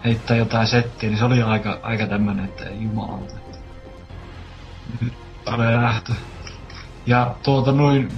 heittää 0.04 0.36
jotain 0.36 0.66
settiä, 0.66 1.08
niin 1.08 1.18
se 1.18 1.24
oli 1.24 1.42
aika, 1.42 1.78
aika 1.82 2.06
tämmönen, 2.06 2.44
että 2.44 2.64
jumalauta. 2.64 3.34
Nyt 5.00 5.12
tulee 5.44 5.76
lähtö. 5.76 6.12
Ja 7.06 7.34
tuota 7.42 7.72
noin 7.72 8.08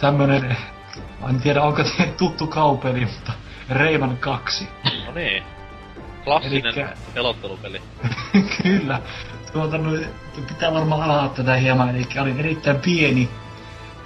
tämmönen, 0.00 0.56
en 1.28 1.40
tiedä 1.40 1.62
onko 1.62 1.84
teille 1.84 2.14
tuttu 2.16 2.46
kaupeli, 2.46 3.00
mutta 3.04 3.32
Rayman 3.68 4.16
2. 4.16 4.68
No 5.06 5.12
niin. 5.12 5.42
Klassinen 6.24 6.64
Elikkä... 6.64 6.92
pelottelupeli. 7.14 7.82
Kyllä. 8.62 9.00
Tuota, 9.52 9.78
no, 9.78 9.90
pitää 10.48 10.74
varmaan 10.74 11.02
alaa 11.02 11.28
tätä 11.28 11.56
hieman, 11.56 11.90
eli 11.90 12.06
olin 12.20 12.38
erittäin 12.40 12.76
pieni, 12.76 13.30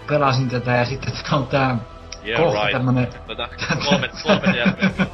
pelasin 0.09 0.49
tätä 0.49 0.77
ja 0.77 0.85
sitten 0.85 1.13
tämä 1.13 1.37
on 1.37 1.47
tää 1.47 1.77
yeah, 2.25 2.43
kohta 2.43 2.61
right. 2.61 2.73
tämmönen... 2.73 3.09
Tätä 3.27 3.49
kolme, 3.85 4.11
kolme 4.23 5.09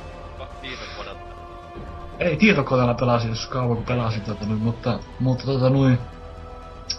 Ei, 2.19 2.37
tietokoneella 2.37 2.95
pelasin, 2.95 3.31
jos 3.31 3.47
kauan 3.47 3.77
kun 3.77 3.87
pelasin 3.87 4.23
tätä 4.23 4.47
nyt, 4.47 4.61
mutta, 4.61 4.99
mutta 5.21 5.45
tota 5.45 5.71
noin... 5.71 5.99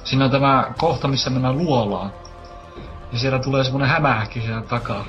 Siinä 0.04 0.26
on 0.26 0.32
tämä 0.32 0.72
kohta, 0.78 1.08
missä 1.08 1.30
mennään 1.30 1.58
luolaan. 1.58 2.14
Ja 3.12 3.20
siellä 3.20 3.40
tulee 3.40 3.64
semmonen 3.64 3.90
hämähäkki 3.90 4.42
siellä 4.42 4.62
takaa 4.62 5.06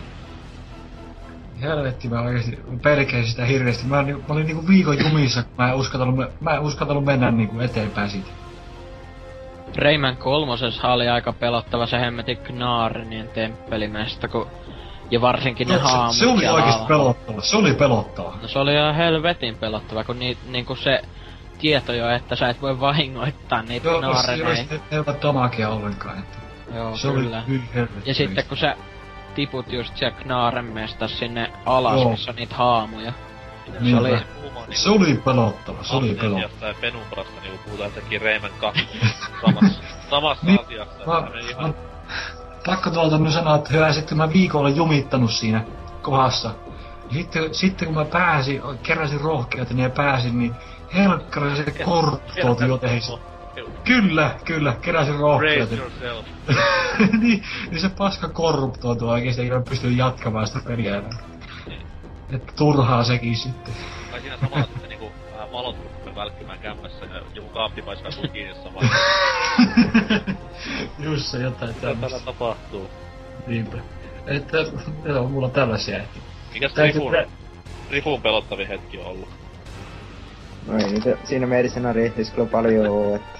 helvetti 1.60 2.08
mä 2.08 2.20
oikeesti 2.20 2.58
pelkäsin 2.82 3.26
sitä 3.26 3.44
hirveesti. 3.44 3.86
Mä, 3.86 4.02
mä 4.02 4.18
olin 4.28 4.46
niinku 4.46 4.68
viikon 4.68 4.98
jumissa, 4.98 5.42
kun 5.42 5.52
mä 5.58 5.68
en 5.68 5.74
uskaltanut, 5.74 6.40
mä 6.40 6.50
en 6.50 6.60
uskaltanut 6.60 7.04
mennä 7.04 7.30
niinku 7.30 7.60
eteenpäin 7.60 8.10
siitä. 8.10 8.28
Rayman 9.74 10.16
kolmosessa 10.16 10.92
oli 10.92 11.08
aika 11.08 11.32
pelottava 11.32 11.86
se 11.86 12.00
hemmetin 12.00 12.38
Gnaarenien 12.44 13.28
temppelimesta, 13.28 14.28
kun... 14.28 14.46
Ja 15.10 15.20
varsinkin 15.20 15.68
ne 15.68 15.76
no, 15.76 15.80
haamut 15.80 16.14
se, 16.14 16.18
se 16.18 16.26
oli 16.26 16.48
oikeesti 16.48 16.84
pelottava, 16.88 17.40
se 17.40 17.56
oli 17.56 17.74
pelottava. 17.74 18.34
No 18.42 18.48
se 18.48 18.58
oli 18.58 18.74
ihan 18.74 18.94
helvetin 18.94 19.56
pelottava, 19.56 20.04
kun 20.04 20.18
ni, 20.18 20.38
niinku 20.48 20.76
se 20.76 21.02
tieto 21.58 21.92
jo, 21.92 22.10
että 22.10 22.36
sä 22.36 22.48
et 22.48 22.62
voi 22.62 22.80
vahingoittaa 22.80 23.62
niitä 23.62 23.88
Joo. 23.88 24.02
Joo, 24.02 24.22
se 24.22 24.32
ei 24.90 24.98
ole 24.98 25.16
damagea 25.22 25.68
ollenkaan, 25.68 26.18
että... 26.18 26.38
Joo, 26.74 26.96
se 26.96 27.08
kyllä. 27.08 27.42
Oli 27.48 27.60
ja 28.06 28.14
sitten 28.14 28.44
kun 28.48 28.56
sä 28.56 28.76
tiput 29.34 29.72
just 29.72 29.96
siellä 29.96 30.16
Knaaremesta 30.18 31.08
sinne 31.08 31.52
alas, 31.66 32.00
Joo. 32.00 32.10
missä 32.10 32.30
on 32.30 32.36
niitä 32.36 32.54
haamuja. 32.54 33.12
Niin 33.80 33.96
se 33.96 34.00
oli... 34.00 34.18
Se 34.70 34.90
oli 34.90 35.14
pelottava, 35.24 35.82
se 35.82 35.96
oli 35.96 36.14
pelottava. 36.14 36.60
Tai 36.60 36.74
penumbrasta 36.80 37.40
niinku 37.42 37.58
puhutaan 37.64 37.90
jotenkin 37.94 38.22
Rayman 38.22 38.50
2 38.60 38.88
samassa, 39.46 39.80
samassa 40.10 40.46
niin, 40.46 40.60
asiassa. 40.60 41.06
Mä, 41.06 41.40
ihan... 41.50 41.74
pakko 42.66 42.90
tuolta 42.90 43.18
nyt 43.18 43.32
sanoa, 43.32 43.56
että 43.56 43.72
hyvä 43.72 43.92
sitten 43.92 44.18
mä 44.18 44.32
viikolla 44.32 44.68
jumittanut 44.68 45.30
siinä 45.30 45.64
kohdassa. 46.02 46.54
Sitten, 47.12 47.54
sitten 47.54 47.86
kun 47.86 47.94
mä 47.94 48.04
pääsin, 48.04 48.62
keräsin 48.82 49.20
rohkeutta 49.20 49.74
niin 49.74 49.84
ja 49.84 49.90
pääsin, 49.90 50.38
niin 50.38 50.54
helkkari 50.94 51.56
se 51.56 51.84
korttouti 51.84 52.64
jotenkin. 52.64 53.18
Kyllä, 53.84 54.30
kyllä, 54.44 54.76
keräsin 54.80 55.16
rohkeutta. 55.18 55.74
yourself. 55.74 56.26
niin, 57.20 57.44
niin 57.70 57.80
se 57.80 57.88
paska 57.88 58.28
korruptoituu 58.28 59.08
oikeesti, 59.08 59.42
eikä 59.42 59.62
pysty 59.68 59.90
jatkamaan 59.90 60.46
sitä 60.46 60.60
peliä 60.66 60.96
enää. 60.96 61.35
Että 62.32 62.52
turhaa 62.56 63.04
sekin 63.04 63.36
sitten. 63.36 63.74
Tai 64.10 64.20
siinä 64.20 64.36
samalla 64.40 64.64
sitten 64.66 64.88
niinku 64.88 65.12
vähän 65.32 65.52
valot 65.52 65.76
rupeaa 65.82 66.16
välkkymään 66.16 66.58
kämmässä 66.58 67.04
ja 67.04 67.20
joku 67.34 67.48
kaappi 67.48 67.82
paiskaa 67.82 68.10
sun 68.10 68.28
kiinni 68.30 68.54
samalla. 68.54 68.88
Just 71.04 71.26
se 71.26 71.38
jotain 71.38 71.68
Mitä 71.70 71.80
täällä 71.80 72.00
tämmöistä. 72.00 72.24
tapahtuu? 72.26 72.90
Niinpä. 73.46 73.76
Että, 74.26 74.56
joo, 75.04 75.28
mulla 75.28 75.46
on 75.46 75.52
tällaisia. 75.52 75.96
että- 75.98 76.18
Mikäs 76.52 76.76
Rifun, 76.76 77.12
pre- 77.12 77.28
Rifun 77.90 78.22
pelottavin 78.22 78.68
hetki 78.68 78.98
on 78.98 79.06
ollut? 79.06 79.28
No 80.66 80.78
ei 80.78 80.84
niitä 80.86 81.16
siinä 81.24 81.46
Mercenarihtis 81.46 82.30
kyllä 82.30 82.48
paljon 82.48 82.86
oo, 82.86 83.16
että... 83.16 83.38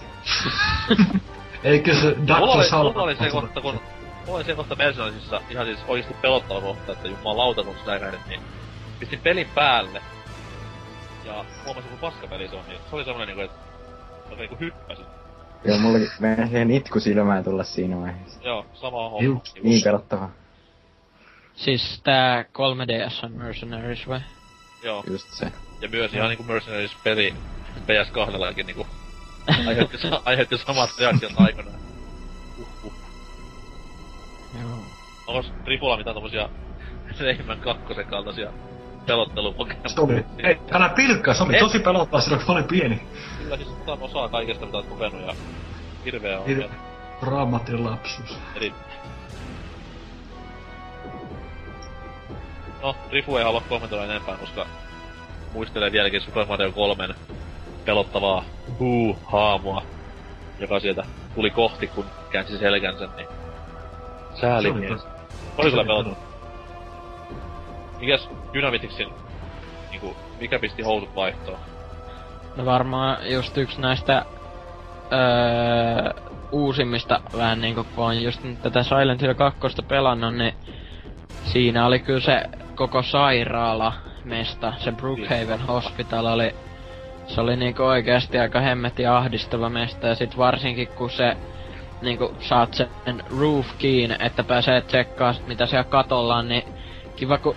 Eikö 1.64 1.94
se 1.94 2.10
Dr. 2.26 2.64
Salva... 2.70 2.90
mulla 2.90 3.02
oli 3.02 3.16
se 3.16 3.30
kohta, 3.30 3.60
kun... 3.60 3.80
Mulla 4.26 4.36
oli 4.38 4.44
se 4.44 4.54
kohta 4.54 4.74
Mercenarisissa 4.76 5.40
ihan 5.50 5.66
siis 5.66 5.78
oikeesti 5.88 6.14
pelottava 6.22 6.60
kohta, 6.60 6.92
että 6.92 7.08
jumalauta 7.08 7.62
kun 7.64 7.74
sitä 7.78 7.98
näin, 7.98 8.14
niin 8.28 8.40
pistin 9.00 9.20
pelin 9.20 9.46
päälle. 9.54 10.02
Ja 11.24 11.44
huomasin, 11.64 11.90
kun 11.90 11.98
paskapeli 11.98 12.48
se 12.48 12.56
on, 12.56 12.64
niin 12.68 12.78
se 12.90 12.96
oli 12.96 13.04
semmonen 13.04 13.26
niinku, 13.36 13.42
että 13.42 14.30
mä 14.30 14.36
niinku 14.36 14.56
hyppäsin. 14.60 15.06
Joo, 15.64 15.78
mullakin 15.78 16.08
meni 16.20 16.46
siihen 16.46 16.70
itku 16.70 17.00
silmään 17.00 17.44
tulla 17.44 17.64
siinä 17.64 17.96
vaiheessa. 18.00 18.40
Joo, 18.44 18.66
sama 18.74 19.08
homma. 19.08 19.24
Juu, 19.24 19.42
Niin 19.62 19.82
pelottava. 19.84 20.28
Siis 21.54 22.00
tää 22.04 22.42
3DS 22.42 23.24
on 23.24 23.32
Mercenaries 23.32 24.08
vai? 24.08 24.20
Joo, 24.82 25.04
Just 25.10 25.30
se. 25.32 25.52
ja 25.80 25.88
myös 25.88 26.14
ihan 26.14 26.28
niinku 26.28 26.42
Mercenaries 26.44 26.94
peli 27.04 27.34
PS2 27.76 28.64
niinku 28.64 28.86
aiheutti, 29.68 29.98
sa- 29.98 30.22
aiheutti 30.24 30.58
samat 30.58 30.90
reaktiot 30.98 31.32
aikanaan. 31.36 31.76
Uhuh. 32.58 32.92
Joo. 34.60 34.78
Onko 35.26 35.48
Rifulla 35.66 35.96
mitään 35.96 36.14
tommosia 36.14 36.48
Rayman 37.20 37.58
kakkosen 37.60 38.06
kaltaisia 38.06 38.52
pelottelupokemon? 39.06 39.82
Se 39.90 40.00
oli, 40.00 40.24
ei, 40.42 40.58
älä 40.72 40.88
pilkkaa, 40.88 41.34
se 41.34 41.42
oli 41.42 41.54
Et- 41.54 41.60
tosi 41.60 41.78
pelottava 41.78 42.20
silloin, 42.20 42.42
kun 42.44 42.54
mä 42.54 42.58
olin 42.58 42.68
pieni. 42.68 43.02
Kyllä 43.38 43.56
siis 43.56 43.68
otan 43.68 44.02
osaa 44.02 44.28
kaikesta 44.28 44.66
mitä 44.66 44.76
oot 44.76 44.86
kokenut 44.86 45.20
ja 45.26 45.34
hirveä 46.04 46.38
on 46.40 46.46
Hir- 46.46 46.56
vielä. 46.56 46.72
Dramaattinen 47.24 47.84
lapsuus. 47.84 48.38
Eli... 48.54 48.72
No, 52.82 52.96
Rifu 53.10 53.36
ei 53.36 53.44
halua 53.44 53.62
kommentoida 53.68 54.04
enempää, 54.04 54.36
koska 54.36 54.66
muistelee 55.52 55.92
vieläkin 55.92 56.20
Super 56.20 56.46
Mario 56.46 56.72
3 56.72 57.08
pelottavaa 57.84 58.44
buu-haamua, 58.78 59.82
joka 60.58 60.80
sieltä 60.80 61.02
tuli 61.34 61.50
kohti, 61.50 61.86
kun 61.86 62.04
käänsi 62.30 62.58
selkänsä, 62.58 63.08
niin... 63.16 63.28
Sääli 64.40 64.68
Se 64.68 64.72
oli 64.72 64.80
mies. 64.80 64.92
Oli 65.58 65.70
kyllä 65.70 65.70
se 65.70 65.76
oli 65.76 65.86
pelottava. 65.86 66.16
Mikäs 68.00 68.28
Dynamitixin, 68.56 69.08
niinku, 69.90 70.16
mikä 70.40 70.58
pisti 70.58 70.82
housut 70.82 71.14
vaihtoon? 71.14 71.58
No 72.56 72.64
varmaan 72.64 73.16
just 73.30 73.58
yksi 73.58 73.80
näistä 73.80 74.24
öö, 75.12 76.22
uusimmista 76.52 77.20
vähän 77.36 77.60
niinku 77.60 77.86
kun 77.94 78.04
on 78.04 78.22
just 78.22 78.44
nyt 78.44 78.62
tätä 78.62 78.82
Silent 78.82 79.22
Hill 79.22 79.34
2 79.34 79.60
pelannut, 79.88 80.34
niin 80.34 80.54
siinä 81.44 81.86
oli 81.86 81.98
kyllä 81.98 82.20
se 82.20 82.42
koko 82.74 83.02
sairaala 83.02 83.92
mesta, 84.24 84.72
se 84.78 84.92
Brookhaven 84.92 85.60
Hospital 85.60 86.26
oli 86.26 86.54
se 87.26 87.40
oli 87.40 87.56
niinku 87.56 87.82
oikeasti 87.82 88.38
aika 88.38 88.60
hemmetin 88.60 89.10
ahdistava 89.10 89.68
mesta. 89.68 90.06
Ja 90.06 90.14
sit 90.14 90.38
varsinkin 90.38 90.88
kun 90.88 91.10
se 91.10 91.36
niinku 92.02 92.34
saat 92.40 92.74
sen 92.74 93.22
roof 93.38 93.66
kiinni, 93.78 94.16
että 94.18 94.44
pääsee 94.44 94.80
tsekkaa 94.80 95.34
mitä 95.46 95.66
siellä 95.66 95.84
katolla 95.84 96.36
on, 96.36 96.48
niin 96.48 96.64
kiva 97.16 97.38
kun 97.38 97.56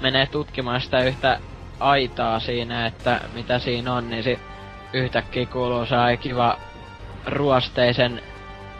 menee 0.00 0.26
tutkimaan 0.26 0.80
sitä 0.80 1.02
yhtä 1.02 1.38
aitaa 1.80 2.40
siinä, 2.40 2.86
että 2.86 3.20
mitä 3.34 3.58
siinä 3.58 3.92
on, 3.92 4.10
niin 4.10 4.22
sit 4.22 4.38
yhtäkkiä 4.92 5.46
kuuluu 5.46 5.86
se 5.86 6.16
kiva 6.20 6.58
ruosteisen 7.26 8.22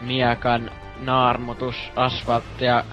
miekan 0.01 0.71
naarmutus 0.99 1.75
asfalttia 1.95 2.83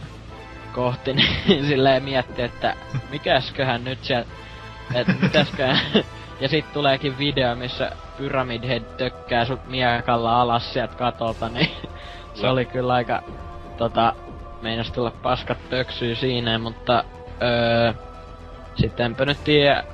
kohti, 0.73 1.13
niin 1.13 1.67
silleen 1.69 2.03
mietti, 2.03 2.43
että 2.43 2.77
mikäsköhän 3.11 3.85
nyt 3.85 4.05
sieltä, 4.05 4.29
että 4.95 5.13
mitäsköhän... 5.23 5.79
Ja 6.41 6.49
sit 6.49 6.73
tuleekin 6.73 7.19
video, 7.19 7.55
missä 7.55 7.93
Pyramid 8.19 8.65
Head 8.65 8.83
tökkää 8.97 9.45
sut 9.45 9.67
miekalla 9.67 10.41
alas 10.41 10.73
sieltä 10.73 10.95
katolta, 10.95 11.49
niin 11.49 11.71
se 12.35 12.49
oli 12.49 12.65
kyllä 12.65 12.93
aika, 12.93 13.23
tota, 13.77 14.13
meinas 14.63 14.93
tulla 14.93 15.11
paskat 15.11 15.59
pöksyy 15.71 16.15
siinä, 16.15 16.59
mutta 16.59 17.05
öö, 17.43 17.93
sittenpä 18.75 19.25
nyt 19.25 19.39
tiedä, 19.45 19.85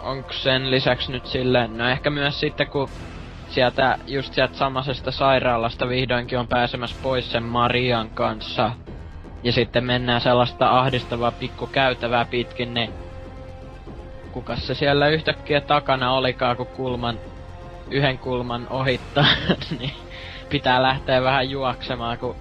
onko 0.00 0.32
sen 0.32 0.70
lisäksi 0.70 1.12
nyt 1.12 1.26
silleen, 1.26 1.78
no 1.78 1.88
ehkä 1.88 2.10
myös 2.10 2.40
sitten 2.40 2.66
kun 2.66 2.88
sieltä, 3.48 3.98
just 4.06 4.34
sieltä 4.34 4.56
samaisesta 4.56 5.10
sairaalasta 5.10 5.88
vihdoinkin 5.88 6.38
on 6.38 6.48
pääsemässä 6.48 6.96
pois 7.02 7.32
sen 7.32 7.42
Marian 7.42 8.10
kanssa. 8.10 8.70
Ja 9.44 9.52
sitten 9.52 9.84
mennään 9.84 10.20
sellaista 10.20 10.78
ahdistavaa 10.78 11.32
pikku 11.32 11.66
käytävää 11.66 12.24
pitkin, 12.24 12.74
niin 12.74 12.90
kukas 14.32 14.66
se 14.66 14.74
siellä 14.74 15.08
yhtäkkiä 15.08 15.60
takana 15.60 16.12
olikaan, 16.12 16.56
kun 16.56 16.66
kulman, 16.66 17.18
yhden 17.90 18.18
kulman 18.18 18.66
ohittaa, 18.70 19.26
niin 19.78 19.92
pitää 20.50 20.82
lähteä 20.82 21.22
vähän 21.22 21.50
juoksemaan, 21.50 22.18
kun 22.18 22.36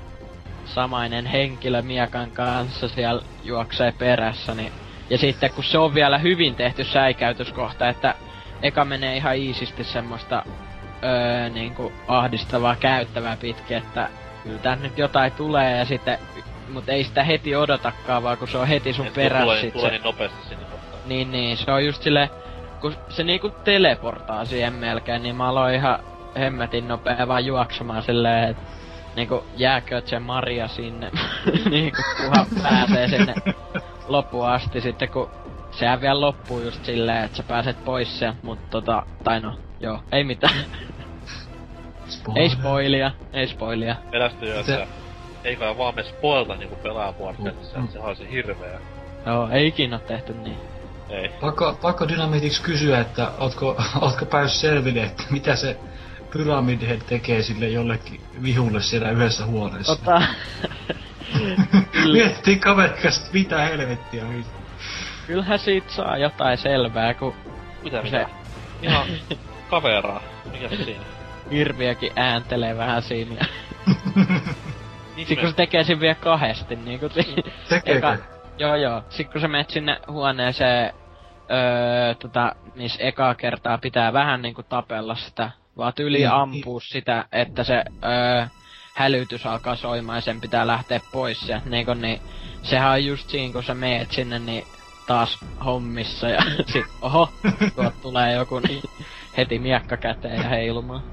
samainen 0.65 1.25
henkilö 1.25 1.81
Miekan 1.81 2.31
kanssa 2.31 2.87
siellä 2.87 3.21
juoksee 3.43 3.93
perässä, 3.99 4.55
niin 4.55 4.82
ja 5.09 5.17
sitten 5.17 5.51
kun 5.51 5.63
se 5.63 5.77
on 5.77 5.93
vielä 5.95 6.17
hyvin 6.17 6.55
tehty 6.55 6.83
säikäytyskohta, 6.83 7.89
että 7.89 8.15
eka 8.61 8.85
menee 8.85 9.17
ihan 9.17 9.37
iisisti 9.37 9.83
semmoista 9.83 10.43
öö, 11.03 11.49
niinku 11.49 11.93
ahdistavaa 12.07 12.75
käyttävää 12.75 13.37
pitkin, 13.37 13.77
että 13.77 14.09
kyllä 14.43 14.59
tää 14.59 14.75
nyt 14.75 14.97
jotain 14.97 15.31
tulee 15.31 15.77
ja 15.77 15.85
sitten, 15.85 16.17
mut 16.69 16.89
ei 16.89 17.03
sitä 17.03 17.23
heti 17.23 17.55
odotakaan, 17.55 18.23
vaan 18.23 18.37
kun 18.37 18.47
se 18.47 18.57
on 18.57 18.67
heti 18.67 18.93
sun 18.93 19.07
perässä 19.15 19.43
tulee, 19.43 19.61
sit 19.61 19.73
tulee 19.73 19.89
se, 19.89 19.95
niin 19.95 20.03
nopeasti 20.03 20.47
sinne 20.49 20.65
kohtaan. 20.65 21.01
niin 21.05 21.31
niin, 21.31 21.57
se 21.57 21.71
on 21.71 21.85
just 21.85 22.03
sille, 22.03 22.29
kun 22.81 22.95
se 23.09 23.23
niinku 23.23 23.49
teleportaa 23.49 24.45
siihen 24.45 24.73
melkein, 24.73 25.23
niin 25.23 25.35
mä 25.35 25.49
aloin 25.49 25.75
ihan 25.75 25.99
hemmetin 26.39 26.87
nopea 26.87 27.27
vaan 27.27 27.45
juoksemaan 27.45 28.03
silleen, 28.03 28.49
että 28.49 28.63
niinku 29.15 29.43
jääkö 29.57 30.01
se 30.05 30.19
Maria 30.19 30.67
sinne, 30.67 31.11
niinku 31.69 32.01
kunhan 32.17 32.47
pääsee 32.63 33.07
sinne 33.07 33.33
loppuun 34.07 34.47
asti 34.49 34.81
sitten 34.81 35.09
kun 35.09 35.29
sehän 35.71 36.01
vielä 36.01 36.21
loppuu 36.21 36.59
just 36.61 36.85
silleen, 36.85 37.23
että 37.23 37.37
sä 37.37 37.43
pääset 37.43 37.85
pois 37.85 38.19
sieltä, 38.19 38.37
mut 38.43 38.69
tota, 38.69 39.03
tai 39.23 39.39
no, 39.39 39.57
joo, 39.79 39.99
ei 40.11 40.23
mitään. 40.23 40.53
ei 42.35 42.49
spoilia, 42.49 43.11
ei 43.33 43.47
spoilia. 43.47 43.95
Pelästy 44.11 44.45
jo, 44.49 44.63
Se- 44.63 44.87
ei 45.43 45.55
kai 45.55 45.77
vaan 45.77 45.95
me 45.95 46.03
spoilta 46.03 46.55
niinku 46.55 46.75
pelaa 46.75 47.13
Warcraftissa, 47.21 47.77
Mm. 47.79 47.87
sehän 47.87 48.07
olisi 48.07 48.31
hirveä. 48.31 48.79
Joo, 49.25 49.49
ei 49.49 49.67
ikinä 49.67 49.99
tehty 49.99 50.33
niin. 50.33 50.57
Ei. 51.09 51.29
Pakko, 51.41 51.77
pakko 51.81 52.07
Dynamitiksi 52.07 52.61
kysyä, 52.61 52.99
että 52.99 53.31
ootko, 53.39 53.75
ootko 54.01 54.25
päässyt 54.25 54.61
selville, 54.61 55.03
että 55.03 55.23
mitä 55.29 55.55
se 55.55 55.77
Pyramid 56.31 56.81
Head 56.87 57.01
tekee 57.01 57.41
sille 57.43 57.67
jollekin 57.69 58.21
vihulle 58.43 58.81
siellä 58.81 59.11
yhdessä 59.11 59.45
huoneessa. 59.45 59.95
Tota, 59.95 60.21
Miettii 62.13 62.59
että 62.85 63.09
mitä 63.33 63.61
helvettiä 63.61 64.23
on. 64.25 64.45
kyllähän 65.27 65.59
siitä 65.59 65.91
saa 65.93 66.17
jotain 66.17 66.57
selvää, 66.57 67.13
kun 67.13 67.33
Mitä 67.83 67.97
Se- 67.97 68.03
mitä? 68.03 68.29
Ihan 68.81 69.07
kaveraa. 69.69 70.21
Mikä 70.51 70.69
se 70.69 70.83
siinä? 70.83 71.03
hirviökin 71.51 72.11
ääntelee 72.15 72.77
vähän 72.77 73.01
siinä. 73.01 73.35
Ja 73.35 73.45
sit 75.27 75.39
kun 75.39 75.49
se 75.49 75.55
tekee 75.55 75.83
sen 75.83 75.99
vielä 75.99 76.15
kahdesti, 76.15 76.75
niinku 76.75 77.09
si- 77.09 77.35
Tekeekö? 77.69 77.97
Eka, 77.97 78.17
joo 78.57 78.75
joo, 78.75 79.03
sit 79.09 79.31
kun 79.31 79.41
sä 79.41 79.47
menet 79.47 79.69
sinne 79.69 79.99
huoneeseen, 80.07 80.93
öö, 81.51 82.15
tota, 82.15 82.55
missä 82.75 83.03
ekaa 83.03 83.35
kertaa 83.35 83.77
pitää 83.77 84.13
vähän 84.13 84.41
niinku 84.41 84.63
tapella 84.63 85.15
sitä, 85.15 85.51
vaan 85.77 85.93
yli 85.99 86.17
Niin, 86.17 86.31
ampuu 86.31 86.79
sitä, 86.79 87.25
että 87.31 87.63
se 87.63 87.73
öö, 88.03 88.45
hälytys 88.93 89.45
alkaa 89.45 89.75
soimaan 89.75 90.17
ja 90.17 90.21
sen 90.21 90.41
pitää 90.41 90.67
lähteä 90.67 90.99
pois 91.11 91.39
sieltä, 91.39 91.69
niinku 91.69 91.93
niin, 91.93 92.21
sehän 92.63 92.91
on 92.91 93.05
just 93.05 93.29
siinä 93.29 93.53
kun 93.53 93.63
sä 93.63 93.73
meet 93.73 94.11
sinne, 94.11 94.39
niin 94.39 94.65
taas 95.07 95.39
hommissa 95.65 96.29
ja 96.29 96.41
sit, 96.73 96.85
oho, 97.01 97.29
tuot 97.75 98.01
tulee 98.01 98.33
joku, 98.33 98.59
niin 98.59 98.83
heti 99.37 99.59
miekka 99.59 99.97
käteen 99.97 100.41
ja 100.41 100.49
heilumaan. 100.49 101.03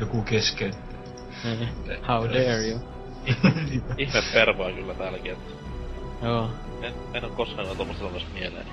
Joku 0.00 0.22
keskeyttää. 0.22 0.98
Niin. 1.44 1.68
How 2.08 2.24
dare 2.28 2.68
you. 2.68 2.80
Ihme 3.98 4.22
pervoa 4.32 4.72
kyllä 4.72 4.94
täälläkin, 4.94 5.32
että 5.32 5.52
Joo. 6.22 6.50
en, 6.82 6.94
en 7.14 7.24
oo 7.24 7.30
koskaan 7.30 7.64
ollut 7.64 7.78
tommosta 7.78 8.04
tullut 8.04 8.32
mieleen. 8.34 8.66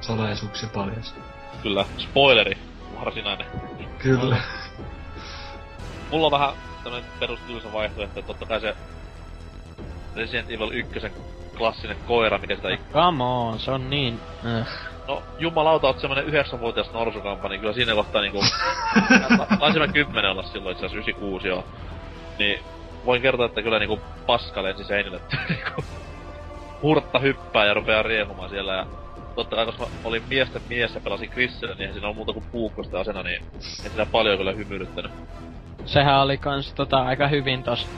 Salaisuuksia 0.00 0.68
paljasta. 0.74 1.20
Kyllä, 1.62 1.84
spoileri. 1.98 2.58
Varsinainen. 3.00 3.46
Kyllä. 3.98 4.36
mulla 6.10 6.26
on 6.26 6.32
vähän 6.32 6.54
tämmönen 6.84 7.10
perustyylisä 7.20 7.72
vaihtoehto, 7.72 8.18
että 8.20 8.26
totta 8.26 8.46
kai 8.46 8.60
se 8.60 8.76
Resident 10.16 10.50
Evil 10.50 10.70
1 10.72 11.00
klassinen 11.56 11.96
koira, 12.06 12.38
mikä 12.38 12.56
sitä 12.56 12.68
ik- 12.68 12.92
Come 12.92 13.24
on, 13.24 13.58
se 13.58 13.70
on 13.70 13.90
niin... 13.90 14.20
Äh. 14.46 14.68
No, 15.08 15.22
jumalauta, 15.38 15.86
oot 15.86 15.98
semmonen 16.00 16.24
yhdeksänvuotias 16.24 16.92
norsukampa, 16.92 17.48
niin 17.48 17.60
kyllä 17.60 17.72
siinä 17.72 17.94
kohtaa 17.94 18.22
niinku... 18.22 18.44
Taisin 19.60 19.82
mä 19.82 19.88
kymmenen 19.88 20.30
olla 20.30 20.42
silloin 20.42 20.72
itse 20.72 20.86
asiassa 20.86 21.10
96 21.10 21.48
joo. 21.48 21.64
Niin 22.38 22.60
voin 23.06 23.22
kertoa, 23.22 23.46
että 23.46 23.62
kyllä 23.62 23.78
niinku 23.78 24.00
paska 24.26 24.62
lensi 24.62 24.84
seinille, 24.84 25.16
että 25.16 25.36
niinku... 25.48 25.84
Hurtta 26.82 27.18
hyppää 27.18 27.66
ja 27.66 27.74
rupeaa 27.74 28.02
riehumaan 28.02 28.50
siellä 28.50 28.74
ja 28.74 28.86
totta 29.34 29.56
kai, 29.56 29.66
koska 29.66 29.84
mä 29.84 29.90
olin 30.04 30.22
miesten 30.28 30.62
mies 30.68 30.94
ja 30.94 31.00
pelasin 31.00 31.30
Chrisillä, 31.30 31.74
niin 31.74 31.92
siinä 31.92 32.08
on 32.08 32.16
muuta 32.16 32.32
kuin 32.32 32.44
puukkosta 32.52 33.00
asena, 33.00 33.22
niin 33.22 33.42
ei 33.84 33.90
siinä 33.90 34.06
paljon 34.06 34.38
kyllä 34.38 34.52
hymyilyttänyt. 34.52 35.12
Sehän 35.84 36.20
oli 36.20 36.36
kans 36.36 36.72
tota 36.72 37.02
aika 37.02 37.28
hyvin 37.28 37.62
tos 37.62 37.88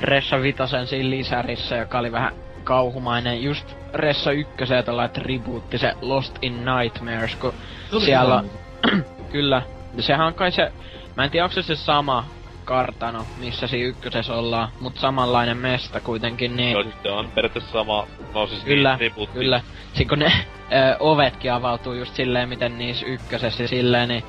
Ressa 0.00 0.42
Vitosen 0.42 0.86
siinä 0.86 1.10
lisärissä, 1.10 1.76
joka 1.76 1.98
oli 1.98 2.12
vähän 2.12 2.32
kauhumainen. 2.64 3.42
Just 3.42 3.76
Ressa 3.94 4.32
ykköseen 4.32 4.84
tuolla 4.84 5.08
tribuutti, 5.08 5.78
se 5.78 5.94
Lost 6.00 6.38
in 6.42 6.64
Nightmares, 6.64 7.36
kun 7.36 7.54
Se 7.90 7.96
oli 7.96 8.04
siellä... 8.04 8.44
hyvä. 8.92 9.02
kyllä. 9.32 9.62
Sehän 9.98 10.26
on 10.26 10.34
kai 10.34 10.52
se... 10.52 10.72
Mä 11.16 11.24
en 11.24 11.30
tiedä, 11.30 11.44
onko 11.44 11.54
se 11.54 11.62
se 11.62 11.76
sama 11.76 12.24
kartano, 12.64 13.26
missä 13.38 13.66
siinä 13.66 13.88
ykkösessä 13.88 14.34
ollaan, 14.34 14.68
mut 14.80 14.96
samanlainen 14.96 15.56
mesta 15.56 16.00
kuitenkin, 16.00 16.56
niin... 16.56 16.72
Joo, 16.72 16.82
sitten 16.82 17.12
on 17.12 17.28
periaatteessa 17.34 17.72
sama, 17.72 18.06
no 18.34 18.46
siis 18.46 18.64
Kyllä, 18.64 18.90
niin, 18.90 19.00
rebootti. 19.00 19.38
Kyllä. 19.38 19.60
Sitten 19.86 20.08
kun 20.08 20.18
ne 20.18 20.32
ö, 20.72 20.96
ovetkin 21.00 21.52
avautuu 21.52 21.92
just 21.92 22.14
silleen, 22.14 22.48
miten 22.48 22.78
niissä 22.78 23.06
ykkösessä 23.06 23.66
silleen, 23.66 24.08
niin 24.08 24.24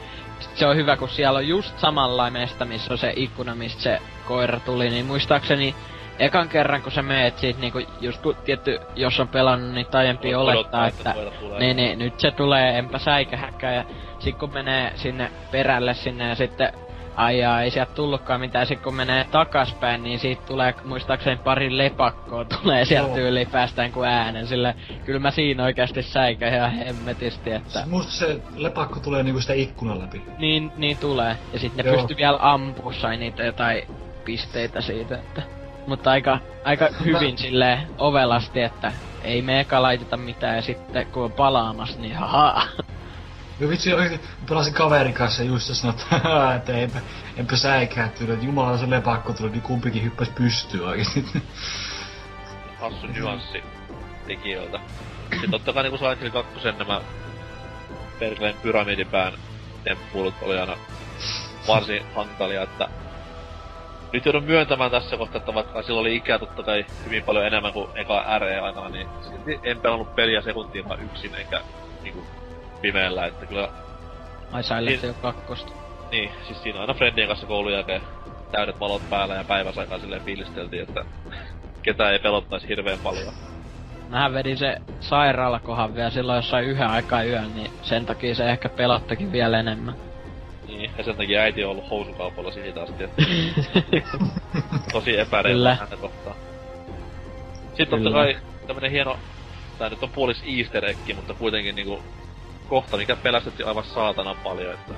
se 0.55 0.67
on 0.67 0.75
hyvä, 0.75 0.97
kun 0.97 1.09
siellä 1.09 1.37
on 1.37 1.47
just 1.47 1.79
samanlainen 1.79 2.41
mesta, 2.41 2.65
missä 2.65 2.93
on 2.93 2.97
se 2.97 3.13
ikkuna, 3.15 3.55
mistä 3.55 3.81
se 3.81 3.99
koira 4.27 4.59
tuli, 4.59 4.89
niin 4.89 5.05
muistaakseni 5.05 5.75
ekan 6.19 6.49
kerran, 6.49 6.81
kun 6.81 6.91
sä 6.91 7.01
meet 7.01 7.37
siitä 7.37 7.59
niinku, 7.59 7.79
just 8.01 8.21
kun 8.21 8.35
tietty, 8.45 8.79
jos 8.95 9.19
on 9.19 9.27
pelannut 9.27 9.95
aiempia 9.95 10.39
Odottaa, 10.39 10.81
olettaa, 10.81 10.87
että, 10.87 11.31
tulee. 11.39 11.59
niin, 11.59 11.77
niin, 11.77 11.99
nyt 11.99 12.19
se 12.19 12.31
tulee, 12.31 12.77
enpä 12.77 12.97
säikähäkään, 12.99 13.75
ja 13.75 13.83
sit 14.19 14.37
kun 14.37 14.53
menee 14.53 14.91
sinne 14.95 15.31
perälle 15.51 15.93
sinne 15.93 16.29
ja 16.29 16.35
sitten 16.35 16.73
Ai 17.15 17.39
jaa, 17.39 17.61
ei 17.61 17.71
sieltä 17.71 17.93
tullutkaan 17.93 18.39
mitään, 18.39 18.67
sit 18.67 18.81
kun 18.81 18.95
menee 18.95 19.25
takaspäin, 19.31 20.03
niin 20.03 20.19
siitä 20.19 20.41
tulee 20.45 20.73
muistaakseni 20.83 21.41
pari 21.43 21.77
lepakkoa 21.77 22.45
tulee 22.45 22.85
sieltä 22.85 23.13
tyyliin 23.13 23.49
päästään 23.51 23.91
kuin 23.91 24.09
äänen, 24.09 24.47
sille 24.47 24.75
kyllä 25.05 25.19
mä 25.19 25.31
siinä 25.31 25.63
oikeasti 25.63 26.03
säikä 26.03 26.55
ihan 26.55 26.71
hemmetisti, 26.71 27.51
että 27.51 27.83
Musta 27.87 28.11
se 28.11 28.41
lepakko 28.55 28.99
tulee 28.99 29.23
niinku 29.23 29.41
sitä 29.41 29.53
ikkunan 29.53 29.99
läpi. 29.99 30.21
niin, 30.37 30.71
niin 30.77 30.97
tulee. 30.97 31.37
Ja 31.53 31.59
sitten 31.59 31.85
ne 31.85 31.91
pystyy 31.91 32.17
vielä 32.17 32.37
ampua, 32.41 32.93
sai 32.93 33.17
niitä 33.17 33.43
jotain 33.43 33.83
pisteitä 34.25 34.81
siitä, 34.81 35.15
että... 35.15 35.41
Mutta 35.87 36.11
aika, 36.11 36.39
aika 36.63 36.89
hyvin 37.05 37.37
silleen 37.37 37.79
ovelasti, 37.97 38.61
että 38.61 38.93
ei 39.23 39.41
me 39.41 39.59
eka 39.59 39.81
laiteta 39.81 40.17
mitään 40.17 40.55
ja 40.55 40.61
sitten 40.61 41.07
kun 41.07 41.23
on 41.23 41.31
palaamassa, 41.31 41.99
niin 41.99 42.15
haha. 42.15 42.67
No 43.61 43.69
vitsi, 43.69 43.93
oikeesti, 43.93 44.27
pelasin 44.49 44.73
kaverin 44.73 45.13
kanssa 45.13 45.43
just 45.43 45.69
ja 45.69 45.75
sanoin, 45.75 45.99
että, 45.99 46.15
"Haha, 46.29 46.55
että 46.55 46.73
enpä 47.37 47.55
säikää 47.55 48.09
tyyli, 48.09 48.33
että 48.33 48.45
jumala 48.45 48.77
se 48.77 48.89
lepakko 48.89 49.33
tuli, 49.33 49.49
niin 49.49 49.61
kumpikin 49.61 50.03
hyppäs 50.03 50.29
pystyyn 50.29 50.83
oikeesti. 50.87 51.25
hassu 52.81 53.07
nyanssi 53.07 53.63
tekijöiltä. 54.27 54.79
Sitten 55.31 55.51
totta 55.51 55.73
kai 55.73 55.83
niinku 55.83 55.97
Silent 55.97 56.21
Hill 56.21 56.29
2 56.29 56.71
nämä 56.77 57.01
perkeleen 58.19 58.55
pyramidipään 58.63 59.33
temppuilut 59.83 60.33
oli 60.41 60.59
aina 60.59 60.77
varsin 61.67 62.03
hankalia, 62.15 62.63
että 62.63 62.87
nyt 64.13 64.25
joudun 64.25 64.43
myöntämään 64.43 64.91
tässä 64.91 65.17
kohtaa, 65.17 65.37
että 65.39 65.53
vaikka 65.53 65.83
silloin 65.83 66.01
oli 66.01 66.15
ikää 66.15 66.39
totta 66.39 66.63
kai 66.63 66.85
hyvin 67.05 67.23
paljon 67.23 67.45
enemmän 67.45 67.73
kuin 67.73 67.87
eka 67.95 68.39
RE-aikana, 68.39 68.89
niin 68.89 69.07
silti 69.29 69.59
en 69.63 69.79
pelannut 69.79 70.15
peliä 70.15 70.41
sekuntiinkaan 70.41 71.03
yksin 71.03 71.35
eikä 71.35 71.61
niinku 72.03 72.25
pimeällä, 72.81 73.25
että 73.25 73.45
kyllä 73.45 73.69
Ai 74.51 74.63
Silent 74.63 75.01
Hill 75.01 75.13
2. 75.13 75.65
niin, 76.11 76.31
siis 76.47 76.63
siinä 76.63 76.79
aina 76.79 76.93
friendien 76.93 77.27
kanssa 77.27 77.47
koulun 77.47 77.73
jälkeen 77.73 78.01
täydet 78.51 78.79
valot 78.79 79.09
päällä 79.09 79.35
ja 79.35 79.43
päiväsaikaan 79.43 80.01
silleen 80.01 80.21
fiilisteltiin, 80.21 80.83
että 80.83 81.05
ketään 81.83 82.13
ei 82.13 82.19
pelottaisi 82.19 82.67
hirveän 82.67 82.99
paljon. 82.99 83.33
Mähän 84.09 84.33
vedin 84.33 84.57
se 84.57 84.77
sairaalakohan 84.99 85.95
vielä 85.95 86.09
silloin 86.09 86.35
jossain 86.35 86.65
yhden 86.65 86.87
aikaa 86.87 87.23
yön, 87.23 87.55
niin 87.55 87.71
sen 87.81 88.05
takia 88.05 88.35
se 88.35 88.49
ehkä 88.49 88.69
pelottakin 88.69 89.31
vielä 89.31 89.59
enemmän. 89.59 89.95
Niin, 90.67 90.91
ja 90.97 91.03
sen 91.03 91.15
takia 91.15 91.41
äiti 91.41 91.63
on 91.63 91.71
ollut 91.71 91.89
housukaupalla 91.89 92.51
siitä 92.51 92.81
asti, 92.81 93.03
että 93.03 93.23
tosi 94.91 95.19
epäreilua 95.19 95.75
häntä 95.75 95.97
kohtaan. 95.97 96.35
Sitten 97.67 97.89
totta 97.89 98.11
kai 98.11 98.37
tämmönen 98.67 98.91
hieno, 98.91 99.17
tää 99.77 99.89
nyt 99.89 100.03
on 100.03 100.09
puolis 100.09 100.43
easter 100.57 100.85
egg, 100.85 100.97
mutta 101.15 101.33
kuitenkin 101.33 101.75
niinku 101.75 102.03
kohta, 102.71 102.97
mikä 102.97 103.15
pelästytti 103.15 103.63
aivan 103.63 103.83
saatanan 103.83 104.35
paljon, 104.43 104.73
että 104.73 104.93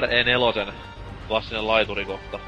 RE4 0.00 0.72
klassinen 1.28 1.66
laiturikohta. 1.66 2.38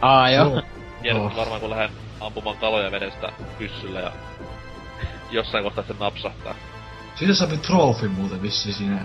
Aa 0.00 0.30
joo. 0.30 0.62
Tiedät 1.02 1.22
Oh. 1.22 1.36
varmaan 1.36 1.60
kun 1.60 1.70
lähden 1.70 1.90
ampumaan 2.20 2.56
kaloja 2.56 2.90
vedestä 2.90 3.32
pyssyllä 3.58 4.00
ja 4.00 4.12
jossain 5.30 5.64
kohtaa 5.64 5.84
se 5.84 5.94
napsahtaa. 6.00 6.54
Siitä 7.14 7.34
saa 7.34 7.48
trofi 7.66 8.08
muuten 8.08 8.42
vissi 8.42 8.72
siinä 8.72 8.98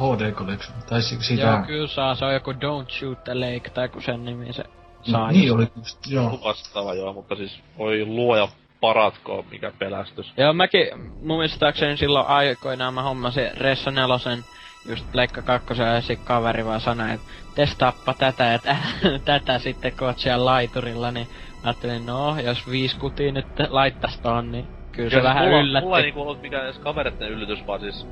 HD 0.00 0.32
Collection. 0.32 0.76
Tai 0.88 1.02
si- 1.02 1.22
siitä... 1.22 1.42
Joo, 1.42 1.62
kyllä 1.66 1.88
saa. 1.88 2.14
Se 2.14 2.24
on 2.24 2.34
joku 2.34 2.52
Don't 2.52 2.90
Shoot 2.98 3.24
the 3.24 3.34
Lake, 3.34 3.70
tai 3.74 3.88
kun 3.88 4.02
sen 4.02 4.24
nimi 4.24 4.52
se 4.52 4.64
saa. 5.10 5.32
niin 5.32 5.52
oli 5.52 5.66
just, 5.76 5.98
joo. 6.06 6.40
Vastaava 6.44 6.94
joo, 6.94 7.12
mutta 7.12 7.36
siis 7.36 7.58
voi 7.78 8.04
luoja 8.06 8.48
paratkoon, 8.82 9.44
mikä 9.50 9.72
pelästys. 9.78 10.32
Joo, 10.36 10.52
mäkin 10.52 10.88
muistaakseni 11.22 11.96
silloin 11.96 12.26
aikoinaan 12.26 12.94
mä 12.94 13.02
hommasin 13.02 13.50
Ressa 13.56 13.90
nelosen 13.90 14.44
just 14.88 15.12
Pleikka 15.12 15.42
kakkosen 15.42 15.94
ja 15.94 16.00
sit 16.00 16.20
kaveri 16.24 16.64
vaan 16.64 16.80
sanoi, 16.80 17.10
että 17.12 17.26
testaappa 17.54 18.14
tätä 18.14 18.44
ja 18.44 18.58
tä- 18.58 18.76
tätä 19.24 19.58
sitten 19.58 19.92
kun 19.98 20.06
oot 20.06 20.18
siellä 20.18 20.44
laiturilla, 20.44 21.10
niin 21.10 21.26
mä 21.30 21.60
ajattelin, 21.64 22.06
no, 22.06 22.40
jos 22.40 22.70
viisi 22.70 22.98
kutia 22.98 23.32
nyt 23.32 23.46
laittais 23.68 24.18
ton, 24.18 24.52
niin 24.52 24.66
kyllä 24.92 25.10
se 25.10 25.16
Joo, 25.16 25.24
vähän 25.24 25.44
mulla, 25.44 25.60
yllätti. 25.60 25.84
Mulla 25.84 25.98
ei 25.98 26.04
niinku 26.04 26.20
ollut 26.20 26.42
mikään 26.42 26.64
edes 26.64 26.78
kavereiden 26.78 27.28
yllätys, 27.28 27.66
vaan 27.66 27.80
siis 27.80 28.06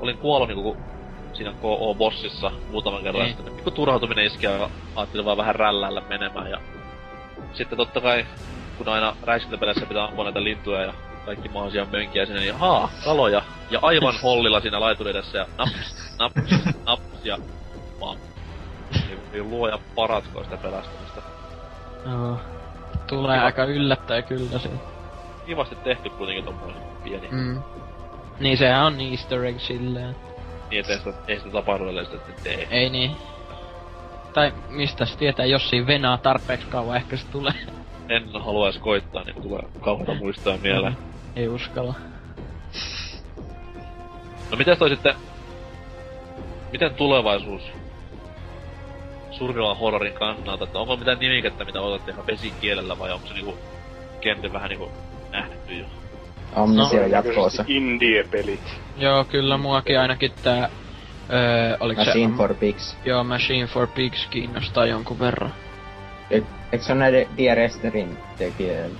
olin 0.00 0.18
kuollut 0.18 0.48
niinku 0.48 0.76
siinä 1.32 1.52
KO-bossissa 1.62 2.52
muutaman 2.70 3.02
kerran. 3.02 3.22
Niin. 3.22 3.36
Sitten 3.36 3.54
niinku 3.54 3.70
turhautuminen 3.70 4.24
iski 4.24 4.46
ja 4.46 4.70
ajattelin 4.96 5.24
vaan 5.24 5.36
vähän 5.36 5.54
rällällä 5.54 6.02
menemään. 6.08 6.50
Ja 6.50 6.60
sitten 7.52 7.76
totta 7.78 8.00
kai, 8.00 8.26
kun 8.78 8.88
aina 8.88 9.16
räiskintäpeleissä 9.22 9.86
pitää 9.86 10.04
ampua 10.04 10.24
näitä 10.24 10.44
lintuja 10.44 10.82
ja 10.82 10.94
kaikki 11.26 11.48
mahdollisia 11.48 11.86
mönkiä 11.92 12.26
sinne, 12.26 12.40
niin 12.40 12.54
haa, 12.54 12.90
kaloja. 13.04 13.42
Ja 13.70 13.78
aivan 13.82 14.14
hollilla 14.22 14.60
siinä 14.60 14.80
laituri 14.80 15.10
edessä 15.10 15.38
ja 15.38 15.46
naps, 15.58 15.72
naps, 16.18 16.52
naps 16.86 17.24
ja 17.24 17.38
pam. 18.00 18.16
Niin, 18.92 19.18
niin 19.32 19.50
luoja 19.50 19.78
paratko 19.94 20.44
sitä 20.44 20.56
pelastamista. 20.56 21.22
Joo. 22.06 22.40
Tulee 23.06 23.38
aika 23.38 23.64
yllättäen 23.64 24.24
kyllä 24.24 24.58
se. 24.58 24.70
Kivasti 25.46 25.74
tehty 25.74 26.10
kuitenkin 26.10 26.44
tommoinen 26.44 26.82
pieni. 27.04 27.28
Mm. 27.30 27.62
Niin 28.40 28.58
sehän 28.58 28.86
on 28.86 29.00
easter 29.00 29.44
egg 29.44 29.60
silleen. 29.60 30.16
Niin, 30.70 30.80
ettei 30.80 30.98
sitä, 30.98 31.12
ei 31.28 31.38
sitä 31.38 31.50
tapahdu 31.50 31.84
että 31.98 32.42
tee. 32.42 32.68
Ei 32.70 32.90
niin. 32.90 33.16
Tai 34.32 34.52
mistä 34.68 35.06
se 35.06 35.18
tietää, 35.18 35.46
jos 35.46 35.70
siinä 35.70 35.86
venaa 35.86 36.18
tarpeeksi 36.18 36.66
kauan, 36.66 36.96
ehkä 36.96 37.16
se 37.16 37.26
tulee. 37.32 37.54
En 38.08 38.28
haluaisi 38.44 38.78
koittaa, 38.80 39.24
niin 39.24 39.42
tulee 39.42 39.62
kauheita 39.80 40.14
muistoja 40.14 40.58
mieleen. 40.62 40.96
Ei 41.36 41.48
uskalla. 41.48 41.94
No 44.50 44.56
miten 44.56 44.78
toi 44.78 44.88
sitten... 44.90 45.14
Miten 46.72 46.94
tulevaisuus 46.94 47.62
survival 49.30 49.74
horrorin 49.74 50.12
kannalta, 50.12 50.64
että 50.64 50.78
onko 50.78 50.96
mitään 50.96 51.18
nimikettä, 51.18 51.64
mitä 51.64 51.80
otatte 51.80 52.12
ihan 52.12 52.26
vesikielellä 52.26 52.98
vai 52.98 53.12
onko 53.12 53.26
se 53.26 53.34
niinku 53.34 53.54
kenties 54.20 54.52
vähän 54.52 54.68
niinku 54.68 54.90
nähty 55.30 55.74
jo? 55.74 55.84
Omnisia 56.56 57.00
No, 57.00 57.06
jatkoosa. 57.06 57.64
Indie-pelit. 57.68 58.76
Joo, 58.98 59.24
kyllä 59.24 59.56
muakin 59.56 60.00
ainakin 60.00 60.32
tää... 60.42 60.68
Öö, 61.32 61.76
oliko 61.80 62.04
se... 62.04 62.10
Machine 62.10 62.36
for 62.36 62.54
Pigs. 62.54 62.96
Joo, 63.04 63.24
Machine 63.24 63.66
for 63.66 63.86
Pigs 63.86 64.26
kiinnostaa 64.30 64.86
jonkun 64.86 65.18
verran. 65.18 65.54
Eikö 66.30 66.46
se 66.84 66.92
ole 66.92 66.98
näiden 67.00 67.26
Dieresterin 67.36 68.18
tekijöillä? 68.38 68.98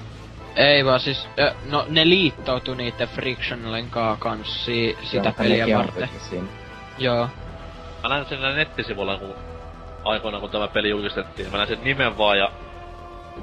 Ei 0.56 0.84
vaan 0.84 1.00
siis, 1.00 1.28
no 1.70 1.86
ne 1.88 2.08
liittoutui 2.08 2.76
niitten 2.76 3.08
Frictionalen 3.08 3.90
kaa 3.90 4.16
kanssa 4.16 4.64
si- 4.64 4.96
sitä 5.02 5.28
Joo, 5.28 5.32
peliä 5.38 5.78
varten. 5.78 6.08
Siinä. 6.30 6.46
Joo. 6.98 7.28
Mä 8.02 8.08
näin 8.08 8.26
sen 8.26 8.40
nettisivuilla, 8.56 9.18
kun 9.18 9.34
aikoinaan 10.04 10.40
kun 10.40 10.50
tämä 10.50 10.68
peli 10.68 10.88
julkistettiin, 10.90 11.50
mä 11.50 11.56
näin 11.56 11.68
sen 11.68 11.84
nimen 11.84 12.18
vaan 12.18 12.38
ja 12.38 12.50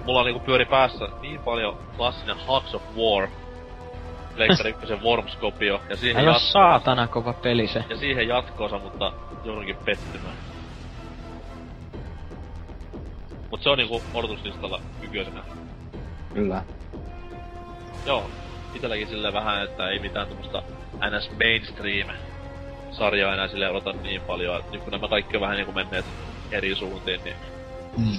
mulla 0.05 0.23
niinku 0.23 0.39
pyöri 0.39 0.65
päässä 0.65 1.07
niin 1.21 1.39
paljon 1.39 1.77
klassinen 1.97 2.37
Hearts 2.47 2.75
of 2.75 2.81
War, 2.97 3.27
Pleikkari 4.35 4.69
ykkösen 4.75 5.01
Worms-kopio, 5.03 5.81
ja 5.89 5.95
siihen, 5.97 6.17
Aivan 6.19 6.35
jat- 6.35 6.51
saatana 6.51 7.07
kova 7.07 7.33
peli 7.33 7.67
se. 7.67 7.83
ja 7.89 7.97
siihen 7.97 8.27
jatkoosa, 8.27 8.79
mutta 8.79 9.11
joudunkin 9.43 9.77
pettymään. 9.85 10.35
Se 13.61 13.69
on 13.69 13.77
niinku 13.77 14.01
odotuslistalla 14.13 14.81
ykkösenä. 15.01 15.43
Kyllä. 16.33 16.63
Joo, 18.05 18.29
itelläkin 18.75 19.07
sille 19.07 19.33
vähän, 19.33 19.63
että 19.63 19.89
ei 19.89 19.99
mitään 19.99 20.27
tämmöstä 20.27 20.63
NS 21.09 21.29
mainstream 21.43 22.09
sarjaa 22.91 23.33
enää 23.33 23.47
sille 23.47 23.69
odota 23.69 23.93
niin 23.93 24.21
paljon. 24.21 24.63
Nyt 24.71 24.81
kun 24.81 24.91
nämä 24.91 25.07
kaikki 25.07 25.37
on 25.37 25.41
vähän 25.41 25.55
niinku 25.55 25.71
menneet 25.71 26.05
eri 26.51 26.75
suuntiin, 26.75 27.23
niin 27.23 27.35
Mm. 27.97 28.17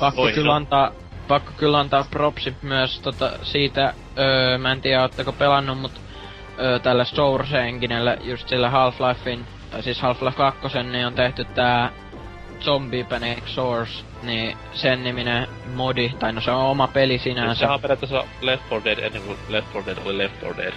Pakko 0.00 0.22
Oi, 0.22 0.32
kyllä 0.32 0.46
no. 0.46 0.54
antaa, 0.54 0.92
pakko 1.28 1.52
kyllä 1.56 1.78
antaa 1.78 2.06
propsit 2.10 2.62
myös 2.62 3.00
tota, 3.00 3.30
siitä, 3.42 3.94
öö, 4.18 4.58
mä 4.58 4.72
en 4.72 4.80
tiedä 4.80 5.02
ootteko 5.02 5.32
pelannut, 5.32 5.78
mut 5.80 6.00
öö, 6.58 6.78
tällä 6.78 7.04
Source 7.04 7.60
Enginellä, 7.60 8.16
just 8.20 8.48
sillä 8.48 8.70
Half-Lifein, 8.70 9.44
tai 9.70 9.82
siis 9.82 10.02
Half-Life 10.02 10.36
2, 10.36 10.82
niin 10.82 11.06
on 11.06 11.14
tehty 11.14 11.44
tää 11.44 11.92
Zombie 12.60 13.04
Panic 13.04 13.46
Source, 13.46 14.04
niin 14.22 14.56
sen 14.72 15.04
niminen 15.04 15.48
modi, 15.74 16.08
tai 16.18 16.32
no 16.32 16.40
se 16.40 16.50
on 16.50 16.64
oma 16.64 16.88
peli 16.88 17.18
sinänsä. 17.18 17.54
sehän 17.54 17.74
on 17.74 17.80
periaatteessa 17.80 18.24
Left 18.40 18.70
4 18.70 18.84
Dead 18.84 18.98
ennen 18.98 19.22
kuin 19.22 19.38
Left 19.48 19.74
4 19.74 19.86
Dead 19.86 20.06
oli 20.06 20.18
Left 20.18 20.42
4 20.42 20.56
Dead. 20.56 20.72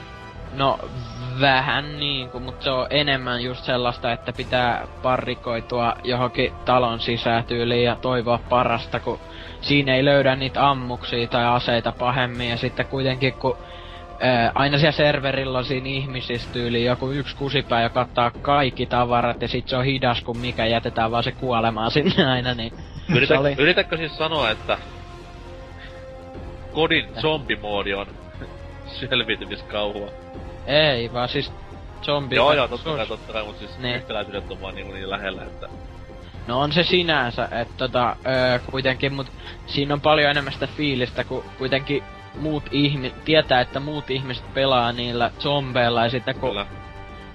No, 0.54 0.80
vähän 1.42 2.00
niinku, 2.00 2.40
mutta 2.40 2.64
se 2.64 2.70
on 2.70 2.88
enemmän 2.90 3.44
just 3.44 3.64
sellaista, 3.64 4.12
että 4.12 4.34
pitää 4.34 4.88
parrikoitua 5.02 5.96
johonkin 6.04 6.54
talon 6.66 7.00
sisäätyyliin 7.00 7.84
ja 7.84 7.96
toivoa 7.96 8.40
parasta, 8.50 9.00
kun 9.00 9.20
siinä 9.62 9.96
ei 9.96 10.06
löydä 10.06 10.36
niitä 10.36 10.70
ammuksia 10.70 11.28
tai 11.28 11.46
aseita 11.46 11.92
pahemmin. 11.92 12.50
Ja 12.50 12.58
sitten 12.58 12.86
kuitenkin, 12.86 13.34
kun 13.34 13.58
ää, 14.20 14.52
aina 14.56 14.78
siellä 14.78 14.92
serverillä 14.92 15.58
on 15.58 15.66
siinä 15.66 15.88
ihmisissä 15.88 16.50
tyyliin 16.54 16.86
joku 16.86 17.12
yksi 17.12 17.36
kusipää, 17.36 17.84
joka 17.84 18.02
ottaa 18.02 18.32
kaikki 18.32 18.86
tavarat 18.86 19.42
ja 19.42 19.48
sit 19.48 19.68
se 19.68 19.78
on 19.78 19.86
hidas, 19.86 20.22
kun 20.22 20.38
mikä 20.38 20.66
jätetään 20.66 21.12
vaan 21.12 21.24
se 21.24 21.32
kuolemaan 21.32 21.92
sinne 22.02 22.26
aina, 22.26 22.54
niin 22.54 22.74
Yritä. 23.10 23.36
Yritätkö 23.58 23.98
siis 23.98 24.18
sanoa, 24.18 24.50
että 24.52 24.78
kodin 26.72 27.06
zombimoodi 27.22 27.94
on 27.94 28.08
selviytymiskauhua? 29.00 30.10
Ei, 30.68 31.14
vaan 31.14 31.30
siis 31.30 31.52
zombi... 32.02 32.36
Joo 32.36 32.54
joo, 32.54 32.68
totta 32.68 32.96
kai, 32.96 33.08
totta 33.08 33.34
kai, 33.34 33.44
mut 33.46 33.58
siis 33.58 33.78
Niin. 33.80 33.96
yhtäläisyydet 33.96 34.52
on 34.52 34.62
vaan 34.62 34.76
niinku 34.76 34.94
niin 34.94 35.10
lähellä, 35.10 35.44
että... 35.44 35.68
No 36.48 36.60
on 36.60 36.72
se 36.72 36.84
sinänsä, 36.84 37.44
että 37.52 37.74
tota, 37.78 38.16
öö, 38.28 38.60
kuitenkin, 38.72 39.14
mut 39.14 39.28
siinä 39.68 39.94
on 39.94 40.02
paljon 40.02 40.32
enemmän 40.32 40.54
sitä 40.54 40.68
fiilistä, 40.68 41.24
kun 41.24 41.44
kuitenkin 41.58 42.04
muut 42.40 42.64
ihmiset, 42.72 43.26
tietää, 43.26 43.62
että 43.62 43.80
muut 43.80 44.10
ihmiset 44.10 44.54
pelaa 44.54 44.92
niillä 44.92 45.32
zombeilla 45.40 46.04
ja 46.04 46.10
sitten 46.10 46.36
kun 46.36 46.50
Kyllä. 46.50 46.66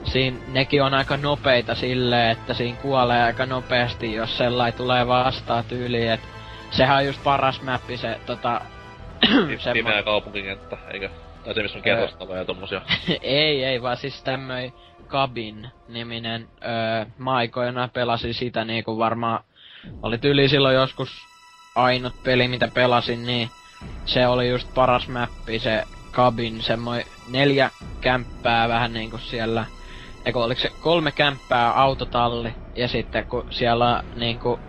Siinä, 0.04 0.36
nekin 0.48 0.82
on 0.82 0.94
aika 0.94 1.16
nopeita 1.16 1.74
silleen, 1.74 2.30
että 2.30 2.54
siinä 2.54 2.78
kuolee 2.82 3.22
aika 3.22 3.46
nopeasti, 3.46 4.14
jos 4.14 4.38
sellainen 4.38 4.78
tulee 4.78 5.06
vastaan 5.06 5.64
tyyliin, 5.64 6.12
että 6.12 6.26
sehän 6.70 6.96
on 6.96 7.06
just 7.06 7.24
paras 7.24 7.62
mappi 7.62 7.96
se 7.96 8.20
tota, 8.26 8.60
semmo- 9.58 9.72
Pimeä 9.72 10.02
kaupunkikenttä, 10.02 10.76
eikä? 10.92 11.10
Tai 11.44 11.54
se, 11.54 11.62
missä 11.62 11.78
on 11.78 11.82
kerrostaloja 11.84 12.38
ja 12.38 12.44
tommosia. 12.44 12.80
ei, 13.22 13.64
ei, 13.64 13.82
vaan 13.82 13.96
siis 13.96 14.22
tämmöi 14.22 14.72
Cabin-niminen, 15.08 16.48
öö, 16.64 17.04
mä 17.18 17.32
aikoinaan 17.34 17.90
pelasin 17.90 18.34
sitä 18.34 18.64
niinku 18.64 18.98
varmaan, 18.98 19.44
oli 20.02 20.18
tyyli 20.18 20.48
silloin 20.48 20.74
joskus 20.74 21.10
ainut 21.74 22.22
peli, 22.22 22.48
mitä 22.48 22.68
pelasin, 22.74 23.26
niin 23.26 23.50
se 24.04 24.26
oli 24.26 24.48
just 24.48 24.74
paras 24.74 25.08
mappi, 25.08 25.58
se 25.58 25.84
Cabin, 26.12 26.62
semmoinen 26.62 27.06
neljä 27.28 27.70
kämppää 28.00 28.68
vähän 28.68 28.92
niinku 28.92 29.18
siellä, 29.18 29.64
eikö 30.24 30.38
oliko 30.38 30.60
se 30.60 30.70
kolme 30.80 31.12
kämppää 31.12 31.72
autotalli, 31.72 32.54
ja 32.76 32.88
sitten 32.88 33.26
kun 33.26 33.46
siellä 33.50 33.96
on 33.96 34.02
niinku 34.16 34.60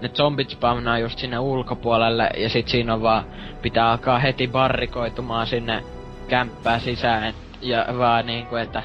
ne 0.00 0.08
zombit 0.08 0.50
spawnaa 0.50 0.98
just 0.98 1.18
sinne 1.18 1.38
ulkopuolelle, 1.38 2.30
ja 2.36 2.48
sit 2.48 2.68
siinä 2.68 2.94
on 2.94 3.02
vaan, 3.02 3.24
pitää 3.62 3.90
alkaa 3.90 4.18
heti 4.18 4.48
barrikoitumaan 4.48 5.46
sinne 5.46 5.84
kämppää 6.28 6.78
sisään, 6.78 7.34
ja 7.60 7.86
vaan 7.98 8.26
niinku, 8.26 8.56
että... 8.56 8.82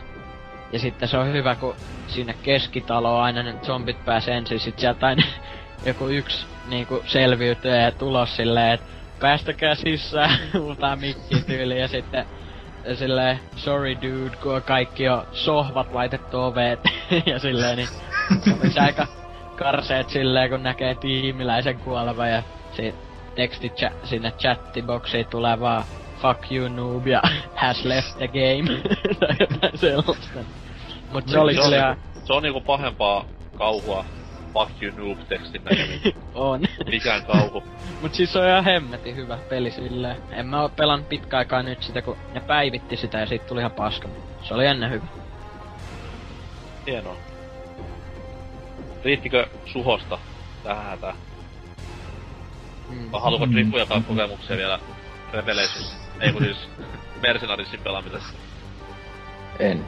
Ja 0.71 0.79
sitten 0.79 1.09
se 1.09 1.17
on 1.17 1.33
hyvä, 1.33 1.55
kun 1.55 1.75
sinne 2.07 2.35
keskitaloon 2.43 3.23
aina 3.23 3.43
ne 3.43 3.53
zombit 3.65 4.05
pääsee 4.05 4.37
ensin, 4.37 4.59
sit 4.59 4.79
sieltä 4.79 5.05
aina 5.05 5.23
joku 5.85 6.07
yksi 6.07 6.45
niinku 6.67 7.03
selviytyy 7.05 7.75
ja 7.75 7.91
tulos 7.91 8.35
silleen, 8.35 8.73
että 8.73 8.87
päästäkää 9.19 9.75
sisään, 9.75 10.39
huutaa 10.59 10.95
mikki 10.95 11.35
tyyli 11.47 11.79
ja 11.79 11.87
sitten 11.87 12.25
silleen, 12.95 13.39
sorry 13.55 13.95
dude, 13.95 14.35
kun 14.43 14.61
kaikki 14.61 15.09
on 15.09 15.27
sohvat 15.31 15.93
laitettu 15.93 16.39
oveen 16.39 16.77
ja 17.25 17.39
silleen, 17.39 17.77
niin 17.77 17.89
se 18.73 18.79
aika 18.79 19.07
karseet 19.55 20.09
silleen, 20.09 20.49
kun 20.49 20.63
näkee 20.63 20.95
tiimiläisen 20.95 21.79
kuolevan 21.79 22.31
ja 22.31 22.43
sit 22.75 22.95
teksti 23.35 23.71
cha- 23.81 24.07
sinne 24.07 24.31
chattiboksiin 24.31 25.27
tulee 25.27 25.59
vaan 25.59 25.83
fuck 26.21 26.51
you 26.51 26.67
noob 26.67 27.07
ja 27.07 27.21
has 27.55 27.85
left 27.85 28.17
the 28.17 28.27
game. 28.27 28.79
Tai 29.19 29.35
jotain 29.39 29.77
sellaista. 29.77 30.39
Mut 31.11 31.27
se 31.27 31.39
oli 31.39 31.53
se, 31.53 31.61
on, 31.61 31.65
kyllä 31.69 31.95
niinku- 31.95 32.27
se 32.27 32.33
on 32.33 32.43
niinku 32.43 32.61
pahempaa 32.61 33.25
kauhua 33.57 34.05
fuck 34.57 34.83
you 34.83 34.91
noob 34.97 35.27
tekstin 35.27 35.63
näkeminen. 35.63 36.13
on. 36.33 36.61
Mikään 36.91 37.25
kauhu. 37.25 37.63
Mut 38.01 38.13
siis 38.13 38.33
se 38.33 38.39
on 38.39 38.47
ihan 38.47 38.63
hemmetin 38.63 39.15
hyvä 39.15 39.37
peli 39.49 39.71
silleen. 39.71 40.17
En 40.31 40.45
mä 40.45 40.61
oo 40.61 40.69
pelannut 40.69 41.09
pitkä 41.09 41.37
aikaa 41.37 41.63
nyt 41.63 41.83
sitä, 41.83 42.01
kun 42.01 42.17
ne 42.33 42.39
päivitti 42.39 42.97
sitä 42.97 43.19
ja 43.19 43.25
siitä 43.25 43.45
tuli 43.45 43.59
ihan 43.59 43.71
paska. 43.71 44.07
Se 44.43 44.53
oli 44.53 44.65
ennen 44.65 44.91
hyvä. 44.91 45.05
Hienoa. 46.87 47.15
Riittikö 49.03 49.47
suhosta 49.65 50.17
tähän 50.63 50.85
hätään? 50.85 51.15
Mm. 52.89 53.11
Vai 53.11 53.21
haluatko 53.21 53.45
Mm. 53.45 53.53
Driffu 53.53 53.77
jakaa 53.77 54.01
kokemuksia 54.01 54.57
vielä 54.57 54.79
Revelations? 55.33 55.97
Ei 56.19 56.33
kun 56.33 56.43
siis 56.43 56.57
Mercenariesin 57.21 57.79
pelaamisesta. 57.79 58.33
En. 59.59 59.85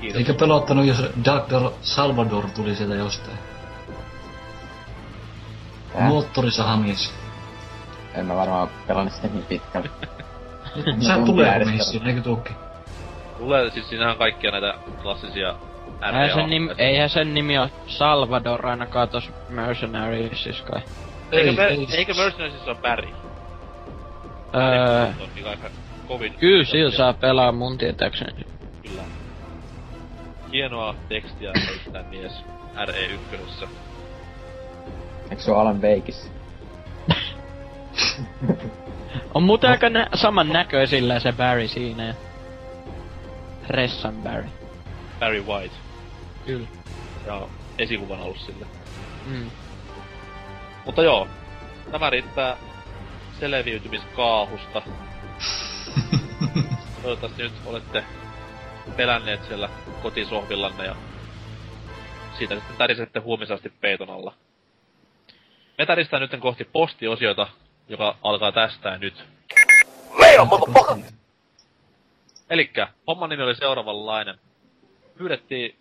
Kiitos. 0.00 0.18
Eikä 0.18 0.34
pelottanut, 0.34 0.86
jos 0.86 0.98
Dr. 0.98 1.70
Salvador 1.82 2.50
tuli 2.50 2.74
sieltä 2.74 2.94
jostain. 2.94 3.38
Tää? 5.98 6.08
Moottorisahamies. 6.08 7.14
En 8.14 8.26
mä 8.26 8.36
varmaan 8.36 8.68
pelannut 8.86 9.12
sitä 9.14 9.28
niin 9.28 9.44
pitkälle. 9.44 9.90
Sä 11.00 11.14
tuntia 11.14 11.24
tulee 11.26 11.64
missiin, 11.64 12.06
eikö 12.06 12.20
tuukki? 12.20 12.52
Tulee 13.38 13.70
siis 13.70 13.88
siinähän 13.88 14.16
kaikkia 14.16 14.50
näitä 14.50 14.74
klassisia 15.02 15.54
Eihän 16.02 16.30
sen, 16.34 16.50
nimi, 16.50 16.70
eihän 16.78 17.10
sen 17.10 17.34
nimi 17.34 17.58
oo 17.58 17.68
Salvador 17.86 18.66
ainakaan 18.66 19.08
tos 19.08 19.30
Mercenariesissa 19.48 20.64
kai. 20.64 20.82
Eikö, 21.32 21.50
Ei, 21.50 21.56
mer- 21.56 21.70
ei. 21.70 21.86
eikö 21.96 22.14
Mercenariesissa 22.14 22.70
ole 22.70 22.78
Barry? 22.82 23.08
Öö, 24.54 25.06
On 25.06 25.58
kovin. 26.08 26.34
kyllä 26.34 26.64
sillä 26.64 26.90
saa 26.90 27.12
pelaa 27.12 27.52
mun 27.52 27.78
tietääkseni. 27.78 28.44
Kyllä. 28.82 29.02
Hienoa 30.52 30.94
tekstiä 31.08 31.52
heittää 31.68 32.02
mies 32.10 32.32
RE1. 32.86 33.68
Eikö 35.30 35.42
se 35.42 35.50
oo 35.52 35.58
Alan 35.58 35.82
Veikis? 35.82 36.30
On 39.34 39.42
muuten 39.42 39.70
aika 39.70 39.88
nä- 39.88 40.08
saman 40.14 40.48
näköisillä 40.48 41.20
se 41.20 41.32
Barry 41.32 41.68
siinä. 41.68 42.06
ja- 42.06 42.14
Ressan 43.68 44.14
Barry. 44.14 44.48
Barry 45.20 45.42
White. 45.42 45.74
Kyllä. 46.46 46.68
Ja 47.26 47.48
esikuvan 47.78 48.20
ollut 48.20 48.38
sille. 48.38 48.66
Mm. 49.26 49.50
Mutta 50.86 51.02
joo, 51.02 51.28
tämä 51.90 52.10
riittää 52.10 52.56
selviytymiskaahusta. 53.40 54.82
Toivottavasti 57.02 57.42
nyt 57.42 57.52
olette 57.66 58.04
pelänneet 58.96 59.44
siellä 59.44 59.68
kotisohvillanne 60.02 60.84
ja 60.84 60.96
siitä 62.38 62.54
sitten 62.54 62.76
tärisette 62.76 63.20
huomisasti 63.20 63.72
peiton 63.80 64.10
alla. 64.10 64.34
Me 65.78 65.86
täristään 65.86 66.20
nyt 66.20 66.40
kohti 66.40 66.64
postiosiota, 66.64 67.48
joka 67.88 68.16
alkaa 68.22 68.52
tästä 68.52 68.88
ja 68.88 68.98
nyt. 68.98 69.24
Elikkä, 72.50 72.88
homman 73.06 73.30
nimi 73.30 73.42
oli 73.42 73.54
seuraavanlainen. 73.54 74.38
Pyydettiin, 75.18 75.76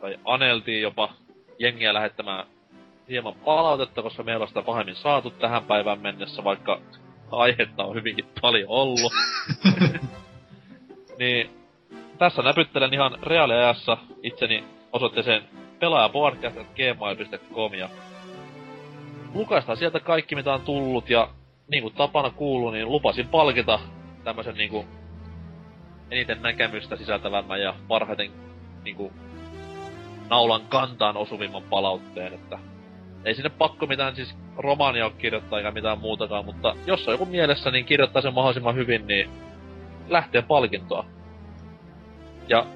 tai 0.00 0.18
aneltiin 0.24 0.82
jopa, 0.82 1.12
jengiä 1.58 1.94
lähettämään 1.94 2.46
hieman 3.08 3.34
palautetta, 3.34 4.02
koska 4.02 4.22
meillä 4.22 4.42
on 4.42 4.48
sitä 4.48 4.62
pahemmin 4.62 4.96
saatu 4.96 5.30
tähän 5.30 5.64
päivään 5.64 6.00
mennessä, 6.00 6.44
vaikka 6.44 6.80
aihetta 7.30 7.84
on 7.84 7.94
hyvinkin 7.94 8.26
paljon 8.40 8.68
ollut. 8.68 9.12
niin 11.18 11.50
tässä 12.18 12.42
näpyttelen 12.42 12.94
ihan 12.94 13.18
reaaliajassa 13.22 13.96
itseni 14.22 14.64
osoitteeseen 14.92 15.42
pelaajaboardcast.gmail.com 15.78 17.74
ja 17.74 17.88
lukaistaan 19.34 19.78
sieltä 19.78 20.00
kaikki 20.00 20.34
mitä 20.34 20.54
on 20.54 20.60
tullut 20.60 21.10
ja 21.10 21.28
niin 21.68 21.82
kuin 21.82 21.94
tapana 21.94 22.30
kuuluu, 22.30 22.70
niin 22.70 22.88
lupasin 22.88 23.28
palkita 23.28 23.80
tämmösen 24.24 24.54
niinku 24.54 24.84
eniten 26.10 26.42
näkemystä 26.42 26.96
sisältävämmän 26.96 27.60
ja 27.60 27.74
parhaiten 27.88 28.30
niinku 28.84 29.12
naulan 30.30 30.62
kantaan 30.68 31.16
osuvimman 31.16 31.62
palautteen, 31.62 32.32
että 32.32 32.58
ei 33.24 33.34
sinne 33.34 33.50
pakko 33.50 33.86
mitään 33.86 34.16
siis 34.16 34.36
romaania 34.56 35.04
ole 35.04 35.12
kirjoittaa 35.18 35.58
eikä 35.58 35.70
mitään 35.70 35.98
muutakaan, 35.98 36.44
mutta 36.44 36.74
jos 36.86 37.08
on 37.08 37.14
joku 37.14 37.24
mielessä, 37.24 37.70
niin 37.70 37.84
kirjoittaa 37.84 38.22
sen 38.22 38.34
mahdollisimman 38.34 38.74
hyvin, 38.74 39.06
niin 39.06 39.30
lähtee 40.08 40.42
palkintoa. 40.42 41.04
Ja 42.48 42.66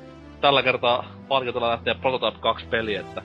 tällä 0.41 0.63
kertaa 0.63 1.05
palkintolla 1.29 1.71
lähtee 1.71 1.95
Prototype 1.95 2.43
2 2.43 2.67
peli, 2.67 2.95
että 2.95 3.23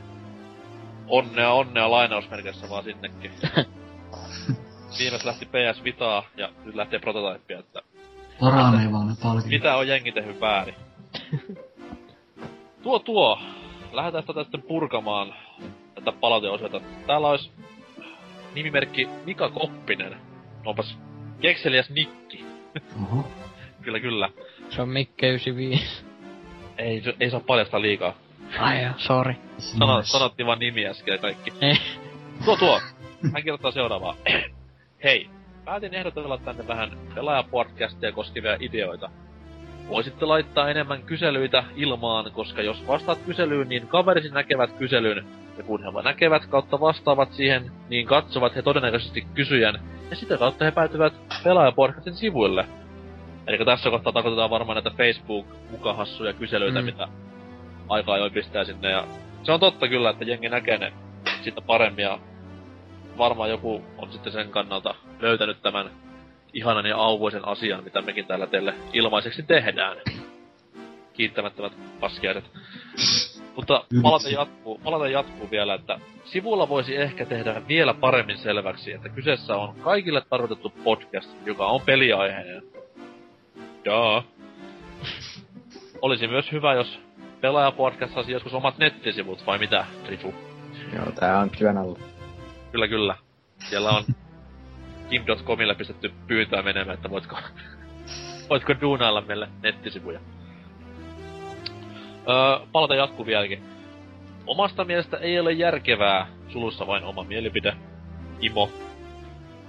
onnea 1.07 1.51
onnea 1.53 1.91
lainausmerkissä 1.91 2.69
vaan 2.69 2.83
sinnekin. 2.83 3.31
Viimeis 4.99 5.25
lähti 5.25 5.45
PS 5.45 5.83
Vitaa 5.83 6.23
ja 6.37 6.49
nyt 6.65 6.75
lähtee 6.75 6.99
Prototypea, 6.99 7.59
että 7.59 7.81
Paranee 8.39 8.91
vaan 8.91 9.07
ne 9.07 9.13
palkinnot. 9.23 9.45
mitä 9.49 9.75
on 9.75 9.87
jengi 9.87 10.11
tehnyt 10.11 10.41
väärin. 10.41 10.75
tuo 12.83 12.99
tuo. 12.99 13.39
Lähdetään 13.91 14.23
tätä 14.23 14.43
sitten 14.43 14.61
purkamaan 14.61 15.33
tätä 15.95 16.11
palauteosiota. 16.11 16.81
Täällä 17.07 17.27
olisi 17.27 17.51
nimimerkki 18.55 19.07
Mika 19.25 19.49
Koppinen. 19.49 20.15
Onpas 20.65 20.97
kekseliäs 21.41 21.89
nikki. 21.89 22.45
Oho. 23.03 23.27
kyllä, 23.81 23.99
kyllä. 23.99 24.29
Se 24.69 24.81
on 24.81 24.89
Mikke 24.89 25.27
95. 25.29 26.03
Ei, 26.77 27.01
se- 27.01 27.15
ei 27.19 27.29
saa 27.29 27.39
paljastaa 27.39 27.81
liikaa. 27.81 28.13
Ai 28.59 28.83
joo, 28.83 28.93
sorry. 28.97 29.33
Sano, 29.57 29.97
Nice. 29.97 30.09
sanottiin 30.09 30.47
vaan 30.47 30.59
nimi 30.59 30.87
äsken 30.87 31.19
kaikki. 31.19 31.53
Eh. 31.61 31.81
Tuo 32.45 32.57
tuo. 32.57 32.81
Hän 33.33 33.43
kirjoittaa 33.43 33.71
seuraavaa. 33.71 34.15
Hei, 35.03 35.29
päätin 35.65 35.93
ehdotella 35.93 36.37
tänne 36.37 36.67
vähän 36.67 36.91
pelaajapodcastia 37.15 38.11
koskevia 38.11 38.57
ideoita. 38.59 39.09
Voisitte 39.89 40.25
laittaa 40.25 40.69
enemmän 40.69 41.03
kyselyitä 41.03 41.63
ilmaan, 41.75 42.31
koska 42.31 42.61
jos 42.61 42.87
vastaat 42.87 43.19
kyselyyn, 43.25 43.69
niin 43.69 43.87
kaverisi 43.87 44.29
näkevät 44.29 44.71
kyselyn. 44.71 45.25
Ja 45.57 45.63
kun 45.63 45.83
he 45.83 46.01
näkevät 46.03 46.45
kautta 46.45 46.79
vastaavat 46.79 47.33
siihen, 47.33 47.71
niin 47.89 48.07
katsovat 48.07 48.55
he 48.55 48.61
todennäköisesti 48.61 49.27
kysyjän. 49.33 49.79
Ja 50.09 50.15
sitä 50.15 50.37
kautta 50.37 50.65
he 50.65 50.71
päätyvät 50.71 51.13
pelaajapodcastin 51.43 52.15
sivuille. 52.15 52.65
Eli 53.47 53.65
tässä 53.65 53.89
kohtaa 53.89 54.13
tarkoitetaan 54.13 54.49
varmaan 54.49 54.75
näitä 54.75 54.91
Facebook-mukahassuja 54.97 56.33
kyselyitä, 56.33 56.79
Mm. 56.79 56.85
mitä 56.85 57.07
aika 57.89 58.13
ajoin 58.13 58.31
pistää 58.31 58.63
sinne. 58.63 58.91
Ja 58.91 59.07
se 59.43 59.51
on 59.51 59.59
totta 59.59 59.87
kyllä, 59.87 60.09
että 60.09 60.25
jengi 60.25 60.49
näkee 60.49 60.77
ne 60.77 60.93
sitä 61.43 61.61
paremmin 61.61 62.03
ja 62.03 62.19
varmaan 63.17 63.49
joku 63.49 63.83
on 63.97 64.11
sitten 64.11 64.33
sen 64.33 64.49
kannalta 64.49 64.95
löytänyt 65.19 65.61
tämän 65.61 65.91
ihanan 66.53 66.85
ja 66.85 66.97
auvoisen 66.97 67.47
asian, 67.47 67.83
mitä 67.83 68.01
mekin 68.01 68.25
täällä 68.25 68.47
teille 68.47 68.73
ilmaiseksi 68.93 69.43
tehdään. 69.43 69.97
Kiittämättömät 71.13 71.73
paskiaiset. 71.99 72.43
Mutta 73.55 73.85
palata 74.01 74.29
jatkuu, 74.29 74.81
palata 74.83 75.07
jatkuu 75.07 75.51
vielä, 75.51 75.73
että 75.73 75.99
sivulla 76.25 76.69
voisi 76.69 76.95
ehkä 76.95 77.25
tehdä 77.25 77.61
vielä 77.67 77.93
paremmin 77.93 78.37
selväksi, 78.37 78.91
että 78.91 79.09
kyseessä 79.09 79.55
on 79.55 79.75
kaikille 79.75 80.21
tarkoitettu 80.29 80.73
podcast, 80.83 81.29
joka 81.45 81.65
on 81.65 81.81
peliaiheinen. 81.81 82.63
Jaa. 83.85 84.23
Olisi 86.01 86.27
myös 86.27 86.51
hyvä, 86.51 86.73
jos 86.73 86.99
pelaajapodcast 87.41 88.13
saisi 88.13 88.31
joskus 88.31 88.53
omat 88.53 88.77
nettisivut, 88.77 89.45
vai 89.47 89.57
mitä, 89.57 89.85
Rifu? 90.07 90.33
Joo, 90.95 91.11
tää 91.11 91.39
on 91.39 91.49
työn 91.49 91.77
alla. 91.77 91.99
Kyllä, 92.71 92.87
kyllä. 92.87 93.15
Siellä 93.69 93.89
on 93.89 94.03
kim.comille 95.09 95.75
pistetty 95.75 96.13
pyyntöä 96.27 96.61
menemään, 96.61 96.95
että 96.95 97.09
voitko, 97.09 97.37
voitko 98.49 98.73
duunailla 98.81 99.21
meille 99.21 99.49
nettisivuja. 99.63 100.19
Öö, 102.29 102.67
palata 102.71 102.95
jatkuu 102.95 103.25
vieläkin. 103.25 103.63
Omasta 104.47 104.85
mielestä 104.85 105.17
ei 105.17 105.39
ole 105.39 105.51
järkevää, 105.51 106.27
sulussa 106.49 106.87
vain 106.87 107.03
oma 107.03 107.23
mielipide, 107.23 107.73
Imo, 108.39 108.69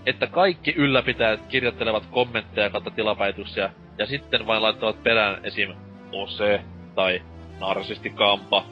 että 0.06 0.26
kaikki 0.26 0.74
ylläpitäjät 0.76 1.40
kirjoittelevat 1.48 2.06
kommentteja 2.06 2.70
kautta 2.70 2.90
tilapäityksiä 2.90 3.72
ja 3.98 4.06
sitten 4.06 4.46
vain 4.46 4.62
laittavat 4.62 5.02
perään 5.02 5.44
esim. 5.44 5.74
Ose 6.12 6.60
tai 6.94 7.22
Narsisti 7.62 8.10
Kampa. 8.10 8.64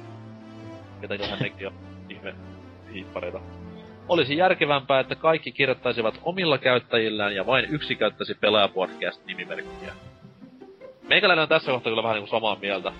Ketäköhän 1.01 1.39
nekin 1.39 1.67
on 1.67 1.75
ihme 2.09 2.35
hiippareita. 2.95 3.41
Olisi 4.09 4.37
järkevämpää, 4.37 5.01
että 5.01 5.15
kaikki 5.15 5.53
kirjoittaisivat 5.53 6.21
omilla 6.23 6.59
käyttäjillään 6.59 7.35
ja 7.35 7.47
vain 7.47 7.65
yksi 7.71 7.97
käyttäisi 7.97 8.35
Pelaajapodcast-nimimerkkiä. 8.35 9.93
Meikäläinen 11.09 11.43
on 11.43 11.49
tässä 11.49 11.73
kohtaa 11.73 11.91
kyllä 11.91 12.03
vähän 12.03 12.15
niinku 12.15 12.31
samaa 12.31 12.57
mieltä. 12.61 12.93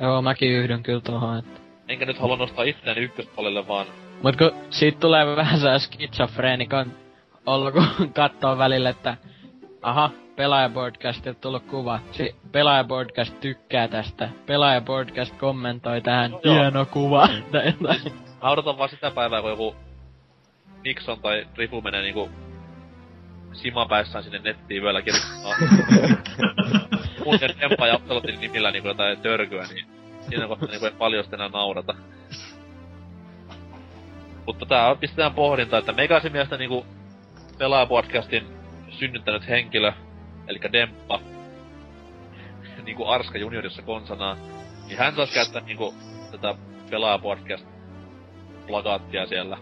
Joo, 0.00 0.22
mäkin 0.22 0.50
yhdyn 0.50 0.82
kyllä 0.82 1.00
tuohon, 1.00 1.38
että... 1.38 1.60
Enkä 1.88 2.06
nyt 2.06 2.18
halua 2.18 2.36
nostaa 2.36 2.64
itseäni 2.64 3.00
ykköspuolelle, 3.00 3.68
vaan 3.68 3.86
Mut 4.22 4.36
kun 4.36 4.52
siitä 4.70 5.00
tulee 5.00 5.36
vähän 5.36 5.60
se 5.60 5.78
skitsofreenikon 5.78 6.92
ollut, 7.46 7.74
kun 7.74 8.12
kattoo 8.12 8.58
välillä, 8.58 8.90
että 8.90 9.16
aha, 9.82 10.10
pelaajapodcastilta 10.36 11.40
tullut 11.40 11.66
kuva. 11.66 12.00
Si- 12.12 12.34
pelaajapodcast 12.52 13.40
tykkää 13.40 13.88
tästä. 13.88 14.28
Pelaajapodcast 14.46 15.34
kommentoi 15.36 16.00
tähän. 16.00 16.30
No 16.30 16.40
joo. 16.44 16.54
Hieno 16.54 16.86
kuva. 16.86 17.28
Jotain. 17.52 18.12
mä 18.42 18.50
odotan 18.50 18.78
vaan 18.78 18.88
sitä 18.88 19.10
päivää, 19.10 19.40
kun 19.40 19.50
joku 19.50 19.76
Nixon 20.84 21.20
tai 21.20 21.46
Rifu 21.56 21.80
menee 21.80 22.02
niinku 22.02 22.30
simapäissään 23.52 24.24
sinne 24.24 24.38
nettiin 24.38 24.82
vielä 24.82 25.02
kirjoittaa 25.02 25.54
mun 27.24 27.38
ja 27.40 27.48
Dempa 27.60 27.86
ja 27.86 27.94
Absolutin 27.94 28.40
nimillä 28.40 28.70
niinku 28.70 28.88
jotain 28.88 29.20
törkyä, 29.20 29.62
niin 29.74 29.86
siinä 30.28 30.46
kohtaa 30.46 30.68
niinku 30.68 30.86
ei 30.86 30.92
paljon 30.98 31.24
enää 31.32 31.48
naurata. 31.48 31.94
Mutta 34.46 34.66
tää 34.66 34.94
pistetään 34.94 35.34
pohdinta, 35.34 35.78
että 35.78 35.92
meikäisen 35.92 36.32
mielestä 36.32 36.56
niinku 36.56 36.86
pelaajapodcastin 37.58 38.59
synnyttänyt 38.90 39.48
henkilö, 39.48 39.92
eli 40.48 40.60
Demppa, 40.72 41.20
niinku 42.84 43.06
Arska 43.06 43.38
juniorissa 43.38 43.82
konsanaan, 43.82 44.38
niin 44.86 44.98
hän 44.98 45.14
saisi 45.14 45.34
käyttää 45.34 45.62
niinku 45.62 45.94
tätä 46.30 46.54
pelaajapodcast 46.90 47.66
plakaattia 48.66 49.26
siellä. 49.26 49.58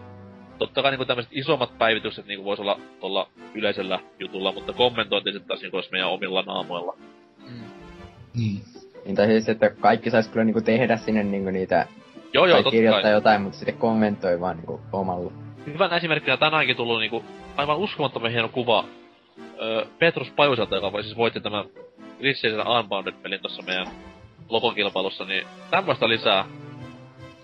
Totta 0.57 0.81
kai 0.81 0.91
niinku 0.91 1.05
tämmöiset 1.05 1.33
isommat 1.35 1.77
päivitykset 1.77 2.25
niinku 2.25 2.45
vois 2.45 2.59
olla 2.59 2.79
tuolla 2.99 3.29
yleisellä 3.53 3.99
jutulla, 4.19 4.51
mutta 4.51 4.73
kommentointi 4.73 5.31
sitten 5.31 5.47
taas 5.47 5.61
niinku 5.61 5.77
olisi 5.77 5.91
meidän 5.91 6.09
omilla 6.09 6.41
naamoilla. 6.41 6.97
Niin. 8.35 8.61
Niin 9.05 9.15
tai 9.15 9.27
siis, 9.27 9.49
että 9.49 9.69
kaikki 9.69 10.09
sais 10.09 10.27
kyllä 10.27 10.43
niinku 10.43 10.61
tehdä 10.61 10.97
sinne 10.97 11.23
niinku 11.23 11.49
niitä, 11.49 11.87
Joo 12.33 12.45
joo, 12.45 12.55
tai 12.55 12.63
totta 12.63 12.75
kirjoittaa 12.75 13.01
kai. 13.01 13.11
jotain, 13.11 13.41
mutta 13.41 13.57
sitten 13.57 13.77
kommentoi 13.77 14.39
vaan 14.39 14.57
niinku 14.57 14.81
omalla. 14.93 15.31
Hyvänä 15.65 15.97
esimerkkinä 15.97 16.37
tänäänkin 16.37 16.75
tullut 16.75 16.99
niinku 16.99 17.23
aivan 17.57 17.77
uskomattoman 17.77 18.31
hieno 18.31 18.49
kuva 18.49 18.85
öö, 19.61 19.85
Petrus 19.99 20.31
Pajuselta, 20.31 20.75
joka 20.75 21.01
siis 21.01 21.17
voitti 21.17 21.41
tämän 21.41 21.65
Glitchisen 22.19 22.67
Unbounded-pelin 22.67 23.41
tuossa 23.41 23.63
meidän 23.63 23.87
lokokilpailussa, 24.49 25.25
niin 25.25 25.47
tämmöistä 25.71 26.09
lisää. 26.09 26.45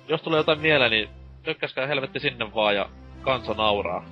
Jos 0.08 0.22
tulee 0.22 0.40
jotain 0.40 0.60
mieleen, 0.60 0.92
niin 0.92 1.10
tökkäskää 1.44 1.88
helvetti 1.88 2.20
sinne 2.20 2.56
vaan 2.56 2.76
ja 2.76 2.90
kansa 3.22 3.54
nauraa. 3.54 4.06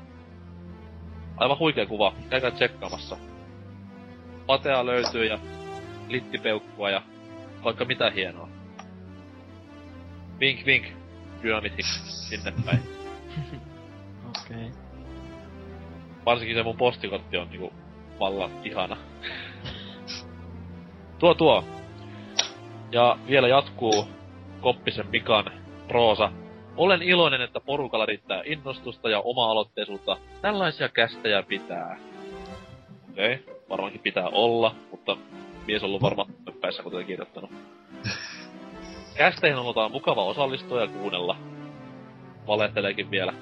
Aivan 1.38 1.60
huikea 1.60 1.86
kuva, 1.86 2.14
käykää 2.30 2.52
tsekkaamassa. 2.52 3.18
Patea 4.46 4.86
löytyy 4.86 5.26
ja 5.26 5.40
littipeukkua 6.08 6.90
ja 6.90 7.02
vaikka 7.64 7.86
mitä 7.86 8.10
hienoa. 8.10 8.50
Vink 10.40 10.66
vink, 10.66 10.86
Dynamit 11.44 11.78
Hicks, 11.78 12.30
sinne 12.30 12.54
päin. 12.66 12.80
Okei. 14.30 14.68
Okay. 14.68 14.83
Varsinkin 16.26 16.58
se 16.58 16.64
mun 16.64 16.78
postikortti 16.78 17.38
on 17.38 17.50
niinku 17.50 17.74
vallan 18.20 18.52
ihana. 18.64 18.98
tuo 21.20 21.34
tuo. 21.34 21.64
Ja 22.92 23.18
vielä 23.30 23.48
jatkuu 23.48 24.08
Koppisen 24.62 25.08
Mikan 25.08 25.46
proosa. 25.88 26.32
Olen 26.78 27.02
iloinen, 27.02 27.42
että 27.42 27.60
porukalla 27.60 28.06
riittää 28.06 28.42
innostusta 28.46 29.10
ja 29.10 29.20
oma-aloitteisuutta. 29.20 30.18
Tällaisia 30.42 30.90
kästejä 30.90 31.44
pitää. 31.44 31.98
Okei, 33.12 33.34
okay, 33.34 33.56
varmaankin 33.70 34.02
pitää 34.02 34.28
olla, 34.28 34.76
mutta 34.92 35.18
mies 35.68 35.84
on 35.84 35.90
ollut 35.90 36.02
varmaan 36.02 36.28
päissä, 36.62 36.84
kun 36.84 37.06
kirjoittanut. 37.06 37.52
Kästeihin 39.18 39.60
on 39.60 39.92
mukava 39.92 40.24
osallistua 40.24 40.82
ja 40.82 40.88
kuunnella. 40.88 41.38
Valehteleekin 42.48 43.12
vielä. 43.12 43.34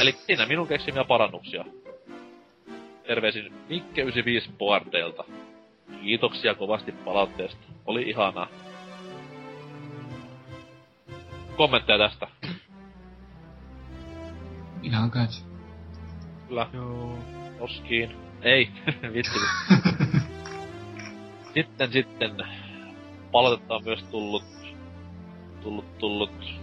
Eli 0.00 0.12
siinä 0.12 0.46
minun 0.46 0.68
keksimiä 0.68 1.04
parannuksia. 1.04 1.64
Terveisin 3.06 3.52
Mikke95 3.68 4.52
Boardelta. 4.58 5.24
Kiitoksia 6.00 6.54
kovasti 6.54 6.92
palautteesta. 6.92 7.60
Oli 7.86 8.02
ihanaa. 8.02 8.48
Kommentteja 11.56 11.98
tästä. 11.98 12.28
Ihan 14.82 15.10
kans. 15.10 15.46
Kyllä. 16.48 16.66
Joo. 16.72 17.18
Oskiin. 17.60 18.16
Ei, 18.42 18.68
vitsi. 19.14 19.38
Sitten 21.54 21.92
sitten 21.92 22.36
palautetta 23.32 23.74
on 23.74 23.84
myös 23.84 24.02
tullut, 24.02 24.44
tullut, 25.62 25.98
tullut 25.98 26.59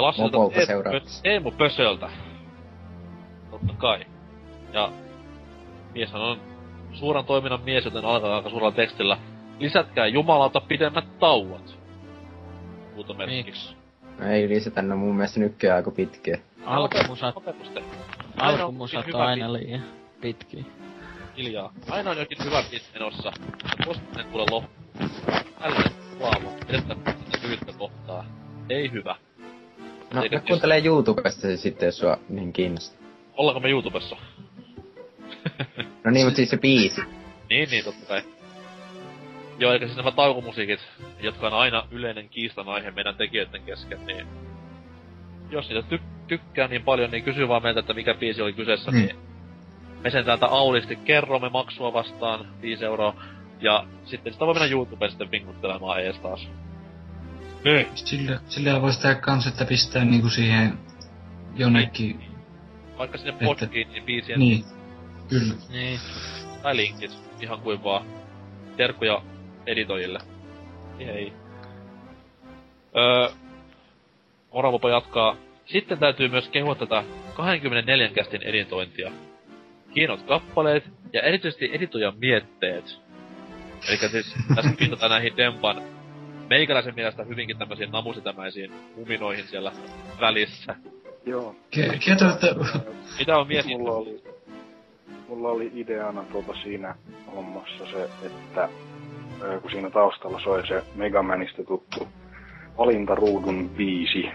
klassiselta 0.00 0.38
Teemu- 1.22 1.50
Pösöltä. 1.50 2.10
Totta 3.50 3.72
kai. 3.78 4.06
Ja 4.72 4.92
mieshän 5.94 6.22
on 6.22 6.40
suuren 6.92 7.24
toiminnan 7.24 7.60
mies, 7.64 7.84
joten 7.84 8.04
alkaa 8.04 8.36
aika 8.36 8.50
suurella 8.50 8.72
tekstillä. 8.72 9.18
Lisätkää 9.58 10.06
jumalauta 10.06 10.60
pidemmät 10.60 11.18
tauot. 11.18 11.78
Huutomerkki. 12.94 13.42
Miksi? 13.44 13.76
No 14.18 14.26
ei 14.26 14.48
lisätä, 14.48 14.82
ne 14.82 14.92
on 14.92 14.98
mun 15.00 15.14
mielestä 15.16 15.40
nykyään 15.40 15.76
aika 15.76 15.90
pitkiä. 15.90 16.38
Alkumusat, 16.64 17.34
alkumusat 18.36 19.06
on 19.14 19.20
aina 19.20 19.52
liian 19.52 19.82
pitkiä. 20.20 20.64
hiljaa. 21.36 21.72
Aina 21.90 22.10
on 22.10 22.18
jokin 22.18 22.38
hyvä 22.44 22.62
bit 22.70 22.90
menossa. 22.94 23.32
Ja 23.78 23.86
koska 23.86 24.02
ne 24.16 24.24
kuule 24.24 24.46
loppu. 24.50 24.70
Älä 25.60 25.82
laamo. 26.20 26.48
Edettä 26.68 26.94
tätä 26.94 27.38
lyhyttä 27.42 27.72
kohtaa. 27.78 28.24
Ei 28.68 28.92
hyvä. 28.92 29.16
No, 30.14 30.22
Eikä 30.22 30.36
ne 30.36 30.42
kuuntelee 30.48 30.82
YouTubesta 30.84 31.40
se 31.40 31.56
sitten, 31.56 31.86
jos 31.86 31.98
sua 31.98 32.18
niin 32.28 32.52
kiinnostaa. 32.52 33.00
Ollaanko 33.36 33.60
me 33.60 33.70
YouTubessa? 33.70 34.16
No 36.04 36.10
niin, 36.10 36.26
mutta 36.26 36.36
siis 36.36 36.50
se 36.50 36.56
biisi. 36.56 37.00
Niin, 37.50 37.68
niin, 37.70 37.84
totta 37.84 38.06
kai. 38.06 38.22
Joo, 39.58 39.72
eikä 39.72 39.86
siis 39.86 39.96
nämä 39.96 40.10
taukomusiikit, 40.10 40.80
jotka 41.20 41.46
on 41.46 41.52
aina 41.52 41.86
yleinen 41.90 42.28
kiistan 42.28 42.68
aihe 42.68 42.90
meidän 42.90 43.14
tekijöiden 43.16 43.62
kesken, 43.62 44.06
niin... 44.06 44.26
Jos 45.50 45.68
niitä 45.68 45.96
ty- 45.96 46.00
tykkää 46.28 46.68
niin 46.68 46.82
paljon, 46.82 47.10
niin 47.10 47.24
kysy 47.24 47.48
vaan 47.48 47.62
meiltä, 47.62 47.80
että 47.80 47.94
mikä 47.94 48.14
biisi 48.14 48.42
oli 48.42 48.52
kyseessä, 48.52 48.90
Mm. 48.90 48.96
niin... 48.96 49.16
Me 50.04 50.10
sen 50.10 50.24
täältä 50.24 50.46
aulisti 50.46 50.96
kerromme 50.96 51.48
maksua 51.48 51.92
vastaan 51.92 52.46
5 52.62 52.84
euroa, 52.84 53.14
ja 53.60 53.84
sitten 54.04 54.32
sitä 54.32 54.46
voi 54.46 54.54
mennä 54.54 54.68
YouTubeen 54.68 55.10
sitten 55.10 55.30
vinkuttelemaan 55.30 56.00
ees 56.00 56.18
taas. 56.18 56.48
Niin. 57.64 57.86
Sillä, 57.94 58.40
sillä 58.48 58.82
voisi 58.82 59.00
tehdä 59.00 59.14
kans, 59.14 59.46
että 59.46 59.64
pistää 59.64 60.04
niinku 60.04 60.28
siihen 60.28 60.78
jonnekin... 61.56 62.20
Vaikka 62.98 63.18
sinne 63.18 63.30
Että- 63.32 63.44
podkiin, 63.44 63.88
niin 63.92 64.02
biisien 64.04 64.38
Niin. 64.40 64.64
Kyllä. 65.28 65.54
Niin. 65.68 66.00
tai 66.62 66.76
linkit, 66.76 67.10
ihan 67.40 67.60
kuin 67.60 67.84
vaan. 67.84 68.06
Terkkuja 68.76 69.22
editoijille. 69.66 70.18
Hei. 70.98 71.32
Öö, 72.96 73.28
Oravopa 74.50 74.90
jatkaa. 74.90 75.36
Sitten 75.66 75.98
täytyy 75.98 76.28
myös 76.28 76.48
kehua 76.48 76.74
tätä 76.74 77.04
24 77.34 78.08
kästin 78.08 78.42
editointia. 78.42 79.12
Hienot 79.96 80.22
kappaleet 80.22 80.84
ja 81.12 81.22
erityisesti 81.22 81.70
editoijan 81.72 82.14
mietteet. 82.18 83.00
Eli 83.88 83.98
siis 84.10 84.34
tässä 84.54 84.70
viitataan 84.80 85.10
näihin 85.10 85.36
Dempan 85.36 85.82
meikäläisen 86.50 86.94
mielestä 86.94 87.24
hyvinkin 87.24 87.58
tämmöisiin 87.58 87.90
namusitämäisiin 87.90 88.72
muminoihin 88.96 89.44
siellä 89.44 89.72
välissä. 90.20 90.74
Joo. 91.26 91.56
Ke- 91.76 91.98
ketä 92.04 92.36
te... 92.40 92.54
Mitä 93.18 93.38
on 93.38 93.48
mietitty? 93.48 93.78
Mulla 93.78 93.92
oli, 93.92 94.22
mulla 95.28 95.48
oli 95.48 95.72
ideana 95.74 96.22
tuota 96.22 96.54
siinä 96.62 96.94
hommassa 97.34 97.86
se, 97.86 98.08
että 98.26 98.68
kun 99.62 99.70
siinä 99.70 99.90
taustalla 99.90 100.40
soi 100.40 100.66
se 100.66 100.82
Megamanista 100.94 101.64
tuttu 101.64 102.08
valintaruudun 102.78 103.76
viisi, 103.76 104.28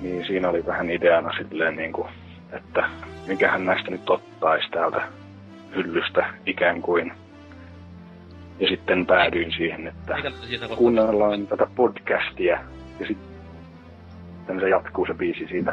niin 0.00 0.26
siinä 0.26 0.48
oli 0.48 0.66
vähän 0.66 0.90
ideana 0.90 1.32
silleen 1.38 1.76
niin 1.76 1.92
kuin, 1.92 2.08
että 2.52 2.90
mikähän 3.26 3.66
näistä 3.66 3.90
nyt 3.90 4.10
ottaisi 4.10 4.70
täältä 4.70 5.08
hyllystä 5.76 6.34
ikään 6.46 6.82
kuin. 6.82 7.12
Ja 8.60 8.68
sitten 8.68 9.06
päädyin 9.06 9.52
siihen, 9.52 9.86
että 9.86 10.16
kuunnellaan 10.76 11.46
tätä 11.46 11.66
podcastia 11.76 12.58
ja 13.00 13.06
sitten 13.06 14.60
se 14.60 14.68
jatkuu 14.68 15.06
se 15.06 15.14
biisi 15.14 15.46
siitä. 15.48 15.72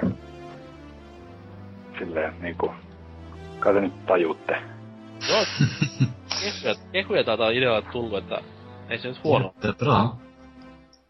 Silleen 1.99 2.33
niinku, 2.41 2.71
kai 3.59 3.73
te 3.73 3.81
nyt 3.81 4.05
tajutte. 4.05 4.57
Joo, 5.29 5.45
kehuja, 6.41 6.75
kehuja 6.91 7.23
taitaa 7.23 7.49
idealla 7.49 7.81
tullut, 7.81 8.17
että 8.17 8.37
ei 8.89 8.97
se 8.97 9.07
nyt 9.07 9.23
huono. 9.23 9.53
Bra. 9.77 10.09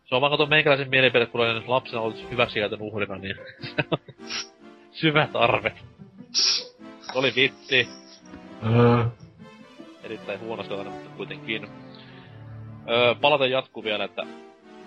Se 0.06 0.16
on 0.16 0.22
vaan 0.22 0.32
kato 0.32 0.46
meikäläisen 0.46 0.90
mielipide, 0.90 1.26
kun 1.26 1.42
olen 1.42 1.64
lapsena 1.68 2.02
ollut 2.02 2.32
hyväksikäytön 2.32 2.82
uhrina, 2.82 3.16
niin 3.16 3.36
syvä 5.02 5.28
tarve. 5.28 5.72
Se 6.32 7.20
oli 7.20 7.34
vitti. 7.36 7.90
Öö, 8.66 9.06
Erittäin 10.06 10.40
huono 10.40 10.64
sellainen, 10.64 10.94
mutta 10.94 11.10
kuitenkin. 11.18 11.68
Öö, 12.90 13.16
palata 13.16 13.48
jatkuu 13.48 13.84
vielä, 13.84 14.04
että 14.04 14.24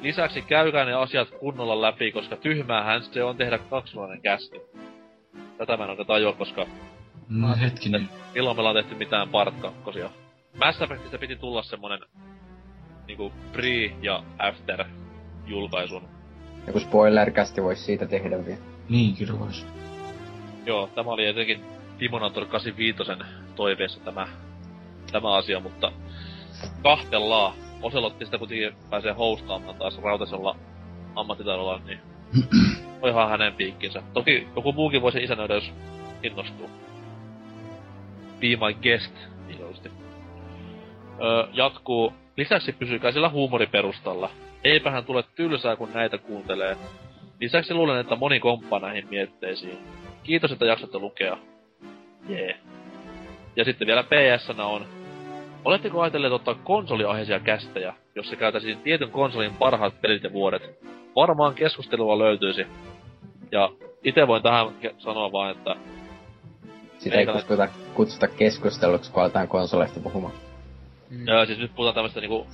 lisäksi 0.03 0.43
käykää 0.43 0.85
ne 0.85 0.95
asiat 0.95 1.31
kunnolla 1.31 1.83
läpi, 1.83 2.13
koska 2.13 2.37
tyhmäähän 2.37 3.03
se 3.03 3.25
on 3.25 3.37
tehdä 3.37 3.59
kaksulainen 3.59 4.23
kästi. 4.23 4.61
Tätä 5.59 5.77
mä 5.77 5.85
en 5.85 5.91
oikein 5.91 6.07
tajua, 6.07 6.33
koska 6.33 6.67
no 7.29 7.49
hetkinen. 7.61 8.09
milloin 8.35 8.57
me 8.57 8.61
ollaan 8.61 8.77
tehty 8.77 8.95
mitään 8.95 9.29
part 9.29 9.55
kakkosia. 9.61 10.11
Mass 10.59 10.83
Effectistä 10.83 11.19
piti 11.19 11.37
tulla 11.37 11.63
semmonen 11.63 12.01
niinku 13.07 13.33
pre- 13.53 13.93
ja 14.03 14.23
after 14.39 14.85
julkaisun. 15.47 16.03
Joku 16.67 16.81
spoilerkästi 16.81 17.63
voisi 17.63 17.83
siitä 17.83 18.07
tehdä 18.07 18.47
vielä. 18.47 18.61
Niin, 18.89 19.17
kyllä 19.17 19.39
vois. 19.39 19.67
Joo, 20.67 20.87
tämä 20.95 21.11
oli 21.11 21.27
etenkin 21.27 21.61
Timonator 21.99 22.47
85 22.47 23.25
toiveessa 23.57 24.01
tämä, 24.01 24.29
tämä 25.13 25.35
asia, 25.35 25.61
mutta 25.61 25.93
kahtellaan. 26.83 27.53
Oselotti 27.83 28.25
sitä 28.25 28.39
kuitenkin 28.39 28.73
pääsee 28.91 29.13
hostaamaan 29.13 29.77
taas 29.77 29.99
rautasella 29.99 30.57
ammattitaidolla, 31.17 31.81
niin 31.87 32.01
oihan 33.03 33.31
hänen 33.31 33.53
piikkinsä. 33.53 34.03
Toki 34.13 34.49
joku 34.57 34.73
muukin 34.73 35.03
voisi 35.03 35.19
isännöidä, 35.19 35.55
jos 35.55 35.73
innostuu. 36.23 36.71
Be 38.41 38.47
my 38.47 38.75
guest, 38.83 39.15
iloisesti. 39.49 39.91
Öö, 41.23 41.49
jatkuu. 41.53 42.13
Lisäksi 42.37 42.73
pysykää 42.73 43.13
sillä 43.13 43.29
huumoriperustalla. 43.29 44.31
Eipähän 44.65 45.05
tule 45.05 45.25
tylsää, 45.35 45.77
kun 45.77 45.93
näitä 45.95 46.19
kuuntelee. 46.19 46.77
Lisäksi 47.41 47.75
luulen, 47.75 48.01
että 48.01 48.17
moni 48.17 48.41
komppaa 48.41 48.79
näihin 48.79 49.09
mietteisiin. 49.11 49.79
Kiitos, 50.23 50.53
että 50.53 50.65
jaksatte 50.65 50.99
lukea. 50.99 51.39
Jee. 52.29 52.45
Yeah. 52.47 52.59
Ja 53.57 53.65
sitten 53.65 53.87
vielä 53.87 54.03
ps 54.03 54.51
on, 54.51 54.87
oletteko 55.65 56.01
ajatelleet 56.01 56.33
ottaa 56.33 56.55
konsoliaiheisia 56.55 57.41
kästejä, 57.41 57.95
jossa 58.15 58.37
käytäisiin 58.37 58.79
tietyn 58.79 59.11
konsolin 59.11 59.55
parhaat 59.55 60.01
pelit 60.01 60.23
ja 60.23 60.33
vuodet? 60.33 60.79
Varmaan 61.17 61.55
keskustelua 61.55 62.19
löytyisi. 62.19 62.67
Ja 63.53 63.71
itse 64.05 64.27
voin 64.27 64.43
tähän 64.43 64.67
ke- 64.67 64.95
sanoa 64.99 65.33
vaan, 65.33 65.51
että 65.51 65.77
Sitä 66.99 67.19
ei 67.19 67.27
kutsuta, 67.27 67.69
kutsuta 67.95 68.29
keskusteluksi, 68.29 69.13
kun 69.13 69.23
aletaan 69.23 69.49
konsoleista 69.49 70.01
puhumaan. 70.01 70.35
Mm. 71.11 71.27
ja 71.27 71.47
siis 71.47 71.59
nyt 71.59 71.75
puhutaan 71.75 71.95
tämmöstä 71.95 72.21
niinku 72.21 72.47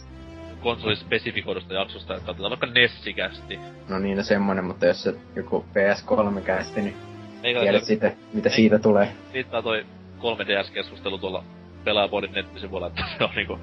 konsolispesifikoidusta 0.62 1.74
jaksosta, 1.74 2.14
että 2.14 2.26
katsotaan 2.26 2.50
vaikka 2.50 2.66
Nessikästi. 2.66 3.58
No 3.88 3.98
niin, 3.98 4.16
no 4.16 4.22
semmonen, 4.22 4.64
mutta 4.64 4.86
jos 4.86 5.02
se 5.02 5.14
joku 5.36 5.64
PS3 5.72 6.40
kästi, 6.40 6.82
niin 6.82 6.96
tiedät 7.42 7.84
sitten, 7.84 8.16
mitä 8.32 8.48
Ei. 8.48 8.54
siitä 8.54 8.78
tulee. 8.78 9.08
riittää 9.32 9.62
toi 9.62 9.86
3DS-keskustelu 10.18 11.18
tuolla 11.18 11.44
Pelaajapodin 11.84 12.32
nettisivuilla, 12.32 12.86
että 12.86 13.02
se 13.18 13.24
on 13.24 13.30
niinku 13.36 13.58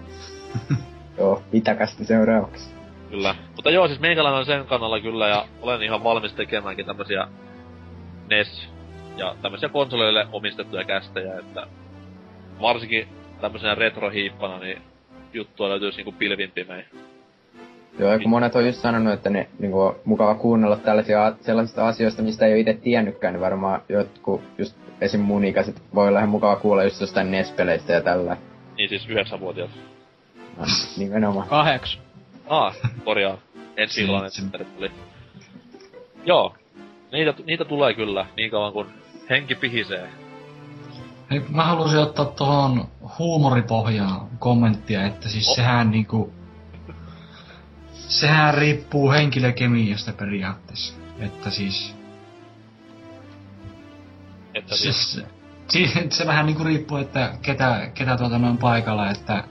Joo, 1.18 1.44
pitäkästi 1.52 2.06
seuraavaksi. 2.06 2.70
Kyllä. 3.10 3.36
Mutta 3.56 3.70
joo, 3.70 3.88
siis 3.88 4.00
meikäläinen 4.00 4.40
on 4.40 4.46
sen 4.46 4.66
kannalla 4.66 5.00
kyllä, 5.00 5.28
ja 5.28 5.48
olen 5.62 5.84
ihan 5.84 6.04
valmis 6.04 6.34
tekemäänkin 6.34 6.86
tämmösiä 6.86 7.28
NES 8.30 8.70
ja 9.18 9.36
tämmösiä 9.42 9.70
konsoleille 9.70 10.28
omistettuja 10.32 10.84
kästejä, 10.84 11.40
että 11.40 11.68
varsinkin 12.62 13.08
tämmöisenä 13.42 13.76
retrohiippana, 13.76 14.60
niin 14.60 14.82
juttua 15.34 15.70
löytyisi 15.70 15.98
niinku 15.98 16.12
pilvin 16.12 16.52
pimein. 16.52 16.86
Joo, 18.00 18.12
ja 18.12 18.20
kun 18.20 18.30
monet 18.30 18.56
on 18.56 18.66
just 18.66 18.80
sanonut, 18.82 19.14
että 19.14 19.30
ne 19.30 19.50
niinku, 19.60 19.82
on 19.82 19.96
mukava 20.06 20.36
kuunnella 20.36 20.78
tällaisia 20.78 21.34
sellaisista 21.42 21.88
asioista, 21.88 22.22
mistä 22.22 22.46
ei 22.46 22.52
ole 22.54 22.60
itse 22.60 22.74
tiennytkään, 22.74 23.34
niin 23.34 23.42
varmaan 23.42 23.82
jotkut 23.90 24.42
just 24.58 24.76
esim. 25.02 25.22
mun 25.22 25.46
ikäiset 25.46 25.82
voi 25.96 26.08
olla 26.08 26.20
ihan 26.20 26.30
mukava 26.30 26.56
kuulla 26.56 26.84
just 26.84 27.02
jostain 27.02 27.32
NES-peleistä 27.32 27.94
ja 27.94 28.02
tällä. 28.02 28.38
Niin 28.78 28.90
siis 28.90 29.10
yhdeksänvuotiaat. 29.10 29.70
No, 30.58 30.66
nimenomaan. 30.98 31.48
Kaheks. 31.48 32.00
Ah, 32.48 32.76
korjaa. 33.06 33.38
Ensi 33.78 33.96
Seitsemän. 33.96 34.32
sitten 34.32 34.66
tuli. 34.76 34.92
Joo. 36.26 36.56
Niitä, 37.12 37.34
niitä 37.46 37.66
tulee 37.66 37.94
kyllä, 37.94 38.26
niin 38.38 38.52
kauan 38.52 38.74
kun 38.74 38.88
henki 39.30 39.56
pihisee. 39.56 40.10
Hei, 41.32 41.42
mä 41.50 41.64
haluaisin 41.64 42.00
ottaa 42.00 42.26
tuohon 42.26 42.88
huumoripohjaan 43.20 44.28
kommenttia, 44.40 45.06
että 45.06 45.30
siis 45.30 45.48
Oh. 45.50 45.56
sehän 45.56 45.92
niinku... 45.92 46.34
Sehän 48.12 48.54
riippuu 48.54 49.12
henkilökemiasta 49.12 50.14
periaatteessa. 50.14 50.94
Että 51.20 51.50
siis... 51.50 51.96
Että 54.54 54.76
Se, 54.76 54.82
siis, 54.82 55.14
se, 55.68 55.88
se, 55.88 56.06
se 56.10 56.28
vähän 56.28 56.46
niinku 56.46 56.64
riippuu, 56.64 56.98
että 56.98 57.34
ketä, 57.42 57.92
ketä 57.94 58.18
tuota 58.18 58.38
noin 58.40 58.58
paikalla, 58.58 59.10
että 59.12 59.44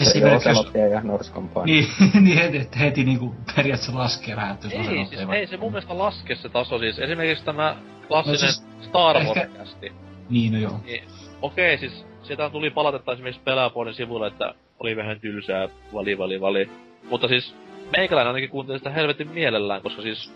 Esimerkiksi 0.00 0.48
jos... 0.48 0.70
Ja 0.92 1.00
Norskompaa. 1.00 1.64
Niin, 1.64 1.86
niin 2.24 2.38
heti, 2.38 2.58
että 2.58 2.78
heti 2.78 3.04
niinku 3.04 3.34
periaatteessa 3.56 3.98
laskee 3.98 4.36
vähän, 4.36 4.54
että 4.54 4.66
jos 4.66 4.74
Ei, 4.88 5.06
siis, 5.06 5.16
vaikka- 5.18 5.34
ei 5.34 5.46
se 5.46 5.56
mun 5.56 5.72
mielestä 5.72 5.98
laske 5.98 6.34
se 6.34 6.48
taso. 6.48 6.78
Siis 6.78 6.98
esimerkiksi 6.98 7.44
tämä 7.44 7.76
klassinen 8.08 8.40
No 8.40 8.46
siis 8.46 8.64
Star 8.80 9.16
ehkä- 9.16 9.40
Wars-kästi. 9.40 9.92
Niin, 10.30 10.52
no 10.52 10.58
joo. 10.58 10.80
Niin, 10.84 11.04
okei, 11.42 11.78
siis 11.78 12.04
sieltä 12.22 12.50
tuli 12.50 12.70
palautetta 12.70 13.12
esimerkiksi 13.12 13.42
Pelaapuolen 13.44 13.94
sivulle, 13.94 14.26
että 14.26 14.54
oli 14.78 14.96
vähän 14.96 15.20
tylsää, 15.20 15.68
vali, 15.94 16.18
vali, 16.18 16.40
vali. 16.40 16.70
Mutta 17.10 17.28
siis 17.28 17.54
meikäläinen 17.96 18.28
ainakin 18.28 18.50
kuuntelee 18.50 18.78
sitä 18.78 18.90
helvetin 18.90 19.30
mielellään, 19.30 19.82
koska 19.82 20.02
siis 20.02 20.32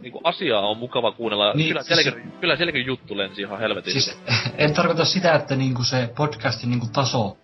niinku 0.00 0.20
asiaa 0.24 0.68
on 0.68 0.78
mukava 0.78 1.12
kuunnella. 1.12 1.52
Niin, 1.54 1.68
kyllä, 1.68 1.82
siis- 1.82 2.02
siis... 2.02 2.14
kyllä 2.40 2.56
sielläkin 2.56 2.86
juttu 2.86 3.16
lensi 3.16 3.42
ihan 3.42 3.58
helvetin. 3.58 3.92
Siis 3.92 4.20
en 4.58 4.74
tarkoita 4.74 5.04
sitä, 5.04 5.34
että 5.34 5.56
niinku 5.56 5.82
se 5.84 6.10
podcastin 6.16 6.70
niinku 6.70 6.86
taso, 6.92 7.36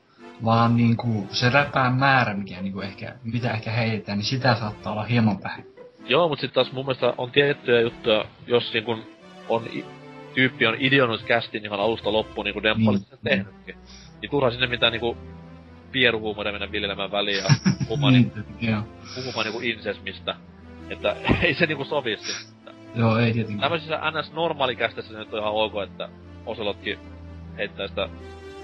vaan 0.44 0.76
niinku 0.76 1.26
se 1.30 1.50
räpään 1.50 1.94
määrä, 1.94 2.34
mikä 2.34 2.62
niinku 2.62 2.80
ehkä, 2.80 3.14
mitä 3.24 3.50
ehkä 3.52 3.70
heitetään, 3.70 4.18
niin 4.18 4.26
sitä 4.26 4.54
saattaa 4.54 4.92
olla 4.92 5.04
hieman 5.04 5.42
vähän. 5.42 5.64
Joo, 6.08 6.28
mutta 6.28 6.40
sitten 6.40 6.54
taas 6.54 6.72
mun 6.72 6.84
mielestä 6.84 7.14
on 7.18 7.30
tiettyjä 7.30 7.80
juttuja, 7.80 8.24
jos 8.46 8.72
niin 8.72 8.84
kun 8.84 9.02
on 9.48 9.64
tyyppi 10.34 10.66
on 10.66 10.76
ideoinut 10.78 11.22
kästin 11.22 11.64
ihan 11.64 11.80
alusta 11.80 12.12
loppuun, 12.12 12.44
niin 12.44 12.52
kuin 12.54 12.62
Demppa 12.62 12.90
oli 12.90 12.98
Niin. 12.98 13.06
sen 13.08 13.18
tehnytkin. 13.24 13.76
Niin 14.22 14.30
turha 14.30 14.50
sinne 14.50 14.66
mitään 14.66 14.92
niinku 14.92 15.16
pieruhuumoria 15.92 16.52
mennä 16.52 16.72
viljelemään 16.72 17.12
väliin 17.12 17.38
ja 17.38 17.44
puhumaan, 17.88 18.12
niin. 18.12 18.32
niin, 18.60 18.72
joo. 18.72 18.82
puhumaan 19.14 19.44
niinku 19.44 19.60
insesmistä. 19.60 20.36
Että 20.90 21.16
ei 21.42 21.54
se 21.54 21.66
niinku 21.66 21.84
sovi 21.84 22.16
sitten. 22.16 22.74
joo, 22.94 23.18
ei 23.18 23.32
tietenkin. 23.32 23.60
Tämmöisissä 23.60 24.00
NS 24.10 24.32
normaalikästissä 24.32 25.12
se 25.12 25.18
nyt 25.18 25.34
on 25.34 25.40
ihan 25.40 25.52
ok, 25.52 25.72
että 25.82 26.08
Oselotkin 26.46 26.98
heittää 27.58 27.88
sitä 27.88 28.08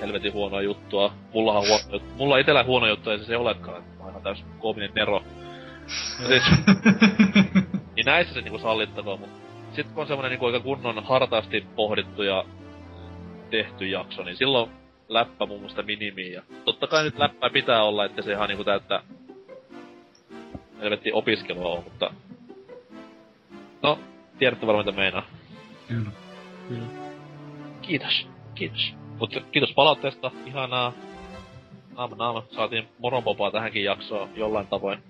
helvetin 0.01 0.33
huonoa 0.33 0.63
juttua. 0.63 1.15
Mullahan 1.35 1.63
huono 1.63 1.85
juttu. 1.93 2.09
Mulla 2.17 2.39
itellä 2.39 2.65
huono 2.65 2.87
juttu, 2.87 3.11
ei 3.11 3.19
se 3.19 3.25
se 3.25 3.37
olekaan. 3.37 3.79
että 3.79 3.97
Mä 3.99 4.03
oon 4.03 4.11
ihan 4.11 4.23
täys 4.23 4.45
koominen 4.59 4.91
nero. 4.95 5.23
Siis, 6.27 6.43
niin 7.97 8.07
näissä 8.07 8.35
se 8.35 8.41
niinku 8.41 8.59
sallittakoon, 8.59 9.21
mut 9.21 9.31
sit 9.73 9.87
kun 9.87 10.01
on 10.01 10.07
semmonen 10.07 10.31
niinku 10.31 10.47
aika 10.47 10.61
kunnon 10.61 11.05
hartaasti 11.05 11.67
pohdittu 11.77 12.23
ja 12.23 12.45
tehty 13.51 13.87
jakso, 13.87 14.23
niin 14.23 14.37
silloin 14.37 14.71
läppä 15.09 15.47
mun 15.47 15.59
mielestä 15.59 15.83
minimiin. 15.83 16.33
Ja 16.33 16.43
totta 16.65 16.87
kai 16.87 17.05
nyt 17.05 17.19
läppää 17.19 17.51
pitää 17.51 17.85
olla, 17.85 18.05
että 18.05 18.23
se 18.23 18.33
ihan 18.33 18.49
niinku 18.49 18.65
täyttää 18.65 19.03
helvetti 20.81 21.13
opiskelua 21.13 21.73
on, 21.73 21.85
mutta... 21.85 22.15
No, 23.83 23.99
tiedätte 24.39 24.67
varmaan 24.67 24.87
mitä 24.87 24.99
meinaa. 24.99 25.23
Kyllä. 25.89 26.11
Kiitos, 27.83 28.29
kiitos. 28.55 28.95
Mutta 29.19 29.41
kiitos 29.41 29.73
palautteesta, 29.75 30.31
ihanaa. 30.47 30.93
Naam, 31.97 32.11
naam. 32.17 32.43
Saatiin 32.51 32.89
moronpopaa 32.99 33.51
tähänkin 33.51 33.85
jaksoon 33.85 34.29
jollain 34.37 34.67
tavoin. 34.67 35.03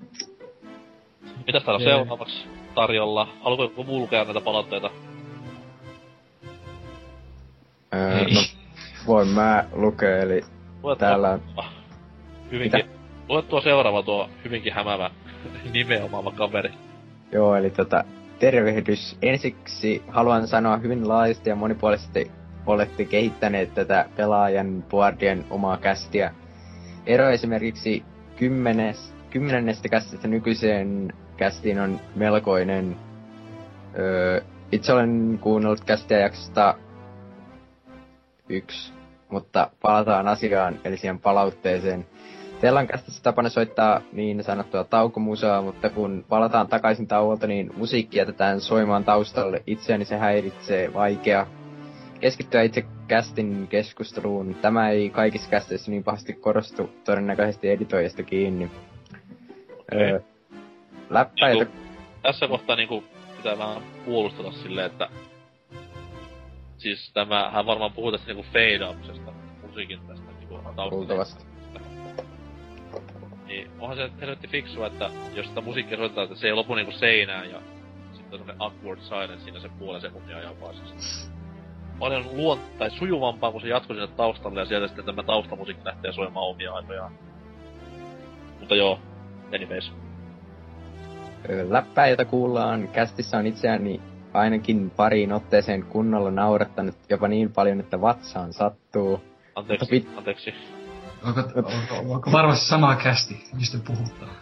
Mitäs 1.47 1.63
täällä 1.63 1.85
Jee. 1.85 1.95
seuraavaksi 1.95 2.45
tarjolla? 2.75 3.29
Haluatko 3.43 3.63
joku 3.63 3.85
muu 3.85 4.01
lukea 4.01 4.25
näitä 4.25 4.41
palautteita? 4.41 4.91
Öö, 7.95 8.19
Ei. 8.19 8.35
no, 8.35 8.41
voin 9.07 9.29
mä 9.29 9.65
lukea, 9.73 10.19
eli 10.19 10.41
Luet 10.83 10.99
täällä 10.99 11.31
on... 11.31 11.43
tuo- 11.55 11.65
Hyvinkin... 12.53 12.85
Luet 13.29 13.49
tuo 13.49 13.61
seuraava 13.61 14.03
tuo 14.03 14.29
hyvinkin 14.45 14.73
hämävä 14.73 15.11
nimeä 15.73 16.05
omaava 16.05 16.31
kaveri. 16.31 16.71
Joo, 17.33 17.57
eli 17.57 17.71
tota, 17.71 18.05
tervehdys. 18.39 19.19
Ensiksi 19.23 20.03
haluan 20.09 20.49
sanoa 20.49 20.77
hyvin 20.77 21.09
laajasti 21.09 21.51
ja 21.51 21.57
monipuolisesti 21.57 22.31
olette 22.67 23.05
kehittäneet 23.05 23.75
tätä 23.75 24.09
pelaajan 24.17 24.85
boardien 24.91 25.45
omaa 25.51 25.77
kästiä. 25.77 26.35
Ero 27.07 27.29
esimerkiksi 27.29 28.05
kymmenes, 28.37 29.15
kymmenennestä 29.31 29.89
kästistä 29.89 30.29
nykyiseen 30.29 31.13
kästiin 31.37 31.81
on 31.81 32.01
melkoinen. 32.17 32.97
Öö, 33.99 34.41
itse 34.73 34.93
olen 34.93 35.39
kuunnellut 35.41 35.85
kästiä 35.85 36.19
jaksosta 36.19 36.75
yksi, 38.49 38.93
mutta 39.29 39.71
palataan 39.83 40.29
asiaan, 40.29 40.81
eli 40.85 40.97
siihen 40.97 41.19
palautteeseen. 41.19 42.07
Teillä 42.61 42.81
on 42.81 42.87
kästissä 42.87 43.23
tapana 43.23 43.49
soittaa 43.49 44.01
niin 44.13 44.45
sanottua 44.45 44.85
taukomusaa, 44.85 45.63
mutta 45.63 45.91
kun 45.91 46.25
palataan 46.29 46.69
takaisin 46.69 47.07
tauolta, 47.07 47.47
niin 47.47 47.71
musiikki 47.77 48.19
jätetään 48.19 48.61
soimaan 48.61 49.05
taustalle. 49.05 49.63
Itseäni 49.67 50.05
se 50.05 50.17
häiritsee, 50.17 50.95
vaikea 50.95 51.47
keskittyä 52.21 52.63
itse 52.63 52.85
kästin 53.09 53.67
keskusteluun. 53.69 54.55
Tämä 54.55 54.91
ei 54.91 55.11
kaikissa 55.11 55.51
kästeissä 55.51 55.91
niin 55.91 56.05
pahasti 56.05 56.33
korostu, 56.33 56.91
todennäköisesti 57.05 57.71
editoijasta 57.71 58.23
kiinni. 58.23 58.71
Öö, 59.95 60.21
läppäitä, 61.11 61.67
Tässä 62.23 62.49
kohtaa 62.49 62.77
niinku 62.77 63.05
pitää 63.37 63.59
vähän 63.59 63.83
puolustella 64.05 64.53
silleen, 64.53 64.87
että... 64.87 65.09
Siis 66.83 67.11
tämä, 67.15 67.51
hän 67.51 67.67
varmaan 67.67 67.93
puhuu 67.93 68.13
tästä 68.13 68.27
niinku 68.27 68.47
fade 68.53 68.97
musiikin 69.63 70.01
tästä 70.07 70.33
niinku 70.39 70.61
luultavasti. 70.91 71.45
Niin 73.47 73.71
onhan 73.79 73.97
se 73.97 74.11
helvetti 74.21 74.49
fiksua, 74.49 74.87
että 74.87 75.11
jos 75.35 75.47
sitä 75.47 75.61
musiikkia 75.61 75.97
soitetaan, 75.97 76.25
että 76.25 76.37
se 76.39 76.47
ei 76.47 76.53
lopu 76.53 76.75
niinku 76.75 76.93
seinään 76.93 77.51
ja 77.51 77.59
sitten 78.13 78.33
on 78.33 78.39
semmonen 78.39 78.57
awkward 78.59 79.01
silence 79.01 79.45
siinä 79.45 79.61
se 79.61 79.69
puolen 79.79 80.01
sekuntia 80.01 80.37
ajan 80.37 80.61
vaan 80.61 80.75
siis. 80.75 81.31
Paljon 81.99 82.25
luont- 82.25 82.79
tai 82.79 82.91
sujuvampaa, 82.91 83.53
kun 83.53 83.61
se 83.61 83.69
jatkuu 83.69 83.97
sinne 83.97 84.07
taustalle 84.17 84.61
ja 84.61 84.67
sieltä 84.67 84.87
sitten 84.87 85.05
tämä 85.05 85.23
taustamusiikki 85.23 85.85
lähtee 85.85 86.13
soimaan 86.13 86.47
omia 86.47 86.75
aitojaan. 86.75 87.13
Mutta 88.61 88.75
joo, 88.75 88.99
anyways. 89.55 89.93
Läppää, 91.69 92.09
jota 92.09 92.25
kuullaan 92.25 92.89
kästissä 92.89 93.39
on 93.39 93.47
itseäni 93.47 94.01
ainakin 94.35 94.91
pariin 94.91 95.33
otteeseen 95.33 95.83
kunnolla 95.83 96.31
naurattanut 96.31 96.95
jopa 97.09 97.29
niin 97.29 97.53
paljon, 97.53 97.81
että 97.81 98.01
vatsaan 98.01 98.53
sattuu. 98.53 99.21
Anteeksi, 99.55 99.95
Mutta 99.95 100.19
anteeksi. 100.19 100.55
Onko, 101.27 101.41
onko, 101.41 102.15
onko 102.15 102.33
varmasti 102.33 102.67
sama 102.67 102.97
kästi, 102.97 103.45
mistä 103.59 103.79
puhutaan? 103.87 104.37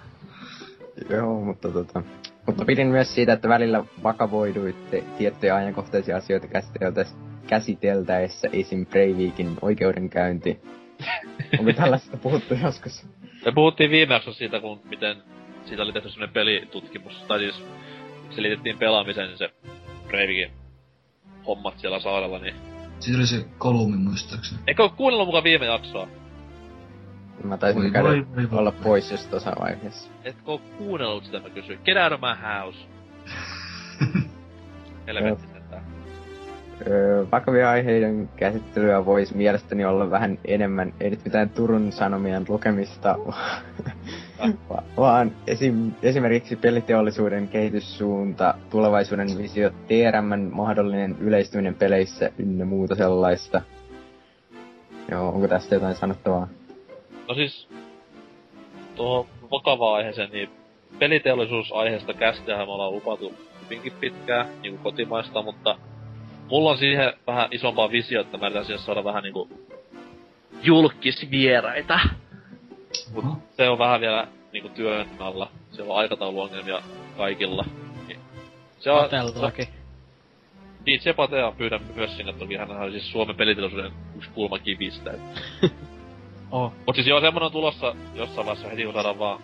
Joo, 1.11 1.45
mutta 1.45 1.69
tota... 1.69 2.03
Mutta 2.47 2.65
pidin 2.65 2.87
myös 2.87 3.15
siitä, 3.15 3.33
että 3.33 3.49
välillä 3.49 3.85
vakavoiduitte 4.03 5.05
tiettyjä 5.19 5.55
ajankohtaisia 5.55 6.17
asioita 6.17 6.47
käsiteltäessä, 6.47 7.17
käsiteltäessä 7.47 8.49
esim. 8.53 8.87
Breivikin 8.87 9.57
oikeudenkäynti. 9.63 10.61
Onko 11.59 11.73
tällaista 11.73 12.17
puhuttu 12.17 12.55
joskus? 12.63 13.07
Me 13.45 13.53
puhuttiin 13.53 13.91
viime 13.91 14.15
jaksossa 14.15 14.39
siitä, 14.39 14.61
kun 14.61 14.81
miten 14.85 15.17
siitä 15.65 15.83
oli 15.83 15.93
tehty 15.93 16.11
semmonen 16.11 16.35
pelitutkimus, 16.35 17.23
tai 17.29 17.39
siis 17.39 17.65
selitettiin 18.31 18.79
pelaamisen 18.79 19.39
se 19.39 19.51
Breivikin 20.11 20.51
hommat 21.47 21.79
siellä 21.79 22.01
saarella, 22.01 22.39
niin... 22.39 22.55
Siitä 23.01 23.19
oli 23.19 23.27
se 23.27 23.45
kolumi 23.59 23.97
muistaakseni. 23.97 24.61
Eikö 24.67 24.83
oo 24.83 24.89
kuunnellut 24.89 25.29
mukaan 25.29 25.45
viime 25.45 25.67
jaksoa? 25.67 26.09
Mä 27.45 27.57
taisin 27.57 27.83
Voi, 27.83 27.91
käydä 27.91 28.09
voi, 28.09 28.27
voi, 28.37 28.51
voi. 28.51 28.59
olla 28.59 28.73
pois 28.73 29.11
just 29.11 29.31
tuossa 29.31 29.53
vaiheessa. 29.61 30.11
Etkö 30.25 30.51
oo 30.51 30.61
kuunnellut 30.79 31.25
sitä, 31.25 31.41
mä 31.41 31.51
kysyin. 31.51 31.79
Get 31.85 31.97
out 31.97 32.13
of 32.13 32.21
my 32.21 32.49
house. 32.49 32.79
Helvetti 35.07 35.47
sentään. 35.53 35.83
Öö, 36.87 37.27
vakavia 37.33 37.71
aiheiden 37.71 38.29
käsittelyä 38.37 39.05
voisi 39.07 39.37
mielestäni 39.37 39.85
olla 39.85 40.11
vähän 40.11 40.39
enemmän, 40.45 40.93
ei 41.01 41.11
nyt 41.11 41.25
mitään 41.25 41.51
Turun 41.51 41.93
Sanomien 41.93 42.45
lukemista, 42.49 43.19
vaan 44.97 45.33
esim, 45.47 45.93
esimerkiksi 46.03 46.57
peliteollisuuden 46.57 47.49
kehityssuunta, 47.49 48.55
tulevaisuuden 48.71 49.29
visio, 49.39 49.71
TRMn 49.71 50.51
mahdollinen 50.53 51.17
yleistyminen 51.21 51.75
peleissä 51.75 52.31
ynnä 52.39 52.65
muuta 52.65 52.95
sellaista. 52.95 53.63
Joo, 55.11 55.29
onko 55.29 55.49
tästä 55.49 55.75
jotain 55.75 55.95
sanottavaa? 55.95 56.49
No 57.29 57.35
siis, 57.35 57.69
tuohon 58.97 59.27
vakavaan 59.51 59.97
aiheeseen, 59.97 60.31
niin 60.31 60.51
peliteollisuusaiheesta 60.99 62.15
kästiähän 62.15 62.69
me 62.69 62.73
ollaan 62.73 62.93
lupatu 62.93 63.35
hyvinkin 63.65 63.93
pitkään, 64.01 64.47
niin 64.63 64.73
kuin 64.73 64.83
kotimaista, 64.83 65.43
mutta 65.43 65.79
mulla 66.51 66.71
on 66.71 66.79
siihen 66.79 67.13
vähän 67.27 67.49
isompaa 67.51 67.91
visio, 67.91 68.21
että 68.21 68.39
mä 68.39 68.49
yritän 68.49 68.79
saada 68.79 69.05
vähän 69.05 69.23
niinku 69.23 69.49
julkisvieraita. 70.63 72.01
Mut 73.15 73.25
Oho. 73.25 73.37
se 73.57 73.69
on 73.69 73.79
vähän 73.79 74.01
vielä 74.01 74.27
niinku 74.53 74.69
työn 74.69 75.09
alla. 75.19 75.51
Siellä 75.73 75.93
on 75.93 75.99
aikatauluongelmia 75.99 76.83
kaikilla. 77.17 77.65
Niin 78.09 78.21
Se 78.79 78.91
on, 78.91 79.03
Patellakin. 79.03 79.69
DJ 80.87 81.13
Patea 81.17 81.53
pyydän 81.53 81.81
myös 81.95 82.17
sinne 82.17 82.33
toki, 82.33 82.57
hän 82.57 82.71
on 82.71 82.91
siis 82.91 83.11
Suomen 83.13 83.37
peliteollisuuden 83.37 83.93
yksi 84.17 84.31
kulmakivistä. 84.31 85.15
Oh. 86.53 86.73
Mut 86.87 86.95
siis 86.95 87.07
joo, 87.07 87.21
semmonen 87.21 87.47
on 87.47 87.53
tulossa 87.53 87.95
jossain 88.15 88.47
vaiheessa 88.47 88.69
heti 88.69 88.85
kun 88.85 88.93
saadaan 88.93 89.19
vaan 89.19 89.41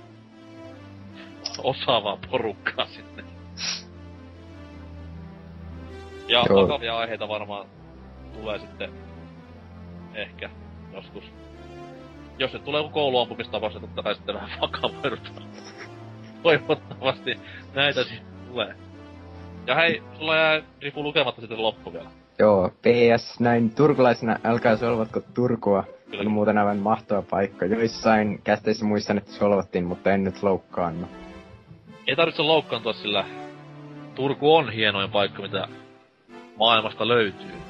osaavaa 1.59 2.19
porukkaa 2.31 2.87
sinne. 2.87 3.25
Ja 6.29 6.45
Joo. 6.49 6.63
vakavia 6.63 6.99
aiheita 6.99 7.29
varmaan 7.29 7.67
tulee 8.33 8.59
sitten 8.59 8.93
ehkä 10.15 10.51
joskus. 10.93 11.25
Jos 12.39 12.53
se 12.53 12.59
tulee 12.59 12.89
kouluampumistapaus, 12.89 13.73
totta 13.73 14.03
kai 14.03 14.15
sitten 14.15 14.35
vähän 14.35 14.61
vakavoidutaan. 14.61 15.43
Toivottavasti 16.43 17.41
näitä 17.75 18.05
sitten 18.05 18.27
tulee. 18.49 18.75
Ja 19.67 19.75
hei, 19.75 20.03
sulla 20.19 20.37
jää 20.37 20.63
Rifu 20.83 21.03
lukematta 21.03 21.41
sitten 21.41 21.63
loppu 21.63 21.93
vielä. 21.93 22.11
Joo, 22.39 22.69
PS 22.69 23.41
näin 23.41 23.75
turkulaisena, 23.75 24.39
älkää 24.45 24.77
solvatko 24.77 25.21
Turkua. 25.35 25.85
Kyllä. 26.11 26.21
On 26.21 26.31
muuten 26.31 26.59
aivan 26.59 26.77
mahtava 26.77 27.23
paikka. 27.23 27.67
Joissain 27.67 28.41
kästeissä 28.45 28.85
muistan, 28.85 29.19
että 29.19 29.33
solvattiin, 29.33 29.85
mutta 29.85 30.13
en 30.13 30.25
nyt 30.25 30.43
loukkaannu. 30.43 31.07
Ei 32.07 32.17
tarvitse 32.17 32.43
loukkaantua, 32.43 32.93
sillä 32.93 33.25
Turku 34.15 34.55
on 34.55 34.73
hienoin 34.73 35.11
paikka, 35.11 35.43
mitä 35.43 35.69
maailmasta 36.57 37.09
löytyy. 37.09 37.66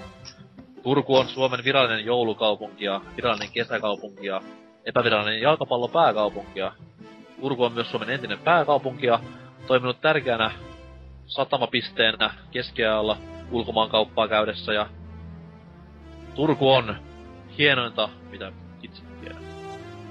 Turku 0.87 1.17
on 1.17 1.29
Suomen 1.29 1.65
virallinen 1.65 2.05
joulukaupunki 2.05 2.85
ja 2.85 3.01
virallinen 3.17 3.53
kesäkaupunki 3.53 4.27
ja 4.27 4.43
epävirallinen 4.85 5.41
jalkapallopääkaupunki 5.41 6.59
ja 6.61 6.73
Turku 7.41 7.65
on 7.65 7.73
myös 7.73 7.91
Suomen 7.91 8.11
entinen 8.11 8.39
pääkaupunki 8.39 9.07
ja 9.07 9.21
toiminut 9.67 10.01
tärkeänä 10.01 10.51
satamapisteenä 11.27 12.31
keskiajalla 12.51 13.17
ulkomaankauppaa 13.51 14.29
käydessä 14.29 14.73
ja 14.73 14.87
Turku 16.35 16.71
on 16.71 16.97
hienointa, 17.59 18.09
mitä 18.31 18.53
itse 18.83 19.03
tiedän. 19.21 19.43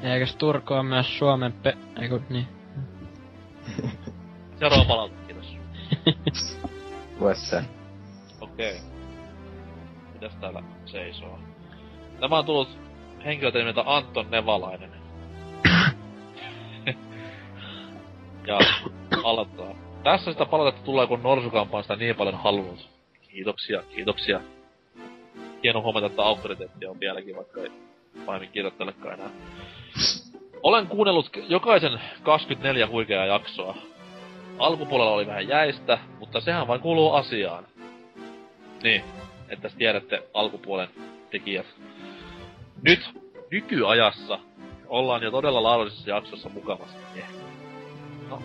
Eikös 0.03 0.35
Turku 0.35 0.73
on 0.73 0.85
myös 0.85 1.17
Suomen 1.17 1.53
pe... 1.53 1.77
Eiku, 2.01 2.21
niin. 2.29 2.47
Seuraava 4.59 4.85
palaute, 4.85 5.15
kiitos. 5.27 5.57
Okei. 8.41 8.94
Mitäs 10.25 10.39
täällä 10.41 10.63
seisoo? 10.85 11.39
Tämä 12.19 12.37
on 12.37 12.45
tullut 12.45 12.77
henkilöltä 13.25 13.57
nimeltä 13.57 13.83
Anton 13.85 14.31
Nevalainen. 14.31 14.91
ja 18.47 18.59
aloittaa. 19.23 19.75
Tässä 20.03 20.31
sitä 20.31 20.45
palautetta 20.45 20.85
tulee, 20.85 21.07
kun 21.07 21.23
Norsukampa 21.23 21.77
on 21.77 21.83
sitä 21.83 21.95
niin 21.95 22.15
paljon 22.15 22.35
halunnut. 22.35 22.89
Kiitoksia, 23.21 23.83
kiitoksia. 23.95 24.41
Hieno 25.63 25.81
huomata, 25.81 26.05
että 26.05 26.21
auktoriteetti 26.21 26.85
on 26.85 26.99
vieläkin, 26.99 27.35
vaikka 27.35 27.61
ei 27.61 27.71
pahemmin 28.25 28.51
kirjoittelekaan 28.51 29.13
enää. 29.13 29.29
Olen 30.63 30.87
kuunnellut 30.87 31.29
jokaisen 31.47 32.01
24 32.23 32.87
huikeaa 32.87 33.25
jaksoa. 33.25 33.75
Alkupuolella 34.59 35.11
oli 35.11 35.27
vähän 35.27 35.47
jäistä, 35.47 35.97
mutta 36.19 36.41
sehän 36.41 36.67
vain 36.67 36.81
kuuluu 36.81 37.13
asiaan. 37.13 37.67
Niin, 38.83 39.03
että 39.49 39.69
tiedätte 39.77 40.23
alkupuolen 40.33 40.87
tekijät. 41.31 41.65
Nyt, 42.81 42.99
nykyajassa, 43.51 44.39
ollaan 44.87 45.23
jo 45.23 45.31
todella 45.31 45.63
laadullisessa 45.63 46.09
jaksossa 46.09 46.49
mukavasti. 46.49 47.19
Eh. 47.19 47.25
No, 48.29 48.41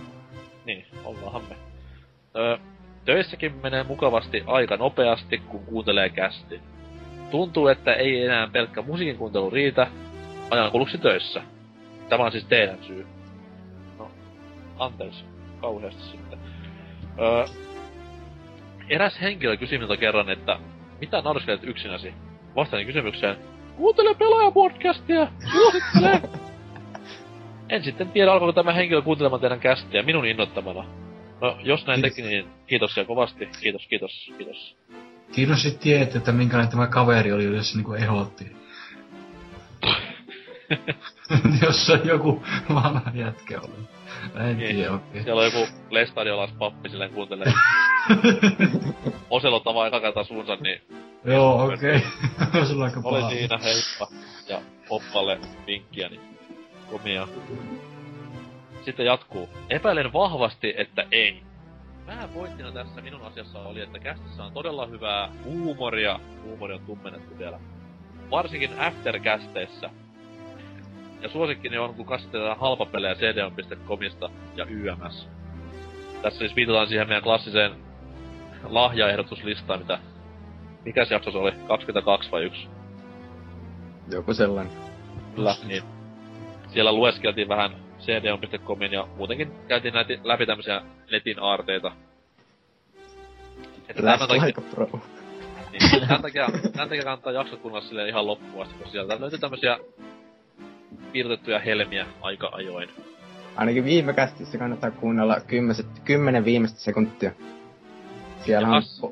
niin, 0.64 0.86
ollaanhan 1.04 1.42
me. 1.48 1.56
Öö, 2.36 2.58
töissäkin 3.04 3.54
menee 3.62 3.82
mukavasti 3.82 4.42
aika 4.46 4.76
nopeasti, 4.76 5.38
kun 5.38 5.64
kuuntelee 5.64 6.08
kästi. 6.08 6.60
Tuntuu, 7.30 7.68
että 7.68 7.94
ei 7.94 8.24
enää 8.24 8.48
pelkkä 8.52 8.82
musiikin 8.82 9.16
kuuntelu 9.16 9.50
riitä 9.50 9.86
ajankuluksi 10.50 10.98
töissä. 10.98 11.42
Tämä 12.08 12.24
on 12.24 12.32
siis 12.32 12.44
teidän 12.44 12.84
syy. 12.84 13.06
No, 13.98 14.10
anteeksi 14.78 15.24
kauheasti 15.60 16.02
sitten. 16.02 16.38
Öö, 17.18 17.44
eräs 18.88 19.20
henkilö 19.20 19.56
kysyi 19.56 19.78
minulta 19.78 19.96
kerran, 19.96 20.30
että 20.30 20.58
mitä 21.00 21.20
nauriskelet 21.20 21.64
yksinäsi? 21.64 22.14
Vastasin 22.56 22.86
kysymykseen, 22.86 23.36
kuuntele 23.76 24.14
pelaajapodcastia, 24.14 25.28
suosittele! 25.52 26.22
en 27.68 27.84
sitten 27.84 28.08
tiedä, 28.08 28.32
alkoiko 28.32 28.52
tämä 28.52 28.72
henkilö 28.72 29.02
kuuntelemaan 29.02 29.40
teidän 29.40 29.60
kästiä 29.60 30.02
minun 30.02 30.26
innoittamana. 30.26 30.84
No, 31.40 31.56
jos 31.62 31.86
näin 31.86 32.02
teki, 32.02 32.22
niin 32.22 32.46
kiitoksia 32.66 33.04
kovasti. 33.04 33.48
Kiitos, 33.60 33.86
kiitos, 33.86 34.32
kiitos. 34.38 34.76
Kiitos, 35.32 35.66
että 35.66 35.80
tiedät, 35.80 36.16
että 36.16 36.32
minkälainen 36.32 36.70
tämä 36.70 36.86
kaveri 36.86 37.32
oli, 37.32 37.44
jos 37.44 37.70
se 37.70 37.76
niinku 37.76 37.92
ehdotti. 37.92 38.59
jos 41.62 41.86
se 41.86 41.92
on 41.92 42.00
joku 42.06 42.42
vanha 42.74 43.10
jätkä 43.14 43.60
oli. 43.60 43.88
Mä 44.34 44.40
en 44.40 44.58
Niin. 44.58 44.76
tiedä 44.76 44.92
okei. 44.92 45.22
Siellä 45.22 45.40
on 45.40 45.44
joku 45.52 45.66
lestadiolas 45.90 46.50
pappi 46.58 46.88
silleen 46.88 47.10
kuuntelee. 47.10 47.52
Oselot 49.30 49.66
avaa 49.66 49.86
eka 49.86 50.00
kertaa 50.00 50.24
suunsa, 50.24 50.56
niin 50.56 50.82
Joo, 51.24 51.64
okei. 51.64 52.00
Okay. 52.48 52.66
Sulla 52.66 52.84
aika 52.84 53.00
oli 53.04 53.20
paha. 53.20 53.30
siinä, 53.30 53.58
heippa. 53.58 54.08
Ja 54.48 54.60
Poppalle 54.88 55.38
vinkkiä, 55.66 56.08
niin 56.08 56.20
komia. 56.90 57.28
Sitten 58.84 59.06
jatkuu. 59.06 59.48
Epäilen 59.70 60.12
vahvasti, 60.12 60.74
että 60.76 61.06
ei. 61.12 61.42
Pääpointtina 62.06 62.72
tässä 62.72 63.00
minun 63.00 63.22
asiassa 63.22 63.58
oli, 63.58 63.80
että 63.80 63.98
kästissä 63.98 64.44
on 64.44 64.52
todella 64.52 64.86
hyvää 64.86 65.28
huumoria. 65.44 66.20
Huumori 66.44 66.74
on 66.74 66.80
tummennettu 66.86 67.38
vielä. 67.38 67.60
Varsinkin 68.30 68.80
aftercasteissä. 68.80 69.90
Ja 71.22 71.28
suosikkini 71.28 71.78
on, 71.78 71.94
kun 71.94 72.06
kastetaan 72.06 72.58
halpapelejä 72.58 73.14
cdon.comista 73.14 74.30
ja 74.56 74.64
YMS. 74.64 75.28
Tässä 76.22 76.38
siis 76.38 76.56
viitataan 76.56 76.88
siihen 76.88 77.08
meidän 77.08 77.22
klassiseen 77.22 77.72
lahjaehdotuslistaan, 78.64 79.78
mitä... 79.78 79.98
Mikä 80.84 81.04
se 81.04 81.14
jakso 81.14 81.30
se 81.30 81.38
oli? 81.38 81.52
22 81.68 82.30
vai 82.30 82.44
1? 82.44 82.68
Joku 84.12 84.34
sellainen. 84.34 84.72
Kyllä, 85.34 85.54
niin. 85.66 85.82
Siellä 86.68 86.92
lueskeltiin 86.92 87.48
vähän 87.48 87.70
cdon.comin 88.00 88.92
ja 88.92 89.08
muutenkin 89.16 89.52
käytiin 89.68 89.94
näitä 89.94 90.14
läpi 90.24 90.46
tämmösiä 90.46 90.82
netin 91.10 91.40
aarteita. 91.40 91.92
Että 93.88 94.02
tämän 94.02 94.10
Lähti 94.10 94.26
takia, 94.26 94.42
aika 94.42 94.60
pro. 94.60 94.88
niin, 95.72 96.00
tämän, 96.00 96.22
takia, 96.22 96.46
tämän 96.72 96.88
takia 96.88 97.02
kannattaa 97.02 97.32
jaksot 97.32 97.60
kuunnella 97.60 98.06
ihan 98.06 98.26
loppuun 98.26 98.62
asti, 98.62 98.74
koska 98.74 98.90
sieltä 98.90 99.20
löytyy 99.20 99.38
tämmösiä 99.38 99.78
piirrettyjä 101.12 101.58
helmiä 101.58 102.06
aika 102.20 102.50
ajoin. 102.52 102.88
Ainakin 103.56 103.84
viime 103.84 104.12
kästissä 104.12 104.58
kannattaa 104.58 104.90
kuunnella 104.90 105.40
kymmenet, 105.46 105.86
kymmenen 106.04 106.44
viimeistä 106.44 106.80
sekuntia. 106.80 107.32
Siellä 108.44 108.68
on, 108.68 108.74
Jahas. 108.74 109.02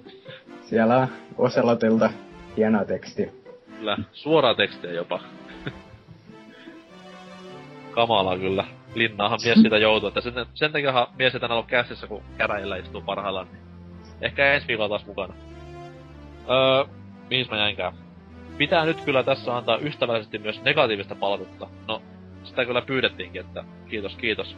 siellä 0.63 0.99
on 0.99 1.09
Oselotilta 1.39 2.11
hienoa 2.57 2.85
tekstiä. 2.85 3.31
Kyllä, 3.79 3.97
suoraa 4.13 4.55
tekstiä 4.55 4.93
jopa. 4.93 5.21
Kamalaa 7.91 8.39
kyllä. 8.39 8.65
Linnaahan 8.95 9.39
mies 9.45 9.61
siitä 9.61 9.79
joutuu, 9.79 10.09
että 10.09 10.21
sen, 10.21 10.47
sen 10.55 10.73
takia 10.73 11.09
mies 11.19 11.35
ei 11.35 11.41
tänään 11.41 11.57
ollut 11.57 11.71
käsissä, 11.71 12.07
kun 12.07 12.23
käräjillä 12.39 12.77
istuu 12.77 13.01
parhaillaan. 13.01 13.47
Niin 13.53 13.63
ehkä 14.21 14.53
ensi 14.55 14.69
viikolla 14.69 14.89
taas 14.89 15.07
mukana. 15.07 15.35
Öö, 16.51 16.85
mihin 17.31 17.47
mä 17.51 17.57
jäinkään? 17.57 17.93
Pitää 18.59 18.85
nyt 18.85 19.01
kyllä 19.01 19.23
tässä 19.23 19.57
antaa 19.57 19.79
ystävällisesti 19.79 20.39
myös 20.39 20.63
negatiivista 20.63 21.15
palautetta. 21.15 21.69
No, 21.89 22.03
sitä 22.45 22.65
kyllä 22.65 22.83
pyydettiinkin, 22.83 23.41
että 23.41 23.65
kiitos, 23.89 24.17
kiitos. 24.17 24.57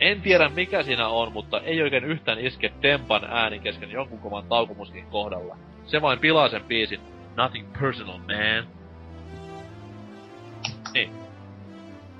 En 0.00 0.22
tiedä 0.22 0.48
mikä 0.48 0.82
siinä 0.82 1.08
on, 1.08 1.32
mutta 1.32 1.60
ei 1.60 1.82
oikein 1.82 2.04
yhtään 2.04 2.38
iske 2.38 2.72
Tempan 2.80 3.24
ääni 3.24 3.58
kesken 3.58 3.90
jonkun 3.90 4.18
kovan 4.18 4.46
taukomusikin 4.48 5.06
kohdalla. 5.06 5.56
Se 5.86 6.02
vain 6.02 6.18
pilaa 6.18 6.48
sen 6.48 6.64
biisin. 6.64 7.00
Nothing 7.36 7.72
personal, 7.80 8.18
man. 8.18 8.68
Niin. 10.94 11.10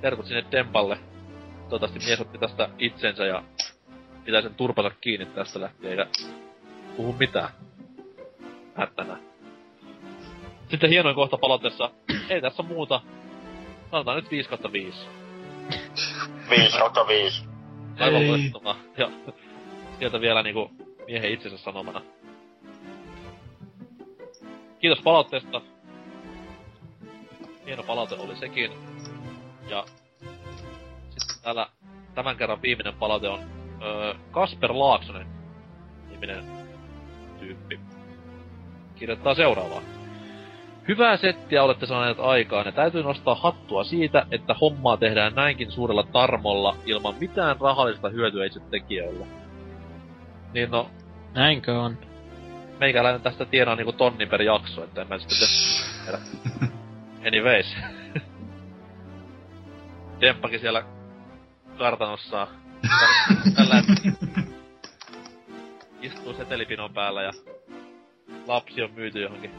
Terkut 0.01 0.27
sinne 0.27 0.43
Tempalle. 0.43 0.99
Toivottavasti 1.69 2.07
mies 2.07 2.21
otti 2.21 2.39
tästä 2.39 2.69
itsensä 2.79 3.27
ja 3.27 3.43
pitää 4.25 4.43
sen 4.43 4.55
turpansa 4.55 4.91
kiinni 5.01 5.27
tästä 5.27 5.61
lähtien, 5.61 5.91
eikä 5.91 6.07
puhu 6.97 7.13
mitään. 7.19 7.49
Hättänä. 8.75 9.34
Sitten 10.75 10.91
hienoin 10.91 11.15
kohta 11.15 11.39
palautteessa. 11.39 11.91
Ei 12.29 12.41
tässä 12.41 12.63
muuta. 12.63 13.01
Sanotaan 13.91 14.17
nyt 14.17 14.31
5 14.31 14.49
kautta 14.49 14.73
5. 14.73 14.99
5 16.51 16.79
kautta 16.79 17.07
5. 17.07 17.45
Aivan 18.01 18.23
Ei. 18.23 18.29
loistava. 18.29 18.77
Ja 18.97 19.11
sieltä 19.99 20.21
vielä 20.21 20.43
niinku 20.43 20.71
miehen 21.07 21.33
itsensä 21.33 21.59
sanomana. 21.59 22.03
Kiitos 24.79 25.03
palautteesta. 25.05 25.61
Hieno 27.67 27.83
palaute 27.83 28.15
oli 28.15 28.37
sekin. 28.37 28.73
Ja 29.69 29.85
sitten 31.09 31.43
täällä 31.43 31.69
tämän 32.15 32.37
kerran 32.37 32.63
viimeinen 32.63 32.95
palaute 32.95 33.29
on 33.29 33.41
öö, 33.83 34.15
Kasper 34.31 34.71
Laaksonen 34.73 35.27
niminen 36.11 36.45
tyyppi. 37.39 37.81
Kirjoittaa 38.95 39.35
seuraavaa. 39.35 40.04
Hyvää 40.89 41.17
settiä 41.17 41.63
olette 41.63 41.87
saaneet 41.87 42.21
aikaan 42.21 42.67
ja 42.67 42.73
täytyy 42.73 43.03
nostaa 43.03 43.35
hattua 43.35 43.85
siitä, 43.85 44.27
että 44.31 44.55
hommaa 44.61 44.97
tehdään 44.97 45.35
näinkin 45.35 45.71
suurella 45.71 46.03
tarmolla 46.03 46.77
ilman 46.87 47.15
mitään 47.21 47.57
rahallista 47.61 48.09
hyötyä 48.09 48.45
itse 48.45 48.61
tekijöille. 48.61 49.27
Niin 50.55 50.71
no, 50.71 50.91
Näinkö 51.35 51.81
on? 51.81 51.99
meikäläinen 52.81 53.21
tästä 53.21 53.45
tienaa 53.45 53.77
niinku 53.77 53.93
tonni 53.93 54.27
per 54.27 54.43
jakso, 54.43 54.85
että 54.85 55.03
en 55.03 55.09
mä 55.09 55.19
sitten 55.19 55.49
tiedä. 56.05 56.19
Anyways. 57.29 57.77
Demppakin 60.21 60.61
siellä 60.61 60.85
kartanossa 61.79 62.47
tällä 63.57 63.83
istuu 66.03 66.35
setelipinon 66.35 66.95
päällä 66.95 67.23
ja 67.23 67.33
lapsi 68.47 68.83
on 68.83 68.91
myyty 68.91 69.23
johonkin. 69.23 69.51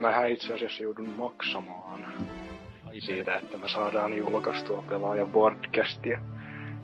Mähän 0.00 0.30
itse 0.30 0.54
asiassa 0.54 0.82
joudun 0.82 1.08
maksamaan 1.08 2.04
Ai 2.88 3.00
siitä, 3.00 3.36
että 3.36 3.58
me 3.58 3.68
saadaan 3.68 4.16
julkaistua 4.16 4.84
pelaajan 4.88 5.30
broadcastia. 5.30 6.20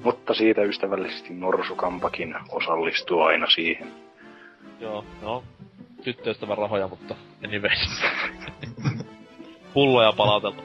Mutta 0.05 0.35
siitä 0.35 0.63
ystävällisesti 0.63 1.35
Norsukampakin 1.35 2.35
osallistuu 2.49 3.21
aina 3.21 3.47
siihen. 3.51 3.93
Joo, 4.81 5.05
no, 5.23 5.45
tyttöystävän 6.05 6.59
rahoja, 6.59 6.89
mutta 6.89 7.15
anyways. 7.45 8.03
Pulloja 9.75 10.13
palauteltu. 10.13 10.63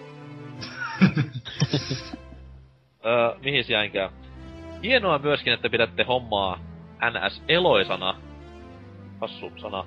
öö, 3.05 3.35
mihin 3.43 3.63
jäinkään? 3.69 4.09
Hienoa 4.83 5.19
myöskin, 5.19 5.53
että 5.53 5.69
pidätte 5.69 6.03
hommaa 6.03 6.59
NS 7.11 7.43
eloisana, 7.47 8.15
hassu 9.21 9.51
sana, 9.57 9.85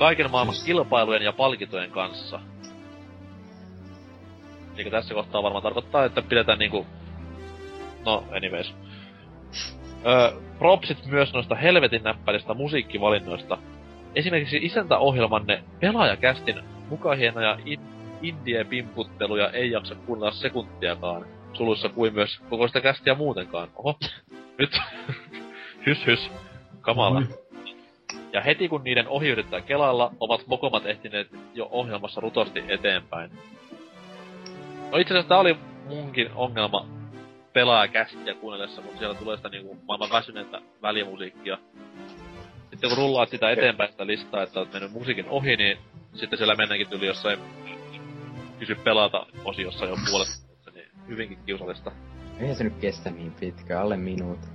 kaiken 0.00 0.30
maailman 0.30 0.54
kilpailujen 0.66 1.22
ja 1.22 1.32
palkintojen 1.32 1.90
kanssa. 1.90 2.40
Niin 4.76 4.90
tässä 4.90 5.14
kohtaa 5.14 5.42
varmaan 5.42 5.62
tarkoittaa, 5.62 6.04
että 6.04 6.22
pidetään 6.22 6.58
niinku... 6.58 6.86
No, 8.06 8.24
anyways. 8.36 8.74
Öö, 10.06 10.40
propsit 10.58 11.06
myös 11.06 11.32
noista 11.32 11.54
helvetin 11.54 12.02
näppäistä 12.02 12.54
musiikkivalinnoista. 12.54 13.58
Esimerkiksi 14.14 14.58
isäntäohjelmanne 14.62 15.64
pelaajakästin 15.80 16.62
mukahienoja 16.88 17.58
in, 17.64 17.80
indie-pimputteluja 18.22 19.50
ei 19.50 19.70
jaksa 19.70 19.94
kuunnella 19.94 20.32
sekuntiakaan. 20.32 21.26
Suluissa 21.52 21.88
kuin 21.88 22.14
myös 22.14 22.40
koko 22.50 22.66
sitä 22.66 22.80
kästiä 22.80 23.14
muutenkaan. 23.14 23.68
Oho, 23.76 23.98
nyt. 24.58 24.80
hys 25.86 26.06
hys. 26.06 26.30
Kamala. 26.80 27.18
Oi. 27.18 27.39
Ja 28.32 28.40
heti 28.40 28.68
kun 28.68 28.84
niiden 28.84 29.08
ohi 29.08 29.28
yrittää 29.28 29.60
kelailla, 29.60 30.12
ovat 30.20 30.46
mokomat 30.46 30.86
ehtineet 30.86 31.28
jo 31.54 31.68
ohjelmassa 31.70 32.20
rutosti 32.20 32.64
eteenpäin. 32.68 33.30
No 34.92 34.98
itse 34.98 35.14
asiassa 35.14 35.28
tää 35.28 35.38
oli 35.38 35.56
munkin 35.88 36.30
ongelma 36.34 36.86
pelaajakästiä 37.52 38.34
kuunnellessa, 38.34 38.82
kun 38.82 38.98
siellä 38.98 39.14
tulee 39.14 39.36
sitä 39.36 39.48
niinku 39.48 39.78
maailman 39.88 40.10
väsyneitä 40.12 40.60
välimusiikkia. 40.82 41.58
Sitten 42.70 42.90
kun 42.90 42.98
rullaat 42.98 43.28
sitä 43.28 43.50
eteenpäin 43.50 43.90
sitä 43.90 44.06
listaa, 44.06 44.42
että 44.42 44.60
oot 44.60 44.72
mennyt 44.72 44.92
musiikin 44.92 45.28
ohi, 45.28 45.56
niin 45.56 45.78
sitten 46.14 46.36
siellä 46.38 46.54
mennäänkin 46.54 46.88
tuli 46.88 47.06
jossain 47.06 47.38
kysy 48.58 48.74
pelata 48.74 49.26
osiossa 49.44 49.84
jo 49.86 49.96
puolet, 50.10 50.28
niin 50.74 50.88
hyvinkin 51.08 51.38
kiusallista. 51.46 51.92
Eihän 52.40 52.56
se 52.56 52.64
nyt 52.64 52.78
kestä 52.80 53.10
niin 53.10 53.32
pitkä, 53.40 53.80
alle 53.80 53.96
minuutti. 53.96 54.46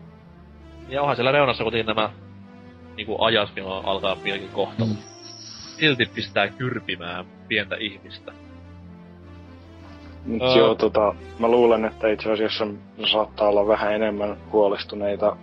Ja 0.89 1.01
onhan 1.01 1.15
siellä 1.15 1.31
reunassa 1.31 1.63
kuitenkin 1.63 1.95
nämä 1.95 2.09
niinku 2.95 3.23
ajat, 3.23 3.49
milloin 3.55 3.85
alkaa 3.85 4.15
pienkin 4.15 4.49
kohta. 4.49 4.85
Mm. 4.85 4.95
Silti 5.79 6.05
pistää 6.05 6.47
kyrpimään 6.47 7.25
pientä 7.47 7.75
ihmistä. 7.75 8.31
Mut 10.25 10.41
Ää. 10.41 10.57
joo, 10.57 10.75
tota, 10.75 11.15
mä 11.39 11.47
luulen, 11.47 11.85
että 11.85 12.07
itse 12.07 12.31
asiassa 12.31 12.67
saattaa 13.11 13.49
olla 13.49 13.67
vähän 13.67 13.93
enemmän 13.93 14.37
huolestuneita 14.51 15.37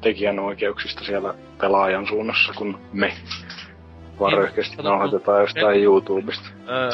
tekijänoikeuksista 0.00 1.04
siellä 1.04 1.34
pelaajan 1.60 2.06
suunnassa 2.06 2.52
kuin 2.52 2.76
me. 2.92 3.12
Varoihkeasti 4.20 4.76
kato, 4.76 4.88
nauhoitetaan 4.88 5.40
jostain 5.40 5.82
YouTubesta. 5.82 6.48
Öö, 6.68 6.90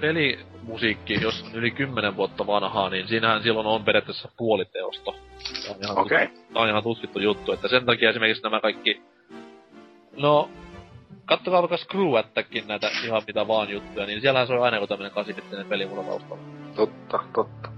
pelimusiikki, 0.00 1.22
jos 1.22 1.42
on 1.42 1.54
yli 1.54 1.70
10 1.70 2.16
vuotta 2.16 2.46
vanhaa, 2.46 2.90
niin 2.90 3.08
siinähän 3.08 3.42
silloin 3.42 3.66
on 3.66 3.84
periaatteessa 3.84 4.28
puoliteosta. 4.36 5.12
Tää 5.12 5.74
on 5.74 5.76
ihan, 5.84 5.98
Okei. 5.98 6.24
Okay. 6.24 6.36
tää 6.52 6.62
on 6.62 6.68
ihan 6.68 6.82
tutkittu 6.82 7.18
juttu, 7.18 7.52
että 7.52 7.68
sen 7.68 7.86
takia 7.86 8.10
esimerkiksi 8.10 8.42
nämä 8.42 8.60
kaikki... 8.60 9.02
No, 10.16 10.50
kattokaa 11.24 11.62
vaikka 11.62 11.76
Screw 11.76 12.18
Attackin 12.18 12.68
näitä 12.68 12.90
ihan 13.04 13.22
mitä 13.26 13.48
vaan 13.48 13.70
juttuja, 13.70 14.06
niin 14.06 14.20
siellähän 14.20 14.46
se 14.46 14.52
on 14.52 14.62
aina 14.62 14.76
joku 14.76 14.86
tämmönen 14.86 15.12
kasipittinen 15.12 15.66
peli 15.66 15.86
mulla 15.86 16.02
taustalla. 16.02 16.42
Totta, 16.76 17.20
totta. 17.32 17.68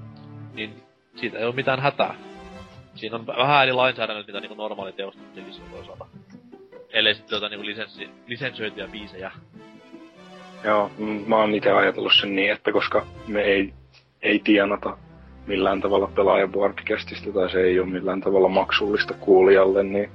Niin 0.55 0.83
siitä 1.17 1.39
ei 1.39 1.45
ole 1.45 1.55
mitään 1.55 1.81
hätää. 1.81 2.15
Siinä 2.95 3.17
on 3.17 3.27
vähän 3.27 3.63
eri 3.63 3.73
lainsäädännöt, 3.73 4.27
mitä 4.27 4.41
niinku 4.41 4.55
normaali 4.55 4.93
teosta 4.93 5.23
voi 5.73 5.85
saada. 5.85 6.07
Ellei 6.91 7.15
sitten 7.15 7.37
jotain 7.37 7.51
niinku 7.51 7.67
lisenssi, 7.67 8.09
lisensoituja 8.27 8.89
biisejä. 8.89 9.33
Joo, 10.65 10.91
mm, 10.99 11.25
mä 11.27 11.37
oon 11.37 11.55
itse 11.55 11.71
ajatellut 11.71 12.13
sen 12.21 12.37
niin, 12.37 12.53
että 12.53 12.73
koska 12.73 13.07
me 13.29 13.43
ei, 13.43 13.75
ei 14.23 14.39
tienata 14.39 14.97
millään 15.47 15.81
tavalla 15.81 16.07
pelaajan 16.07 16.53
broadcastista 16.53 17.33
tai 17.33 17.51
se 17.51 17.61
ei 17.61 17.81
ole 17.81 17.89
millään 17.89 18.21
tavalla 18.21 18.49
maksullista 18.49 19.15
kuulijalle, 19.15 19.83
niin 19.83 20.11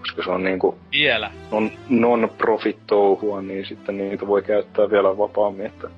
koska 0.00 0.22
se 0.24 0.30
on 0.30 0.44
niinku 0.44 0.78
Vielä. 0.92 1.30
non, 1.52 1.70
non-profit 1.88 2.78
touhua, 2.86 3.42
niin 3.42 3.66
sitten 3.66 3.98
niitä 3.98 4.26
voi 4.26 4.42
käyttää 4.42 4.90
vielä 4.90 5.18
vapaammin, 5.18 5.66
että 5.66 5.90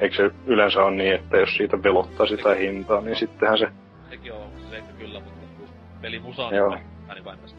eikö 0.00 0.16
se 0.16 0.30
yleensä 0.46 0.84
ole 0.84 0.96
niin, 0.96 1.14
että 1.14 1.36
jos 1.36 1.56
siitä 1.56 1.82
velottaa 1.82 2.26
sitä 2.26 2.54
hintaa, 2.54 3.00
niin 3.00 3.16
sittenhän 3.16 3.58
se, 3.58 3.68
Sekin 4.10 4.32
on 4.32 4.46
se 4.62 4.70
seikka 4.70 4.92
kyllä, 4.98 5.20
mutta 5.20 5.40
kun 5.58 5.68
peli 6.00 6.18
musa 6.18 6.48
Joo. 6.52 6.66
on 6.68 6.78
niin 7.14 7.24
vain 7.24 7.38
tästä 7.38 7.58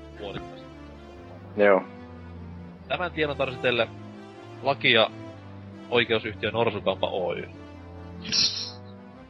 joo, 1.57 1.83
Tämän 2.87 3.11
tiedon 3.11 3.37
tarvitsi 3.37 3.61
teille 3.61 3.87
laki- 4.63 4.91
ja 4.91 5.09
oikeusyhtiö 5.89 6.51
Norsukampa 6.51 7.07
Oy. 7.07 7.49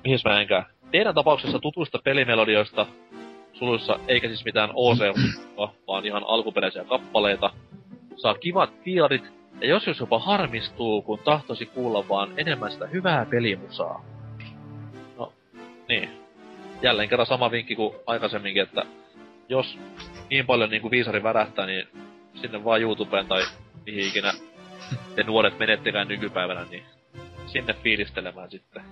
Mihin 0.03 0.19
mä 0.25 0.41
enkään? 0.41 0.65
Teidän 0.91 1.15
tapauksessa 1.15 1.59
tutuista 1.59 1.99
pelimelodioista, 2.03 2.85
suluissa 3.59 3.99
eikä 4.07 4.27
siis 4.27 4.45
mitään 4.45 4.69
OC, 4.73 4.99
vaan 5.87 6.05
ihan 6.05 6.23
alkuperäisiä 6.27 6.83
kappaleita, 6.83 7.49
saa 8.15 8.33
kivat 8.33 8.69
fiilarit, 8.83 9.23
ja 9.61 9.67
jos 9.67 9.87
jos 9.87 9.99
jopa 9.99 10.19
harmistuu, 10.19 11.01
kun 11.01 11.19
tahtoisi 11.19 11.65
kuulla 11.65 12.09
vaan 12.09 12.33
enemmän 12.37 12.71
sitä 12.71 12.87
hyvää 12.87 13.25
pelimusaa. 13.25 14.05
No, 15.17 15.33
niin. 15.89 16.09
Jälleen 16.81 17.09
kerran 17.09 17.27
sama 17.27 17.51
vinkki 17.51 17.75
kuin 17.75 17.95
aikaisemminkin, 18.05 18.63
että 18.63 18.85
jos 19.49 19.79
niin 20.29 20.45
paljon 20.45 20.69
niin 20.69 20.81
kuin 20.81 20.91
viisari 20.91 21.23
värähtää, 21.23 21.65
niin 21.65 21.87
sinne 22.35 22.63
vaan 22.63 22.81
YouTubeen 22.81 23.27
tai 23.27 23.41
mihin 23.85 24.07
ikinä 24.07 24.33
te 25.15 25.23
nuoret 25.23 25.59
menettekään 25.59 26.07
nykypäivänä, 26.07 26.65
niin 26.69 26.83
sinne 27.45 27.73
fiilistelemään 27.73 28.51
sitten. 28.51 28.83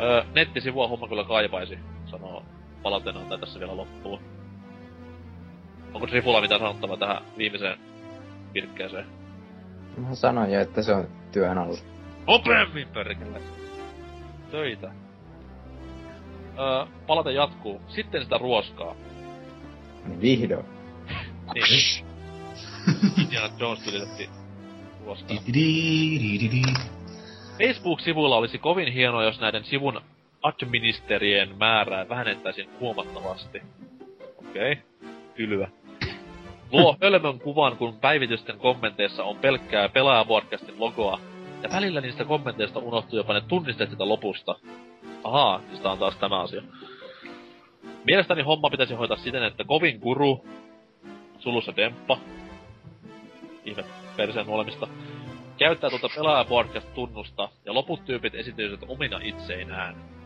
Öö, 0.00 0.22
nettisivua 0.34 0.88
homma 0.88 1.08
kyllä 1.08 1.24
kaipaisi, 1.24 1.78
sanoo 2.10 2.42
palautteena 2.82 3.20
tai 3.20 3.38
tässä 3.38 3.60
vielä 3.60 3.76
loppuun. 3.76 4.20
Onko 5.94 6.06
Trifulla 6.06 6.40
mitään 6.40 6.60
sanottavaa 6.60 6.96
tähän 6.96 7.22
viimeiseen 7.38 7.78
virkkeeseen? 8.54 9.06
Mä 9.96 10.14
sanoin 10.14 10.52
jo, 10.52 10.60
että 10.60 10.82
se 10.82 10.92
on 10.92 11.08
työn 11.32 11.58
alla. 11.58 11.78
Nopeammin 12.26 12.88
perkele! 12.88 13.40
Töitä. 14.50 14.92
Öö, 16.58 16.86
palate 17.06 17.32
jatkuu. 17.32 17.80
Sitten 17.88 18.22
sitä 18.22 18.38
ruoskaa. 18.38 18.94
Niin 20.06 20.20
vihdoin. 20.20 20.66
Niin. 21.54 22.04
Indiana 23.22 23.54
Jones 23.58 23.82
tulitettiin 23.82 24.30
ruoskaa. 25.04 25.36
Facebook-sivuilla 27.58 28.36
olisi 28.36 28.58
kovin 28.58 28.92
hienoa, 28.92 29.24
jos 29.24 29.40
näiden 29.40 29.64
sivun 29.64 30.00
administerien 30.42 31.58
määrää 31.58 32.08
vähennettäisiin 32.08 32.68
huomattavasti. 32.80 33.62
Okei, 34.48 34.72
okay. 34.72 35.10
kylvä. 35.34 35.68
Luo 36.72 36.96
hölmön 37.02 37.38
kuvan, 37.38 37.76
kun 37.76 38.00
päivitysten 38.00 38.58
kommenteissa 38.58 39.24
on 39.24 39.36
pelkkää 39.36 39.88
pelaajavodcastin 39.88 40.80
logoa, 40.80 41.20
ja 41.62 41.68
välillä 41.72 42.00
niistä 42.00 42.24
kommenteista 42.24 42.78
unohtuu 42.78 43.18
jopa 43.18 43.32
ne 43.32 43.40
tunnisteet 43.40 43.90
sitä 43.90 44.08
lopusta. 44.08 44.56
Ahaa, 45.24 45.60
siis 45.68 45.80
tää 45.80 45.92
on 45.92 45.98
taas 45.98 46.16
tämä 46.16 46.40
asia. 46.40 46.62
Mielestäni 48.04 48.42
homma 48.42 48.70
pitäisi 48.70 48.94
hoitaa 48.94 49.16
siten, 49.16 49.42
että 49.42 49.64
kovin 49.64 49.98
guru, 49.98 50.46
sulussa 51.38 51.76
demppa, 51.76 52.18
ihme 53.64 53.84
perseen 54.16 54.46
nuolemista, 54.46 54.88
käyttää 55.58 55.90
tuota 55.90 56.08
pelaaja 56.14 56.44
podcast-tunnusta 56.44 57.48
ja 57.64 57.74
loput 57.74 58.04
tyypit 58.04 58.34
esityisivät 58.34 58.84
omina 58.88 59.20
itseinään. 59.22 60.17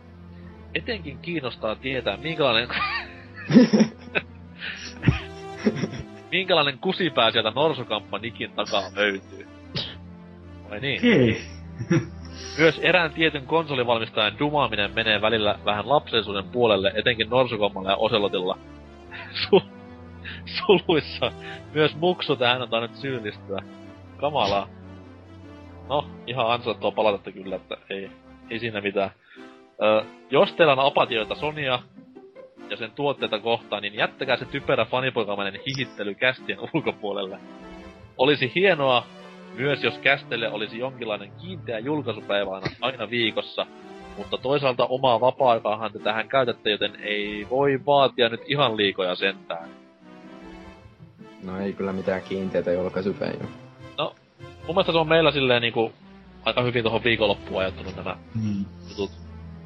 Etenkin 0.75 1.19
kiinnostaa 1.19 1.75
tietää, 1.75 2.17
minkälainen... 2.17 2.67
minkälainen 6.31 6.77
kusipää 6.79 7.31
sieltä 7.31 7.51
Norsukamppa 7.55 8.19
Nikin 8.19 8.51
takaa 8.51 8.83
löytyy. 8.95 9.47
Vai 10.69 10.79
niin? 10.79 10.99
Okei. 10.99 11.41
Myös 12.57 12.79
erään 12.79 13.13
tietyn 13.13 13.45
konsolivalmistajan 13.45 14.39
dumaaminen 14.39 14.91
menee 14.91 15.21
välillä 15.21 15.59
vähän 15.65 15.89
lapsellisuuden 15.89 16.43
puolelle, 16.43 16.91
etenkin 16.95 17.29
Norsukommalla 17.29 17.89
ja 17.89 17.95
Oselotilla. 17.95 18.57
Su- 19.43 19.73
suluissa. 20.45 21.31
Myös 21.73 21.95
muksu 21.95 22.35
tähän 22.35 22.61
on 22.61 22.69
tainnut 22.69 22.95
syyllistyä. 22.95 23.59
Kamalaa. 24.17 24.67
No, 25.89 26.07
ihan 26.27 26.51
ansaittua 26.51 26.91
palautetta 26.91 27.31
kyllä, 27.31 27.55
että 27.55 27.77
ei, 27.89 28.11
ei 28.49 28.59
siinä 28.59 28.81
mitään. 28.81 29.09
Ö, 29.83 30.03
jos 30.29 30.53
teillä 30.53 30.73
on 30.73 30.79
apatioita 30.79 31.35
Sonia 31.35 31.79
ja 32.69 32.77
sen 32.77 32.91
tuotteita 32.91 33.39
kohtaan, 33.39 33.81
niin 33.81 33.95
jättäkää 33.95 34.37
se 34.37 34.45
typerä 34.45 34.85
fanipoikamainen 34.85 35.61
hihittely 35.67 36.15
kästien 36.15 36.59
ulkopuolelle. 36.73 37.37
Olisi 38.17 38.51
hienoa 38.55 39.05
myös, 39.57 39.83
jos 39.83 39.97
kästelle 39.97 40.51
olisi 40.51 40.79
jonkinlainen 40.79 41.31
kiinteä 41.41 41.79
julkaisupäivä 41.79 42.51
aina, 42.51 42.67
aina 42.81 43.09
viikossa, 43.09 43.65
mutta 44.17 44.37
toisaalta 44.37 44.85
omaa 44.85 45.19
vapaa-aikaahan 45.21 45.91
te 45.91 45.99
tähän 45.99 46.27
käytätte, 46.29 46.69
joten 46.71 46.95
ei 47.01 47.47
voi 47.49 47.79
vaatia 47.85 48.29
nyt 48.29 48.41
ihan 48.47 48.77
liikoja 48.77 49.15
sentään. 49.15 49.69
No 51.43 51.59
ei 51.59 51.73
kyllä 51.73 51.93
mitään 51.93 52.21
kiinteitä 52.21 52.71
julkaisupäivää. 52.71 53.47
Mun 54.67 54.75
mielestä 54.75 54.91
se 54.91 54.97
on 54.97 55.07
meillä 55.07 55.31
silleen 55.31 55.61
niinku 55.61 55.91
aika 56.45 56.61
hyvin 56.61 56.83
tuohon 56.83 57.03
viikonloppuun 57.03 57.61
ajattunut 57.61 57.95
nämä 57.95 58.15
Mm. 58.35 58.65
jutut. 58.89 59.11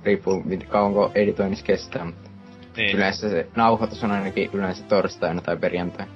Riippuu 0.04 0.44
kauanko 0.68 1.12
editoinnissa 1.16 1.66
kestää, 1.66 2.06
mutta 2.06 2.30
Niin, 2.78 2.96
yleensä 2.98 3.30
se 3.30 3.48
nauhoitus 3.56 4.04
on 4.04 4.12
ainakin 4.12 4.50
yleensä 4.54 4.84
torstaina 4.84 5.42
tai 5.42 5.58
perjantaina. 5.58 6.12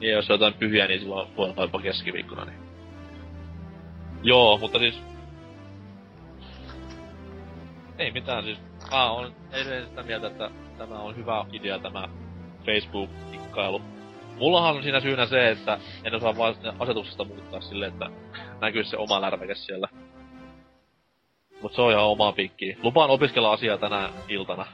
niin 0.00 0.12
jos 0.12 0.30
on 0.30 0.34
jotain 0.34 0.54
pyhiä, 0.54 0.86
niin 0.86 1.00
silloin 1.00 1.36
voi 1.36 1.48
olla 1.50 1.62
jopa 1.62 1.80
keskiviikkona. 1.80 2.44
Niin. 2.44 2.58
Joo, 4.22 4.58
mutta 4.58 4.78
siis... 4.78 5.02
Ei 7.98 8.10
mitään 8.10 8.44
siis. 8.44 8.58
Mä 8.90 9.10
oon 9.10 9.32
edelleen 9.52 9.86
sitä 9.86 10.02
mieltä, 10.02 10.26
että 10.26 10.50
tämä 10.78 10.98
on 10.98 11.16
hyvä 11.16 11.44
idea 11.52 11.78
tämä 11.78 12.08
Facebook-ikkailu. 12.66 13.82
Mullahan 14.38 14.76
on 14.76 14.82
siinä 14.82 15.00
syynä 15.00 15.26
se, 15.26 15.50
että 15.50 15.78
en 16.04 16.14
osaa 16.14 16.36
vaan 16.36 16.54
asetuksesta 16.78 17.24
muuttaa 17.24 17.60
silleen, 17.60 17.92
että 17.92 18.10
näkyy 18.60 18.84
se 18.84 18.96
oma 18.96 19.20
lärväke 19.20 19.54
siellä. 19.54 19.88
Mut 21.62 21.74
se 21.74 21.82
on 21.82 21.92
ihan 21.92 22.04
oma 22.04 22.32
pikki. 22.32 22.76
Lupaan 22.82 23.10
opiskella 23.10 23.52
asiaa 23.52 23.78
tänä 23.78 24.10
iltana. 24.28 24.66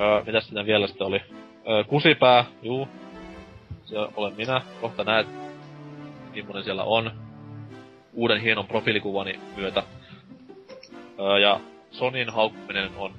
Öö, 0.00 0.24
mitäs 0.26 0.46
siinä 0.46 0.66
vielä 0.66 0.86
sitten 0.86 1.06
oli? 1.06 1.22
Öö, 1.68 1.84
kusipää, 1.84 2.44
juu. 2.62 2.88
Se 3.84 3.94
olen 4.16 4.36
minä. 4.36 4.62
Kohta 4.80 5.04
näet, 5.04 5.26
millainen 6.34 6.64
siellä 6.64 6.84
on. 6.84 7.10
Uuden 8.12 8.40
hienon 8.40 8.66
profiilikuvani 8.66 9.40
myötä. 9.56 9.82
Öö, 11.20 11.38
ja 11.38 11.60
Sonin 11.90 12.30
haukkuminen 12.30 12.90
on 12.96 13.14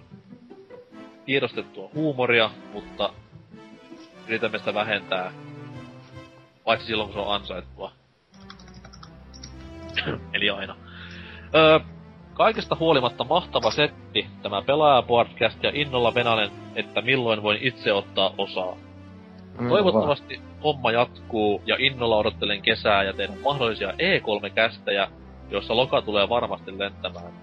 tiedostettua 1.26 1.90
huumoria, 1.94 2.50
mutta 2.74 3.14
yritämme 4.28 4.60
sitä 4.60 4.74
vähentää. 4.74 5.32
Paitsi 6.64 6.88
silloin, 6.88 7.10
kun 7.10 7.14
se 7.14 7.30
on 7.30 7.36
ansaittua. 7.36 7.92
Eli 10.34 10.50
aina. 10.50 10.87
Öö, 11.56 11.80
kaikesta 12.34 12.78
huolimatta 12.80 13.24
mahtava 13.24 13.72
setti, 13.72 14.28
tämä 14.42 14.62
pelaaja-podcast 14.62 15.64
ja 15.64 15.72
innolla 15.74 16.14
venälen, 16.16 16.52
että 16.76 17.02
milloin 17.02 17.44
voin 17.44 17.58
itse 17.62 17.94
ottaa 17.94 18.34
osaa. 18.38 18.76
Mm, 19.60 19.70
Toivottavasti 19.70 20.42
homma 20.64 20.92
jatkuu 20.92 21.62
ja 21.66 21.76
innolla 21.80 22.18
odottelen 22.18 22.62
kesää 22.62 23.04
ja 23.04 23.14
teidän 23.14 23.38
mahdollisia 23.44 23.92
E3-kästejä, 23.92 25.08
joissa 25.50 25.76
loka 25.76 26.02
tulee 26.02 26.30
varmasti 26.30 26.80
lentämään. 26.80 27.34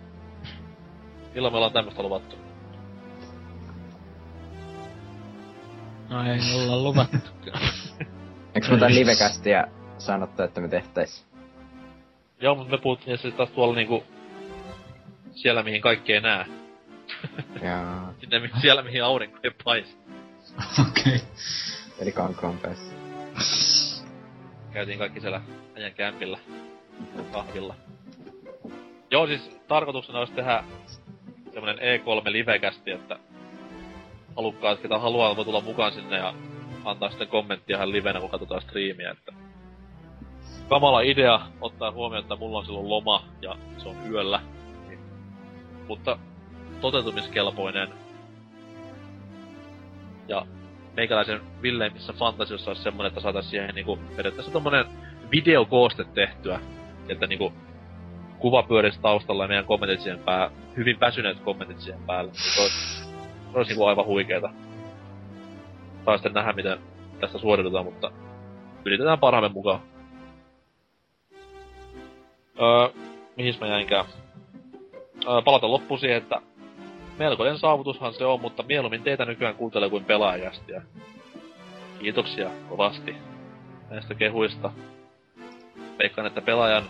Milloin 1.34 1.54
me 1.54 1.56
ollaan 1.56 1.72
tämmöstä 1.72 2.02
luvattu? 2.02 2.36
No 6.08 6.32
ei 6.32 6.38
olla 6.64 6.82
luvattu. 6.82 7.30
Eikö 8.54 8.68
me 8.70 8.78
tän 8.78 8.94
livekästiä 8.94 9.64
sanottu, 9.98 10.42
että 10.42 10.60
me 10.60 10.68
tehtäis? 10.68 11.33
Joo, 12.40 12.54
mutta 12.54 12.70
me 12.70 12.78
puhuttiin 12.82 13.18
se 13.18 13.30
taas 13.30 13.50
tuolla 13.50 13.74
niinku... 13.74 14.04
Siellä 15.32 15.62
mihin 15.62 15.80
kaikki 15.80 16.12
ei 16.12 16.20
näe. 16.20 16.46
Ja, 17.62 18.02
Sinne 18.20 18.38
mi- 18.38 18.50
siellä 18.60 18.82
mihin 18.82 19.04
aurinko 19.04 19.38
ei 19.42 19.50
paista. 19.64 20.00
Okei. 20.88 21.20
eli 22.00 22.12
kankaan 22.12 22.58
päässä. 22.58 22.94
Käytiin 24.72 24.98
kaikki 24.98 25.20
siellä 25.20 25.40
äijän 25.76 25.92
kämpillä. 25.94 26.38
Kahvilla. 27.32 27.74
Joo, 29.10 29.26
siis 29.26 29.60
tarkoituksena 29.68 30.18
olisi 30.18 30.32
tehdä 30.32 30.64
semmonen 31.52 31.78
E3 31.78 32.32
livekästi, 32.32 32.90
että 32.90 33.18
halukkaat, 34.36 34.80
ketä 34.80 34.98
haluaa, 34.98 35.36
voi 35.36 35.44
tulla 35.44 35.60
mukaan 35.60 35.92
sinne 35.92 36.16
ja 36.16 36.34
antaa 36.84 37.08
sitten 37.10 37.28
kommenttia 37.28 37.76
ihan 37.76 37.92
livenä, 37.92 38.20
kun 38.20 38.30
katsotaan 38.30 38.62
striimiä, 38.62 39.10
että 39.10 39.32
kamala 40.68 41.00
idea 41.00 41.40
ottaa 41.60 41.92
huomioon, 41.92 42.22
että 42.22 42.36
mulla 42.36 42.58
on 42.58 42.66
silloin 42.66 42.88
loma 42.88 43.24
ja 43.42 43.56
se 43.78 43.88
on 43.88 43.96
yöllä. 44.10 44.40
Niin. 44.88 44.98
Mutta 45.88 46.18
toteutumiskelpoinen. 46.80 47.88
Ja 50.28 50.46
meikäläisen 50.96 51.40
villeimmissä 51.62 52.12
fantasiossa 52.12 52.70
olisi 52.70 52.82
semmonen, 52.82 53.08
että 53.08 53.20
saataisiin 53.20 53.50
siihen 53.50 53.74
niinku 53.74 53.98
periaatteessa 54.16 54.52
tommonen 54.52 54.84
videokooste 55.30 56.04
tehtyä. 56.04 56.60
Että 57.08 57.26
niinku 57.26 57.52
kuva 58.38 58.62
pyörisi 58.62 59.00
taustalla 59.00 59.44
ja 59.44 59.48
meidän 59.48 59.64
kommentit 59.64 60.00
siihen 60.00 60.18
pää, 60.18 60.50
hyvin 60.76 61.00
väsyneet 61.00 61.40
kommentit 61.40 61.80
siihen 61.80 62.02
päälle. 62.06 62.30
Se 62.34 62.60
olisi, 62.62 63.04
se 63.52 63.58
olisi 63.58 63.70
niinku 63.70 63.84
aivan 63.84 64.06
huikeeta. 64.06 64.50
Saa 66.04 66.16
sitten 66.16 66.32
nähdä, 66.34 66.52
miten 66.52 66.78
tästä 67.20 67.38
suoritetaan, 67.38 67.84
mutta 67.84 68.10
yritetään 68.84 69.18
parhaamme 69.18 69.48
mukaan. 69.48 69.80
Öö, 72.60 73.02
mihin 73.36 73.54
mä 73.60 73.66
jäinkään? 73.66 74.04
Öö, 75.28 75.42
palata 75.44 75.70
loppuun 75.70 76.00
siihen, 76.00 76.18
että 76.18 76.40
melkoinen 77.18 77.58
saavutushan 77.58 78.14
se 78.14 78.24
on, 78.24 78.40
mutta 78.40 78.62
mieluummin 78.62 79.02
teitä 79.02 79.24
nykyään 79.24 79.54
kuuntelee 79.54 79.90
kuin 79.90 80.04
pelaajasta. 80.04 80.72
Kiitoksia 81.98 82.50
kovasti 82.68 83.16
näistä 83.90 84.14
kehuista. 84.14 84.70
Veikkaan, 85.98 86.26
että 86.26 86.40
pelaajan 86.42 86.84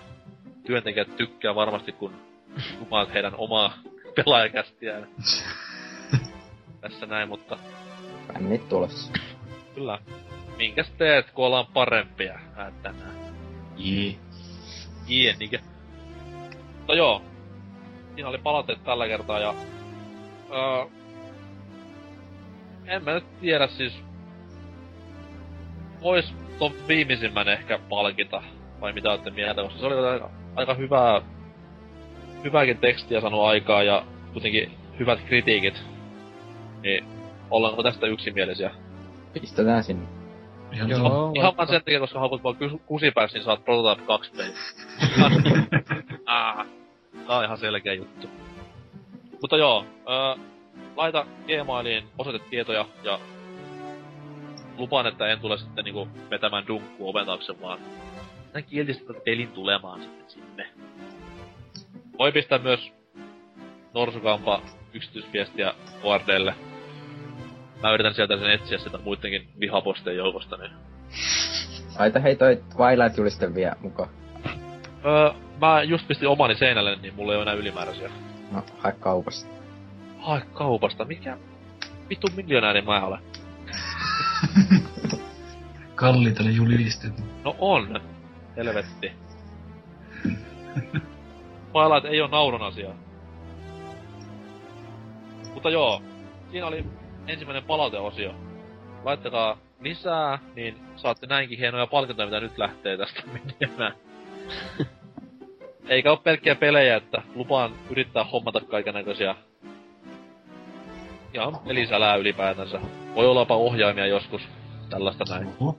työntekijät 0.67 1.17
tykkää 1.17 1.55
varmasti, 1.55 1.93
kun 1.93 2.13
kuvaat 2.79 3.15
heidän 3.15 3.35
omaa 3.39 3.75
pelaajakästiään. 4.17 5.07
Tässä 6.81 7.07
näin, 7.07 7.29
mutta 7.29 7.59
Bännit 8.33 8.69
tulossa. 8.69 9.13
kyllä. 9.75 9.99
Minkäs 10.57 10.91
teet, 10.99 11.31
kun 11.31 11.47
ollaan 11.47 11.67
parempia 11.67 12.39
ää, 12.57 12.73
tänään? 12.83 13.15
Jee. 13.77 14.15
Jienikä. 15.09 15.59
Mutta 16.79 16.95
joo. 16.95 17.23
Siinä 18.15 18.29
oli 18.29 18.39
palautteet 18.39 18.85
tällä 18.85 19.07
kertaa 19.07 19.39
ja... 19.39 19.55
Öö, 20.51 20.85
en 22.87 23.05
mä 23.05 23.15
nyt 23.15 23.41
tiedä 23.41 23.67
siis... 23.67 23.93
Vois 26.03 26.35
ton 26.59 26.73
viimeisimmän 26.89 27.49
ehkä 27.49 27.79
palkita. 27.89 28.43
Vai 28.81 28.93
mitä 28.93 29.11
olette 29.11 29.31
mieltä, 29.31 29.63
koska 29.63 29.79
se 29.79 29.87
oli 29.87 30.07
aika, 30.07 30.31
aika 30.57 30.75
hyvää... 30.75 31.23
Hyvääkin 32.45 32.79
tekstiä 32.79 33.21
saanut 33.21 33.45
aikaa 33.45 33.83
ja 33.83 34.05
kuitenkin 34.33 34.73
hyvät 34.99 35.21
kritiikit. 35.21 35.83
Niin 36.83 37.05
ollaanko 37.51 37.83
tästä 37.83 38.07
yksimielisiä? 38.07 38.71
Pistetään 39.33 39.85
sinne. 39.85 40.24
Ihan 40.75 40.91
Joo. 40.91 41.01
Joo. 41.01 41.33
Ihan 41.35 41.57
vaan 41.57 41.69
sen 41.69 41.81
takia, 41.81 42.01
koska 42.01 42.19
haukut 42.19 42.45
vaan 42.45 42.57
kus- 42.57 42.81
kusipäässä, 42.87 43.39
niin 43.39 43.45
saat 43.45 43.65
Prototype 43.65 44.07
2 44.07 44.33
peli. 44.37 44.53
ah, 46.27 46.67
tää 47.27 47.37
on 47.39 47.45
ihan 47.45 47.59
selkeä 47.59 47.95
juttu. 47.95 48.27
Mutta 49.41 49.57
joo, 49.57 49.85
öö, 50.09 50.45
laita 50.97 51.27
Gmailiin 51.47 52.05
osoitetietoja 52.19 52.87
ja 53.03 53.19
lupaan, 54.79 55.07
että 55.07 55.27
en 55.27 55.41
tule 55.41 55.59
sitten 55.59 55.85
niinku 55.85 56.09
vetämään 56.31 56.67
dunkku 56.67 57.11
oven 57.11 57.27
taakse, 57.27 57.61
vaan 57.61 57.79
näin 58.55 58.65
kieltistä 58.65 59.15
pelin 59.25 59.49
tulemaan 59.49 60.03
sitten 60.03 60.31
sinne. 60.31 60.69
Voi 62.19 62.33
pistää 62.33 62.59
myös 62.59 62.93
Norsukampa 63.95 64.63
yksityisviestiä 64.95 65.75
ORDlle. 66.03 66.55
Mä 67.83 67.95
yritän 67.95 68.15
sieltä 68.15 68.37
sen 68.37 68.51
etsiä 68.51 68.79
sitä 68.79 68.99
muidenkin 68.99 69.49
vihaposteen 69.61 70.17
joukosta, 70.17 70.57
niin 70.57 70.71
Laita 71.99 72.21
hei 72.21 72.37
toi 72.37 72.63
Twilight-juliste 72.75 73.55
vielä 73.55 73.77
mukaan. 73.81 74.09
Öö, 75.05 75.31
mä 75.61 75.83
just 75.83 76.09
pistin 76.09 76.29
omani 76.29 76.55
seinälle, 76.55 76.97
niin 76.97 77.15
mulla 77.15 77.33
ei 77.33 77.37
ole 77.37 77.43
enää 77.43 77.55
ylimääräisiä. 77.55 78.11
No, 78.53 78.63
hae 78.79 78.93
kaupasta. 78.93 79.51
Hae 80.19 80.43
kaupasta, 80.53 81.05
mikä 81.05 81.39
vittu 82.11 82.27
miljonääri 82.37 82.83
mä 82.83 83.07
olen? 83.07 83.21
Kalliita 85.95 86.43
ne 86.43 86.51
julisteet. 86.51 87.15
No 87.45 87.57
on, 87.59 88.01
helvetti. 88.57 89.13
Twilight 91.73 92.05
ei 92.05 92.21
oo 92.21 92.29
naurun 92.29 92.63
asia. 92.63 92.91
Mutta 95.55 95.71
joo, 95.71 96.03
siinä 96.51 96.67
oli 96.67 96.85
ensimmäinen 97.27 97.65
palauteosio. 97.65 98.35
Laittakaa 99.05 99.59
lisää, 99.81 100.39
niin 100.55 100.79
saatte 100.97 101.27
näinkin 101.27 101.59
hienoja 101.59 101.87
palkintoja, 101.87 102.27
mitä 102.27 102.41
nyt 102.41 102.59
lähtee 102.59 102.97
tästä 102.97 103.23
menemään. 103.61 103.93
eikä 105.89 106.11
ole 106.11 106.19
pelkkiä 106.25 106.55
pelejä, 106.55 106.97
että 106.97 107.23
lupaan 107.35 107.73
yrittää 107.91 108.25
hommata 108.25 108.61
kaikenlaisia 108.61 109.35
ihan 111.35 111.59
pelisälää 111.69 112.17
ylipäätänsä. 112.17 112.81
Voi 113.15 113.27
olla 113.27 113.41
jopa 113.41 113.57
ohjaimia 113.57 114.07
joskus, 114.07 114.43
tällaista 114.91 115.25
näin. 115.31 115.49
Oho. 115.61 115.79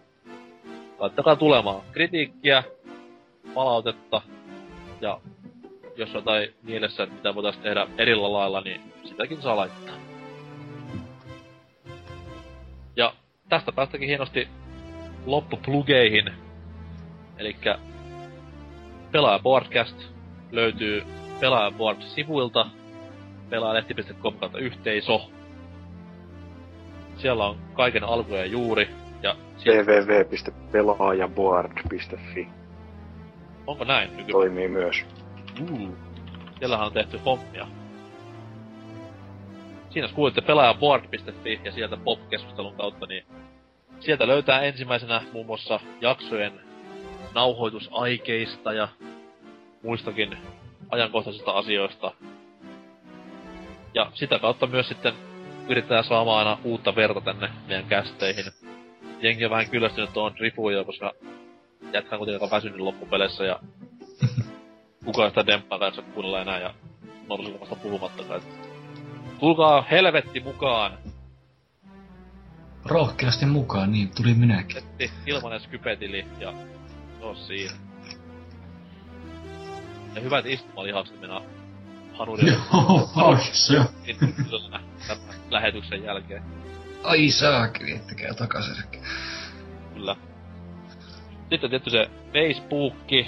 Laittakaa 1.00 1.36
tulemaan 1.36 1.82
kritiikkiä, 1.92 2.64
palautetta 3.54 4.22
ja 5.02 5.20
jos 5.96 6.10
on 6.10 6.16
jotain 6.16 6.54
mielessä, 6.64 7.04
että 7.04 7.16
mitä 7.16 7.36
voitaisiin 7.36 7.64
tehdä 7.64 7.88
erillä 7.98 8.34
lailla, 8.34 8.62
niin 8.62 8.82
sitäkin 9.04 9.42
saa 9.42 9.56
laittaa. 9.56 9.96
Tästä 13.56 13.72
päästäkin 13.72 14.08
hienosti 14.08 14.48
loppuplugeihin. 15.26 16.32
Elikkä 17.38 17.78
Pelaaja 19.12 19.40
Podcast 19.40 19.98
löytyy 20.52 21.04
Pelaaja 21.40 21.72
Board-sivuilta 21.72 22.68
pelaajalehti.com 23.50 24.34
kautta 24.34 24.58
yhteisö. 24.58 25.20
Siellä 27.18 27.46
on 27.46 27.58
kaiken 27.74 28.04
alku 28.04 28.34
ja 28.34 28.46
juuri. 28.46 28.90
Ja 29.24 29.36
siellä, 29.58 29.84
www.pelaajaboard.fi 29.84 32.48
onko 33.68 33.84
näin 33.84 34.10
nykyään? 34.10 34.32
toimii 34.32 34.68
myös. 34.68 35.06
Uh, 35.72 35.90
siellähän 36.60 36.86
on 36.86 36.94
tehty 36.94 37.20
hommia. 37.26 37.68
Siinä 39.90 40.06
jos 40.06 40.14
kuulitte 40.14 40.42
pelaajaboard.fi 40.42 41.60
ja 41.64 41.72
sieltä 41.72 41.98
pop-keskustelun 41.98 42.76
kautta, 42.76 43.06
niin 43.06 43.26
sieltä 44.00 44.28
löytää 44.28 44.62
ensimmäisenä 44.62 45.22
muun 45.34 45.46
muassa 45.46 45.80
jaksojen 46.02 46.54
nauhoitusaikeista 47.34 48.74
ja 48.74 48.88
muistakin 49.84 50.38
ajankohtaisista 50.90 51.52
asioista. 51.52 52.12
Ja 53.94 54.12
sitä 54.14 54.40
kautta 54.40 54.68
myös 54.68 54.88
sitten 54.88 55.14
yritetään 55.70 56.04
saamaan 56.04 56.48
aina 56.48 56.62
uutta 56.64 56.96
verta 56.96 57.22
tänne 57.22 57.50
meidän 57.68 57.86
kästeihin. 57.86 58.46
Jengi 59.22 59.46
on 59.46 59.52
vähän 59.52 59.70
kyllästynyt 59.70 60.14
tuon 60.14 60.36
rifuun 60.40 60.86
koska 60.86 61.14
jätkään 61.94 62.20
kuitenkin 62.20 62.44
aika 62.44 62.56
väsynyt 62.56 62.80
loppupeleissä 62.80 63.46
ja 63.46 63.60
kukaan 65.06 65.32
sitä 65.32 65.46
demppaa 65.46 65.80
kanssa 65.80 66.02
kuunnella 66.02 66.42
enää 66.42 66.60
ja 66.60 66.74
Norsulmasta 67.30 67.76
puhumattakaan. 67.76 68.42
Tulkaa 69.40 69.82
helvetti 69.82 70.40
mukaan! 70.40 70.98
Rohkeasti 72.86 73.46
mukaan, 73.46 73.92
niin 73.92 74.12
tuli 74.16 74.34
minäkin. 74.34 74.84
Ilmanen 75.26 75.60
skypetili 75.60 76.26
ja 76.40 76.54
se 77.20 77.26
on 77.26 77.36
siinä. 77.36 77.74
Ja 80.16 80.22
hyvät 80.22 80.46
istumalihakset 80.46 81.22
minä 81.22 81.42
hanurille 82.14 82.52
Joo, 82.52 83.38
se. 83.52 83.74
tämän 84.58 84.82
lähetyksen 85.50 86.04
jälkeen. 86.04 86.44
Ai 87.04 87.32
saakeli, 87.32 87.92
ettäkää 87.92 88.34
takaisin. 88.34 88.84
Kyllä. 89.94 90.16
Sitten 91.50 91.70
tietty 91.70 91.90
se 91.90 92.10
Facebookki. 92.34 93.28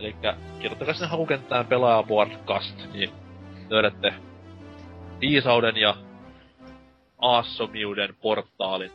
Eli 0.00 0.16
kirjoittakaa 0.58 0.94
sinne 0.94 1.08
hakukenttään 1.08 1.66
pelaaja 1.66 2.02
podcast, 2.02 2.76
niin 2.92 3.10
löydätte 3.70 4.14
viisauden 5.20 5.76
ja 5.76 5.96
aassomiuden 7.18 8.16
portaalin. 8.22 8.92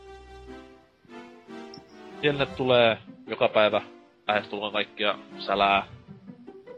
Siellä 2.20 2.46
tulee 2.46 2.98
joka 3.26 3.48
päivä 3.48 3.82
lähestulkoon 4.28 4.72
kaikkia 4.72 5.18
sälää. 5.38 5.86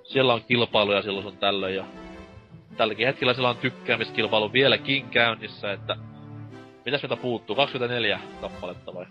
Siellä 0.04 0.34
on 0.34 0.44
kilpailuja 0.48 1.02
silloin 1.02 1.26
sun 1.26 1.36
tällöin 1.36 1.76
ja 1.76 1.84
tälläkin 2.76 3.06
hetkellä 3.06 3.34
siellä 3.34 3.48
on 3.50 3.56
tykkäämiskilpailu 3.56 4.52
vieläkin 4.52 5.08
käynnissä, 5.08 5.72
että 5.72 5.96
mitäs 6.84 7.02
meiltä 7.02 7.16
puuttuu? 7.16 7.56
24 7.56 8.20
kappaletta 8.40 8.94
vai? 8.94 9.06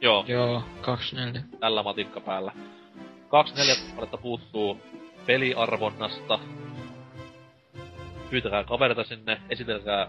Joo, 0.00 0.24
Joo, 0.28 0.62
24. 0.80 1.42
tällä 1.60 1.82
matikka 1.82 2.20
päällä. 2.20 2.52
24 3.28 3.86
kappaletta 3.86 4.16
puuttuu 4.16 4.80
peliarvonnasta. 5.26 6.38
Pyytäkää 8.30 8.64
kavereita 8.64 9.04
sinne, 9.04 9.40
esitelkää 9.50 10.08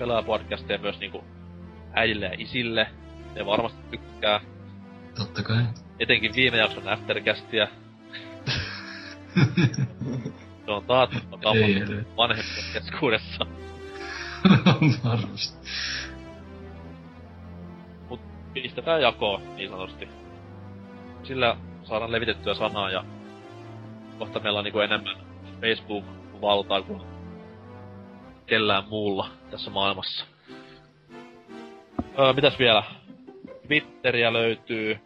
pelaajapodcasteja 0.00 0.78
myös 0.78 0.98
niinku 0.98 1.24
äidille 1.92 2.26
ja 2.26 2.34
isille. 2.38 2.86
Ne 3.34 3.46
varmasti 3.46 3.78
tykkää. 3.90 4.40
Totta 5.18 5.42
kai. 5.42 5.64
Etenkin 5.98 6.34
viime 6.36 6.56
jakson 6.56 6.88
aftercastia. 6.88 7.68
Se 10.64 10.70
on 10.70 10.84
taattu 10.84 11.18
ei. 11.54 12.04
vanhempien 12.16 12.64
keskuudessa. 12.72 13.46
Varmasti. 15.04 15.68
Mut 18.08 18.20
pistäkää 18.52 18.98
jakoon, 18.98 19.56
niin 19.56 19.70
sanotusti. 19.70 20.08
Sillä 21.22 21.56
saadaan 21.82 22.12
levitettyä 22.12 22.54
sanaa 22.54 22.90
ja 22.90 23.04
kohta 24.18 24.40
meillä 24.40 24.58
on 24.58 24.64
niinku 24.64 24.80
enemmän 24.80 25.16
Facebook-valtaa 25.60 26.82
kuin 26.82 27.02
kellään 28.50 28.88
muulla 28.88 29.28
tässä 29.50 29.70
maailmassa. 29.70 30.24
Öö, 32.18 32.32
mitäs 32.32 32.58
vielä? 32.58 32.82
Twitteriä 33.66 34.32
löytyy, 34.32 34.98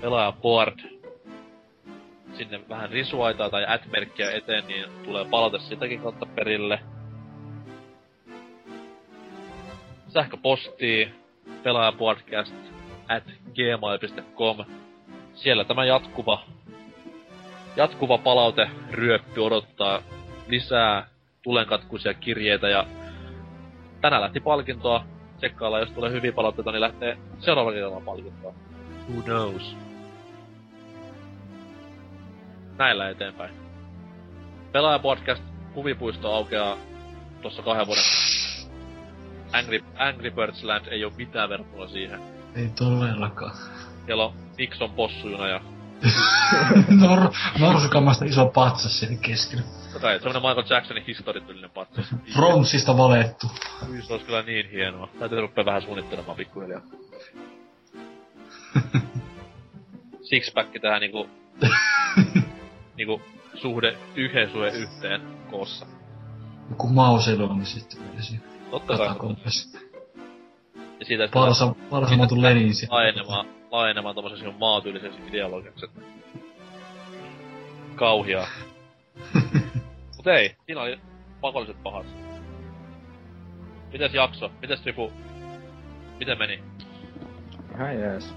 pelaaja 0.00 0.32
board. 0.32 0.78
Sinne 2.32 2.60
vähän 2.68 2.90
risuaitaa 2.90 3.50
tai 3.50 3.64
ad-merkkiä 3.66 4.30
eteen, 4.30 4.66
niin 4.66 4.84
tulee 5.04 5.24
palaute 5.24 5.58
sitäkin 5.58 6.00
kautta 6.00 6.26
perille. 6.26 6.80
Sähköpostia, 10.08 11.08
pelaajapodcast 11.62 12.54
at 13.08 13.24
gmail.com. 13.54 14.64
Siellä 15.34 15.64
tämä 15.64 15.84
jatkuva, 15.84 16.44
jatkuva 17.76 18.18
palaute 18.18 18.70
ryöppy 18.90 19.40
odottaa 19.40 20.02
lisää 20.48 21.15
tulenkatkuisia 21.46 22.14
kirjeitä 22.14 22.68
ja 22.68 22.86
tänään 24.00 24.22
lähti 24.22 24.40
palkintoa. 24.40 25.04
Tsekkailla, 25.36 25.78
jos 25.78 25.90
tulee 25.90 26.10
hyviä 26.10 26.32
palautteita, 26.32 26.72
niin 26.72 26.80
lähtee 26.80 27.18
seuraavalla 27.38 27.74
kerralla 27.74 28.00
palkintoa. 28.00 28.54
Who 29.10 29.22
knows? 29.22 29.76
Näillä 32.78 33.08
eteenpäin. 33.08 33.50
Pelaajapodcast 34.72 35.42
huvipuisto 35.74 36.34
aukeaa 36.34 36.76
tuossa 37.42 37.62
kahden 37.62 37.86
vuoden 37.86 38.04
Angry, 39.52 39.84
Angry 39.98 40.30
Birds 40.30 40.64
Land 40.64 40.86
ei 40.86 41.04
oo 41.04 41.12
mitään 41.16 41.48
verrattuna 41.48 41.88
siihen. 41.88 42.20
Ei 42.54 42.68
todellakaan. 42.68 43.56
Siellä 44.06 44.24
on 44.24 44.32
Nixon 44.58 44.90
possujuna 44.90 45.48
ja 45.48 45.60
Nor, 47.00 47.32
norsukamasta 47.58 48.24
iso 48.24 48.46
patsas 48.46 49.00
siellä 49.00 49.16
keskellä. 49.22 49.64
Jotain, 49.96 50.20
semmonen 50.20 50.42
Michael 50.42 50.66
Jacksonin 50.70 51.04
historiallinen 51.06 51.70
patsas. 51.70 52.14
Frontsista 52.34 52.96
valettu. 52.96 53.46
Ui, 53.90 54.02
se 54.02 54.12
olisi 54.12 54.26
kyllä 54.26 54.42
niin 54.42 54.70
hienoa. 54.70 55.08
Täytyy 55.18 55.40
rupea 55.40 55.64
vähän 55.64 55.82
suunnittelemaan 55.82 56.36
pikkuhiljaa. 56.36 56.80
Sixpack 60.30 60.80
tähän 60.82 61.00
niinku... 61.00 61.28
niinku 62.96 63.22
suhde 63.54 63.96
yhden 64.14 64.50
suhde 64.52 64.70
yhteen 64.70 65.20
koossa. 65.50 65.86
Joku 66.70 66.88
Mauselo 66.88 67.44
on 67.44 67.66
sitten 67.66 67.98
vielä 68.10 68.22
siinä. 68.22 68.42
Totta 68.70 68.96
kai. 68.96 69.06
Ja 69.06 71.04
siitä 71.06 71.24
sitten 71.24 71.30
Parsa, 71.30 71.74
parsamatu 71.90 72.42
Lenin 72.42 72.74
siinä. 72.74 72.94
laajenemaan, 72.94 73.46
laajenemaan 73.70 74.14
tommosen 74.14 74.38
sinun 74.38 74.54
maatyyliseksi 74.54 75.18
ideologiaksi. 75.28 75.84
että 75.84 76.00
Kauhiaa. 77.96 78.46
Mut 80.26 80.34
ei, 80.34 80.56
siinä 80.66 80.80
oli 80.80 81.00
pakolliset 81.40 81.82
pahat. 81.82 82.06
Mites 83.92 84.14
jakso? 84.14 84.50
Mites 84.60 84.80
Tripu? 84.80 85.12
Miten 86.18 86.38
meni? 86.38 86.62
Ihan 87.74 88.00
jees. 88.00 88.34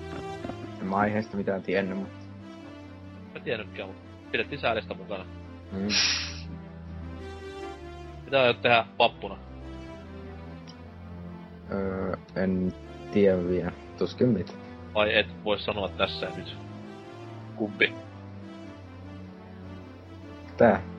En 0.82 0.86
mä 0.86 0.96
aiheesta 0.96 1.38
mitään 1.38 1.64
tiennyt, 1.64 1.98
mutta... 1.98 2.26
Mä 3.34 3.40
tiennytkään, 3.40 3.90
mutta 3.90 4.04
pidettiin 4.32 4.62
säälistä 4.62 4.94
mukana. 4.94 5.26
Mm. 5.72 5.88
Mitä 8.26 8.42
aiot 8.42 8.62
tehdä 8.62 8.86
vappuna? 9.00 9.38
Öö, 11.72 12.16
en 12.36 12.74
tiedä 13.12 13.48
vielä. 13.48 13.72
Tuskin 13.98 14.28
mitä. 14.28 14.54
Vai 14.94 15.18
et 15.18 15.28
voi 15.44 15.60
sanoa 15.60 15.90
tässä 15.90 16.28
nyt? 16.36 16.58
Kumpi? 17.56 17.94
Tää. 20.58 20.99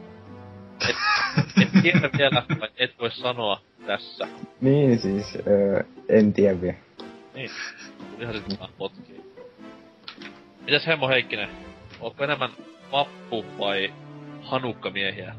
Et 0.88 1.82
tiedä 1.82 2.10
vielä, 2.18 2.42
vai 2.60 2.68
et 2.76 2.98
voi 2.98 3.10
sanoa 3.10 3.60
tässä. 3.86 4.28
Niin 4.60 4.98
siis, 4.98 5.38
öö, 5.46 5.82
en 6.08 6.32
tiedä 6.32 6.60
vielä. 6.60 6.78
Niin. 7.34 7.50
Ihan 8.18 8.34
sitten 8.34 8.58
vaan 8.58 8.70
potkii. 8.78 9.20
Mitäs 10.60 10.86
Hemmo 10.86 11.08
Heikkinen? 11.08 11.48
Onko 12.00 12.24
enemmän 12.24 12.50
vappu 12.92 13.44
vai 13.58 13.92
hanukkamiehiä? 14.42 15.34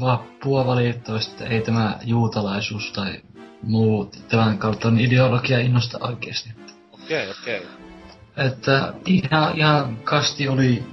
Vappua 0.00 0.66
valitettavasti 0.66 1.44
ei 1.44 1.60
tämä 1.60 1.98
juutalaisuus 2.04 2.92
tai 2.92 3.20
muu 3.62 4.10
tämän 4.28 4.58
kautta 4.58 4.88
ideologia 4.98 5.58
innosta 5.58 5.98
oikeesti. 6.00 6.50
Okei, 6.92 7.30
okei. 7.30 7.66
Että 8.36 8.94
ihan, 9.06 9.58
ihan 9.58 9.96
kasti 9.96 10.48
oli 10.48 10.84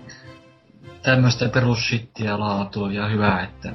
tämmöistä 1.04 1.50
perusshittiä 1.50 2.40
laatua 2.40 2.92
ja 2.92 3.08
hyvää, 3.08 3.44
että 3.44 3.74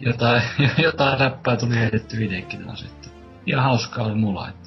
jotain, 0.00 0.42
jotain 0.78 1.18
läppää 1.18 1.56
tuli 1.56 1.76
heitetty 1.76 2.24
itsekin 2.24 2.64
taas, 2.66 2.82
että 2.82 3.08
ihan 3.46 3.64
hauskaa 3.64 4.06
oli 4.06 4.14
mulla, 4.14 4.48
että 4.48 4.66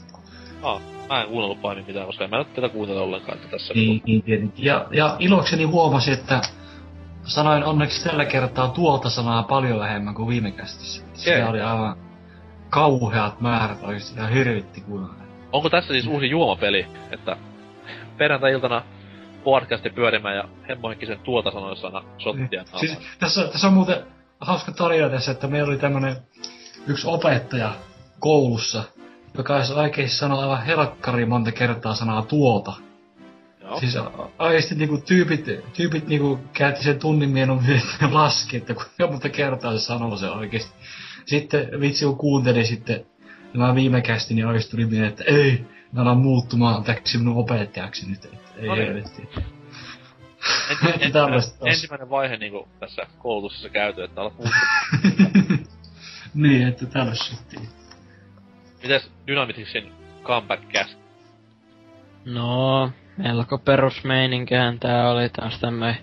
Ah, 0.64 0.82
mä 1.10 1.22
en 1.22 1.28
kuunnellut 1.28 1.62
pahemmin 1.62 1.88
mitään, 1.88 2.06
koska 2.06 2.24
en 2.24 2.30
mä 2.30 2.38
nyt 2.38 2.54
tätä 2.54 2.70
kuuntele 2.70 3.00
ollenkaan, 3.00 3.38
että 3.38 3.50
tässä... 3.50 3.74
Niin, 3.74 4.02
niin 4.06 4.24
tietenkin. 4.24 4.66
Ja, 4.66 4.88
ja 4.92 5.16
ilokseni 5.20 5.64
huomasin, 5.64 6.14
että 6.14 6.42
sanoin 7.24 7.64
onneksi 7.64 8.04
tällä 8.04 8.26
kertaa 8.26 8.68
tuolta 8.68 9.10
sanaa 9.10 9.44
paljon 9.44 9.80
vähemmän 9.80 10.16
kuin 10.16 10.28
viime 10.28 10.52
kästissä. 10.52 11.04
Se 11.14 11.46
oli 11.46 11.62
aivan 11.62 11.98
kauheat 12.70 13.42
määrät 13.42 13.84
oikeesti 13.84 14.20
ja 14.20 14.28
hirvitti 14.28 14.82
kuunnella. 14.82 15.16
Onko 15.52 15.70
tässä 15.70 15.94
siis 15.94 16.08
uusi 16.08 16.30
juomapeli, 16.30 16.88
että 17.12 17.38
perjantai-iltana 18.18 18.82
podcasti 19.50 19.90
pyörimään 19.90 20.36
ja 20.36 20.44
hemmohenkisen 20.70 21.20
tuota 21.20 21.52
sanoissana 21.52 22.04
shottia 22.20 22.62
naamaan? 22.64 22.80
Siis, 22.80 22.98
tässä, 23.20 23.48
tässä 23.48 23.68
on 23.68 23.74
muuten 23.74 24.04
hauska 24.40 24.72
tarina 24.72 25.10
tässä, 25.10 25.32
että 25.32 25.48
meillä 25.48 25.68
oli 25.68 25.78
tämmönen 25.78 26.16
yksi 26.88 27.08
opettaja 27.08 27.72
koulussa, 28.20 28.84
joka 29.38 29.56
olisi 29.56 29.74
oikein 29.74 30.10
sanoa 30.10 30.42
aivan 30.42 30.66
helkkari 30.66 31.26
monta 31.26 31.52
kertaa 31.52 31.96
sanaa 31.96 32.22
tuota. 32.22 32.74
Joo. 33.62 33.80
Siis 33.80 33.98
oikeesti 34.40 34.76
niinku 34.76 34.98
tyypit, 34.98 35.46
tyypit 35.74 36.08
niinku 36.08 36.40
käytti 36.54 36.84
sen 36.84 37.00
tunnin 37.00 37.30
mieluummin 37.30 37.82
että 37.94 38.14
laski, 38.14 38.58
että 38.58 38.74
kuinka 38.74 39.08
monta 39.08 39.30
kertaa 39.30 39.78
se 39.78 39.80
sanoo 39.80 40.18
se 40.18 40.30
oikeesti. 40.30 40.74
Sitten 41.26 41.82
vitsi 41.82 42.06
kun 42.06 42.18
kuuntelin 42.18 42.68
sitten 42.68 43.06
tämä 43.54 43.76
viime 43.76 44.02
kästi, 44.02 44.34
niin 44.34 44.48
oikeesti 44.48 44.72
tuli 44.72 44.86
mieleen, 44.86 45.10
että 45.10 45.24
ei, 45.28 45.66
mä 45.92 46.02
alan 46.02 46.18
muuttumaan 46.18 46.84
täksi 46.84 47.18
minun 47.18 47.38
opettajaksi 47.38 48.10
nyt. 48.10 48.26
Että 48.26 48.38
ei 48.58 48.68
No 48.68 48.76
niin. 48.76 48.88
helvetti. 48.88 49.30
Ensi, 50.70 50.86
ensimmäinen, 51.06 51.42
ensimmäinen 51.66 52.10
vaihe 52.10 52.38
niinku 52.38 52.68
tässä 52.80 53.02
koulutuksessa 53.18 53.70
käyty, 53.70 54.04
että 54.04 54.22
alat 54.22 54.34
muuttua. 54.38 54.60
niin, 56.34 56.68
että 56.68 56.86
tällaista. 56.86 57.36
Mites 58.84 59.12
Dynamitiksin 59.28 59.92
comeback 60.24 60.64
cast? 60.74 61.00
No, 62.26 62.92
melko 63.18 63.58
perusmeininkihän 63.58 64.80
tää 64.80 65.12
oli 65.12 65.30
taas 65.30 65.60
tämmöi, 65.60 65.94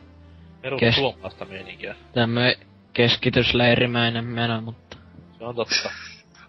Perus 0.63 0.81
Kes- 0.81 0.95
suomalaista 0.95 1.45
meininkiä. 1.45 1.95
tämmöi 2.13 2.57
keskitysleirimäinen 2.93 4.25
meno, 4.25 4.61
mutta 4.61 4.97
Se 5.39 5.45
on 5.45 5.55
totta. 5.57 5.91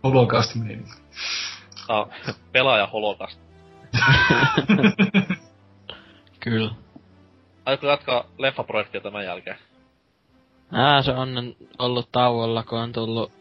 Holokausti 0.03 0.59
meni. 0.59 0.83
On 1.89 2.11
pelaaja 2.51 2.87
holokasta. 2.87 3.41
kyllä. 6.39 6.71
Aiotko 7.65 7.87
jatkaa 7.87 8.23
leffaprojektia 8.37 9.01
tämän 9.01 9.25
jälkeen? 9.25 9.57
Ää, 10.71 11.01
se 11.01 11.11
on 11.11 11.55
ollut 11.79 12.11
tauolla, 12.11 12.63
kun 12.63 12.79
on 12.79 12.91
tullut 12.91 13.31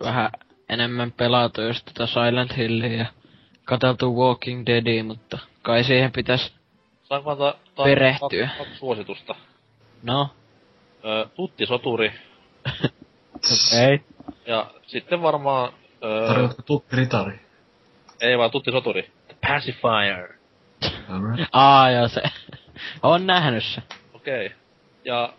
vähän 0.00 0.30
enemmän 0.68 1.12
pelatu 1.12 1.60
just 1.62 1.84
tätä 1.84 2.06
Silent 2.06 2.56
Hillia 2.56 2.92
ja 2.96 3.06
katseltu 3.64 4.16
Walking 4.16 4.66
Deadia, 4.66 5.04
mutta 5.04 5.38
kai 5.62 5.84
siihen 5.84 6.12
pitäis, 6.12 6.52
Saanko 7.02 7.30
antaa 7.30 7.52
ta- 7.74 7.82
Perehtyä. 7.84 8.46
kaksi, 8.46 8.58
kaksi 8.58 8.76
suositusta? 8.78 9.34
no, 10.02 10.28
Öö, 11.04 11.26
Tutti 11.34 11.66
Soturi 11.66 12.08
okei. 13.34 13.94
Okay. 13.94 13.98
ja 14.46 14.70
sitten 14.86 15.22
varmaan... 15.22 15.72
Öö, 16.04 16.26
Tarjoatko 16.26 16.62
tuttu 16.62 16.96
ritari? 16.96 17.40
Ei 18.20 18.38
vaan 18.38 18.50
Tutti 18.50 18.70
Soturi. 18.70 19.02
The 19.02 19.36
Pacifier. 19.48 20.32
Alright. 21.08 21.48
Aa, 21.52 21.90
joo 21.90 22.08
se. 22.08 22.22
on 23.02 23.26
nähnyt 23.26 23.64
se. 23.64 23.82
Okei. 24.14 24.46
Okay. 24.46 24.58
Ja 25.04 25.32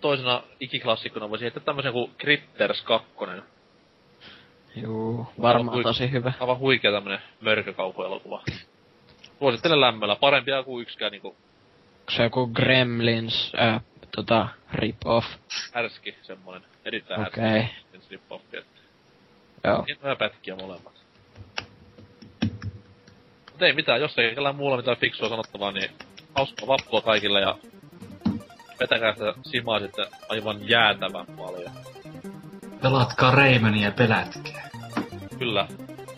toisena 0.00 0.42
ikiklassikkona 0.60 1.30
voisi 1.30 1.44
heittää 1.44 1.62
tämmösen 1.62 1.92
kuin 1.92 2.10
Critters 2.18 2.82
2. 2.82 3.08
Juu, 4.76 5.26
varmaan 5.42 5.78
Hui- 5.78 5.82
tosi 5.82 6.10
hyvä. 6.10 6.32
Aivan 6.40 6.58
huikea 6.58 6.92
tämmönen 6.92 7.18
mörkökauhuelokuva. 7.40 8.42
Suosittelen 9.38 9.80
lämmöllä. 9.80 10.16
Parempia 10.16 10.62
kuin 10.62 10.82
yksikään 10.82 11.12
niinku 11.12 11.28
Onko 11.28 12.16
se 12.16 12.22
joku 12.22 12.46
Gremlins, 12.46 13.52
äh, 13.60 13.80
tota, 14.16 14.48
rip-off? 14.72 15.26
härski 15.74 16.16
semmonen. 16.22 16.62
Erittäin 16.84 17.26
Okei. 17.26 17.44
härski. 17.44 17.96
Okay. 17.96 18.08
rip-offi. 18.10 18.58
että 18.58 18.80
Joo. 19.64 19.84
Hienoja 19.86 20.16
pätkiä 20.16 20.56
molemmat. 20.56 20.95
Mut 23.56 23.62
ei 23.62 23.72
mitään, 23.72 24.00
jos 24.00 24.18
ei 24.18 24.34
kellään 24.34 24.56
muulla 24.56 24.76
mitään 24.76 24.96
fiksua 24.96 25.28
sanottavaa, 25.28 25.72
niin 25.72 25.90
hauskaa 26.34 26.68
vappua 26.68 27.00
kaikille 27.00 27.40
ja 27.40 27.58
vetäkää 28.80 29.12
sitä 29.12 29.34
simaa 29.42 29.80
sitten 29.80 30.06
aivan 30.28 30.68
jäätävän 30.68 31.26
paljon. 31.26 31.70
Pelatkaa 32.82 33.30
Raymania 33.30 33.84
ja 33.84 33.92
pelätkää. 33.92 34.70
Kyllä, 35.38 35.68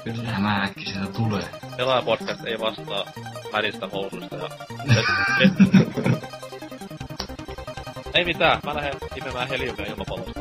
Kyllä 0.05 0.39
mä 0.39 0.63
äkki 0.63 0.87
sieltä 0.87 1.13
tulee. 1.13 1.45
Pelaajapodcast 1.77 2.45
ei 2.45 2.61
vastaa 2.61 3.05
märistä 3.53 3.87
housuista 3.87 4.37
ja... 4.37 4.49
ei 8.15 8.25
mitään, 8.25 8.61
mä 8.65 8.75
lähden 8.75 8.95
imemään 9.17 9.49
heliumia 9.49 9.87
ilmapallosta. 9.87 10.41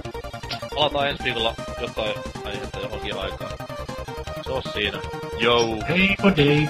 Palataan 0.75 1.09
ensi 1.09 1.23
viikolla 1.23 1.55
jotain 1.81 2.13
aihetta 2.45 2.79
johonkin 2.79 3.17
aikaan. 3.17 3.66
Se 4.47 4.53
on 4.53 4.61
siinä. 4.73 4.99
Jou! 5.39 5.83
Hei, 5.89 6.15
kodei! 6.21 6.69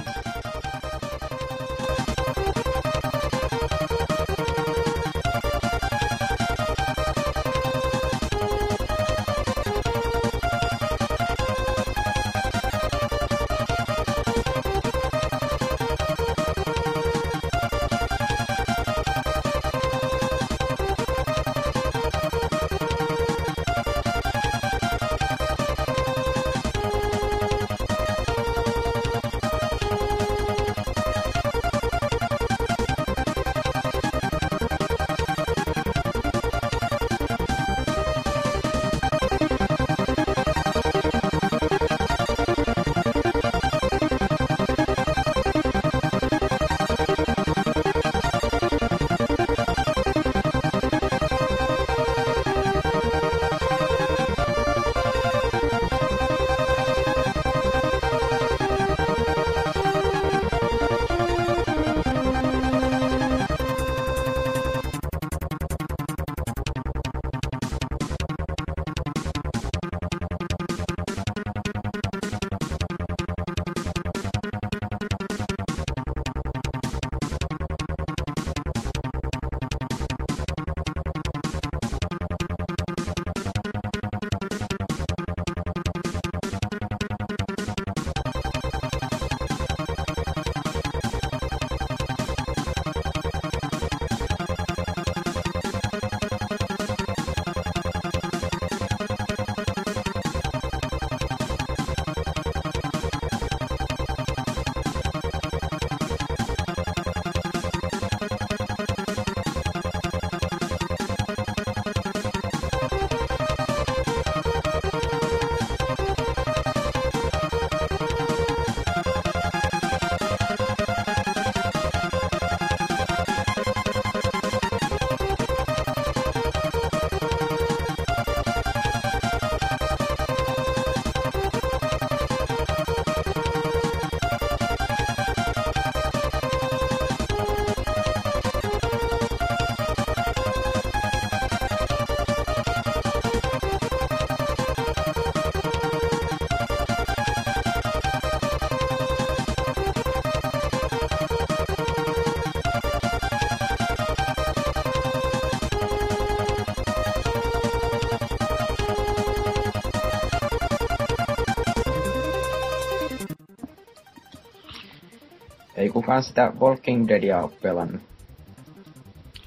Kukaan 165.97 166.23
sitä 166.23 166.51
Walking 166.59 167.07
Deadia 167.07 167.41
oo 167.41 167.53
pelannut. 167.61 168.01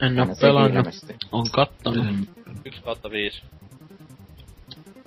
En 0.03 0.21
oo 0.21 0.27
pelannut. 0.41 0.87
On 1.33 1.47
kattonut. 1.53 2.07
1 2.65 2.83
kautta 2.83 3.11
5. 3.11 3.43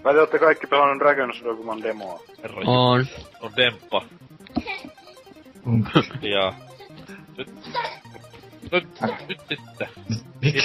Vai 0.04 0.14
te 0.14 0.20
ootte 0.20 0.40
kaikki 0.40 0.68
pelannut 0.68 1.02
Dragon's 1.02 1.44
Dogman 1.44 1.84
demoa? 1.84 2.20
Herra 2.44 2.62
On. 2.66 3.06
on 3.42 3.52
demppa. 3.58 4.02
Ja... 6.22 6.54
Nyt... 7.38 7.50
Nyt, 8.72 8.88
nyt 9.28 9.40
sitten. 9.50 9.88
Mikä? 10.42 10.62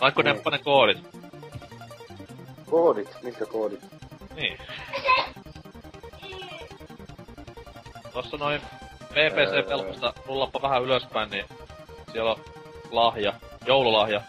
Saatko 0.00 0.24
demppa 0.24 0.50
ne 0.50 0.58
koodit? 0.58 0.98
Koodit? 2.70 3.08
Mitkä 3.22 3.46
koodit? 3.46 3.80
Niin. 4.36 4.58
Tossa 8.12 8.36
noin 8.36 8.60
PPC-pelkosta 9.08 10.12
rullappa 10.26 10.62
vähän 10.62 10.82
ylöspäin, 10.82 11.30
niin 11.30 11.44
siellä 12.12 12.30
on 12.30 12.40
lahja. 12.90 13.32
Joululahja. 13.66 14.20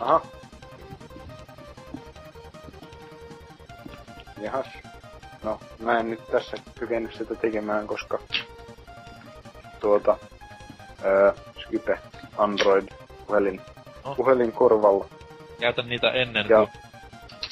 Aha. 0.00 0.20
Jahas. 4.40 4.66
No, 5.42 5.60
mä 5.78 5.98
en 5.98 6.10
nyt 6.10 6.26
tässä 6.32 6.56
kykene 6.78 7.12
sitä 7.12 7.34
tekemään, 7.34 7.86
koska 7.86 8.18
tuota, 9.80 10.16
öö, 11.04 11.32
Skype, 11.62 11.98
Android, 12.38 12.88
puhelin, 13.26 13.60
Oh. 14.04 14.16
puhelin 14.16 14.52
korvalla. 14.52 15.06
Käytän 15.60 15.88
niitä 15.88 16.10
ennen, 16.10 16.46
Joo. 16.48 16.66
kun 16.66 16.80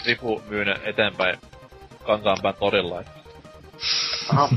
Rifu 0.07 0.43
myy 0.49 0.65
ne 0.65 0.77
eteenpäin 0.85 1.39
Kankaanpään 2.07 2.55
torilla. 2.55 3.03
Aha, 4.31 4.49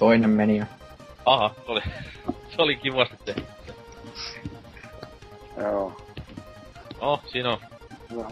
Toinen 0.00 0.30
meni 0.30 0.58
jo. 0.58 0.64
Aha, 1.26 1.54
se 1.64 1.70
oli, 1.70 1.80
se 2.56 2.62
oli 2.62 2.76
kivasti 2.76 3.16
tehty. 3.24 3.44
joo. 5.56 6.00
Oh, 7.00 7.22
siinä 7.26 7.50
on 7.50 7.58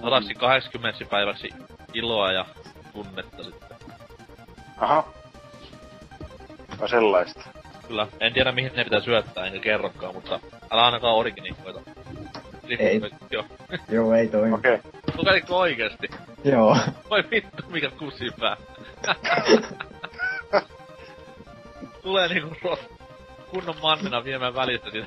Sadassi 0.03 0.35
80 0.35 1.05
päiväksi 1.11 1.49
iloa 1.95 2.33
ja 2.33 2.47
tunnetta 2.93 3.45
sitten. 3.45 3.69
Aha. 4.79 5.09
Vai 6.81 6.89
sellaista. 6.89 7.41
Kyllä, 7.89 8.07
en 8.21 8.33
tiedä 8.33 8.53
mihin 8.53 8.73
ne 8.77 8.85
pitää 8.85 9.01
syöttää, 9.01 9.47
enkä 9.47 9.59
kerrokaan, 9.59 10.15
mutta 10.15 10.41
älä 10.71 10.85
ainakaan 10.85 11.15
originikoita. 11.15 11.81
Ei. 12.79 13.01
Joo. 13.31 13.45
Joo, 13.89 14.15
ei 14.15 14.29
toimi. 14.29 14.55
Okei. 14.55 14.75
Okay. 14.75 14.91
Kokeilitko 15.17 15.59
oikeesti? 15.59 16.09
Joo. 16.45 16.77
Voi 17.11 17.25
vittu, 17.31 17.63
mikä 17.69 17.91
kusipää. 17.91 18.57
Tulee 22.09 22.29
niinku 22.29 22.55
ro- 22.65 22.79
kunnon 23.51 23.75
mannina 23.83 24.25
viemään 24.25 24.55
välistä 24.55 24.91
siitä. 24.91 25.07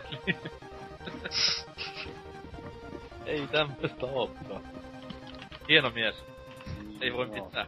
Ei 3.25 3.47
tämmöstä 3.47 4.05
ookaan. 4.05 4.63
Hieno 5.69 5.89
mies. 5.89 6.15
Ei 7.01 7.13
voi 7.13 7.25
mitään. 7.27 7.67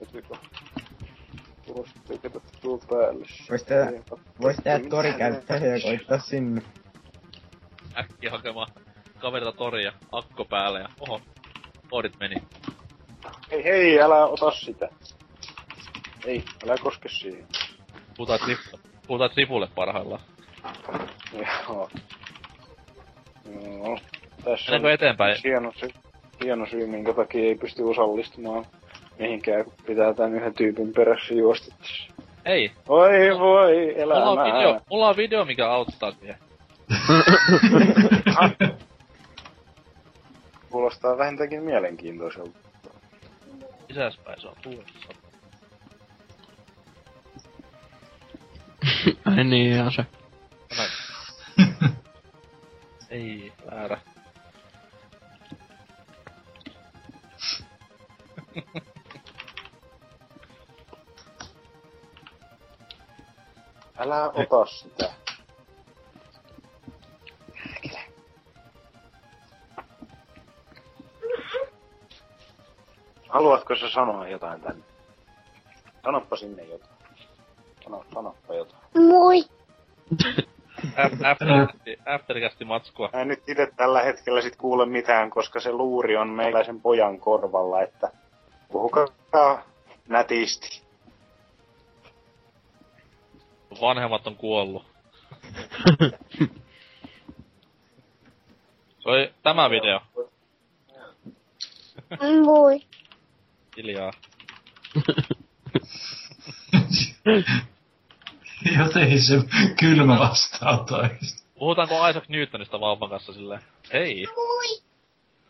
Tuosta 1.65 1.99
tykätä 2.07 2.39
tuo 2.61 2.77
päälle. 2.77 3.25
Vois 3.49 3.63
tehdä, 3.63 3.91
vois 4.41 4.55
tehdä 4.63 4.89
torikäyttäjä 4.89 5.75
ja 5.75 5.81
koittaa 5.83 6.19
sinne. 6.19 6.61
Äkkiä 7.97 8.31
hakemaan 8.31 8.67
kaverita 9.19 9.51
toria, 9.51 9.93
akko 10.11 10.45
päälle 10.45 10.79
ja 10.79 10.89
oho, 10.99 11.21
koodit 11.89 12.19
meni. 12.19 12.35
Hei 13.51 13.63
hei, 13.63 14.01
älä 14.01 14.25
ota 14.25 14.51
sitä. 14.51 14.89
Ei, 16.25 16.43
älä 16.65 16.75
koske 16.77 17.09
siihen. 17.09 17.47
Puhutaan, 18.17 18.39
trip- 18.39 18.92
puhutaan 19.07 19.29
tripulle 19.31 19.67
parhaillaan. 19.75 20.21
Joo. 21.33 21.89
Joo. 23.63 23.97
Tässä 24.43 24.71
Mennäänkö 24.71 24.93
eteenpäin? 24.93 25.37
hieno, 25.43 25.71
sy- 25.75 25.93
hieno 26.43 26.65
syy, 26.65 26.87
minkä 26.87 27.13
takia 27.13 27.41
ei 27.43 27.55
pysty 27.55 27.83
osallistumaan 27.83 28.65
mihinkään, 29.19 29.65
kun 29.65 29.73
pitää 29.85 30.13
tän 30.13 30.33
yhden 30.33 30.53
tyypin 30.53 30.93
perässä 30.93 31.33
juosta. 31.33 31.75
Ei, 32.45 32.71
Voi 32.87 33.09
voi, 33.39 33.95
mulla 33.99 34.29
on 34.29 34.37
video, 34.45 34.59
elämää. 34.61 34.81
mulla 34.89 35.07
on 35.09 35.17
video 35.17 35.45
mikä 35.45 35.69
auttaa 35.69 36.11
siihen. 36.11 36.35
Kuulostaa 40.69 41.17
vähintäänkin 41.17 41.63
mielenkiintoiselta. 41.63 42.59
Sisäspäin 43.87 44.41
se 44.41 44.47
on 44.47 44.55
tuulessa. 44.61 45.09
Ai 49.25 49.43
niin, 49.43 49.77
ja 49.77 49.91
se. 49.91 50.05
Ei, 53.09 53.53
väärä. 53.71 53.97
Älä 63.97 64.29
ota 64.29 64.65
sitä. 64.65 65.13
Haluatko 73.29 73.75
sä 73.75 73.89
sanoa 73.89 74.27
jotain 74.27 74.61
tänne? 74.61 74.83
Sanoppa 76.03 76.35
sinne 76.37 76.63
jotain. 76.63 76.92
Sano, 77.83 78.05
sanoppa 78.13 78.53
jotain. 78.53 78.83
Moi. 78.97 79.43
Aftercasti, 81.31 81.97
aftercasti 82.05 82.65
matskua. 82.65 83.09
Mä 83.13 83.21
en 83.21 83.27
nyt 83.27 83.49
itse 83.49 83.67
tällä 83.75 84.01
hetkellä 84.01 84.41
sit 84.41 84.55
kuule 84.55 84.85
mitään, 84.85 85.29
koska 85.29 85.59
se 85.59 85.71
luuri 85.71 86.17
on 86.17 86.29
meiläisen 86.29 86.81
pojan 86.81 87.19
korvalla, 87.19 87.81
että 87.81 88.11
puhukaa 88.71 89.63
nätisti. 90.07 90.83
Vanhemmat 93.81 94.27
on 94.27 94.35
kuollut. 94.35 94.85
Se 98.99 99.09
oli 99.09 99.33
tämä 99.43 99.69
video. 99.69 99.99
Moi. 102.45 102.81
Hiljaa. 103.77 104.11
Jotenkin 108.79 109.21
se 109.21 109.33
kylmä 109.79 110.19
vastaanotoista. 110.19 111.43
Puhutaanko 111.59 112.07
Isaac 112.09 112.29
Newtonista 112.29 112.79
vauvan 112.79 113.09
kanssa 113.09 113.33
silleen? 113.33 113.61
Hei. 113.93 114.25
Moi. 114.35 114.81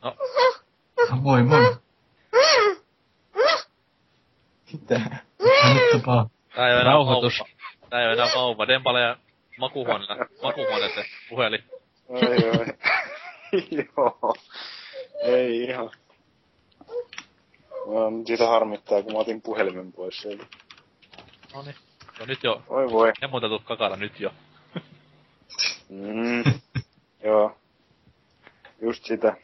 No, 0.04 0.16
Moi 1.22 1.44
moi. 1.44 1.76
Mitä? 4.74 5.02
Mitä 5.40 6.30
tää 6.56 6.68
ei 6.68 6.74
oo 6.74 6.80
enää 6.82 6.94
vauva. 6.94 7.30
Tää 7.90 8.02
ei 8.02 8.08
oo 8.08 8.14
enää 8.14 8.28
vauva. 8.36 8.68
Dempale 8.68 9.02
ja 9.02 9.18
makuhuoneella. 9.58 10.26
Makuhuoneeseen 10.44 11.06
puhelin. 11.30 11.64
Oi, 12.08 12.22
oi. 12.22 12.66
Joo. 13.72 14.36
Ei 15.24 15.64
ihan. 15.64 15.92
Mä 17.86 18.26
siitä 18.28 18.48
harmittaa, 18.48 19.04
kun 19.04 19.14
mä 19.14 19.20
otin 19.20 19.42
puhelimen 19.42 19.92
pois 19.92 20.22
sieltä. 20.22 20.46
Noni. 21.54 21.76
No 22.20 22.26
nyt 22.26 22.44
jo. 22.44 22.64
Voi 22.70 22.92
voi. 22.92 23.12
Emutetut 23.22 23.64
kakara 23.64 23.96
nyt 23.96 24.20
jo. 24.20 24.32
Mm. 25.90 26.44
Joo. 27.24 27.58
Just 28.82 29.06
sitä. 29.06 29.38